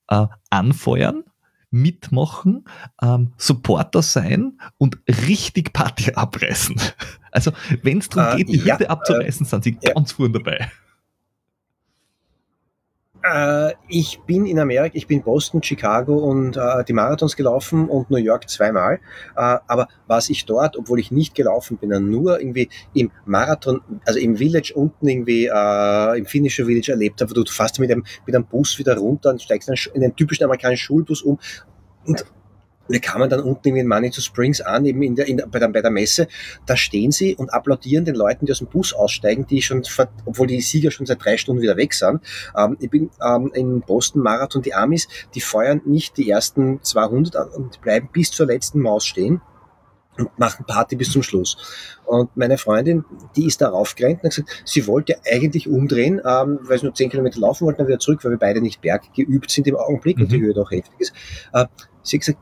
äh, 0.10 0.26
anfeuern, 0.50 1.24
mitmachen, 1.70 2.66
ähm, 3.02 3.34
Supporter 3.38 4.02
sein 4.02 4.60
und 4.80 4.98
richtig 5.08 5.72
Party 5.72 6.14
abreißen. 6.14 6.76
Also 7.30 7.52
wenn 7.84 8.00
es 8.00 8.10
darum 8.10 8.34
äh, 8.34 8.44
geht, 8.44 8.50
die 8.50 8.66
ja, 8.66 8.74
Hütte 8.74 8.90
abzureißen, 8.90 9.46
äh, 9.46 9.50
sind 9.50 9.64
sie 9.64 9.78
ja. 9.84 9.94
ganz 9.94 10.14
vorn 10.14 10.34
dabei. 10.34 10.72
Äh, 13.24 13.74
ich 13.88 14.20
bin 14.26 14.46
in 14.46 14.60
Amerika, 14.60 14.96
ich 14.96 15.08
bin 15.08 15.22
Boston, 15.22 15.64
Chicago 15.64 16.18
und 16.18 16.58
äh, 16.58 16.84
die 16.84 16.94
Marathons 16.94 17.36
gelaufen 17.36 17.90
und 17.90 18.10
New 18.10 18.18
York 18.18 18.50
zweimal. 18.50 18.96
Äh, 19.36 19.58
aber 19.68 19.88
was 20.08 20.30
ich 20.30 20.46
dort, 20.46 20.78
obwohl 20.78 21.00
ich 21.00 21.12
nicht 21.12 21.36
gelaufen 21.36 21.78
bin, 21.78 21.90
nur 22.10 22.40
irgendwie 22.40 22.70
im 22.94 23.12
Marathon, 23.26 23.82
also 24.06 24.20
im 24.20 24.38
Village 24.38 24.74
unten 24.76 25.08
irgendwie 25.08 25.46
äh, 25.46 26.18
im 26.18 26.26
finnischen 26.26 26.66
Village 26.66 26.92
erlebt 26.92 27.22
habe, 27.22 27.32
wo 27.32 27.36
du 27.36 27.52
fast 27.52 27.80
mit 27.80 27.92
einem, 27.92 28.06
mit 28.26 28.36
einem 28.36 28.46
Bus 28.46 28.78
wieder 28.80 28.98
runter 28.98 29.32
und 29.32 29.42
steigst 29.42 29.70
in 29.70 30.04
einen 30.04 30.16
typischen 30.16 30.46
amerikanischen 30.46 30.86
Schulbus 30.86 31.22
um 31.22 31.40
und 32.06 32.26
wir 32.88 33.00
kamen 33.00 33.30
dann 33.30 33.42
unten 33.42 33.76
in 33.76 33.88
Manitou 33.88 34.22
Springs 34.22 34.62
an, 34.62 34.86
eben 34.86 35.02
in 35.02 35.16
der, 35.16 35.28
in, 35.28 35.42
bei, 35.50 35.60
der, 35.60 35.68
bei 35.70 35.82
der 35.82 35.92
Messe. 35.92 36.28
Da 36.66 36.76
stehen 36.76 37.12
sie 37.12 37.36
und 37.36 37.54
applaudieren 37.54 38.06
den 38.06 38.16
Leuten, 38.16 38.46
die 38.46 38.52
aus 38.52 38.60
dem 38.60 38.68
Bus 38.68 38.94
aussteigen, 38.94 39.46
die 39.48 39.62
schon, 39.62 39.84
obwohl 40.26 40.48
die 40.48 40.62
Sieger 40.62 40.92
schon 40.92 41.06
seit 41.06 41.24
drei 41.24 41.38
Stunden 41.38 41.62
wieder 41.62 41.78
weg 41.78 41.94
sind. 41.94 42.22
Ähm, 42.56 42.78
ich 42.80 42.90
bin 42.90 43.10
ähm, 43.24 43.52
in 43.54 43.82
Boston 43.82 44.22
Marathon, 44.22 44.62
die 44.62 44.74
Amis, 44.74 45.08
die 45.36 45.42
feuern 45.42 45.82
nicht 45.86 46.18
die 46.18 46.30
ersten 46.30 46.82
200 46.82 47.36
an 47.36 47.50
und 47.50 47.82
bleiben 47.82 48.10
bis 48.12 48.32
zur 48.32 48.48
letzten 48.48 48.82
Maus 48.82 49.06
stehen 49.06 49.42
und 50.18 50.38
machen 50.40 50.66
Party 50.66 50.96
bis 50.96 51.12
zum 51.12 51.24
Schluss. 51.24 51.58
Und 52.06 52.36
meine 52.36 52.58
Freundin, 52.58 53.06
die 53.36 53.46
ist 53.46 53.62
da 53.62 53.70
raufgerannt 53.70 54.24
und 54.24 54.30
hat 54.30 54.36
gesagt, 54.36 54.64
sie 54.66 54.88
wollte 54.88 55.18
eigentlich 55.30 55.68
umdrehen, 55.68 56.22
ähm, 56.26 56.60
weil 56.64 56.80
sie 56.80 56.86
nur 56.86 56.96
10 56.96 57.10
Kilometer 57.10 57.40
laufen 57.40 57.66
wollten, 57.66 57.80
dann 57.80 57.88
wieder 57.88 58.00
zurück, 58.00 58.24
weil 58.24 58.32
wir 58.32 58.40
beide 58.40 58.62
nicht 58.62 58.82
berggeübt 58.82 59.52
sind 59.52 59.68
im 59.68 59.76
Augenblick 59.76 60.18
mhm. 60.18 60.24
und 60.24 60.32
die 60.32 60.38
mhm. 60.38 60.46
Höhe 60.46 60.54
doch 60.54 60.72
heftig 60.72 61.00
ist. 61.00 61.14
Äh, 61.54 61.66
sie 62.04 62.18
hat 62.18 62.26
gesagt, 62.26 62.40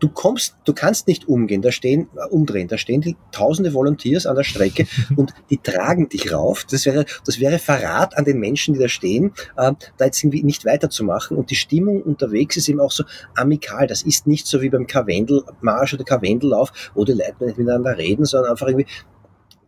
du 0.00 0.08
kommst, 0.08 0.56
du 0.64 0.72
kannst 0.72 1.06
nicht 1.06 1.28
umgehen, 1.28 1.62
da 1.62 1.70
stehen, 1.70 2.08
äh, 2.16 2.26
umdrehen, 2.28 2.68
da 2.68 2.78
stehen 2.78 3.02
die 3.02 3.16
tausende 3.32 3.72
Volunteers 3.74 4.26
an 4.26 4.34
der 4.34 4.44
Strecke 4.44 4.86
und 5.16 5.32
die 5.50 5.58
tragen 5.58 6.08
dich 6.08 6.32
rauf. 6.32 6.64
Das 6.68 6.86
wäre, 6.86 7.04
das 7.24 7.38
wäre 7.38 7.58
Verrat 7.58 8.16
an 8.16 8.24
den 8.24 8.40
Menschen, 8.40 8.74
die 8.74 8.80
da 8.80 8.88
stehen, 8.88 9.32
äh, 9.56 9.72
da 9.96 10.04
jetzt 10.04 10.22
irgendwie 10.22 10.42
nicht 10.42 10.64
weiterzumachen. 10.64 11.36
Und 11.36 11.50
die 11.50 11.56
Stimmung 11.56 12.02
unterwegs 12.02 12.56
ist 12.56 12.68
eben 12.68 12.80
auch 12.80 12.90
so 12.90 13.04
amikal. 13.36 13.86
Das 13.86 14.02
ist 14.02 14.26
nicht 14.26 14.46
so 14.46 14.60
wie 14.62 14.70
beim 14.70 14.86
Karwendelmarsch 14.86 15.94
oder 15.94 16.04
Karwendellauf, 16.04 16.90
wo 16.94 17.04
die 17.04 17.12
Leute 17.12 17.44
nicht 17.44 17.58
miteinander 17.58 17.96
reden, 17.96 18.24
sondern 18.24 18.52
einfach 18.52 18.66
irgendwie, 18.66 18.86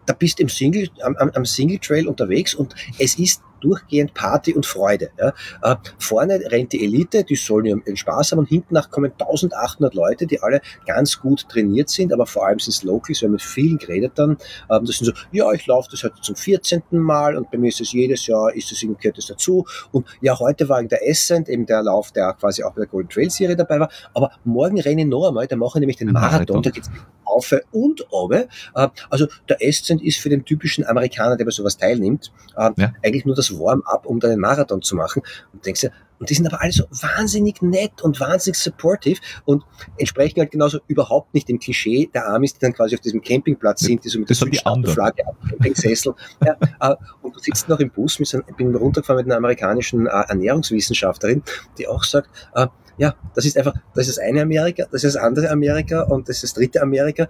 da 0.06 0.14
bist 0.14 0.38
du 0.38 0.42
im 0.42 0.48
Single, 0.48 0.88
am, 1.02 1.16
am 1.16 1.44
Single 1.44 1.78
Trail 1.78 2.09
unterwegs 2.09 2.54
und 2.54 2.74
es 2.98 3.18
ist 3.18 3.42
durchgehend 3.62 4.14
Party 4.14 4.55
und 4.55 4.66
Freude. 4.66 5.10
Ja. 5.18 5.32
Äh, 5.62 5.76
vorne 5.98 6.40
rennt 6.51 6.72
die 6.72 6.84
Elite, 6.84 7.24
die 7.24 7.36
sollen 7.36 7.66
ihren 7.66 7.97
Spaß 7.97 8.32
haben 8.32 8.40
und 8.40 8.48
hinten 8.48 8.74
nach 8.74 8.90
kommen 8.90 9.12
1800 9.12 9.94
Leute, 9.94 10.26
die 10.26 10.40
alle 10.40 10.60
ganz 10.86 11.20
gut 11.20 11.48
trainiert 11.48 11.89
sind, 11.89 12.12
aber 12.12 12.26
vor 12.26 12.47
allem 12.47 12.59
sind 12.59 12.74
es 12.74 12.82
Locals, 12.82 13.20
wir 13.20 13.26
haben 13.26 13.32
mit 13.32 13.43
vielen 13.43 13.78
geredet 13.78 14.12
dann. 14.16 14.36
Ähm, 14.70 14.84
das 14.84 14.98
sind 14.98 15.06
so, 15.06 15.12
ja, 15.30 15.51
ich 15.52 15.66
laufe 15.66 15.89
das 15.90 16.02
heute 16.02 16.20
zum 16.20 16.36
14. 16.36 16.82
Mal 16.90 17.36
und 17.36 17.51
bei 17.51 17.59
mir 17.59 17.68
ist 17.68 17.80
es 17.80 17.93
jedes 17.93 18.26
Jahr, 18.26 18.55
ist 18.55 18.70
es 18.72 18.80
gehört 18.80 19.18
das 19.18 19.26
dazu. 19.26 19.64
Und 19.90 20.06
ja, 20.20 20.39
heute 20.39 20.68
war 20.68 20.80
in 20.80 20.89
der 20.89 21.01
Ascent, 21.09 21.48
eben 21.48 21.66
der 21.66 21.82
Lauf, 21.82 22.12
der 22.12 22.32
quasi 22.34 22.62
auch 22.62 22.72
bei 22.72 22.82
der 22.82 22.89
Golden 22.89 23.09
Trail 23.09 23.30
Serie 23.30 23.56
dabei 23.56 23.80
war, 23.80 23.90
aber 24.14 24.32
morgen 24.44 24.80
renne 24.80 25.02
ich 25.02 25.06
noch 25.06 25.28
einmal, 25.28 25.47
da 25.47 25.56
mache 25.56 25.78
ich 25.78 25.80
nämlich 25.80 25.97
den 25.97 26.12
Marathon, 26.12 26.62
da 26.62 26.70
geht's 26.70 26.90
auf 27.24 27.55
und 27.70 28.06
oben. 28.12 28.44
Äh, 28.74 28.89
also 29.10 29.26
der 29.48 29.59
Ascent 29.62 30.02
ist 30.02 30.18
für 30.18 30.28
den 30.28 30.44
typischen 30.44 30.84
Amerikaner, 30.86 31.36
der 31.36 31.44
bei 31.44 31.51
sowas 31.51 31.76
teilnimmt, 31.76 32.32
äh, 32.56 32.70
ja. 32.76 32.93
eigentlich 33.02 33.24
nur 33.24 33.34
das 33.34 33.51
Warm-up, 33.58 34.06
um 34.06 34.20
dann 34.20 34.32
einen 34.32 34.40
Marathon 34.40 34.82
zu 34.82 34.96
machen. 34.96 35.22
Und 35.52 35.64
denkst 35.64 35.82
du, 35.82 35.90
und 36.22 36.30
die 36.30 36.34
sind 36.34 36.46
aber 36.46 36.62
alle 36.62 36.70
so 36.70 36.84
wahnsinnig 36.90 37.62
nett 37.62 38.00
und 38.00 38.20
wahnsinnig 38.20 38.56
supportive 38.56 39.20
und 39.44 39.64
entsprechen 39.98 40.38
halt 40.38 40.52
genauso 40.52 40.78
überhaupt 40.86 41.34
nicht 41.34 41.48
dem 41.48 41.58
Klischee 41.58 42.08
der 42.14 42.28
Amis, 42.28 42.54
die 42.54 42.60
dann 42.60 42.72
quasi 42.72 42.94
auf 42.94 43.00
diesem 43.00 43.20
Campingplatz 43.20 43.80
sind, 43.80 44.04
die 44.04 44.08
so 44.08 44.20
mit 44.20 44.28
der 44.28 44.36
Südstaatenflagge 44.36 45.26
am 45.26 45.34
Campingsessel. 45.48 46.14
ja, 46.46 46.56
äh, 46.78 46.94
und 47.22 47.34
du 47.34 47.40
sitzt 47.40 47.68
noch 47.68 47.80
im 47.80 47.90
Bus, 47.90 48.20
mit 48.20 48.28
so, 48.28 48.38
ich 48.38 48.54
bin 48.54 48.72
runtergefahren 48.72 49.16
mit 49.16 49.26
einer 49.26 49.38
amerikanischen 49.38 50.06
äh, 50.06 50.10
Ernährungswissenschaftlerin, 50.10 51.42
die 51.76 51.88
auch 51.88 52.04
sagt, 52.04 52.30
äh, 52.54 52.68
ja, 52.98 53.16
das 53.34 53.44
ist 53.44 53.58
einfach, 53.58 53.74
das 53.92 54.06
ist 54.06 54.18
das 54.18 54.24
eine 54.24 54.42
Amerika, 54.42 54.84
das 54.92 55.02
ist 55.02 55.16
das 55.16 55.22
andere 55.24 55.50
Amerika 55.50 56.02
und 56.02 56.28
das 56.28 56.36
ist 56.36 56.44
das 56.44 56.54
dritte 56.54 56.82
Amerika. 56.82 57.26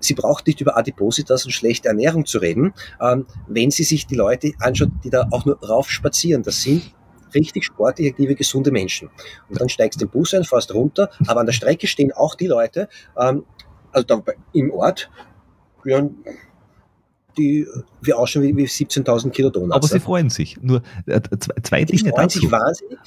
Sie 0.00 0.14
braucht 0.14 0.46
nicht 0.46 0.60
über 0.60 0.76
Adipositas 0.76 1.44
und 1.44 1.52
schlechte 1.52 1.88
Ernährung 1.88 2.26
zu 2.26 2.38
reden, 2.38 2.72
ähm, 3.00 3.26
wenn 3.46 3.70
sie 3.70 3.84
sich 3.84 4.06
die 4.06 4.16
Leute 4.16 4.52
anschaut, 4.58 4.90
die 5.04 5.10
da 5.10 5.28
auch 5.30 5.44
nur 5.44 5.58
rauf 5.62 5.90
spazieren. 5.90 6.42
Das 6.42 6.62
sind 6.62 6.94
richtig 7.34 7.64
sportlich 7.64 8.10
aktive, 8.10 8.34
gesunde 8.34 8.70
Menschen. 8.70 9.10
Und 9.48 9.60
dann 9.60 9.68
steigst 9.68 10.00
du 10.00 10.06
den 10.06 10.10
Bus 10.10 10.34
ein, 10.34 10.44
fährst 10.44 10.74
runter, 10.74 11.10
aber 11.26 11.40
an 11.40 11.46
der 11.46 11.52
Strecke 11.52 11.86
stehen 11.86 12.12
auch 12.12 12.34
die 12.34 12.46
Leute, 12.46 12.88
ähm, 13.18 13.44
also 13.92 14.06
da 14.06 14.22
im 14.52 14.70
Ort, 14.72 15.10
ja, 15.84 16.08
die 17.38 17.66
wir 18.00 18.18
ausschauen 18.18 18.42
wie, 18.42 18.56
wie 18.56 18.64
17.000 18.64 19.30
Kilo 19.30 19.50
Donuts. 19.50 19.74
Aber 19.74 19.86
sie 19.86 20.00
freuen 20.00 20.30
sich. 20.30 20.60
Nur 20.60 20.82
äh, 21.06 21.20
zwei 21.62 21.84
Dinge 21.84 22.02
die 22.02 22.10
freuen 22.10 22.14
dazu. 22.14 22.40
sich 22.40 22.50
wahnsinnig. 22.50 22.98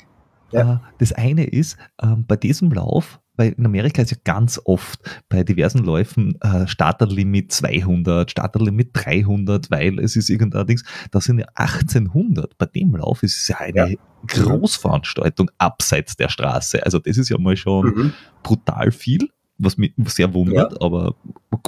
Ja. 0.53 0.73
Äh, 0.73 0.77
das 0.99 1.11
eine 1.11 1.45
ist, 1.45 1.77
ähm, 2.01 2.25
bei 2.27 2.35
diesem 2.35 2.71
Lauf 2.71 3.19
weil 3.35 3.53
in 3.53 3.65
Amerika 3.65 4.01
ist 4.01 4.11
ja 4.11 4.17
ganz 4.23 4.61
oft 4.63 4.99
bei 5.27 5.43
diversen 5.43 5.83
Läufen 5.83 6.39
äh, 6.41 6.67
Starterlimit 6.67 7.51
200, 7.51 8.29
Starterlimit 8.29 8.91
300, 8.93 9.71
weil 9.71 9.99
es 9.99 10.15
ist 10.15 10.29
irgendallerdings, 10.29 10.83
das 11.11 11.25
sind 11.25 11.39
ja 11.39 11.47
1800. 11.55 12.57
Bei 12.57 12.67
dem 12.67 12.95
Lauf 12.95 13.23
ist 13.23 13.37
es 13.37 13.47
ja 13.47 13.57
eine 13.57 13.91
ja. 13.91 13.97
Großveranstaltung 14.27 15.49
abseits 15.57 16.15
der 16.15 16.29
Straße. 16.29 16.83
Also 16.85 16.99
das 16.99 17.17
ist 17.17 17.29
ja 17.29 17.37
mal 17.39 17.57
schon 17.57 17.87
mhm. 17.87 18.13
brutal 18.43 18.91
viel, 18.91 19.27
was 19.57 19.77
mich 19.77 19.93
sehr 20.05 20.33
wundert, 20.33 20.73
ja. 20.73 20.81
aber 20.81 21.15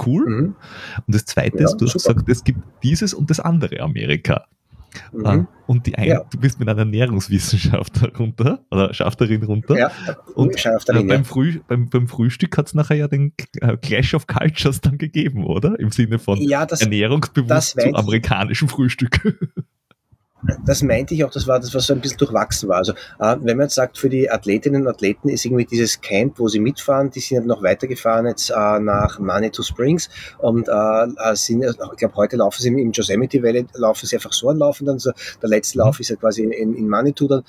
cool. 0.06 0.24
Mhm. 0.28 0.56
Und 1.06 1.14
das 1.14 1.24
zweite 1.24 1.58
ja, 1.58 1.64
ist, 1.64 1.76
du 1.78 1.86
hast 1.86 1.94
gesagt, 1.94 2.28
es 2.28 2.44
gibt 2.44 2.60
dieses 2.84 3.12
und 3.12 3.28
das 3.28 3.40
andere 3.40 3.80
Amerika. 3.80 4.44
Mhm. 5.12 5.26
Ah, 5.26 5.48
und 5.66 5.86
die 5.86 5.96
eine, 5.96 6.08
ja. 6.08 6.24
du 6.30 6.38
bist 6.38 6.58
mit 6.58 6.68
einer 6.68 6.78
Ernährungswissenschaftler 6.78 8.14
runter, 8.18 8.64
oder 8.70 8.94
Schafterin 8.94 9.42
runter. 9.42 9.78
Ja, 9.78 9.90
und 10.34 10.64
äh, 10.64 11.02
beim, 11.04 11.24
Früh, 11.24 11.60
beim, 11.66 11.88
beim 11.88 12.08
Frühstück 12.08 12.56
hat 12.56 12.66
es 12.66 12.74
nachher 12.74 12.96
ja 12.96 13.08
den 13.08 13.32
äh, 13.60 13.76
Clash 13.76 14.14
of 14.14 14.26
Cultures 14.26 14.80
dann 14.80 14.98
gegeben, 14.98 15.44
oder? 15.44 15.78
Im 15.78 15.90
Sinne 15.90 16.18
von 16.18 16.40
ja, 16.40 16.66
das, 16.66 16.82
ernährungsbewusst 16.82 17.80
zu 17.80 17.94
amerikanischem 17.94 18.68
Frühstück. 18.68 19.38
das 20.64 20.82
meinte 20.82 21.14
ich 21.14 21.24
auch, 21.24 21.30
das 21.30 21.46
war 21.46 21.58
das, 21.58 21.74
was 21.74 21.86
so 21.86 21.94
ein 21.94 22.00
bisschen 22.00 22.18
durchwachsen 22.18 22.68
war. 22.68 22.76
Also 22.76 22.92
äh, 22.92 23.36
wenn 23.40 23.56
man 23.56 23.66
jetzt 23.66 23.74
sagt, 23.74 23.98
für 23.98 24.08
die 24.08 24.30
Athletinnen 24.30 24.82
und 24.82 24.88
Athleten 24.88 25.28
ist 25.28 25.44
irgendwie 25.44 25.64
dieses 25.64 26.00
Camp, 26.00 26.38
wo 26.38 26.48
sie 26.48 26.60
mitfahren, 26.60 27.10
die 27.10 27.20
sind 27.20 27.46
noch 27.46 27.62
weitergefahren 27.62 28.26
jetzt 28.26 28.50
äh, 28.50 28.78
nach 28.78 29.18
Manitou 29.18 29.62
Springs 29.62 30.08
und 30.38 30.68
äh, 30.68 30.72
äh 30.72 31.34
sind, 31.34 31.64
ich 31.64 31.76
glaube, 31.96 32.14
heute 32.16 32.36
laufen 32.36 32.62
sie 32.62 32.68
im 32.68 32.92
Yosemite 32.92 33.42
Valley, 33.42 33.66
laufen 33.74 34.06
sie 34.06 34.16
einfach 34.16 34.32
so 34.32 34.50
anlaufen, 34.50 34.86
dann 34.86 34.98
so, 34.98 35.12
der 35.40 35.48
letzte 35.48 35.78
Lauf 35.78 36.00
ist 36.00 36.10
ja 36.10 36.16
quasi 36.16 36.44
in, 36.44 36.74
in 36.74 36.88
Manitou 36.88 37.28
dann. 37.28 37.44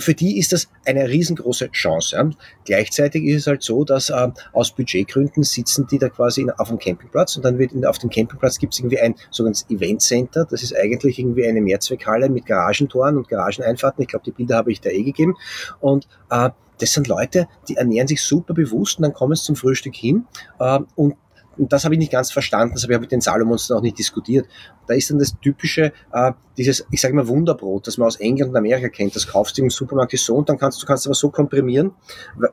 Für 0.00 0.14
die 0.14 0.38
ist 0.38 0.52
das 0.52 0.68
eine 0.84 1.08
riesengroße 1.08 1.70
Chance. 1.70 2.16
Ja. 2.16 2.30
Gleichzeitig 2.64 3.24
ist 3.24 3.42
es 3.42 3.46
halt 3.46 3.62
so, 3.62 3.84
dass 3.84 4.10
äh, 4.10 4.28
aus 4.52 4.72
Budgetgründen 4.72 5.42
sitzen 5.42 5.86
die 5.90 5.98
da 5.98 6.08
quasi 6.08 6.42
in, 6.42 6.50
auf 6.50 6.68
dem 6.68 6.78
Campingplatz 6.78 7.36
und 7.36 7.44
dann 7.44 7.58
wird 7.58 7.72
in, 7.72 7.84
auf 7.84 7.98
dem 7.98 8.10
Campingplatz 8.10 8.58
gibt 8.58 8.74
es 8.74 8.80
irgendwie 8.80 9.00
ein 9.00 9.14
sogenanntes 9.30 9.66
Event 9.70 10.02
Center. 10.02 10.46
Das 10.50 10.62
ist 10.62 10.74
eigentlich 10.74 11.18
irgendwie 11.18 11.46
eine 11.46 11.60
Mehrzweckhalle 11.60 12.28
mit 12.28 12.46
Garagentoren 12.46 13.16
und 13.16 13.28
Garageneinfahrten. 13.28 14.02
Ich 14.02 14.08
glaube, 14.08 14.24
die 14.24 14.32
Bilder 14.32 14.56
habe 14.56 14.72
ich 14.72 14.80
da 14.80 14.90
eh 14.90 15.02
gegeben. 15.02 15.36
Und 15.80 16.08
äh, 16.30 16.50
das 16.78 16.92
sind 16.92 17.08
Leute, 17.08 17.46
die 17.68 17.76
ernähren 17.76 18.08
sich 18.08 18.22
super 18.22 18.54
bewusst 18.54 18.98
und 18.98 19.02
dann 19.02 19.12
kommen 19.12 19.36
sie 19.36 19.44
zum 19.44 19.56
Frühstück 19.56 19.94
hin 19.94 20.26
äh, 20.58 20.80
und 20.96 21.14
und 21.56 21.72
das 21.72 21.84
habe 21.84 21.94
ich 21.94 21.98
nicht 21.98 22.12
ganz 22.12 22.30
verstanden, 22.30 22.74
das 22.74 22.84
habe 22.84 22.94
ich 22.94 23.00
mit 23.00 23.12
den 23.12 23.20
Salomons 23.20 23.68
noch 23.68 23.82
nicht 23.82 23.98
diskutiert. 23.98 24.46
Da 24.86 24.94
ist 24.94 25.10
dann 25.10 25.18
das 25.18 25.38
typische, 25.40 25.92
äh, 26.12 26.32
dieses, 26.56 26.86
ich 26.90 27.00
sage 27.00 27.14
mal 27.14 27.28
Wunderbrot, 27.28 27.86
das 27.86 27.98
man 27.98 28.06
aus 28.06 28.16
England 28.16 28.50
und 28.50 28.56
Amerika 28.56 28.88
kennt. 28.88 29.14
Das 29.14 29.26
kaufst 29.26 29.58
du 29.58 29.62
im 29.62 29.70
Supermarkt 29.70 30.16
so 30.18 30.36
und 30.36 30.48
dann 30.48 30.58
kannst 30.58 30.82
du 30.82 30.86
kannst 30.86 31.06
aber 31.06 31.14
so 31.14 31.30
komprimieren 31.30 31.92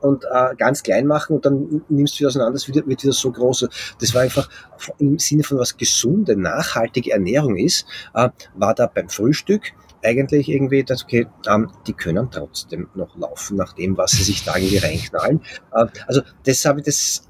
und 0.01 0.25
äh, 0.25 0.55
ganz 0.55 0.83
klein 0.83 1.07
machen 1.07 1.37
und 1.37 1.45
dann 1.45 1.83
nimmst 1.89 2.15
du 2.15 2.19
wieder 2.19 2.29
auseinander, 2.29 2.59
wird, 2.67 2.87
wird 2.87 3.03
wieder 3.03 3.13
so 3.13 3.31
groß. 3.31 3.67
Das 3.99 4.13
war 4.13 4.21
einfach 4.21 4.49
im 4.97 5.19
Sinne 5.19 5.43
von 5.43 5.57
was 5.57 5.77
gesunde, 5.77 6.35
nachhaltige 6.35 7.11
Ernährung 7.11 7.57
ist, 7.57 7.85
äh, 8.13 8.29
war 8.55 8.75
da 8.75 8.87
beim 8.87 9.09
Frühstück 9.09 9.73
eigentlich 10.03 10.49
irgendwie, 10.49 10.83
dass, 10.83 11.03
okay, 11.03 11.27
ähm, 11.47 11.71
die 11.85 11.93
können 11.93 12.29
trotzdem 12.31 12.87
noch 12.95 13.17
laufen 13.17 13.57
nach 13.57 13.73
dem, 13.73 13.97
was 13.97 14.11
sie 14.11 14.23
sich 14.23 14.43
da 14.43 14.55
irgendwie 14.55 14.77
reinknallen. 14.77 15.41
Äh, 15.73 15.85
also 16.07 16.21
das 16.45 16.65
habe 16.65 16.79
ich, 16.79 16.85
das 16.85 17.26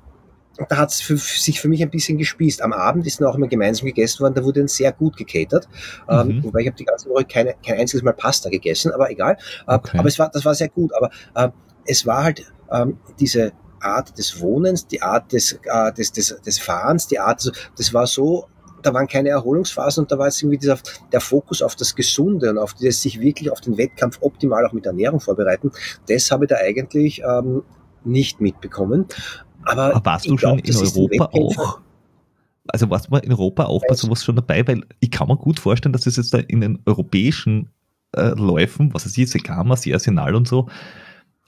da 0.69 0.77
hat 0.77 0.91
es 0.91 0.99
sich 0.99 1.61
für 1.61 1.67
mich 1.67 1.81
ein 1.81 1.89
bisschen 1.89 2.17
gespießt. 2.17 2.61
Am 2.61 2.73
Abend 2.73 3.05
ist 3.05 3.19
dann 3.19 3.27
auch 3.27 3.35
immer 3.35 3.47
gemeinsam 3.47 3.85
gegessen 3.85 4.21
worden, 4.21 4.33
da 4.33 4.43
wurde 4.43 4.61
dann 4.61 4.67
sehr 4.67 4.91
gut 4.91 5.17
gecatert. 5.17 5.67
Ähm, 6.09 6.27
mhm. 6.27 6.31
Ähm, 6.31 6.43
wobei 6.43 6.61
ich 6.61 6.67
habe 6.67 6.77
die 6.77 6.85
ganze 6.85 7.09
Woche 7.09 7.25
keine, 7.25 7.55
kein 7.65 7.79
einziges 7.79 8.03
Mal 8.03 8.13
Pasta 8.13 8.49
gegessen, 8.49 8.91
aber 8.91 9.09
egal. 9.11 9.37
Äh, 9.67 9.75
okay. 9.75 9.97
Aber 9.97 10.07
es 10.07 10.19
war, 10.19 10.29
das 10.29 10.45
war 10.45 10.55
sehr 10.55 10.69
gut. 10.69 10.91
Aber 10.95 11.09
äh, 11.35 11.49
es 11.85 12.05
war 12.05 12.23
halt 12.23 12.51
ähm, 12.71 12.97
diese 13.19 13.51
Art 13.79 14.17
des 14.17 14.39
Wohnens, 14.41 14.87
die 14.87 15.01
Art 15.01 15.31
des, 15.31 15.59
äh, 15.63 15.93
des, 15.93 16.11
des, 16.11 16.41
des 16.45 16.59
Fahrens, 16.59 17.07
die 17.07 17.19
Art, 17.19 17.51
das 17.77 17.93
war 17.93 18.07
so 18.07 18.47
da 18.83 18.93
waren 18.93 19.07
keine 19.07 19.29
Erholungsphasen 19.29 20.03
und 20.03 20.11
da 20.11 20.17
war 20.17 20.27
jetzt 20.27 20.41
irgendwie 20.41 20.59
dieser, 20.59 20.77
der 21.11 21.19
Fokus 21.19 21.61
auf 21.61 21.75
das 21.75 21.95
Gesunde 21.95 22.49
und 22.49 22.57
auf 22.57 22.73
dieses 22.73 23.01
sich 23.01 23.19
wirklich 23.19 23.51
auf 23.51 23.59
den 23.59 23.77
Wettkampf 23.77 24.19
optimal 24.21 24.65
auch 24.65 24.71
mit 24.71 24.85
Ernährung 24.85 25.19
vorbereiten. 25.19 25.71
Das 26.07 26.31
habe 26.31 26.45
ich 26.45 26.49
da 26.49 26.57
eigentlich 26.57 27.21
ähm, 27.27 27.63
nicht 28.03 28.39
mitbekommen. 28.39 29.05
Aber, 29.67 29.95
Aber 29.95 30.05
warst 30.05 30.25
du 30.25 30.37
schon 30.37 30.61
glaub, 30.61 30.67
in 30.67 30.75
Europa 30.75 31.25
auch? 31.33 31.79
Also 32.69 32.89
warst 32.89 33.07
du 33.07 33.11
mal 33.11 33.19
in 33.19 33.31
Europa 33.31 33.65
auch 33.65 33.81
bei 33.87 33.95
sowas 33.95 34.23
schon 34.23 34.35
dabei? 34.35 34.67
Weil 34.67 34.83
ich 34.99 35.11
kann 35.11 35.27
mir 35.27 35.37
gut 35.37 35.59
vorstellen, 35.59 35.93
dass 35.93 36.05
es 36.05 36.17
jetzt 36.17 36.33
da 36.33 36.39
in 36.39 36.61
den 36.61 36.79
europäischen 36.85 37.69
äh, 38.13 38.29
Läufen, 38.29 38.93
was 38.93 39.05
es 39.05 39.17
ist, 39.17 39.31
Sekama, 39.31 39.75
Arsenal 39.75 40.35
und 40.35 40.47
so, 40.47 40.67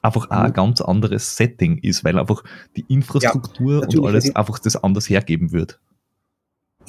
einfach 0.01 0.29
mhm. 0.29 0.37
ein 0.37 0.53
ganz 0.53 0.81
anderes 0.81 1.35
Setting 1.35 1.77
ist, 1.79 2.03
weil 2.03 2.17
einfach 2.17 2.43
die 2.75 2.85
Infrastruktur 2.87 3.81
ja, 3.81 3.99
und 3.99 4.05
alles 4.05 4.35
einfach 4.35 4.59
das 4.59 4.75
anders 4.75 5.09
hergeben 5.09 5.51
wird. 5.51 5.79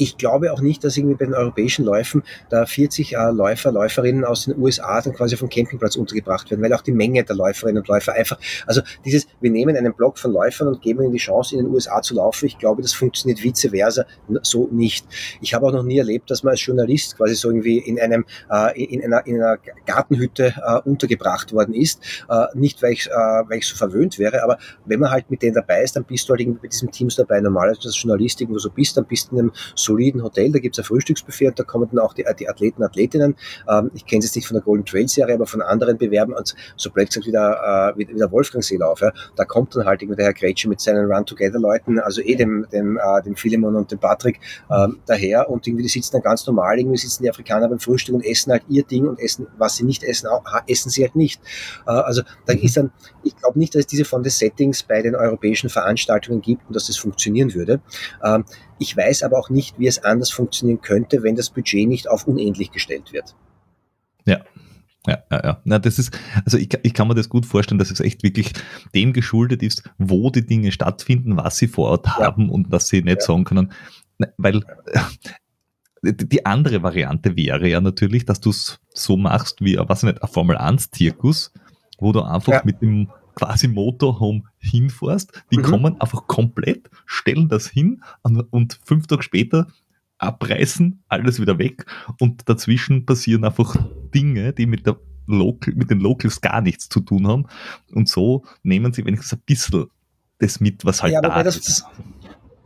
Ich 0.01 0.17
glaube 0.17 0.51
auch 0.51 0.63
nicht, 0.63 0.83
dass 0.83 0.97
irgendwie 0.97 1.17
bei 1.17 1.27
den 1.27 1.35
europäischen 1.35 1.85
Läufen 1.85 2.23
da 2.49 2.65
40 2.65 3.13
äh, 3.13 3.31
Läufer, 3.33 3.71
Läuferinnen 3.71 4.25
aus 4.25 4.47
den 4.47 4.59
USA 4.59 4.99
dann 5.03 5.13
quasi 5.13 5.37
dem 5.37 5.51
Campingplatz 5.51 5.97
untergebracht 5.97 6.51
werden, 6.51 6.63
weil 6.63 6.73
auch 6.73 6.81
die 6.81 6.93
Menge 6.93 7.23
der 7.23 7.37
Läuferinnen 7.37 7.83
und 7.83 7.89
Läufer 7.89 8.15
einfach, 8.15 8.39
also 8.67 8.81
dieses, 9.05 9.27
wir 9.43 9.51
nehmen 9.51 9.77
einen 9.77 9.93
Block 9.93 10.19
von 10.19 10.33
Läufern 10.33 10.69
und 10.69 10.81
geben 10.81 11.03
ihnen 11.03 11.13
die 11.13 11.19
Chance, 11.19 11.55
in 11.55 11.67
den 11.67 11.75
USA 11.75 12.01
zu 12.01 12.15
laufen. 12.15 12.47
Ich 12.47 12.57
glaube, 12.57 12.81
das 12.81 12.95
funktioniert 12.95 13.45
vice 13.45 13.69
versa 13.71 14.07
so 14.41 14.69
nicht. 14.73 15.07
Ich 15.43 15.53
habe 15.53 15.67
auch 15.67 15.73
noch 15.73 15.83
nie 15.83 15.99
erlebt, 15.99 16.31
dass 16.31 16.43
man 16.43 16.53
als 16.53 16.65
Journalist 16.65 17.19
quasi 17.19 17.35
so 17.35 17.51
irgendwie 17.51 17.77
in 17.77 18.01
einem, 18.01 18.25
äh, 18.51 18.83
in 18.83 19.05
einer, 19.05 19.27
in 19.27 19.35
einer 19.37 19.59
Gartenhütte 19.85 20.55
äh, 20.65 20.89
untergebracht 20.89 21.53
worden 21.53 21.75
ist. 21.75 22.01
Äh, 22.31 22.47
nicht, 22.55 22.83
weil 22.83 22.93
ich, 22.93 23.07
äh, 23.07 23.11
weil 23.13 23.59
ich 23.59 23.67
so 23.67 23.77
verwöhnt 23.77 24.19
wäre, 24.19 24.43
aber 24.43 24.59
wenn 24.87 24.99
man 24.99 25.11
halt 25.11 25.31
mit 25.31 25.43
denen 25.43 25.55
dabei 25.55 25.83
ist, 25.83 25.95
dann 25.95 26.05
bist 26.05 26.27
du 26.27 26.31
halt 26.31 26.41
irgendwie 26.41 26.61
bei 26.63 26.69
diesem 26.69 26.91
Teams 26.91 27.17
dabei. 27.17 27.39
Normalerweise 27.41 27.89
als 27.89 28.03
Journalist 28.03 28.41
irgendwo 28.41 28.59
so 28.59 28.71
bist, 28.71 28.97
dann 28.97 29.05
bist 29.05 29.31
du 29.31 29.35
in 29.35 29.41
einem 29.41 29.53
soliden 29.91 30.23
Hotel, 30.23 30.53
da 30.53 30.59
gibt 30.59 30.77
es 30.77 30.79
ein 30.79 30.85
Frühstücksbuffet 30.85 31.49
und 31.49 31.59
da 31.59 31.65
kommen 31.65 31.89
dann 31.91 31.99
auch 31.99 32.15
die, 32.15 32.25
die 32.39 32.49
Athleten, 32.49 32.83
Athletinnen. 32.83 33.37
Ähm, 33.69 33.91
ich 33.95 34.07
kenne 34.07 34.21
es 34.21 34.27
jetzt 34.27 34.37
nicht 34.37 34.47
von 34.47 34.55
der 34.55 34.62
Golden 34.62 34.85
Trail 34.85 35.09
Serie, 35.09 35.35
aber 35.35 35.47
von 35.47 35.62
anderen 35.62 35.99
Bewerben 35.99 36.33
und 36.33 36.55
so 36.77 36.91
blöd 36.91 37.09
gesagt 37.09 37.27
wie 37.27 37.33
der, 37.33 37.95
äh, 37.95 37.99
wie, 37.99 38.09
wie 38.09 38.19
der 38.19 38.31
Wolfgang 38.31 38.62
Seelauf. 38.65 39.01
Ja. 39.01 39.12
Da 39.37 39.45
kommt 39.45 39.75
dann 39.75 39.87
halt 39.87 40.03
irgendwie 40.03 40.17
der 40.17 40.27
Herr 40.27 40.35
Gretsche 40.35 40.69
mit 40.69 40.81
seinen 40.81 41.11
Run-Together-Leuten, 41.11 41.99
also 41.99 42.21
eh 42.23 42.37
dem, 42.37 42.67
dem, 42.73 42.99
äh, 42.99 43.23
dem 43.23 43.37
Philemon 43.37 43.77
und 43.77 43.91
dem 43.91 43.99
Patrick 43.99 44.41
ähm, 44.71 45.01
daher 45.07 45.51
und 45.51 45.67
irgendwie 45.67 45.83
die 45.83 45.89
sitzen 45.89 46.12
dann 46.12 46.23
ganz 46.23 46.47
normal, 46.47 46.79
irgendwie 46.79 46.99
sitzen 46.99 47.23
die 47.23 47.31
Afrikaner 47.31 47.69
beim 47.69 47.81
Frühstück 47.81 48.15
und 48.15 48.25
essen 48.25 48.53
halt 48.53 48.62
ihr 48.69 48.85
Ding 48.85 49.07
und 49.07 49.19
essen, 49.19 49.47
was 49.59 49.77
sie 49.77 49.85
nicht 49.85 50.05
essen, 50.05 50.29
auch, 50.29 50.45
essen 50.67 50.91
sie 50.91 51.03
halt 51.03 51.17
nicht. 51.17 51.41
Äh, 51.87 51.91
also 51.91 52.23
da 52.47 52.53
ist 52.53 52.77
dann, 52.77 52.93
ich 53.23 53.37
glaube 53.37 53.59
nicht, 53.59 53.75
dass 53.75 53.81
es 53.81 53.87
diese 53.87 54.05
Form 54.05 54.23
des 54.23 54.39
Settings 54.39 54.83
bei 54.83 55.03
den 55.03 55.15
europäischen 55.15 55.71
Veranstaltungen 55.71 56.41
gibt 56.41 56.67
und 56.69 56.77
dass 56.77 56.87
das 56.87 56.97
funktionieren 56.97 57.55
würde. 57.55 57.81
Ähm, 58.23 58.45
ich 58.81 58.97
weiß 58.97 59.23
aber 59.23 59.39
auch 59.39 59.51
nicht, 59.51 59.78
wie 59.78 59.86
es 59.86 60.02
anders 60.02 60.31
funktionieren 60.31 60.81
könnte, 60.81 61.23
wenn 61.23 61.36
das 61.36 61.51
Budget 61.51 61.86
nicht 61.86 62.09
auf 62.09 62.27
unendlich 62.27 62.73
gestellt 62.73 63.12
wird. 63.12 63.36
Ja, 64.24 64.40
ja, 65.07 65.19
ja, 65.31 65.44
ja. 65.44 65.61
Na, 65.65 65.78
das 65.78 65.98
ist, 65.98 66.19
also 66.44 66.59
ich, 66.59 66.69
ich 66.82 66.94
kann 66.94 67.09
mir 67.09 67.15
das 67.15 67.28
gut 67.28 67.47
vorstellen, 67.47 67.78
dass 67.78 67.90
es 67.90 68.01
echt 68.01 68.23
wirklich 68.23 68.52
dem 68.94 69.12
geschuldet 69.12 69.62
ist, 69.62 69.89
wo 69.98 70.31
die 70.31 70.44
Dinge 70.44 70.73
stattfinden, 70.73 71.36
was 71.36 71.57
sie 71.57 71.69
vor 71.69 71.90
Ort 71.90 72.07
ja. 72.07 72.19
haben 72.19 72.51
und 72.51 72.73
dass 72.73 72.89
sie 72.89 73.02
nicht 73.02 73.20
ja. 73.20 73.27
sagen 73.27 73.44
können. 73.44 73.73
Weil 74.36 74.62
äh, 74.86 75.01
die 76.12 76.44
andere 76.44 76.82
Variante 76.82 77.36
wäre 77.36 77.69
ja 77.69 77.81
natürlich, 77.81 78.24
dass 78.24 78.40
du 78.40 78.51
es 78.51 78.81
so 78.94 79.16
machst 79.16 79.62
wie, 79.62 79.78
was 79.78 80.02
nicht, 80.02 80.23
ein 80.23 80.28
Formel 80.28 80.57
1 80.57 80.90
Zirkus, 80.90 81.52
wo 81.98 82.12
du 82.12 82.23
einfach 82.23 82.52
ja. 82.52 82.62
mit 82.65 82.82
dem 82.82 83.09
quasi 83.35 83.69
Motorhome 83.69 84.43
hinfährst, 84.59 85.44
die 85.52 85.59
mhm. 85.59 85.62
kommen 85.62 86.01
einfach 86.01 86.27
komplett, 86.27 86.90
stellen 87.07 87.48
das 87.48 87.69
hin 87.69 88.02
und 88.51 88.81
fünf 88.85 89.07
Tage 89.07 89.23
später 89.23 89.66
abreißen, 90.19 91.02
alles 91.09 91.40
wieder 91.40 91.59
weg 91.59 91.86
und 92.19 92.48
dazwischen 92.48 93.07
passieren 93.07 93.44
einfach 93.44 93.77
Dinge, 94.15 94.52
die 94.52 94.66
mit 94.66 94.86
der 94.86 94.98
Local, 95.27 95.74
mit 95.74 95.90
den 95.90 96.01
Locals 96.01 96.40
gar 96.40 96.61
nichts 96.61 96.89
zu 96.89 97.01
tun 97.01 97.27
haben 97.27 97.47
und 97.93 98.09
so 98.09 98.44
nehmen 98.62 98.93
sie 98.93 99.05
wenigstens 99.05 99.39
ein 99.39 99.43
bisschen 99.47 99.86
das 100.39 100.61
mit, 100.61 100.85
was 100.85 101.02
halt 101.02 101.12
ja, 101.12 101.20
da 101.20 101.40
ist. 101.43 101.85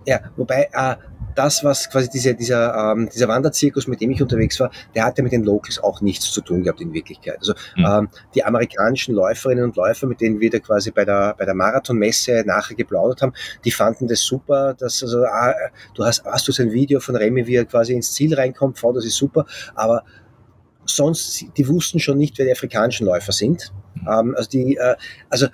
Ja, 0.07 0.21
wobei 0.37 0.69
äh, 0.73 0.97
das, 1.35 1.65
was 1.65 1.91
quasi 1.91 2.09
diese, 2.09 2.35
dieser, 2.35 2.93
ähm, 2.93 3.09
dieser 3.13 3.29
Wanderzirkus, 3.29 3.87
mit 3.87 4.01
dem 4.01 4.11
ich 4.11 4.23
unterwegs 4.23 4.59
war, 4.61 4.71
der 4.95 5.05
hatte 5.05 5.23
mit 5.23 5.33
den 5.33 5.45
Locals 5.45 5.83
auch 5.83 6.01
nichts 6.01 6.31
zu 6.31 6.41
tun 6.41 6.63
gehabt 6.63 6.81
in 6.81 6.93
Wirklichkeit. 6.93 7.39
Also 7.39 7.55
mhm. 7.77 7.85
ähm, 7.85 8.09
die 8.35 8.45
amerikanischen 8.45 9.15
Läuferinnen 9.15 9.65
und 9.65 9.77
Läufer, 9.77 10.07
mit 10.07 10.21
denen 10.21 10.41
wir 10.41 10.51
da 10.51 10.59
quasi 10.59 10.91
bei 10.91 11.05
der, 11.05 11.35
bei 11.37 11.45
der 11.45 11.55
Marathonmesse 11.55 12.45
nachher 12.47 12.77
geplaudert 12.77 13.23
haben, 13.23 13.33
die 13.65 13.71
fanden 13.71 14.07
das 14.07 14.21
super, 14.21 14.75
dass 14.75 15.03
also, 15.03 15.25
ah, 15.25 15.55
du 15.95 16.05
hast, 16.05 16.25
hast 16.25 16.47
du 16.47 16.53
so 16.53 16.63
ein 16.63 16.73
Video 16.73 17.01
von 17.01 17.17
Remy, 17.17 17.47
wie 17.47 17.57
er 17.57 17.65
quasi 17.65 17.95
ins 17.95 18.13
Ziel 18.13 18.35
reinkommt, 18.35 18.81
wow, 18.83 18.95
das 18.95 19.05
ist 19.05 19.17
super, 19.17 19.47
aber 19.75 20.05
sonst, 20.87 21.47
die 21.57 21.69
wussten 21.69 21.99
schon 21.99 22.19
nicht, 22.19 22.39
wer 22.39 22.47
die 22.47 22.53
afrikanischen 22.53 23.07
Läufer 23.07 23.33
sind. 23.33 23.73
Mhm. 23.95 24.09
Ähm, 24.09 24.35
also 24.37 24.51
die, 24.51 24.77
äh, 24.77 24.97
also 25.31 25.49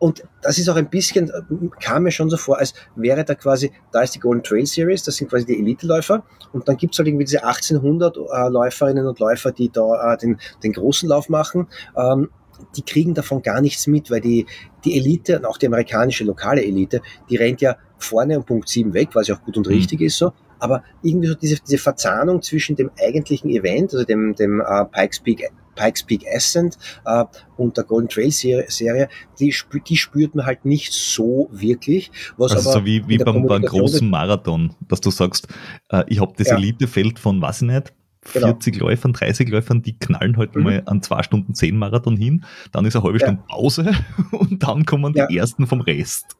und 0.00 0.24
das 0.40 0.56
ist 0.56 0.68
auch 0.70 0.76
ein 0.76 0.88
bisschen, 0.88 1.30
kam 1.78 2.04
mir 2.04 2.10
schon 2.10 2.30
so 2.30 2.38
vor, 2.38 2.58
als 2.58 2.72
wäre 2.96 3.22
da 3.22 3.34
quasi, 3.34 3.70
da 3.92 4.00
ist 4.00 4.14
die 4.14 4.18
Golden 4.18 4.42
Trail 4.42 4.64
Series, 4.64 5.02
das 5.02 5.16
sind 5.16 5.28
quasi 5.28 5.44
die 5.44 5.58
Elite-Läufer. 5.58 6.24
Und 6.54 6.66
dann 6.66 6.78
gibt's 6.78 6.98
halt 6.98 7.06
irgendwie 7.06 7.26
diese 7.26 7.44
1800 7.44 8.16
äh, 8.16 8.48
Läuferinnen 8.48 9.06
und 9.06 9.18
Läufer, 9.18 9.52
die 9.52 9.70
da 9.70 10.14
äh, 10.14 10.16
den, 10.16 10.38
den 10.62 10.72
großen 10.72 11.06
Lauf 11.06 11.28
machen. 11.28 11.68
Ähm, 11.94 12.30
die 12.76 12.82
kriegen 12.82 13.12
davon 13.12 13.42
gar 13.42 13.60
nichts 13.60 13.86
mit, 13.86 14.10
weil 14.10 14.22
die, 14.22 14.46
die 14.86 14.96
Elite 14.96 15.38
und 15.38 15.44
auch 15.44 15.58
die 15.58 15.66
amerikanische 15.66 16.24
lokale 16.24 16.64
Elite, 16.64 17.02
die 17.28 17.36
rennt 17.36 17.60
ja 17.60 17.76
vorne 17.98 18.38
um 18.38 18.44
Punkt 18.44 18.70
7 18.70 18.94
weg, 18.94 19.10
was 19.12 19.28
ja 19.28 19.36
auch 19.36 19.42
gut 19.42 19.58
und 19.58 19.66
mhm. 19.66 19.74
richtig 19.74 20.00
ist 20.00 20.16
so. 20.16 20.32
Aber 20.58 20.82
irgendwie 21.02 21.28
so 21.28 21.34
diese, 21.34 21.56
diese 21.56 21.78
Verzahnung 21.78 22.40
zwischen 22.40 22.74
dem 22.74 22.90
eigentlichen 22.98 23.50
Event, 23.50 23.92
also 23.92 24.06
dem, 24.06 24.34
dem 24.34 24.60
äh, 24.60 24.84
Pikes 24.86 25.20
Peak 25.20 25.50
Pikes 25.80 26.02
Peak 26.02 26.24
Ascent 26.34 26.76
äh, 27.04 27.24
und 27.56 27.76
der 27.76 27.84
Golden 27.84 28.08
Trail 28.08 28.30
Serie, 28.30 29.08
die, 29.38 29.52
spü 29.52 29.80
die 29.80 29.96
spürt 29.96 30.34
man 30.34 30.46
halt 30.46 30.64
nicht 30.64 30.92
so 30.92 31.48
wirklich. 31.50 32.10
Was 32.36 32.52
also 32.52 32.70
aber 32.70 32.80
so 32.80 32.86
wie, 32.86 33.06
wie 33.08 33.18
beim, 33.18 33.46
beim 33.46 33.62
großen 33.62 34.08
Marathon, 34.08 34.74
dass 34.88 35.00
du 35.00 35.10
sagst, 35.10 35.48
äh, 35.90 36.04
ich 36.08 36.20
habe 36.20 36.32
das 36.36 36.48
ja. 36.48 36.56
Elitefeld 36.56 37.18
von, 37.18 37.40
was 37.40 37.62
ich 37.62 37.68
nicht, 37.68 37.92
40 38.22 38.74
genau. 38.74 38.86
Läufern, 38.86 39.12
30 39.14 39.48
Läufern, 39.48 39.82
die 39.82 39.98
knallen 39.98 40.36
halt 40.36 40.54
mhm. 40.54 40.62
mal 40.62 40.82
an 40.86 41.02
zwei 41.02 41.22
Stunden 41.22 41.54
10 41.54 41.76
Marathon 41.76 42.16
hin, 42.16 42.44
dann 42.72 42.84
ist 42.84 42.94
eine 42.94 43.04
halbe 43.04 43.18
ja. 43.18 43.26
Stunde 43.26 43.42
Pause 43.48 43.92
und 44.32 44.62
dann 44.62 44.84
kommen 44.84 45.14
die 45.14 45.20
ja. 45.20 45.30
ersten 45.30 45.66
vom 45.66 45.80
Rest. 45.80 46.36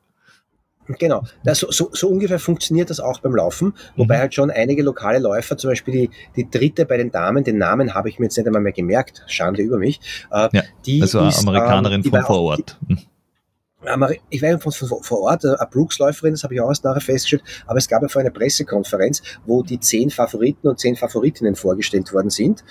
Genau, 0.99 1.23
das, 1.45 1.61
so, 1.61 1.91
so, 1.93 2.09
ungefähr 2.09 2.39
funktioniert 2.39 2.91
das 2.91 3.01
auch 3.01 3.21
beim 3.21 3.35
Laufen, 3.35 3.75
wobei 3.97 4.17
mhm. 4.17 4.21
halt 4.21 4.35
schon 4.35 4.51
einige 4.51 4.83
lokale 4.83 5.19
Läufer, 5.19 5.57
zum 5.57 5.71
Beispiel 5.71 5.95
die, 5.95 6.11
die 6.37 6.51
dritte 6.51 6.87
bei 6.87 6.97
den 6.97 7.11
Damen, 7.11 7.45
den 7.45 7.59
Namen 7.59 7.95
habe 7.95 8.09
ich 8.09 8.19
mir 8.19 8.27
jetzt 8.27 8.37
nicht 8.37 8.47
einmal 8.47 8.63
mehr 8.63 8.73
gemerkt, 8.73 9.23
Schande 9.27 9.63
über 9.63 9.79
mich. 9.79 10.01
Äh, 10.31 10.49
ja, 10.53 10.63
die 10.87 11.03
also 11.03 11.27
ist, 11.27 11.41
Amerikanerin 11.41 12.03
ähm, 12.05 12.11
von 12.11 12.23
vor 12.23 12.41
Ort. 12.43 12.79
Die, 12.89 14.21
ich 14.29 14.43
war 14.43 14.59
von, 14.59 14.73
von, 14.73 15.03
vor 15.03 15.21
Ort, 15.21 15.45
eine 15.45 15.57
Brooks-Läuferin, 15.71 16.35
das 16.35 16.45
habe 16.45 16.55
ich 16.55 16.61
auch 16.61 16.69
erst 16.69 16.85
nachher 16.85 17.01
festgestellt, 17.01 17.43
aber 17.67 17.79
es 17.79 17.89
gab 17.89 18.03
ja 18.03 18.09
vor 18.09 18.21
einer 18.21 18.31
Pressekonferenz, 18.31 19.23
wo 19.47 19.63
die 19.63 19.81
zehn 19.81 20.11
Favoriten 20.11 20.69
und 20.69 20.79
zehn 20.79 20.97
Favoritinnen 20.97 21.55
vorgestellt 21.55 22.13
worden 22.13 22.31
sind. 22.31 22.63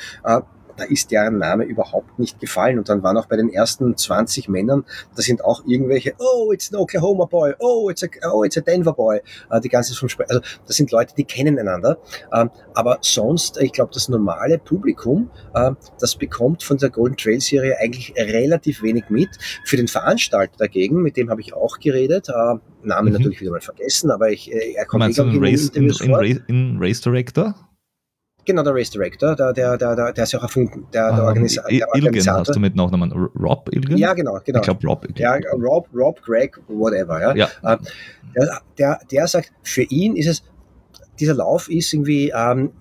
Äh, 0.80 0.85
da 0.85 0.85
ist 0.85 1.11
deren 1.11 1.38
Name 1.38 1.65
überhaupt 1.65 2.19
nicht 2.19 2.39
gefallen. 2.39 2.77
Und 2.77 2.89
dann 2.89 3.03
waren 3.03 3.18
auch 3.18 3.27
bei 3.27 3.35
den 3.35 3.49
ersten 3.49 3.95
20 3.95 4.49
Männern, 4.49 4.85
da 5.15 5.22
sind 5.22 5.43
auch 5.43 5.64
irgendwelche, 5.65 6.14
oh, 6.19 6.51
it's 6.51 6.73
an 6.73 6.80
Oklahoma 6.80 7.26
Boy, 7.26 7.53
oh, 7.60 7.89
it's 7.89 8.03
a, 8.03 8.07
oh, 8.31 8.43
it's 8.43 8.57
a 8.57 8.61
Denver 8.61 8.93
Boy. 8.93 9.22
Äh, 9.49 9.61
die 9.61 9.69
ganze 9.69 9.93
vom 9.93 10.10
also 10.27 10.41
das 10.65 10.76
sind 10.76 10.91
Leute, 10.91 11.14
die 11.15 11.23
kennen 11.23 11.60
einander. 11.60 11.97
Ähm, 12.34 12.49
aber 12.73 12.99
sonst, 13.01 13.61
ich 13.61 13.72
glaube, 13.72 13.91
das 13.93 14.10
normale 14.10 14.57
Publikum, 14.57 15.30
äh, 15.53 15.72
das 15.99 16.15
bekommt 16.15 16.64
von 16.64 16.77
der 16.77 16.89
Golden 16.89 17.18
Trail 17.18 17.39
Serie 17.39 17.77
eigentlich 17.80 18.14
relativ 18.18 18.81
wenig 18.81 19.06
mit. 19.10 19.30
Für 19.65 19.77
den 19.77 19.88
Veranstalter 19.88 20.56
dagegen, 20.57 21.01
mit 21.01 21.18
dem 21.18 21.30
habe 21.30 21.41
ich 21.41 21.53
auch 21.53 21.80
geredet, 21.80 22.30
äh, 22.30 22.56
Namen 22.81 23.10
mhm. 23.10 23.14
natürlich 23.14 23.41
wieder 23.41 23.51
mal 23.51 23.61
vergessen, 23.61 24.10
aber 24.11 24.30
ich, 24.30 24.51
er 24.51 24.85
kommt 24.85 24.99
Meinst 24.99 25.19
eh, 25.19 25.23
in, 25.23 25.43
Race, 25.43 25.69
in, 25.69 25.89
in, 25.89 26.43
in 26.47 26.77
Race 26.80 27.01
Director? 27.01 27.56
Genau, 28.49 28.63
der 28.63 28.73
Race 28.73 28.89
Director, 28.89 29.35
der, 29.35 29.53
der, 29.53 29.77
der, 29.77 30.11
der, 30.11 30.23
ist 30.23 30.31
ja 30.31 30.39
auch 30.39 30.43
erfunden, 30.43 30.88
der, 30.91 31.11
der, 31.11 31.23
ah, 31.23 31.27
Organisa 31.27 31.61
der 31.69 31.88
Ilgen 31.93 32.27
hast 32.27 32.55
du 32.55 32.59
mit 32.59 32.76
Nachnamen 32.76 33.11
Rob 33.39 33.69
Ilgen? 33.71 33.95
Ja, 33.95 34.15
genau, 34.15 34.39
genau. 34.43 34.57
Ich 34.57 34.63
glaube 34.63 34.88
Rob. 34.88 35.05
Ja, 35.19 35.38
Rob, 35.53 35.88
Rob, 35.93 36.19
Greg, 36.23 36.59
whatever. 36.67 37.21
Ja. 37.21 37.35
ja. 37.35 37.49
Ähm, 37.63 37.77
der, 38.35 38.61
der, 38.80 38.99
der 39.11 39.27
sagt, 39.27 39.51
für 39.61 39.84
ihn 39.84 40.15
ist 40.15 40.26
es, 40.26 40.43
dieser 41.19 41.35
Lauf 41.35 41.69
ist 41.69 41.93
irgendwie 41.93 42.34
ähm, 42.35 42.71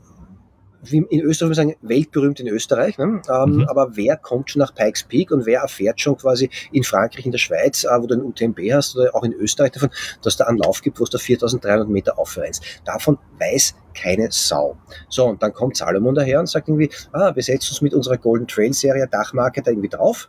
wie 0.82 1.04
in 1.10 1.20
Österreich 1.20 1.56
sagen, 1.56 1.76
weltberühmt 1.82 2.40
in 2.40 2.48
Österreich. 2.48 2.98
Ne? 2.98 3.22
Ähm, 3.28 3.56
mhm. 3.56 3.64
Aber 3.68 3.96
wer 3.96 4.16
kommt 4.16 4.50
schon 4.50 4.60
nach 4.60 4.74
Pikes 4.74 5.04
Peak 5.04 5.30
und 5.30 5.46
wer 5.46 5.60
erfährt 5.60 6.00
schon 6.00 6.16
quasi 6.16 6.50
in 6.72 6.84
Frankreich, 6.84 7.26
in 7.26 7.32
der 7.32 7.38
Schweiz, 7.38 7.84
äh, 7.84 7.88
wo 7.98 8.06
du 8.06 8.14
ein 8.14 8.22
UTMB 8.22 8.58
hast 8.72 8.96
oder 8.96 9.14
auch 9.14 9.24
in 9.24 9.32
Österreich 9.32 9.72
davon, 9.72 9.90
dass 10.22 10.36
da 10.36 10.44
einen 10.44 10.58
Lauf 10.58 10.82
gibt, 10.82 11.00
wo 11.00 11.04
es 11.04 11.10
da 11.10 11.18
4300 11.18 11.88
Meter 11.88 12.18
aufrennst. 12.18 12.62
Davon 12.84 13.18
weiß 13.38 13.74
keine 13.94 14.28
Sau. 14.30 14.76
So, 15.08 15.26
und 15.26 15.42
dann 15.42 15.52
kommt 15.52 15.76
Salomon 15.76 16.14
daher 16.14 16.40
und 16.40 16.48
sagt 16.48 16.68
irgendwie, 16.68 16.90
ah, 17.12 17.34
wir 17.34 17.42
setzen 17.42 17.70
uns 17.70 17.82
mit 17.82 17.94
unserer 17.94 18.16
Golden 18.16 18.46
Trail 18.46 18.72
Serie 18.72 19.08
Dachmarke 19.08 19.62
da 19.62 19.70
irgendwie 19.70 19.88
drauf 19.88 20.28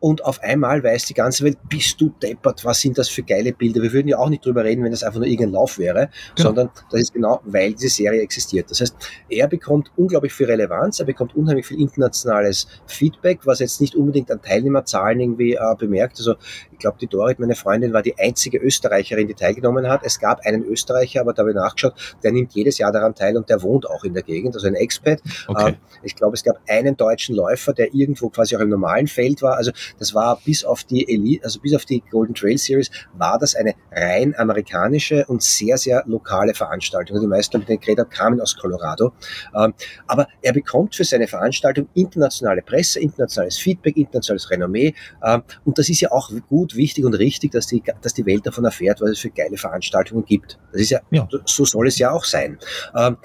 und 0.00 0.24
auf 0.24 0.42
einmal 0.42 0.82
weiß 0.82 1.04
die 1.04 1.14
ganze 1.14 1.44
Welt, 1.44 1.58
bist 1.68 2.00
du 2.00 2.08
deppert, 2.22 2.64
was 2.64 2.80
sind 2.80 2.98
das 2.98 3.08
für 3.08 3.22
geile 3.22 3.52
Bilder. 3.52 3.82
Wir 3.82 3.92
würden 3.92 4.08
ja 4.08 4.18
auch 4.18 4.30
nicht 4.30 4.44
drüber 4.44 4.64
reden, 4.64 4.82
wenn 4.82 4.90
das 4.90 5.02
einfach 5.02 5.20
nur 5.20 5.28
irgendein 5.28 5.52
Lauf 5.52 5.78
wäre, 5.78 6.10
genau. 6.34 6.48
sondern 6.48 6.70
das 6.90 7.00
ist 7.00 7.14
genau, 7.14 7.40
weil 7.44 7.74
diese 7.74 7.90
Serie 7.90 8.22
existiert. 8.22 8.70
Das 8.70 8.80
heißt, 8.80 8.96
er 9.28 9.46
bekommt 9.46 9.92
unglaublich 9.96 10.32
viel 10.32 10.46
Relevanz, 10.46 11.00
er 11.00 11.06
bekommt 11.06 11.36
unheimlich 11.36 11.66
viel 11.66 11.80
internationales 11.80 12.66
Feedback, 12.86 13.40
was 13.44 13.60
jetzt 13.60 13.80
nicht 13.80 13.94
unbedingt 13.94 14.30
an 14.30 14.40
Teilnehmerzahlen 14.40 15.20
irgendwie 15.20 15.54
äh, 15.54 15.74
bemerkt. 15.78 16.18
Also 16.18 16.34
glaube, 16.80 16.98
die 17.00 17.06
Dorit, 17.06 17.38
meine 17.38 17.54
Freundin, 17.54 17.92
war 17.92 18.02
die 18.02 18.18
einzige 18.18 18.58
Österreicherin, 18.58 19.28
die 19.28 19.34
teilgenommen 19.34 19.88
hat. 19.88 20.00
Es 20.04 20.18
gab 20.18 20.40
einen 20.44 20.64
Österreicher, 20.64 21.20
aber 21.20 21.32
da 21.32 21.42
habe 21.42 21.50
ich 21.50 21.56
nachgeschaut, 21.56 21.94
der 22.22 22.32
nimmt 22.32 22.52
jedes 22.52 22.78
Jahr 22.78 22.92
daran 22.92 23.14
teil 23.14 23.36
und 23.36 23.48
der 23.48 23.62
wohnt 23.62 23.88
auch 23.88 24.04
in 24.04 24.14
der 24.14 24.22
Gegend, 24.22 24.54
also 24.54 24.66
ein 24.66 24.74
Expat. 24.74 25.20
Okay. 25.46 25.70
Äh, 25.70 25.74
ich 26.02 26.16
glaube, 26.16 26.34
es 26.34 26.42
gab 26.42 26.56
einen 26.68 26.96
deutschen 26.96 27.36
Läufer, 27.36 27.72
der 27.72 27.94
irgendwo 27.94 28.28
quasi 28.30 28.56
auch 28.56 28.60
im 28.60 28.68
normalen 28.68 29.06
Feld 29.06 29.42
war. 29.42 29.56
Also 29.56 29.70
das 29.98 30.14
war 30.14 30.40
bis 30.44 30.64
auf 30.64 30.84
die 30.84 31.08
Elite, 31.08 31.44
also 31.44 31.60
bis 31.60 31.74
auf 31.74 31.84
die 31.84 32.02
Golden 32.10 32.34
Trail 32.34 32.58
Series, 32.58 32.90
war 33.14 33.38
das 33.38 33.54
eine 33.54 33.74
rein 33.92 34.34
amerikanische 34.36 35.26
und 35.26 35.42
sehr, 35.42 35.76
sehr 35.76 36.02
lokale 36.06 36.54
Veranstaltung. 36.54 37.20
Die 37.20 37.26
meisten 37.26 37.58
mit 37.58 37.68
den 37.68 37.80
Greta 37.80 38.04
kamen 38.04 38.40
aus 38.40 38.56
Colorado. 38.56 39.12
Ähm, 39.54 39.74
aber 40.06 40.28
er 40.42 40.52
bekommt 40.52 40.94
für 40.94 41.04
seine 41.04 41.26
Veranstaltung 41.26 41.88
internationale 41.94 42.62
Presse, 42.62 43.00
internationales 43.00 43.58
Feedback, 43.58 43.96
internationales 43.96 44.50
Renommee. 44.50 44.94
Ähm, 45.24 45.42
und 45.64 45.78
das 45.78 45.88
ist 45.88 46.00
ja 46.00 46.10
auch 46.12 46.30
gut, 46.48 46.69
wichtig 46.74 47.04
und 47.04 47.14
richtig, 47.14 47.52
dass 47.52 47.66
die, 47.66 47.82
dass 48.02 48.14
die 48.14 48.26
Welt 48.26 48.46
davon 48.46 48.64
erfährt, 48.64 49.00
was 49.00 49.10
es 49.10 49.18
für 49.18 49.30
geile 49.30 49.56
Veranstaltungen 49.56 50.24
gibt. 50.24 50.58
Das 50.72 50.80
ist 50.80 50.90
ja, 50.90 51.00
ja. 51.10 51.28
so 51.44 51.64
soll 51.64 51.88
es 51.88 51.98
ja 51.98 52.10
auch 52.10 52.24
sein. 52.24 52.58
Ähm, 52.96 53.16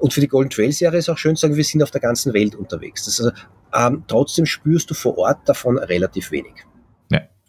und 0.00 0.12
für 0.12 0.20
die 0.20 0.28
Golden 0.28 0.50
Trail 0.50 0.72
Serie 0.72 0.98
ist 0.98 1.08
auch 1.08 1.18
schön 1.18 1.36
zu 1.36 1.42
sagen, 1.42 1.56
wir 1.56 1.64
sind 1.64 1.82
auf 1.82 1.90
der 1.90 2.00
ganzen 2.00 2.34
Welt 2.34 2.54
unterwegs. 2.54 3.04
Das 3.04 3.20
also, 3.20 3.32
ähm, 3.74 4.04
trotzdem 4.06 4.46
spürst 4.46 4.90
du 4.90 4.94
vor 4.94 5.16
Ort 5.18 5.40
davon 5.46 5.78
relativ 5.78 6.30
wenig. 6.30 6.52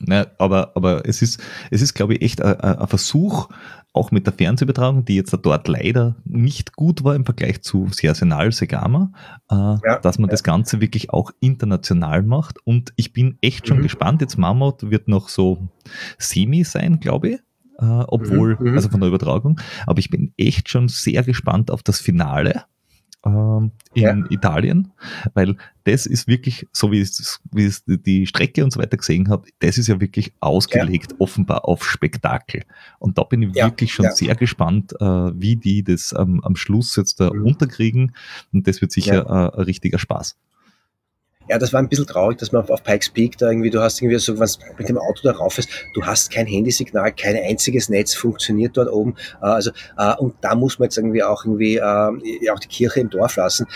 Ne, 0.08 0.28
aber, 0.38 0.72
aber 0.76 1.08
es 1.08 1.22
ist, 1.22 1.42
es 1.72 1.82
ist, 1.82 1.96
glaube 1.96 2.14
ich, 2.14 2.22
echt 2.22 2.42
ein, 2.42 2.60
ein 2.60 2.88
Versuch, 2.88 3.50
auch 3.92 4.12
mit 4.12 4.28
der 4.28 4.34
Fernsehübertragung, 4.34 5.06
die 5.06 5.16
jetzt 5.16 5.36
dort 5.42 5.68
leider 5.68 6.16
nicht 6.26 6.76
gut 6.76 7.04
war 7.04 7.16
im 7.16 7.26
Vergleich 7.26 7.62
zu 7.62 7.88
Sersenal 7.92 8.52
Segama, 8.52 9.12
äh, 9.50 9.56
ja, 9.56 10.00
dass 10.02 10.20
man 10.20 10.30
ja. 10.30 10.32
das 10.32 10.44
Ganze 10.44 10.82
wirklich 10.82 11.10
auch 11.12 11.32
international 11.40 12.22
macht. 12.22 12.58
Und 12.66 12.94
ich 12.98 13.14
bin 13.14 13.38
echt 13.42 13.68
schon 13.68 13.78
mhm. 13.78 13.84
gespannt. 13.84 14.22
Jetzt 14.22 14.38
Mammut 14.38 14.90
wird 14.92 15.08
noch 15.08 15.30
so 15.30 15.70
semi 16.18 16.64
sein, 16.64 17.00
glaube 17.00 17.30
ich 17.30 17.40
äh, 17.80 17.86
obwohl, 18.08 18.58
mhm, 18.60 18.70
mhm. 18.70 18.76
also 18.76 18.90
von 18.90 19.00
der 19.00 19.10
Übertragung. 19.10 19.60
Aber 19.86 20.00
ich 20.00 20.10
bin 20.10 20.34
echt 20.38 20.70
schon 20.70 20.88
sehr 20.88 21.24
gespannt 21.24 21.72
auf 21.72 21.84
das 21.84 22.00
Finale 22.00 22.64
in 23.26 23.72
ja. 23.96 24.16
Italien, 24.30 24.92
weil 25.34 25.56
das 25.84 26.06
ist 26.06 26.28
wirklich, 26.28 26.68
so 26.72 26.92
wie 26.92 27.02
ich, 27.02 27.12
wie 27.52 27.66
ich 27.66 27.80
die 27.88 28.28
Strecke 28.28 28.64
und 28.64 28.72
so 28.72 28.80
weiter 28.80 28.98
gesehen 28.98 29.30
habe, 29.30 29.48
das 29.60 29.80
ist 29.80 29.88
ja 29.88 30.00
wirklich 30.00 30.34
ausgelegt, 30.42 31.14
ja. 31.14 31.18
offenbar 31.20 31.66
auf 31.66 31.84
Spektakel. 31.84 32.64
Und 33.00 33.18
da 33.18 33.24
bin 33.24 33.42
ich 33.42 33.56
ja. 33.56 33.66
wirklich 33.66 33.94
schon 33.94 34.12
sehr 34.12 34.36
gespannt, 34.36 34.94
äh, 35.00 35.06
wie 35.06 35.56
die 35.56 35.84
das 35.84 36.14
ähm, 36.18 36.42
am 36.44 36.56
Schluss 36.56 36.96
jetzt 36.96 37.20
da 37.20 37.34
mhm. 37.34 37.46
unterkriegen. 37.46 38.16
Und 38.54 38.68
das 38.68 38.82
wird 38.82 38.92
sicher 38.92 39.26
äh, 39.26 39.58
ein 39.58 39.64
richtiger 39.64 39.98
Spaß. 39.98 40.38
Ja, 41.48 41.60
das 41.60 41.74
war 41.74 41.80
ein 41.80 41.88
bisschen 41.88 42.08
traurig, 42.08 42.40
dass 42.40 42.52
man 42.52 42.68
auf, 42.68 42.84
Pikes 42.84 43.12
Peak 43.12 43.38
da 43.38 43.50
irgendwie, 43.50 43.70
du 43.70 43.80
hast 43.80 44.02
irgendwie 44.02 44.18
so, 44.18 44.40
was 44.40 44.58
mit 44.80 44.90
dem 44.90 44.98
Auto 44.98 45.20
da 45.24 45.34
rauf 45.34 45.60
ist, 45.60 45.70
du 45.94 46.04
hast 46.04 46.32
kein 46.32 46.48
Handysignal, 46.48 47.12
kein 47.12 47.38
einziges 47.38 47.88
Netz 47.88 48.16
funktioniert 48.16 48.76
dort 48.78 48.92
oben. 48.92 49.14
Äh, 49.42 49.46
also, 49.46 49.70
äh, 49.98 50.16
und 50.16 50.34
da 50.42 50.56
muss 50.56 50.80
man 50.80 50.88
jetzt 50.88 50.98
irgendwie 50.98 51.22
auch 51.22 51.46
irgendwie, 51.46 51.76
äh, 51.76 52.12
ja, 52.42 52.54
auch 52.54 52.60
die 52.60 52.68
Kirche 52.68 53.02
im 53.02 53.12
Dorf 53.12 53.36
lassen. 53.36 53.68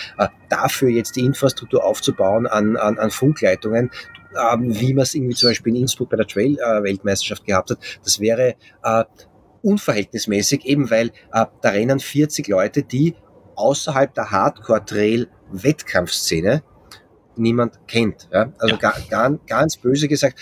Dafür 0.50 0.90
jetzt 0.90 1.16
die 1.16 1.22
Infrastruktur 1.22 1.84
aufzubauen 1.84 2.48
an, 2.48 2.76
an, 2.76 2.98
an 2.98 3.12
Funkleitungen, 3.12 3.92
äh, 4.34 4.58
wie 4.58 4.96
man 4.96 5.04
es 5.04 5.14
irgendwie 5.14 5.36
zum 5.36 5.50
Beispiel 5.50 5.76
in 5.76 5.82
Innsbruck 5.82 6.10
bei 6.10 6.18
der 6.18 6.26
Trail-Weltmeisterschaft 6.26 7.46
gehabt 7.46 7.70
hat, 7.70 7.78
das 8.04 8.20
wäre 8.20 8.56
unverhältnismäßig, 9.62 10.66
eben 10.66 10.90
weil 10.90 11.12
da 11.32 11.52
rennen 11.64 12.00
40 12.00 12.48
Leute, 12.48 12.82
die 12.82 13.14
außerhalb 13.56 14.12
der 14.14 14.32
Hardcore-Trail-Wettkampfszene 14.32 16.64
niemand 17.40 17.80
kennt. 17.88 18.28
Ja? 18.32 18.52
Also 18.60 18.76
ja. 18.76 18.94
Gar, 19.10 19.40
ganz 19.48 19.78
böse 19.78 20.08
gesagt, 20.08 20.40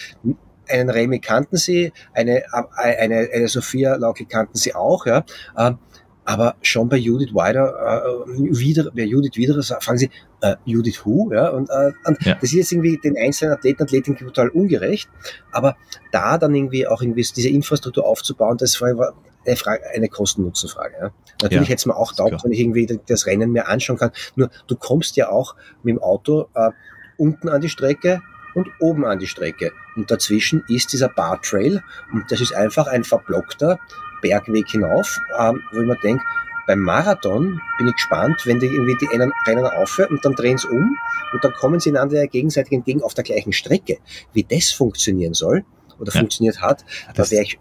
einen 0.70 0.90
Remy 0.90 1.20
kannten 1.20 1.58
sie, 1.58 1.94
eine, 2.14 2.44
eine, 2.76 3.30
eine 3.34 3.48
Sophia 3.48 3.96
Lauke 3.96 4.26
kannten 4.26 4.58
sie 4.58 4.76
auch, 4.76 5.06
ja. 5.06 5.24
Ähm, 5.58 5.78
aber 6.26 6.56
schon 6.62 6.90
bei 6.90 6.98
Judith 6.98 7.34
Wider, 7.34 8.26
äh, 8.28 8.60
wieder, 8.60 8.92
bei 8.94 9.04
Judith 9.04 9.38
wieder 9.38 9.64
fragen 9.64 9.98
sie, 9.98 10.10
äh, 10.42 10.58
Judith 10.66 11.06
Who, 11.06 11.32
ja, 11.32 11.48
und, 11.50 11.70
äh, 11.70 11.94
und 12.04 12.18
ja. 12.26 12.34
das 12.34 12.44
ist 12.44 12.52
jetzt 12.52 12.72
irgendwie 12.74 12.98
den 12.98 13.16
einzelnen 13.18 13.54
Athleten, 13.54 13.84
Athletinnen 13.84 14.20
total 14.20 14.50
ungerecht, 14.50 15.10
aber 15.54 15.78
da 16.12 16.38
dann 16.38 16.54
irgendwie 16.54 16.86
auch 16.86 17.02
irgendwie 17.02 17.26
diese 17.34 17.48
Infrastruktur 17.48 18.06
aufzubauen, 18.06 18.58
das 18.58 18.82
war 18.82 19.14
eine, 19.48 19.56
Frage, 19.56 19.84
eine 19.94 20.10
Kosten-Nutzen-Frage. 20.10 20.96
Ja. 21.00 21.12
Natürlich 21.42 21.68
ja, 21.68 21.74
hätte 21.74 21.80
es 21.80 21.86
mir 21.86 21.96
auch 21.96 22.14
taugt, 22.14 22.44
wenn 22.44 22.52
ich 22.52 22.60
irgendwie 22.60 23.00
das 23.08 23.26
Rennen 23.26 23.52
mir 23.52 23.68
anschauen 23.68 23.98
kann. 23.98 24.12
Nur 24.36 24.50
du 24.68 24.76
kommst 24.76 25.16
ja 25.16 25.30
auch 25.30 25.56
mit 25.84 25.96
dem 25.96 26.02
Auto 26.02 26.48
äh, 26.54 26.72
unten 27.18 27.50
an 27.50 27.62
die 27.62 27.70
Strecke 27.70 28.22
und 28.54 28.70
oben 28.80 29.06
an 29.06 29.20
die 29.20 29.28
Strecke. 29.28 29.72
Und 29.96 30.12
dazwischen 30.12 30.64
ist 30.68 30.94
dieser 30.94 31.10
Bar 31.10 31.42
Trail 31.42 31.84
und 32.12 32.32
das 32.32 32.42
ist 32.42 32.54
einfach 32.54 32.88
ein 32.88 33.04
verblockter 33.04 33.80
Bergweg 34.22 34.68
hinauf, 34.68 35.20
ähm, 35.38 35.62
wo 35.72 35.82
ich 35.82 35.88
mir 35.88 35.98
denke, 35.98 36.24
beim 36.66 36.80
Marathon 36.80 37.62
bin 37.78 37.88
ich 37.88 37.94
gespannt, 37.94 38.46
wenn 38.46 38.60
die 38.60 38.66
irgendwie 38.66 38.98
die 39.00 39.08
einen 39.14 39.32
Rennen 39.46 39.66
aufhören 39.66 40.10
und 40.10 40.26
dann 40.26 40.34
drehen 40.34 40.58
sie 40.58 40.68
um 40.68 40.98
und 41.32 41.44
dann 41.44 41.54
kommen 41.54 41.80
sie 41.80 41.90
einander 41.90 42.28
gegenseitig 42.28 42.74
entgegen 42.74 43.02
auf 43.04 43.14
der 43.14 43.24
gleichen 43.24 43.54
Strecke. 43.54 44.00
Wie 44.34 44.44
das 44.44 44.72
funktionieren 44.72 45.34
soll 45.34 45.64
oder 45.98 46.12
ja. 46.12 46.20
funktioniert 46.20 46.62
hat, 46.62 46.84
da 47.16 47.30
wäre 47.32 47.44
ich 47.44 47.60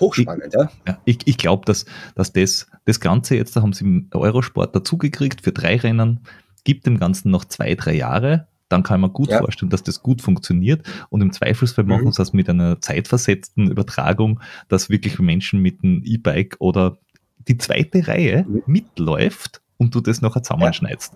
hochspannend. 0.00 0.54
Ich, 0.54 0.70
ja. 0.86 0.98
ich, 1.04 1.18
ich 1.26 1.38
glaube, 1.38 1.64
dass, 1.64 1.86
dass 2.14 2.32
das, 2.32 2.66
das 2.84 3.00
Ganze 3.00 3.36
jetzt, 3.36 3.56
da 3.56 3.62
haben 3.62 3.72
sie 3.72 3.84
im 3.84 4.08
Eurosport 4.12 4.74
dazugekriegt 4.74 5.42
für 5.42 5.52
drei 5.52 5.76
Rennen, 5.76 6.20
gibt 6.64 6.86
dem 6.86 6.98
Ganzen 6.98 7.30
noch 7.30 7.44
zwei, 7.44 7.74
drei 7.74 7.94
Jahre. 7.94 8.48
Dann 8.68 8.82
kann 8.82 9.00
man 9.00 9.12
gut 9.12 9.30
ja. 9.30 9.38
vorstellen, 9.38 9.70
dass 9.70 9.84
das 9.84 10.02
gut 10.02 10.20
funktioniert. 10.22 10.84
Und 11.08 11.20
im 11.20 11.32
Zweifelsfall 11.32 11.84
mhm. 11.84 11.90
machen 11.90 12.12
sie 12.12 12.18
das 12.18 12.32
mit 12.32 12.48
einer 12.48 12.80
zeitversetzten 12.80 13.70
Übertragung, 13.70 14.40
dass 14.68 14.90
wirklich 14.90 15.18
Menschen 15.20 15.60
mit 15.60 15.84
einem 15.84 16.02
E-Bike 16.04 16.56
oder 16.58 16.98
die 17.46 17.58
zweite 17.58 18.08
Reihe 18.08 18.44
mhm. 18.48 18.62
mitläuft 18.66 19.60
und 19.76 19.94
du 19.94 20.00
das 20.00 20.20
nachher 20.20 20.42
zusammenschneidest. 20.42 21.14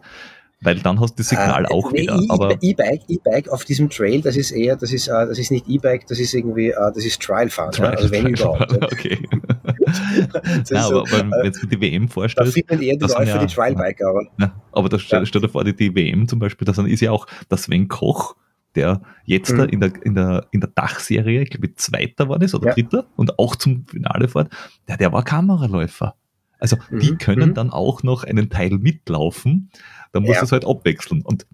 Weil 0.62 0.76
dann 0.78 1.00
hast 1.00 1.12
du 1.14 1.22
das 1.22 1.30
Signal 1.30 1.64
Äh, 1.64 1.68
auch 1.68 1.90
nee, 1.90 2.02
wieder. 2.02 2.20
Aber 2.28 2.54
E-Bike, 2.60 3.02
E-Bike 3.08 3.48
auf 3.48 3.64
diesem 3.64 3.88
Trail, 3.88 4.20
das 4.20 4.36
ist 4.36 4.50
eher, 4.50 4.76
das 4.76 4.92
ist, 4.92 5.08
äh, 5.08 5.12
das 5.26 5.38
ist 5.38 5.50
nicht 5.50 5.66
E-Bike, 5.68 6.06
das 6.06 6.18
ist 6.18 6.34
irgendwie, 6.34 6.68
äh, 6.68 6.74
das 6.94 7.04
ist 7.04 7.22
Trial-Fahren, 7.22 7.72
ja? 7.78 7.84
also 7.90 8.10
wenn 8.10 8.26
überhaupt. 8.26 8.70
ja. 8.72 8.82
okay. 8.82 9.18
Nein, 9.32 10.64
aber 10.72 10.82
so, 10.82 11.04
wenn 11.12 11.32
äh, 11.32 11.44
wenn 11.44 11.52
du 11.52 11.66
die 11.66 11.80
WM 11.80 12.06
da 12.06 12.12
vorstellst, 12.12 12.52
findet 12.54 12.82
eher 12.82 12.96
die 12.96 13.04
Läufer 13.06 13.24
ja- 13.24 13.38
die 13.38 13.46
Trial-Biker, 13.52 14.06
aber 14.08 14.22
Ja, 14.38 14.52
aber 14.72 14.88
da 14.88 14.98
stell, 14.98 15.24
stell 15.26 15.40
dir 15.40 15.48
vor, 15.48 15.64
die, 15.64 15.74
die 15.74 15.94
WM 15.94 16.28
zum 16.28 16.38
Beispiel, 16.38 16.66
da 16.66 16.84
ist 16.84 17.00
ja 17.00 17.10
auch 17.10 17.26
der 17.50 17.58
Sven 17.58 17.88
Koch, 17.88 18.36
der 18.74 19.00
jetzt 19.24 19.52
Mhm. 19.52 19.56
da 19.58 19.64
in, 19.64 19.80
der, 19.80 19.92
in, 20.04 20.14
der, 20.14 20.46
in 20.52 20.60
der 20.60 20.70
Dachserie, 20.74 21.42
ich 21.42 21.50
glaube, 21.50 21.74
Zweiter 21.74 22.28
war 22.28 22.38
das 22.38 22.54
oder 22.54 22.68
Ja. 22.68 22.74
Dritter 22.74 23.06
und 23.16 23.38
auch 23.38 23.56
zum 23.56 23.86
Finale 23.86 24.28
fährt, 24.28 24.52
der, 24.88 24.96
der 24.98 25.12
war 25.12 25.24
Kameraläufer. 25.24 26.14
Also 26.58 26.76
die 26.90 27.12
Mhm, 27.12 27.18
können 27.18 27.48
mhm. 27.50 27.54
dann 27.54 27.70
auch 27.70 28.02
noch 28.02 28.22
einen 28.22 28.50
Teil 28.50 28.72
mitlaufen, 28.72 29.70
da 30.12 30.20
muss 30.20 30.36
Ja. 30.36 30.42
es 30.42 30.52
halt 30.52 30.66
abwechseln. 30.66 31.22
Und 31.22 31.46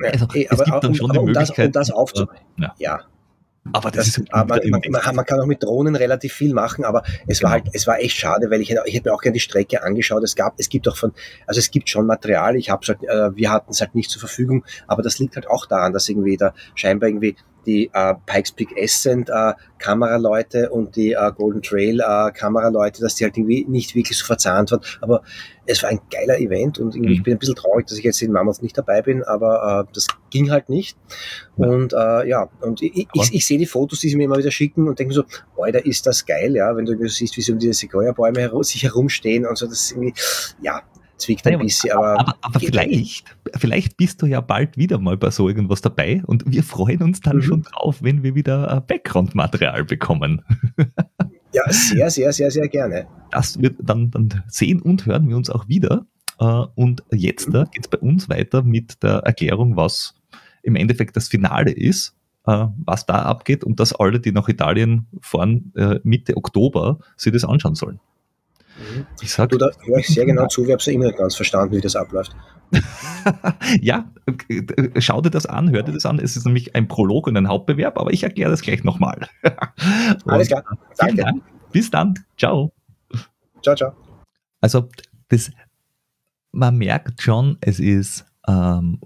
Ja, 0.00 0.10
also, 0.10 0.26
eh, 0.34 0.44
es 0.44 0.50
aber, 0.52 0.64
gibt 0.64 0.84
dann 0.84 0.90
um, 0.90 0.94
schon 0.96 1.10
die 1.12 1.18
um, 1.18 1.26
das, 1.32 1.48
Möglichkeit. 1.48 1.66
um 1.66 1.72
das 1.72 1.90
aufzu... 1.90 2.22
äh, 2.22 2.62
ja. 2.62 2.74
Ja, 2.78 3.00
Aber 3.72 3.90
das, 3.90 4.06
das, 4.06 4.18
ist 4.18 4.32
aber 4.32 4.60
man, 4.70 4.80
man, 4.90 5.14
man, 5.16 5.24
kann 5.26 5.40
auch 5.40 5.46
mit 5.46 5.62
Drohnen 5.62 5.94
relativ 5.96 6.32
viel 6.32 6.54
machen, 6.54 6.84
aber 6.84 7.02
es 7.26 7.42
war 7.42 7.50
Genau. 7.52 7.64
halt, 7.64 7.74
es 7.74 7.86
war 7.86 7.98
echt 7.98 8.16
schade, 8.16 8.50
weil 8.50 8.60
ich, 8.60 8.70
hätte- 8.70 8.82
ich 8.86 8.94
hätte 8.94 9.08
mir 9.10 9.14
auch 9.14 9.20
gerne 9.20 9.34
die 9.34 9.40
Strecke 9.40 9.82
angeschaut. 9.82 10.22
Es 10.22 10.36
gab, 10.36 10.54
es 10.58 10.68
gibt 10.68 10.88
auch 10.88 10.96
von, 10.96 11.12
also 11.46 11.58
es 11.58 11.70
gibt 11.70 11.88
schon 11.90 12.06
Material. 12.06 12.56
Ich 12.56 12.70
habe 12.70 12.86
halt, 12.86 13.02
äh, 13.02 13.36
wir 13.36 13.50
hatten 13.50 13.70
es 13.72 13.80
halt 13.80 13.94
nicht 13.94 14.10
zur 14.10 14.20
Verfügung, 14.20 14.64
aber 14.86 15.02
das 15.02 15.18
liegt 15.18 15.34
halt 15.36 15.48
auch 15.48 15.66
daran, 15.66 15.92
dass 15.92 16.08
irgendwie 16.08 16.36
da 16.36 16.54
scheinbar 16.76 17.08
irgendwie 17.10 17.36
die 17.68 17.90
äh, 17.92 18.14
Pikes 18.26 18.52
Peak 18.52 18.74
Ascent 18.76 19.28
äh, 19.28 19.52
Kameraleute 19.78 20.70
und 20.70 20.96
die 20.96 21.12
äh, 21.12 21.32
Golden 21.36 21.62
Trail 21.62 22.00
äh, 22.00 22.32
Kameraleute, 22.32 23.00
dass 23.00 23.14
die 23.14 23.24
halt 23.24 23.36
irgendwie 23.36 23.64
nicht 23.68 23.94
wirklich 23.94 24.18
so 24.18 24.24
verzahnt 24.24 24.72
waren. 24.72 24.80
Aber 25.00 25.22
es 25.66 25.82
war 25.82 25.90
ein 25.90 26.00
geiler 26.10 26.38
Event 26.38 26.78
und 26.78 26.96
irgendwie, 26.96 27.10
Mhm. 27.10 27.14
ich 27.16 27.22
bin 27.22 27.34
ein 27.34 27.38
bisschen 27.38 27.54
traurig, 27.54 27.86
dass 27.86 27.98
ich 27.98 28.04
jetzt 28.04 28.22
in 28.22 28.32
Mammoth 28.32 28.62
nicht 28.62 28.76
dabei 28.76 29.02
bin, 29.02 29.22
aber 29.22 29.86
äh, 29.86 29.92
das 29.94 30.06
ging 30.30 30.50
halt 30.50 30.68
nicht. 30.68 30.96
Und 31.56 31.92
äh, 31.92 32.28
ja, 32.28 32.48
und 32.60 32.82
ich, 32.82 32.96
ich, 32.96 33.08
ich, 33.12 33.34
ich 33.34 33.46
sehe 33.46 33.58
die 33.58 33.66
Fotos, 33.66 34.00
die 34.00 34.08
sie 34.08 34.16
mir 34.16 34.24
immer 34.24 34.38
wieder 34.38 34.50
schicken 34.50 34.88
und 34.88 34.98
denke 34.98 35.14
mir 35.14 35.14
so, 35.14 35.62
Alter, 35.62 35.84
ist 35.84 36.06
das 36.06 36.24
geil, 36.24 36.56
ja, 36.56 36.74
wenn 36.74 36.86
du 36.86 37.08
siehst, 37.08 37.36
wie 37.36 37.42
sie 37.42 37.52
um 37.52 37.58
diese 37.58 37.74
Sequoia-Bäume 37.74 38.40
herum, 38.40 38.62
sich 38.62 38.82
herumstehen 38.82 39.46
und 39.46 39.58
so, 39.58 39.66
das 39.66 39.80
ist 39.80 39.90
irgendwie, 39.92 40.14
ja, 40.62 40.82
zwickt 41.18 41.46
ein 41.46 41.52
Ja, 41.52 41.56
aber- 41.58 41.64
bisschen, 41.64 41.92
aber, 41.92 42.20
aber, 42.20 42.34
aber 42.40 42.60
vielleicht, 42.60 43.36
vielleicht 43.56 43.96
bist 43.96 44.22
du 44.22 44.26
ja 44.26 44.40
bald 44.40 44.76
wieder 44.76 44.98
mal 44.98 45.16
bei 45.16 45.30
so 45.30 45.48
irgendwas 45.48 45.80
dabei 45.82 46.22
und 46.26 46.44
wir 46.50 46.62
freuen 46.62 47.02
uns 47.02 47.20
dann 47.20 47.36
Mhm. 47.38 47.42
schon 47.42 47.62
drauf, 47.62 48.02
wenn 48.02 48.22
wir 48.22 48.34
wieder 48.34 48.70
äh, 48.76 48.80
Background-Material 48.80 49.84
bekommen. 49.84 50.42
ja, 51.52 51.62
sehr, 51.70 52.10
sehr, 52.10 52.32
sehr, 52.32 52.50
sehr 52.50 52.68
gerne. 52.68 53.06
Das 53.30 53.60
wird 53.60 53.76
dann, 53.82 54.10
dann 54.10 54.42
sehen 54.48 54.80
und 54.80 55.06
hören 55.06 55.28
wir 55.28 55.36
uns 55.36 55.50
auch 55.50 55.68
wieder. 55.68 56.06
Äh, 56.40 56.44
Und 56.74 57.02
jetzt 57.12 57.48
äh, 57.48 57.64
geht 57.72 57.84
es 57.84 57.88
bei 57.88 57.98
uns 57.98 58.28
weiter 58.28 58.62
mit 58.62 59.02
der 59.02 59.18
Erklärung, 59.24 59.76
was 59.76 60.14
im 60.62 60.76
Endeffekt 60.76 61.16
das 61.16 61.28
Finale 61.28 61.70
ist, 61.72 62.14
was 62.44 63.04
da 63.04 63.22
abgeht 63.22 63.62
und 63.62 63.78
dass 63.78 63.92
alle, 63.94 64.20
die 64.20 64.32
nach 64.32 64.48
Italien 64.48 65.06
fahren, 65.20 65.72
Mitte 66.02 66.34
Oktober, 66.36 66.98
sich 67.16 67.32
das 67.32 67.44
anschauen 67.44 67.74
sollen. 67.74 68.00
Ich 69.20 69.32
sag, 69.32 69.50
Du, 69.50 69.58
da 69.58 69.70
höre 69.84 69.98
ich 69.98 70.08
sehr 70.08 70.26
genau 70.26 70.46
zu, 70.46 70.64
ich 70.64 70.70
habe 70.70 70.78
es 70.78 70.86
ja 70.86 70.92
immer 70.92 71.06
nicht 71.06 71.18
ganz 71.18 71.36
verstanden, 71.36 71.76
wie 71.76 71.80
das 71.80 71.96
abläuft. 71.96 72.34
ja, 73.80 74.10
schau 74.98 75.20
dir 75.20 75.30
das 75.30 75.46
an, 75.46 75.70
hör 75.70 75.82
dir 75.82 75.92
das 75.92 76.06
an. 76.06 76.18
Es 76.18 76.36
ist 76.36 76.44
nämlich 76.44 76.74
ein 76.74 76.88
Prolog 76.88 77.26
und 77.26 77.36
ein 77.36 77.48
Hauptbewerb, 77.48 77.98
aber 77.98 78.12
ich 78.12 78.22
erkläre 78.22 78.50
das 78.50 78.62
gleich 78.62 78.84
nochmal. 78.84 79.28
Alles 80.26 80.48
klar, 80.48 80.64
danke. 80.96 81.22
Dank. 81.22 81.42
Bis 81.72 81.90
dann. 81.90 82.14
Ciao. 82.36 82.72
Ciao, 83.62 83.74
ciao. 83.74 83.92
Also, 84.60 84.88
das, 85.28 85.50
man 86.52 86.76
merkt 86.76 87.22
schon, 87.22 87.58
es 87.60 87.80
ist 87.80 88.24
ähm, 88.46 89.00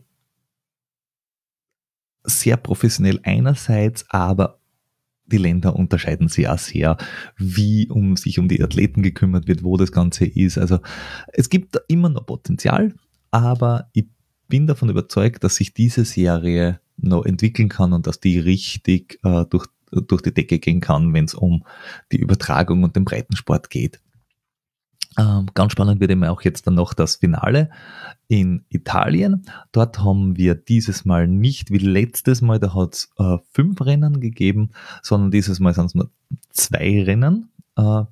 sehr 2.24 2.56
professionell 2.56 3.20
einerseits, 3.24 4.04
aber 4.10 4.58
die 5.32 5.38
Länder 5.38 5.74
unterscheiden 5.74 6.28
sich 6.28 6.48
auch 6.48 6.58
sehr, 6.58 6.96
wie 7.36 7.88
um 7.88 8.16
sich 8.16 8.38
um 8.38 8.48
die 8.48 8.62
Athleten 8.62 9.02
gekümmert 9.02 9.48
wird, 9.48 9.64
wo 9.64 9.76
das 9.76 9.92
Ganze 9.92 10.26
ist. 10.26 10.58
Also 10.58 10.78
es 11.32 11.48
gibt 11.48 11.80
immer 11.88 12.08
noch 12.08 12.26
Potenzial, 12.26 12.94
aber 13.30 13.88
ich 13.92 14.06
bin 14.48 14.66
davon 14.66 14.90
überzeugt, 14.90 15.44
dass 15.44 15.56
sich 15.56 15.74
diese 15.74 16.04
Serie 16.04 16.80
noch 16.98 17.24
entwickeln 17.24 17.68
kann 17.68 17.92
und 17.92 18.06
dass 18.06 18.20
die 18.20 18.38
richtig 18.38 19.18
äh, 19.24 19.44
durch, 19.48 19.66
durch 19.90 20.22
die 20.22 20.34
Decke 20.34 20.58
gehen 20.58 20.80
kann, 20.80 21.12
wenn 21.14 21.24
es 21.24 21.34
um 21.34 21.64
die 22.12 22.18
Übertragung 22.18 22.84
und 22.84 22.94
den 22.94 23.04
Breitensport 23.04 23.70
geht. 23.70 24.00
Ähm, 25.18 25.46
ganz 25.54 25.72
spannend 25.72 26.00
wird 26.00 26.10
eben 26.10 26.24
auch 26.24 26.42
jetzt 26.42 26.66
dann 26.66 26.74
noch 26.74 26.94
das 26.94 27.16
Finale 27.16 27.70
in 28.28 28.64
Italien. 28.70 29.44
Dort 29.72 29.98
haben 29.98 30.36
wir 30.36 30.54
dieses 30.54 31.04
Mal 31.04 31.28
nicht 31.28 31.70
wie 31.70 31.78
letztes 31.78 32.40
Mal, 32.40 32.58
da 32.58 32.74
hat 32.74 32.94
es 32.94 33.10
äh, 33.18 33.36
fünf 33.50 33.80
Rennen 33.82 34.20
gegeben, 34.20 34.70
sondern 35.02 35.30
dieses 35.30 35.60
Mal 35.60 35.74
sind 35.74 35.86
es 35.86 35.94
nur 35.94 36.10
zwei 36.50 37.02
Rennen, 37.02 37.50
äh, 37.76 38.04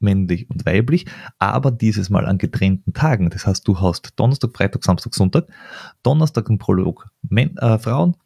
männlich 0.00 0.50
und 0.50 0.66
weiblich, 0.66 1.06
aber 1.38 1.70
dieses 1.70 2.10
Mal 2.10 2.26
an 2.26 2.38
getrennten 2.38 2.92
Tagen. 2.92 3.30
Das 3.30 3.46
heißt, 3.46 3.66
du 3.68 3.80
hast 3.80 4.18
Donnerstag, 4.18 4.50
Freitag, 4.56 4.84
Samstag, 4.84 5.14
Sonntag, 5.14 5.46
Donnerstag 6.02 6.50
ein 6.50 6.58
Prolog 6.58 7.08
Män 7.22 7.56
äh, 7.58 7.78
Frauen, 7.78 8.16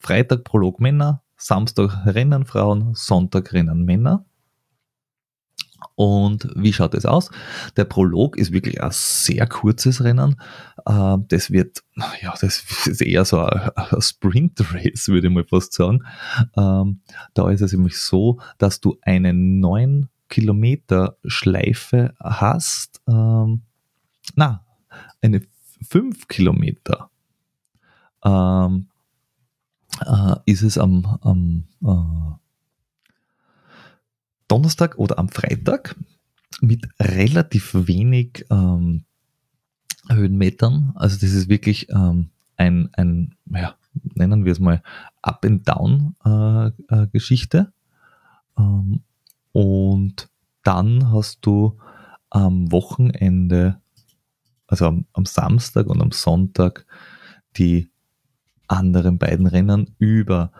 Freitag 0.00 0.42
Prolog 0.42 0.80
Männer, 0.80 1.22
Samstag 1.36 2.04
Rennen 2.04 2.44
Frauen, 2.44 2.94
Sonntag 2.94 3.52
Rennen 3.52 3.84
Männer. 3.84 4.24
Und 5.94 6.48
wie 6.54 6.72
schaut 6.72 6.94
es 6.94 7.06
aus? 7.06 7.30
Der 7.76 7.84
Prolog 7.84 8.36
ist 8.36 8.52
wirklich 8.52 8.82
ein 8.82 8.90
sehr 8.92 9.46
kurzes 9.46 10.02
Rennen. 10.02 10.36
Ähm, 10.88 11.24
Das 11.28 11.50
wird, 11.50 11.82
ja, 12.22 12.34
das 12.40 12.64
ist 12.86 13.00
eher 13.02 13.24
so 13.24 13.40
ein 13.40 13.70
ein 13.74 14.00
Sprint-Race, 14.00 15.08
würde 15.08 15.28
ich 15.28 15.32
mal 15.34 15.44
fast 15.44 15.72
sagen. 15.72 16.04
Ähm, 16.56 17.00
Da 17.34 17.50
ist 17.50 17.60
es 17.60 17.72
nämlich 17.72 17.98
so, 17.98 18.40
dass 18.58 18.80
du 18.80 18.96
eine 19.02 19.32
9 19.32 20.08
Kilometer 20.28 21.16
Schleife 21.24 22.14
hast. 22.20 23.00
Ähm, 23.08 23.62
Na, 24.36 24.64
eine 25.22 25.42
5 25.88 26.28
Kilometer. 26.28 27.10
Ähm, 28.24 28.88
äh, 30.04 30.34
ist 30.46 30.62
es 30.62 30.76
am, 30.78 31.18
am 31.22 31.64
äh, 31.82 32.38
Donnerstag 34.48 34.98
oder 34.98 35.18
am 35.18 35.28
Freitag 35.28 35.94
mit 36.60 36.88
relativ 37.00 37.70
wenig 37.74 38.44
ähm, 38.50 39.04
Höhenmetern. 40.08 40.92
Also 40.96 41.18
das 41.20 41.32
ist 41.32 41.48
wirklich 41.48 41.88
ähm, 41.90 42.30
ein, 42.56 42.88
ein 42.94 43.36
ja, 43.52 43.76
nennen 44.14 44.44
wir 44.44 44.52
es 44.52 44.60
mal 44.60 44.82
Up-and-Down-Geschichte. 45.22 47.72
ähm, 48.58 49.00
und 49.52 50.28
dann 50.62 51.10
hast 51.10 51.46
du 51.46 51.78
am 52.30 52.70
Wochenende, 52.70 53.80
also 54.66 54.86
am, 54.86 55.06
am 55.12 55.24
Samstag 55.24 55.86
und 55.86 56.02
am 56.02 56.12
Sonntag, 56.12 56.86
die 57.56 57.90
anderen 58.66 59.18
beiden 59.18 59.46
Rennen 59.46 59.94
über 59.98 60.52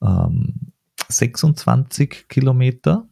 ähm, 0.00 0.72
26 1.08 2.28
Kilometer. 2.28 3.08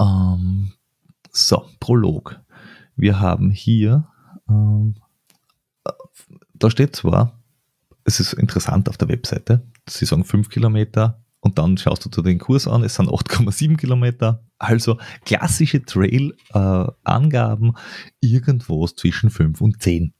Ähm, 0.00 0.72
so, 1.30 1.64
Prolog. 1.80 2.40
Wir 2.96 3.20
haben 3.20 3.50
hier, 3.50 4.08
ähm, 4.48 4.96
äh, 5.84 5.92
da 6.54 6.70
steht 6.70 6.96
zwar, 6.96 7.38
es 8.04 8.20
ist 8.20 8.32
interessant 8.32 8.88
auf 8.88 8.96
der 8.96 9.08
Webseite, 9.08 9.66
sie 9.88 10.04
sagen 10.04 10.24
5 10.24 10.48
Kilometer 10.48 11.22
und 11.40 11.58
dann 11.58 11.76
schaust 11.78 12.04
du 12.04 12.08
dir 12.08 12.22
den 12.22 12.38
Kurs 12.38 12.66
an, 12.66 12.82
es 12.82 12.96
sind 12.96 13.08
8,7 13.08 13.76
Kilometer. 13.76 14.44
Also 14.58 14.98
klassische 15.24 15.82
Trail-Angaben 15.82 17.74
irgendwo 18.20 18.86
zwischen 18.88 19.30
5 19.30 19.60
und 19.60 19.80
10. 19.80 20.12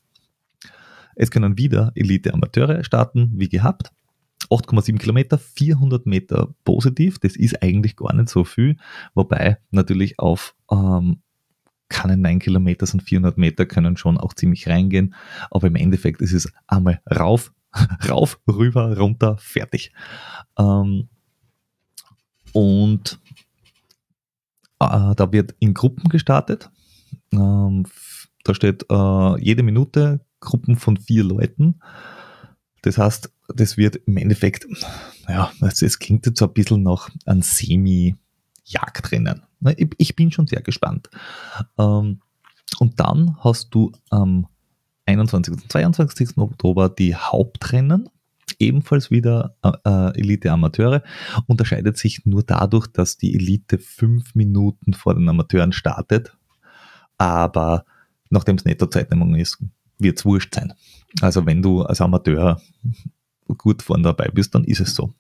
Es 1.17 1.33
können 1.33 1.59
wieder 1.59 1.91
Elite-Amateure 1.97 2.85
starten, 2.85 3.33
wie 3.35 3.49
gehabt. 3.49 3.91
8,7 4.51 4.99
Kilometer, 4.99 5.39
400 5.39 6.07
Meter 6.07 6.55
positiv, 6.65 7.19
das 7.19 7.37
ist 7.37 7.63
eigentlich 7.63 7.97
gar 7.97 8.15
nicht 8.15 8.29
so 8.29 8.45
viel, 8.45 8.77
wobei 9.15 9.59
natürlich 9.71 10.19
auf 10.19 10.55
ähm, 10.71 11.23
keine 11.89 12.17
9 12.17 12.39
Kilometer 12.39 12.87
sind 12.87 13.03
400 13.03 13.39
Meter, 13.39 13.67
können 13.67 13.97
schon 13.97 14.19
auch 14.19 14.35
ziemlich 14.35 14.69
reingehen, 14.69 15.15
aber 15.51 15.67
im 15.67 15.77
Endeffekt 15.77 16.21
ist 16.21 16.33
es 16.33 16.53
einmal 16.67 17.01
rauf, 17.11 17.53
rauf, 18.09 18.41
rüber, 18.47 18.97
runter, 18.99 19.37
fertig. 19.39 19.93
Ähm, 20.59 21.09
und 22.53 23.21
äh, 24.81 25.15
da 25.15 25.33
wird 25.33 25.55
in 25.59 25.75
Gruppen 25.75 26.09
gestartet. 26.09 26.71
Ähm, 27.33 27.85
da 28.45 28.55
steht 28.55 28.87
äh, 28.91 29.41
jede 29.41 29.63
Minute 29.63 30.21
Gruppen 30.41 30.77
von 30.77 30.97
vier 30.97 31.25
Leuten. 31.25 31.81
Das 32.83 32.99
heißt, 32.99 33.31
das 33.55 33.77
wird 33.77 33.97
im 34.07 34.17
Endeffekt, 34.17 34.67
ja, 35.29 35.51
es, 35.63 35.83
es 35.83 35.99
klingt 35.99 36.27
jetzt 36.27 36.39
so 36.39 36.47
ein 36.47 36.53
bisschen 36.53 36.83
nach 36.83 37.11
einem 37.27 37.43
Semi-Jagdrennen. 37.43 39.43
Ne, 39.61 39.75
Ich, 39.77 39.89
ich 39.99 40.17
bin 40.17 40.31
schon 40.31 40.47
sehr 40.47 40.63
gespannt. 40.63 41.11
Ähm, 41.79 42.21
und 42.79 43.01
dann 43.01 43.37
hast 43.41 43.75
du 43.75 43.93
am 44.11 44.47
21. 45.07 45.55
und 45.55 45.73
22. 45.73 46.37
Oktober 46.37 46.89
die 46.89 47.15
Hauptrennen 47.15 48.09
ebenfalls 48.59 49.11
wieder 49.11 49.57
äh, 49.63 49.71
äh, 49.85 50.19
Elite 50.19 50.51
Amateure, 50.51 51.03
unterscheidet 51.47 51.97
sich 51.97 52.25
nur 52.25 52.43
dadurch, 52.43 52.87
dass 52.89 53.17
die 53.17 53.35
Elite 53.35 53.79
fünf 53.79 54.35
Minuten 54.35 54.95
vor 54.95 55.15
den 55.15 55.29
Amateuren 55.29 55.73
startet, 55.73 56.37
aber 57.17 57.85
nachdem 58.31 58.57
es 58.57 58.65
Netto-Zeitnehmung 58.65 59.35
ist, 59.37 59.59
wird 59.99 60.19
es 60.19 60.25
wurscht 60.25 60.55
sein. 60.55 60.75
Also 61.21 61.47
wenn 61.47 61.63
du 61.63 61.83
als 61.83 62.01
Amateur 62.01 62.61
gut 63.57 63.83
vorne 63.83 64.03
dabei 64.03 64.29
bist, 64.29 64.55
dann 64.55 64.65
ist 64.65 64.81
es 64.81 64.95
so. 64.95 65.15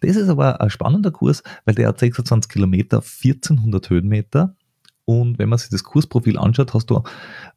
Das 0.00 0.16
ist 0.16 0.28
aber 0.28 0.60
ein 0.60 0.70
spannender 0.70 1.10
Kurs, 1.10 1.42
weil 1.64 1.74
der 1.74 1.88
hat 1.88 1.98
26 1.98 2.50
Kilometer, 2.50 2.98
1400 2.98 3.90
Höhenmeter 3.90 4.56
und 5.04 5.38
wenn 5.38 5.48
man 5.48 5.58
sich 5.58 5.70
das 5.70 5.84
Kursprofil 5.84 6.38
anschaut, 6.38 6.74
hast 6.74 6.90
du 6.90 7.02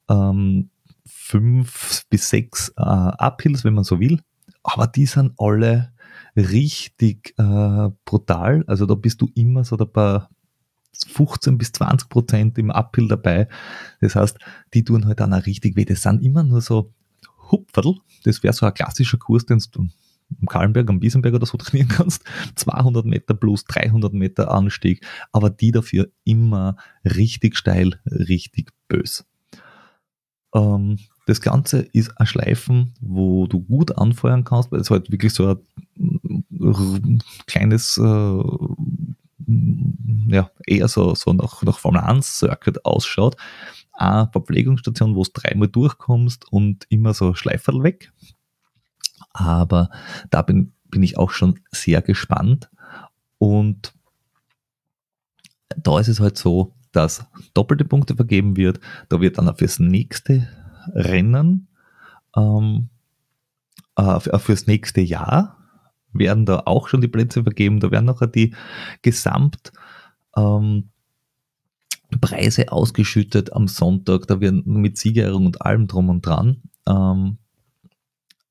ähm, 0.10 0.70
fünf 1.06 2.06
bis 2.10 2.30
sechs 2.30 2.70
äh, 2.78 2.82
Uphills, 2.82 3.64
wenn 3.64 3.74
man 3.74 3.84
so 3.84 4.00
will, 4.00 4.22
aber 4.64 4.88
die 4.88 5.06
sind 5.06 5.34
alle 5.38 5.92
richtig 6.36 7.34
äh, 7.38 7.90
brutal. 8.06 8.64
Also 8.68 8.86
da 8.86 8.96
bist 8.96 9.22
du 9.22 9.30
immer 9.36 9.64
so 9.64 9.76
bei 9.78 10.22
15 11.08 11.58
bis 11.58 11.72
20 11.72 12.10
Prozent 12.10 12.58
im 12.58 12.72
Uphill 12.72 13.08
dabei. 13.08 13.48
Das 14.00 14.16
heißt, 14.16 14.38
die 14.74 14.84
tun 14.84 15.06
halt 15.06 15.20
dann 15.20 15.34
auch 15.34 15.46
richtig 15.46 15.76
weh. 15.76 15.86
Das 15.86 16.04
sind 16.04 16.22
immer 16.22 16.44
nur 16.44 16.62
so 16.62 16.94
Hupferl. 17.52 17.96
Das 18.24 18.44
wäre 18.44 18.54
so 18.54 18.66
ein 18.66 18.74
klassischer 18.74 19.18
Kurs, 19.18 19.46
den 19.46 19.62
du 19.72 19.88
im 20.40 20.48
Kahlenberg, 20.48 20.90
am 20.90 21.00
Biesenberg 21.00 21.36
oder 21.36 21.46
so 21.46 21.58
trainieren 21.60 21.90
kannst. 21.90 22.24
200 22.56 23.06
Meter 23.06 23.34
plus 23.34 23.66
300 23.66 24.14
Meter 24.14 24.52
Anstieg, 24.52 25.06
aber 25.32 25.50
die 25.50 25.72
dafür 25.72 26.10
immer 26.24 26.78
richtig 27.04 27.58
steil, 27.58 28.00
richtig 28.06 28.72
bös. 28.88 29.26
Ähm, 30.54 30.98
das 31.28 31.42
Ganze 31.42 31.80
ist 31.94 32.18
ein 32.20 32.26
Schleifen, 32.26 32.94
wo 33.00 33.48
du 33.48 33.62
gut 33.62 33.98
anfeuern 33.98 34.44
kannst, 34.44 34.72
weil 34.72 34.82
es 34.82 34.90
halt 34.90 35.12
wirklich 35.12 35.34
so 35.34 35.62
ein 36.00 37.24
kleines, 37.46 37.98
äh, 37.98 38.44
ja, 40.28 40.52
eher 40.66 40.88
so, 40.88 41.16
so 41.16 41.34
nach, 41.34 41.62
nach 41.64 41.80
Formel 41.80 42.02
1 42.02 42.40
Circuit 42.40 42.86
ausschaut. 42.86 43.36
Eine 43.94 44.30
Verpflegungsstation, 44.32 45.16
wo 45.16 45.24
du 45.24 45.32
dreimal 45.34 45.68
durchkommst 45.68 46.52
und 46.52 46.86
immer 46.90 47.14
so 47.14 47.34
Schleiferl 47.34 47.84
weg. 47.84 48.12
Aber 49.34 49.90
da 50.30 50.42
bin, 50.42 50.74
bin 50.90 51.04
ich 51.04 51.18
auch 51.18 51.32
schon 51.32 51.60
sehr 51.72 52.02
gespannt. 52.02 52.70
Und 53.38 53.94
da 55.78 56.00
ist 56.00 56.08
es 56.08 56.20
halt 56.20 56.38
so, 56.38 56.74
dass 56.92 57.26
doppelte 57.54 57.86
Punkte 57.86 58.16
vergeben 58.16 58.58
wird. 58.58 58.80
Da 59.10 59.22
wird 59.22 59.38
dann 59.38 59.54
das 59.58 59.80
nächste 59.80 60.48
Rennen 60.94 61.68
ähm, 62.36 62.90
äh, 63.96 64.20
fürs 64.20 64.68
nächste 64.68 65.02
Jahr 65.02 65.58
werden 66.14 66.46
da 66.46 66.64
auch 66.66 66.88
schon 66.88 67.02
die 67.02 67.08
Plätze 67.08 67.44
vergeben. 67.44 67.80
Da 67.80 67.92
werden 67.92 68.06
nachher 68.06 68.28
die 68.28 68.54
Gesamt 69.02 69.72
ähm, 70.36 70.90
Preise 72.20 72.72
ausgeschüttet 72.72 73.54
am 73.54 73.68
Sonntag. 73.68 74.28
Da 74.28 74.42
werden 74.42 74.64
mit 74.66 74.98
Siegerehrung 74.98 75.46
und 75.46 75.62
allem 75.62 75.88
drum 75.88 76.10
und 76.10 76.26
dran. 76.26 76.62
Ähm, 76.88 77.38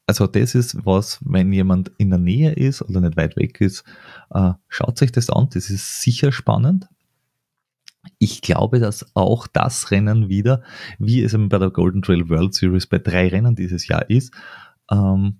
also 0.06 0.26
das 0.26 0.56
ist 0.56 0.84
was, 0.84 1.20
wenn 1.24 1.52
jemand 1.52 1.92
in 1.98 2.10
der 2.10 2.18
Nähe 2.18 2.52
ist 2.52 2.82
oder 2.82 3.00
nicht 3.00 3.16
weit 3.16 3.36
weg 3.36 3.60
ist, 3.60 3.84
äh, 4.30 4.52
schaut 4.68 4.98
sich 4.98 5.12
das 5.12 5.30
an. 5.30 5.48
Das 5.52 5.70
ist 5.70 6.02
sicher 6.02 6.32
spannend. 6.32 6.88
Ich 8.18 8.40
glaube, 8.40 8.80
dass 8.80 9.14
auch 9.14 9.46
das 9.46 9.90
Rennen 9.90 10.28
wieder, 10.28 10.62
wie 10.98 11.22
es 11.22 11.34
eben 11.34 11.48
bei 11.48 11.58
der 11.58 11.70
Golden 11.70 12.02
Trail 12.02 12.28
World 12.28 12.54
Series 12.54 12.86
bei 12.86 12.98
drei 12.98 13.28
Rennen 13.28 13.54
dieses 13.54 13.86
Jahr 13.86 14.08
ist, 14.08 14.34
ähm, 14.90 15.38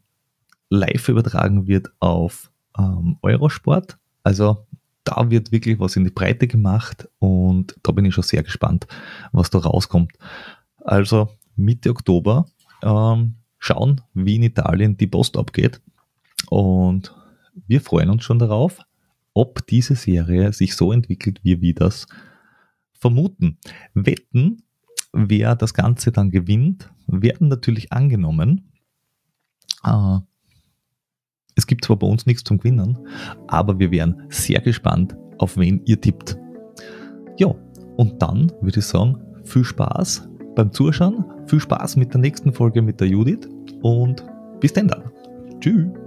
live 0.69 1.09
übertragen 1.09 1.67
wird 1.67 1.91
auf 1.99 2.53
ähm, 2.79 3.17
Eurosport. 3.23 3.99
Also 4.23 4.67
da 5.05 5.31
wird 5.31 5.53
wirklich 5.53 5.79
was 5.79 5.97
in 5.97 6.05
die 6.05 6.11
Breite 6.11 6.47
gemacht 6.47 7.09
und 7.19 7.77
da 7.83 7.93
bin 7.93 8.05
ich 8.05 8.15
schon 8.15 8.25
sehr 8.25 8.43
gespannt, 8.43 8.87
was 9.33 9.51
da 9.51 9.59
rauskommt. 9.59 10.13
Also 10.79 11.29
Mitte 11.57 11.91
Oktober 11.91 12.47
ähm, 12.83 13.37
schauen, 13.59 14.01
wie 14.15 14.37
in 14.37 14.43
Italien 14.43 14.97
die 14.97 15.07
Post 15.07 15.37
abgeht 15.37 15.81
und 16.49 17.15
wir 17.67 17.81
freuen 17.81 18.11
uns 18.11 18.25
schon 18.25 18.39
darauf, 18.39 18.81
ob 19.35 19.67
diese 19.67 19.95
Serie 19.95 20.53
sich 20.53 20.75
so 20.75 20.93
entwickelt, 20.93 21.41
wie 21.43 21.61
wir 21.61 21.75
das 21.75 22.07
vermuten. 22.93 23.59
Wetten, 23.95 24.63
wer 25.13 25.57
das 25.57 25.75
Ganze 25.75 26.13
dann 26.13 26.31
gewinnt, 26.31 26.91
werden 27.07 27.49
natürlich 27.49 27.93
angenommen. 27.93 28.73
Äh, 29.85 30.19
es 31.61 31.67
gibt 31.67 31.85
zwar 31.85 31.99
bei 31.99 32.07
uns 32.07 32.25
nichts 32.25 32.43
zum 32.43 32.57
Gewinnen, 32.57 32.99
aber 33.47 33.79
wir 33.79 33.91
wären 33.91 34.23
sehr 34.31 34.61
gespannt, 34.61 35.15
auf 35.37 35.59
wen 35.59 35.83
ihr 35.85 36.01
tippt. 36.01 36.39
Ja, 37.39 37.55
und 37.97 38.21
dann 38.23 38.51
würde 38.63 38.79
ich 38.79 38.87
sagen, 38.87 39.19
viel 39.45 39.65
Spaß 39.65 40.27
beim 40.57 40.73
Zuschauen, 40.73 41.23
viel 41.45 41.61
Spaß 41.61 41.97
mit 41.97 42.15
der 42.15 42.21
nächsten 42.21 42.53
Folge 42.53 42.81
mit 42.81 42.99
der 42.99 43.09
Judith 43.09 43.47
und 43.83 44.25
bis 44.59 44.73
dann 44.73 44.89
dann. 44.89 45.11
Tschüss. 45.61 46.00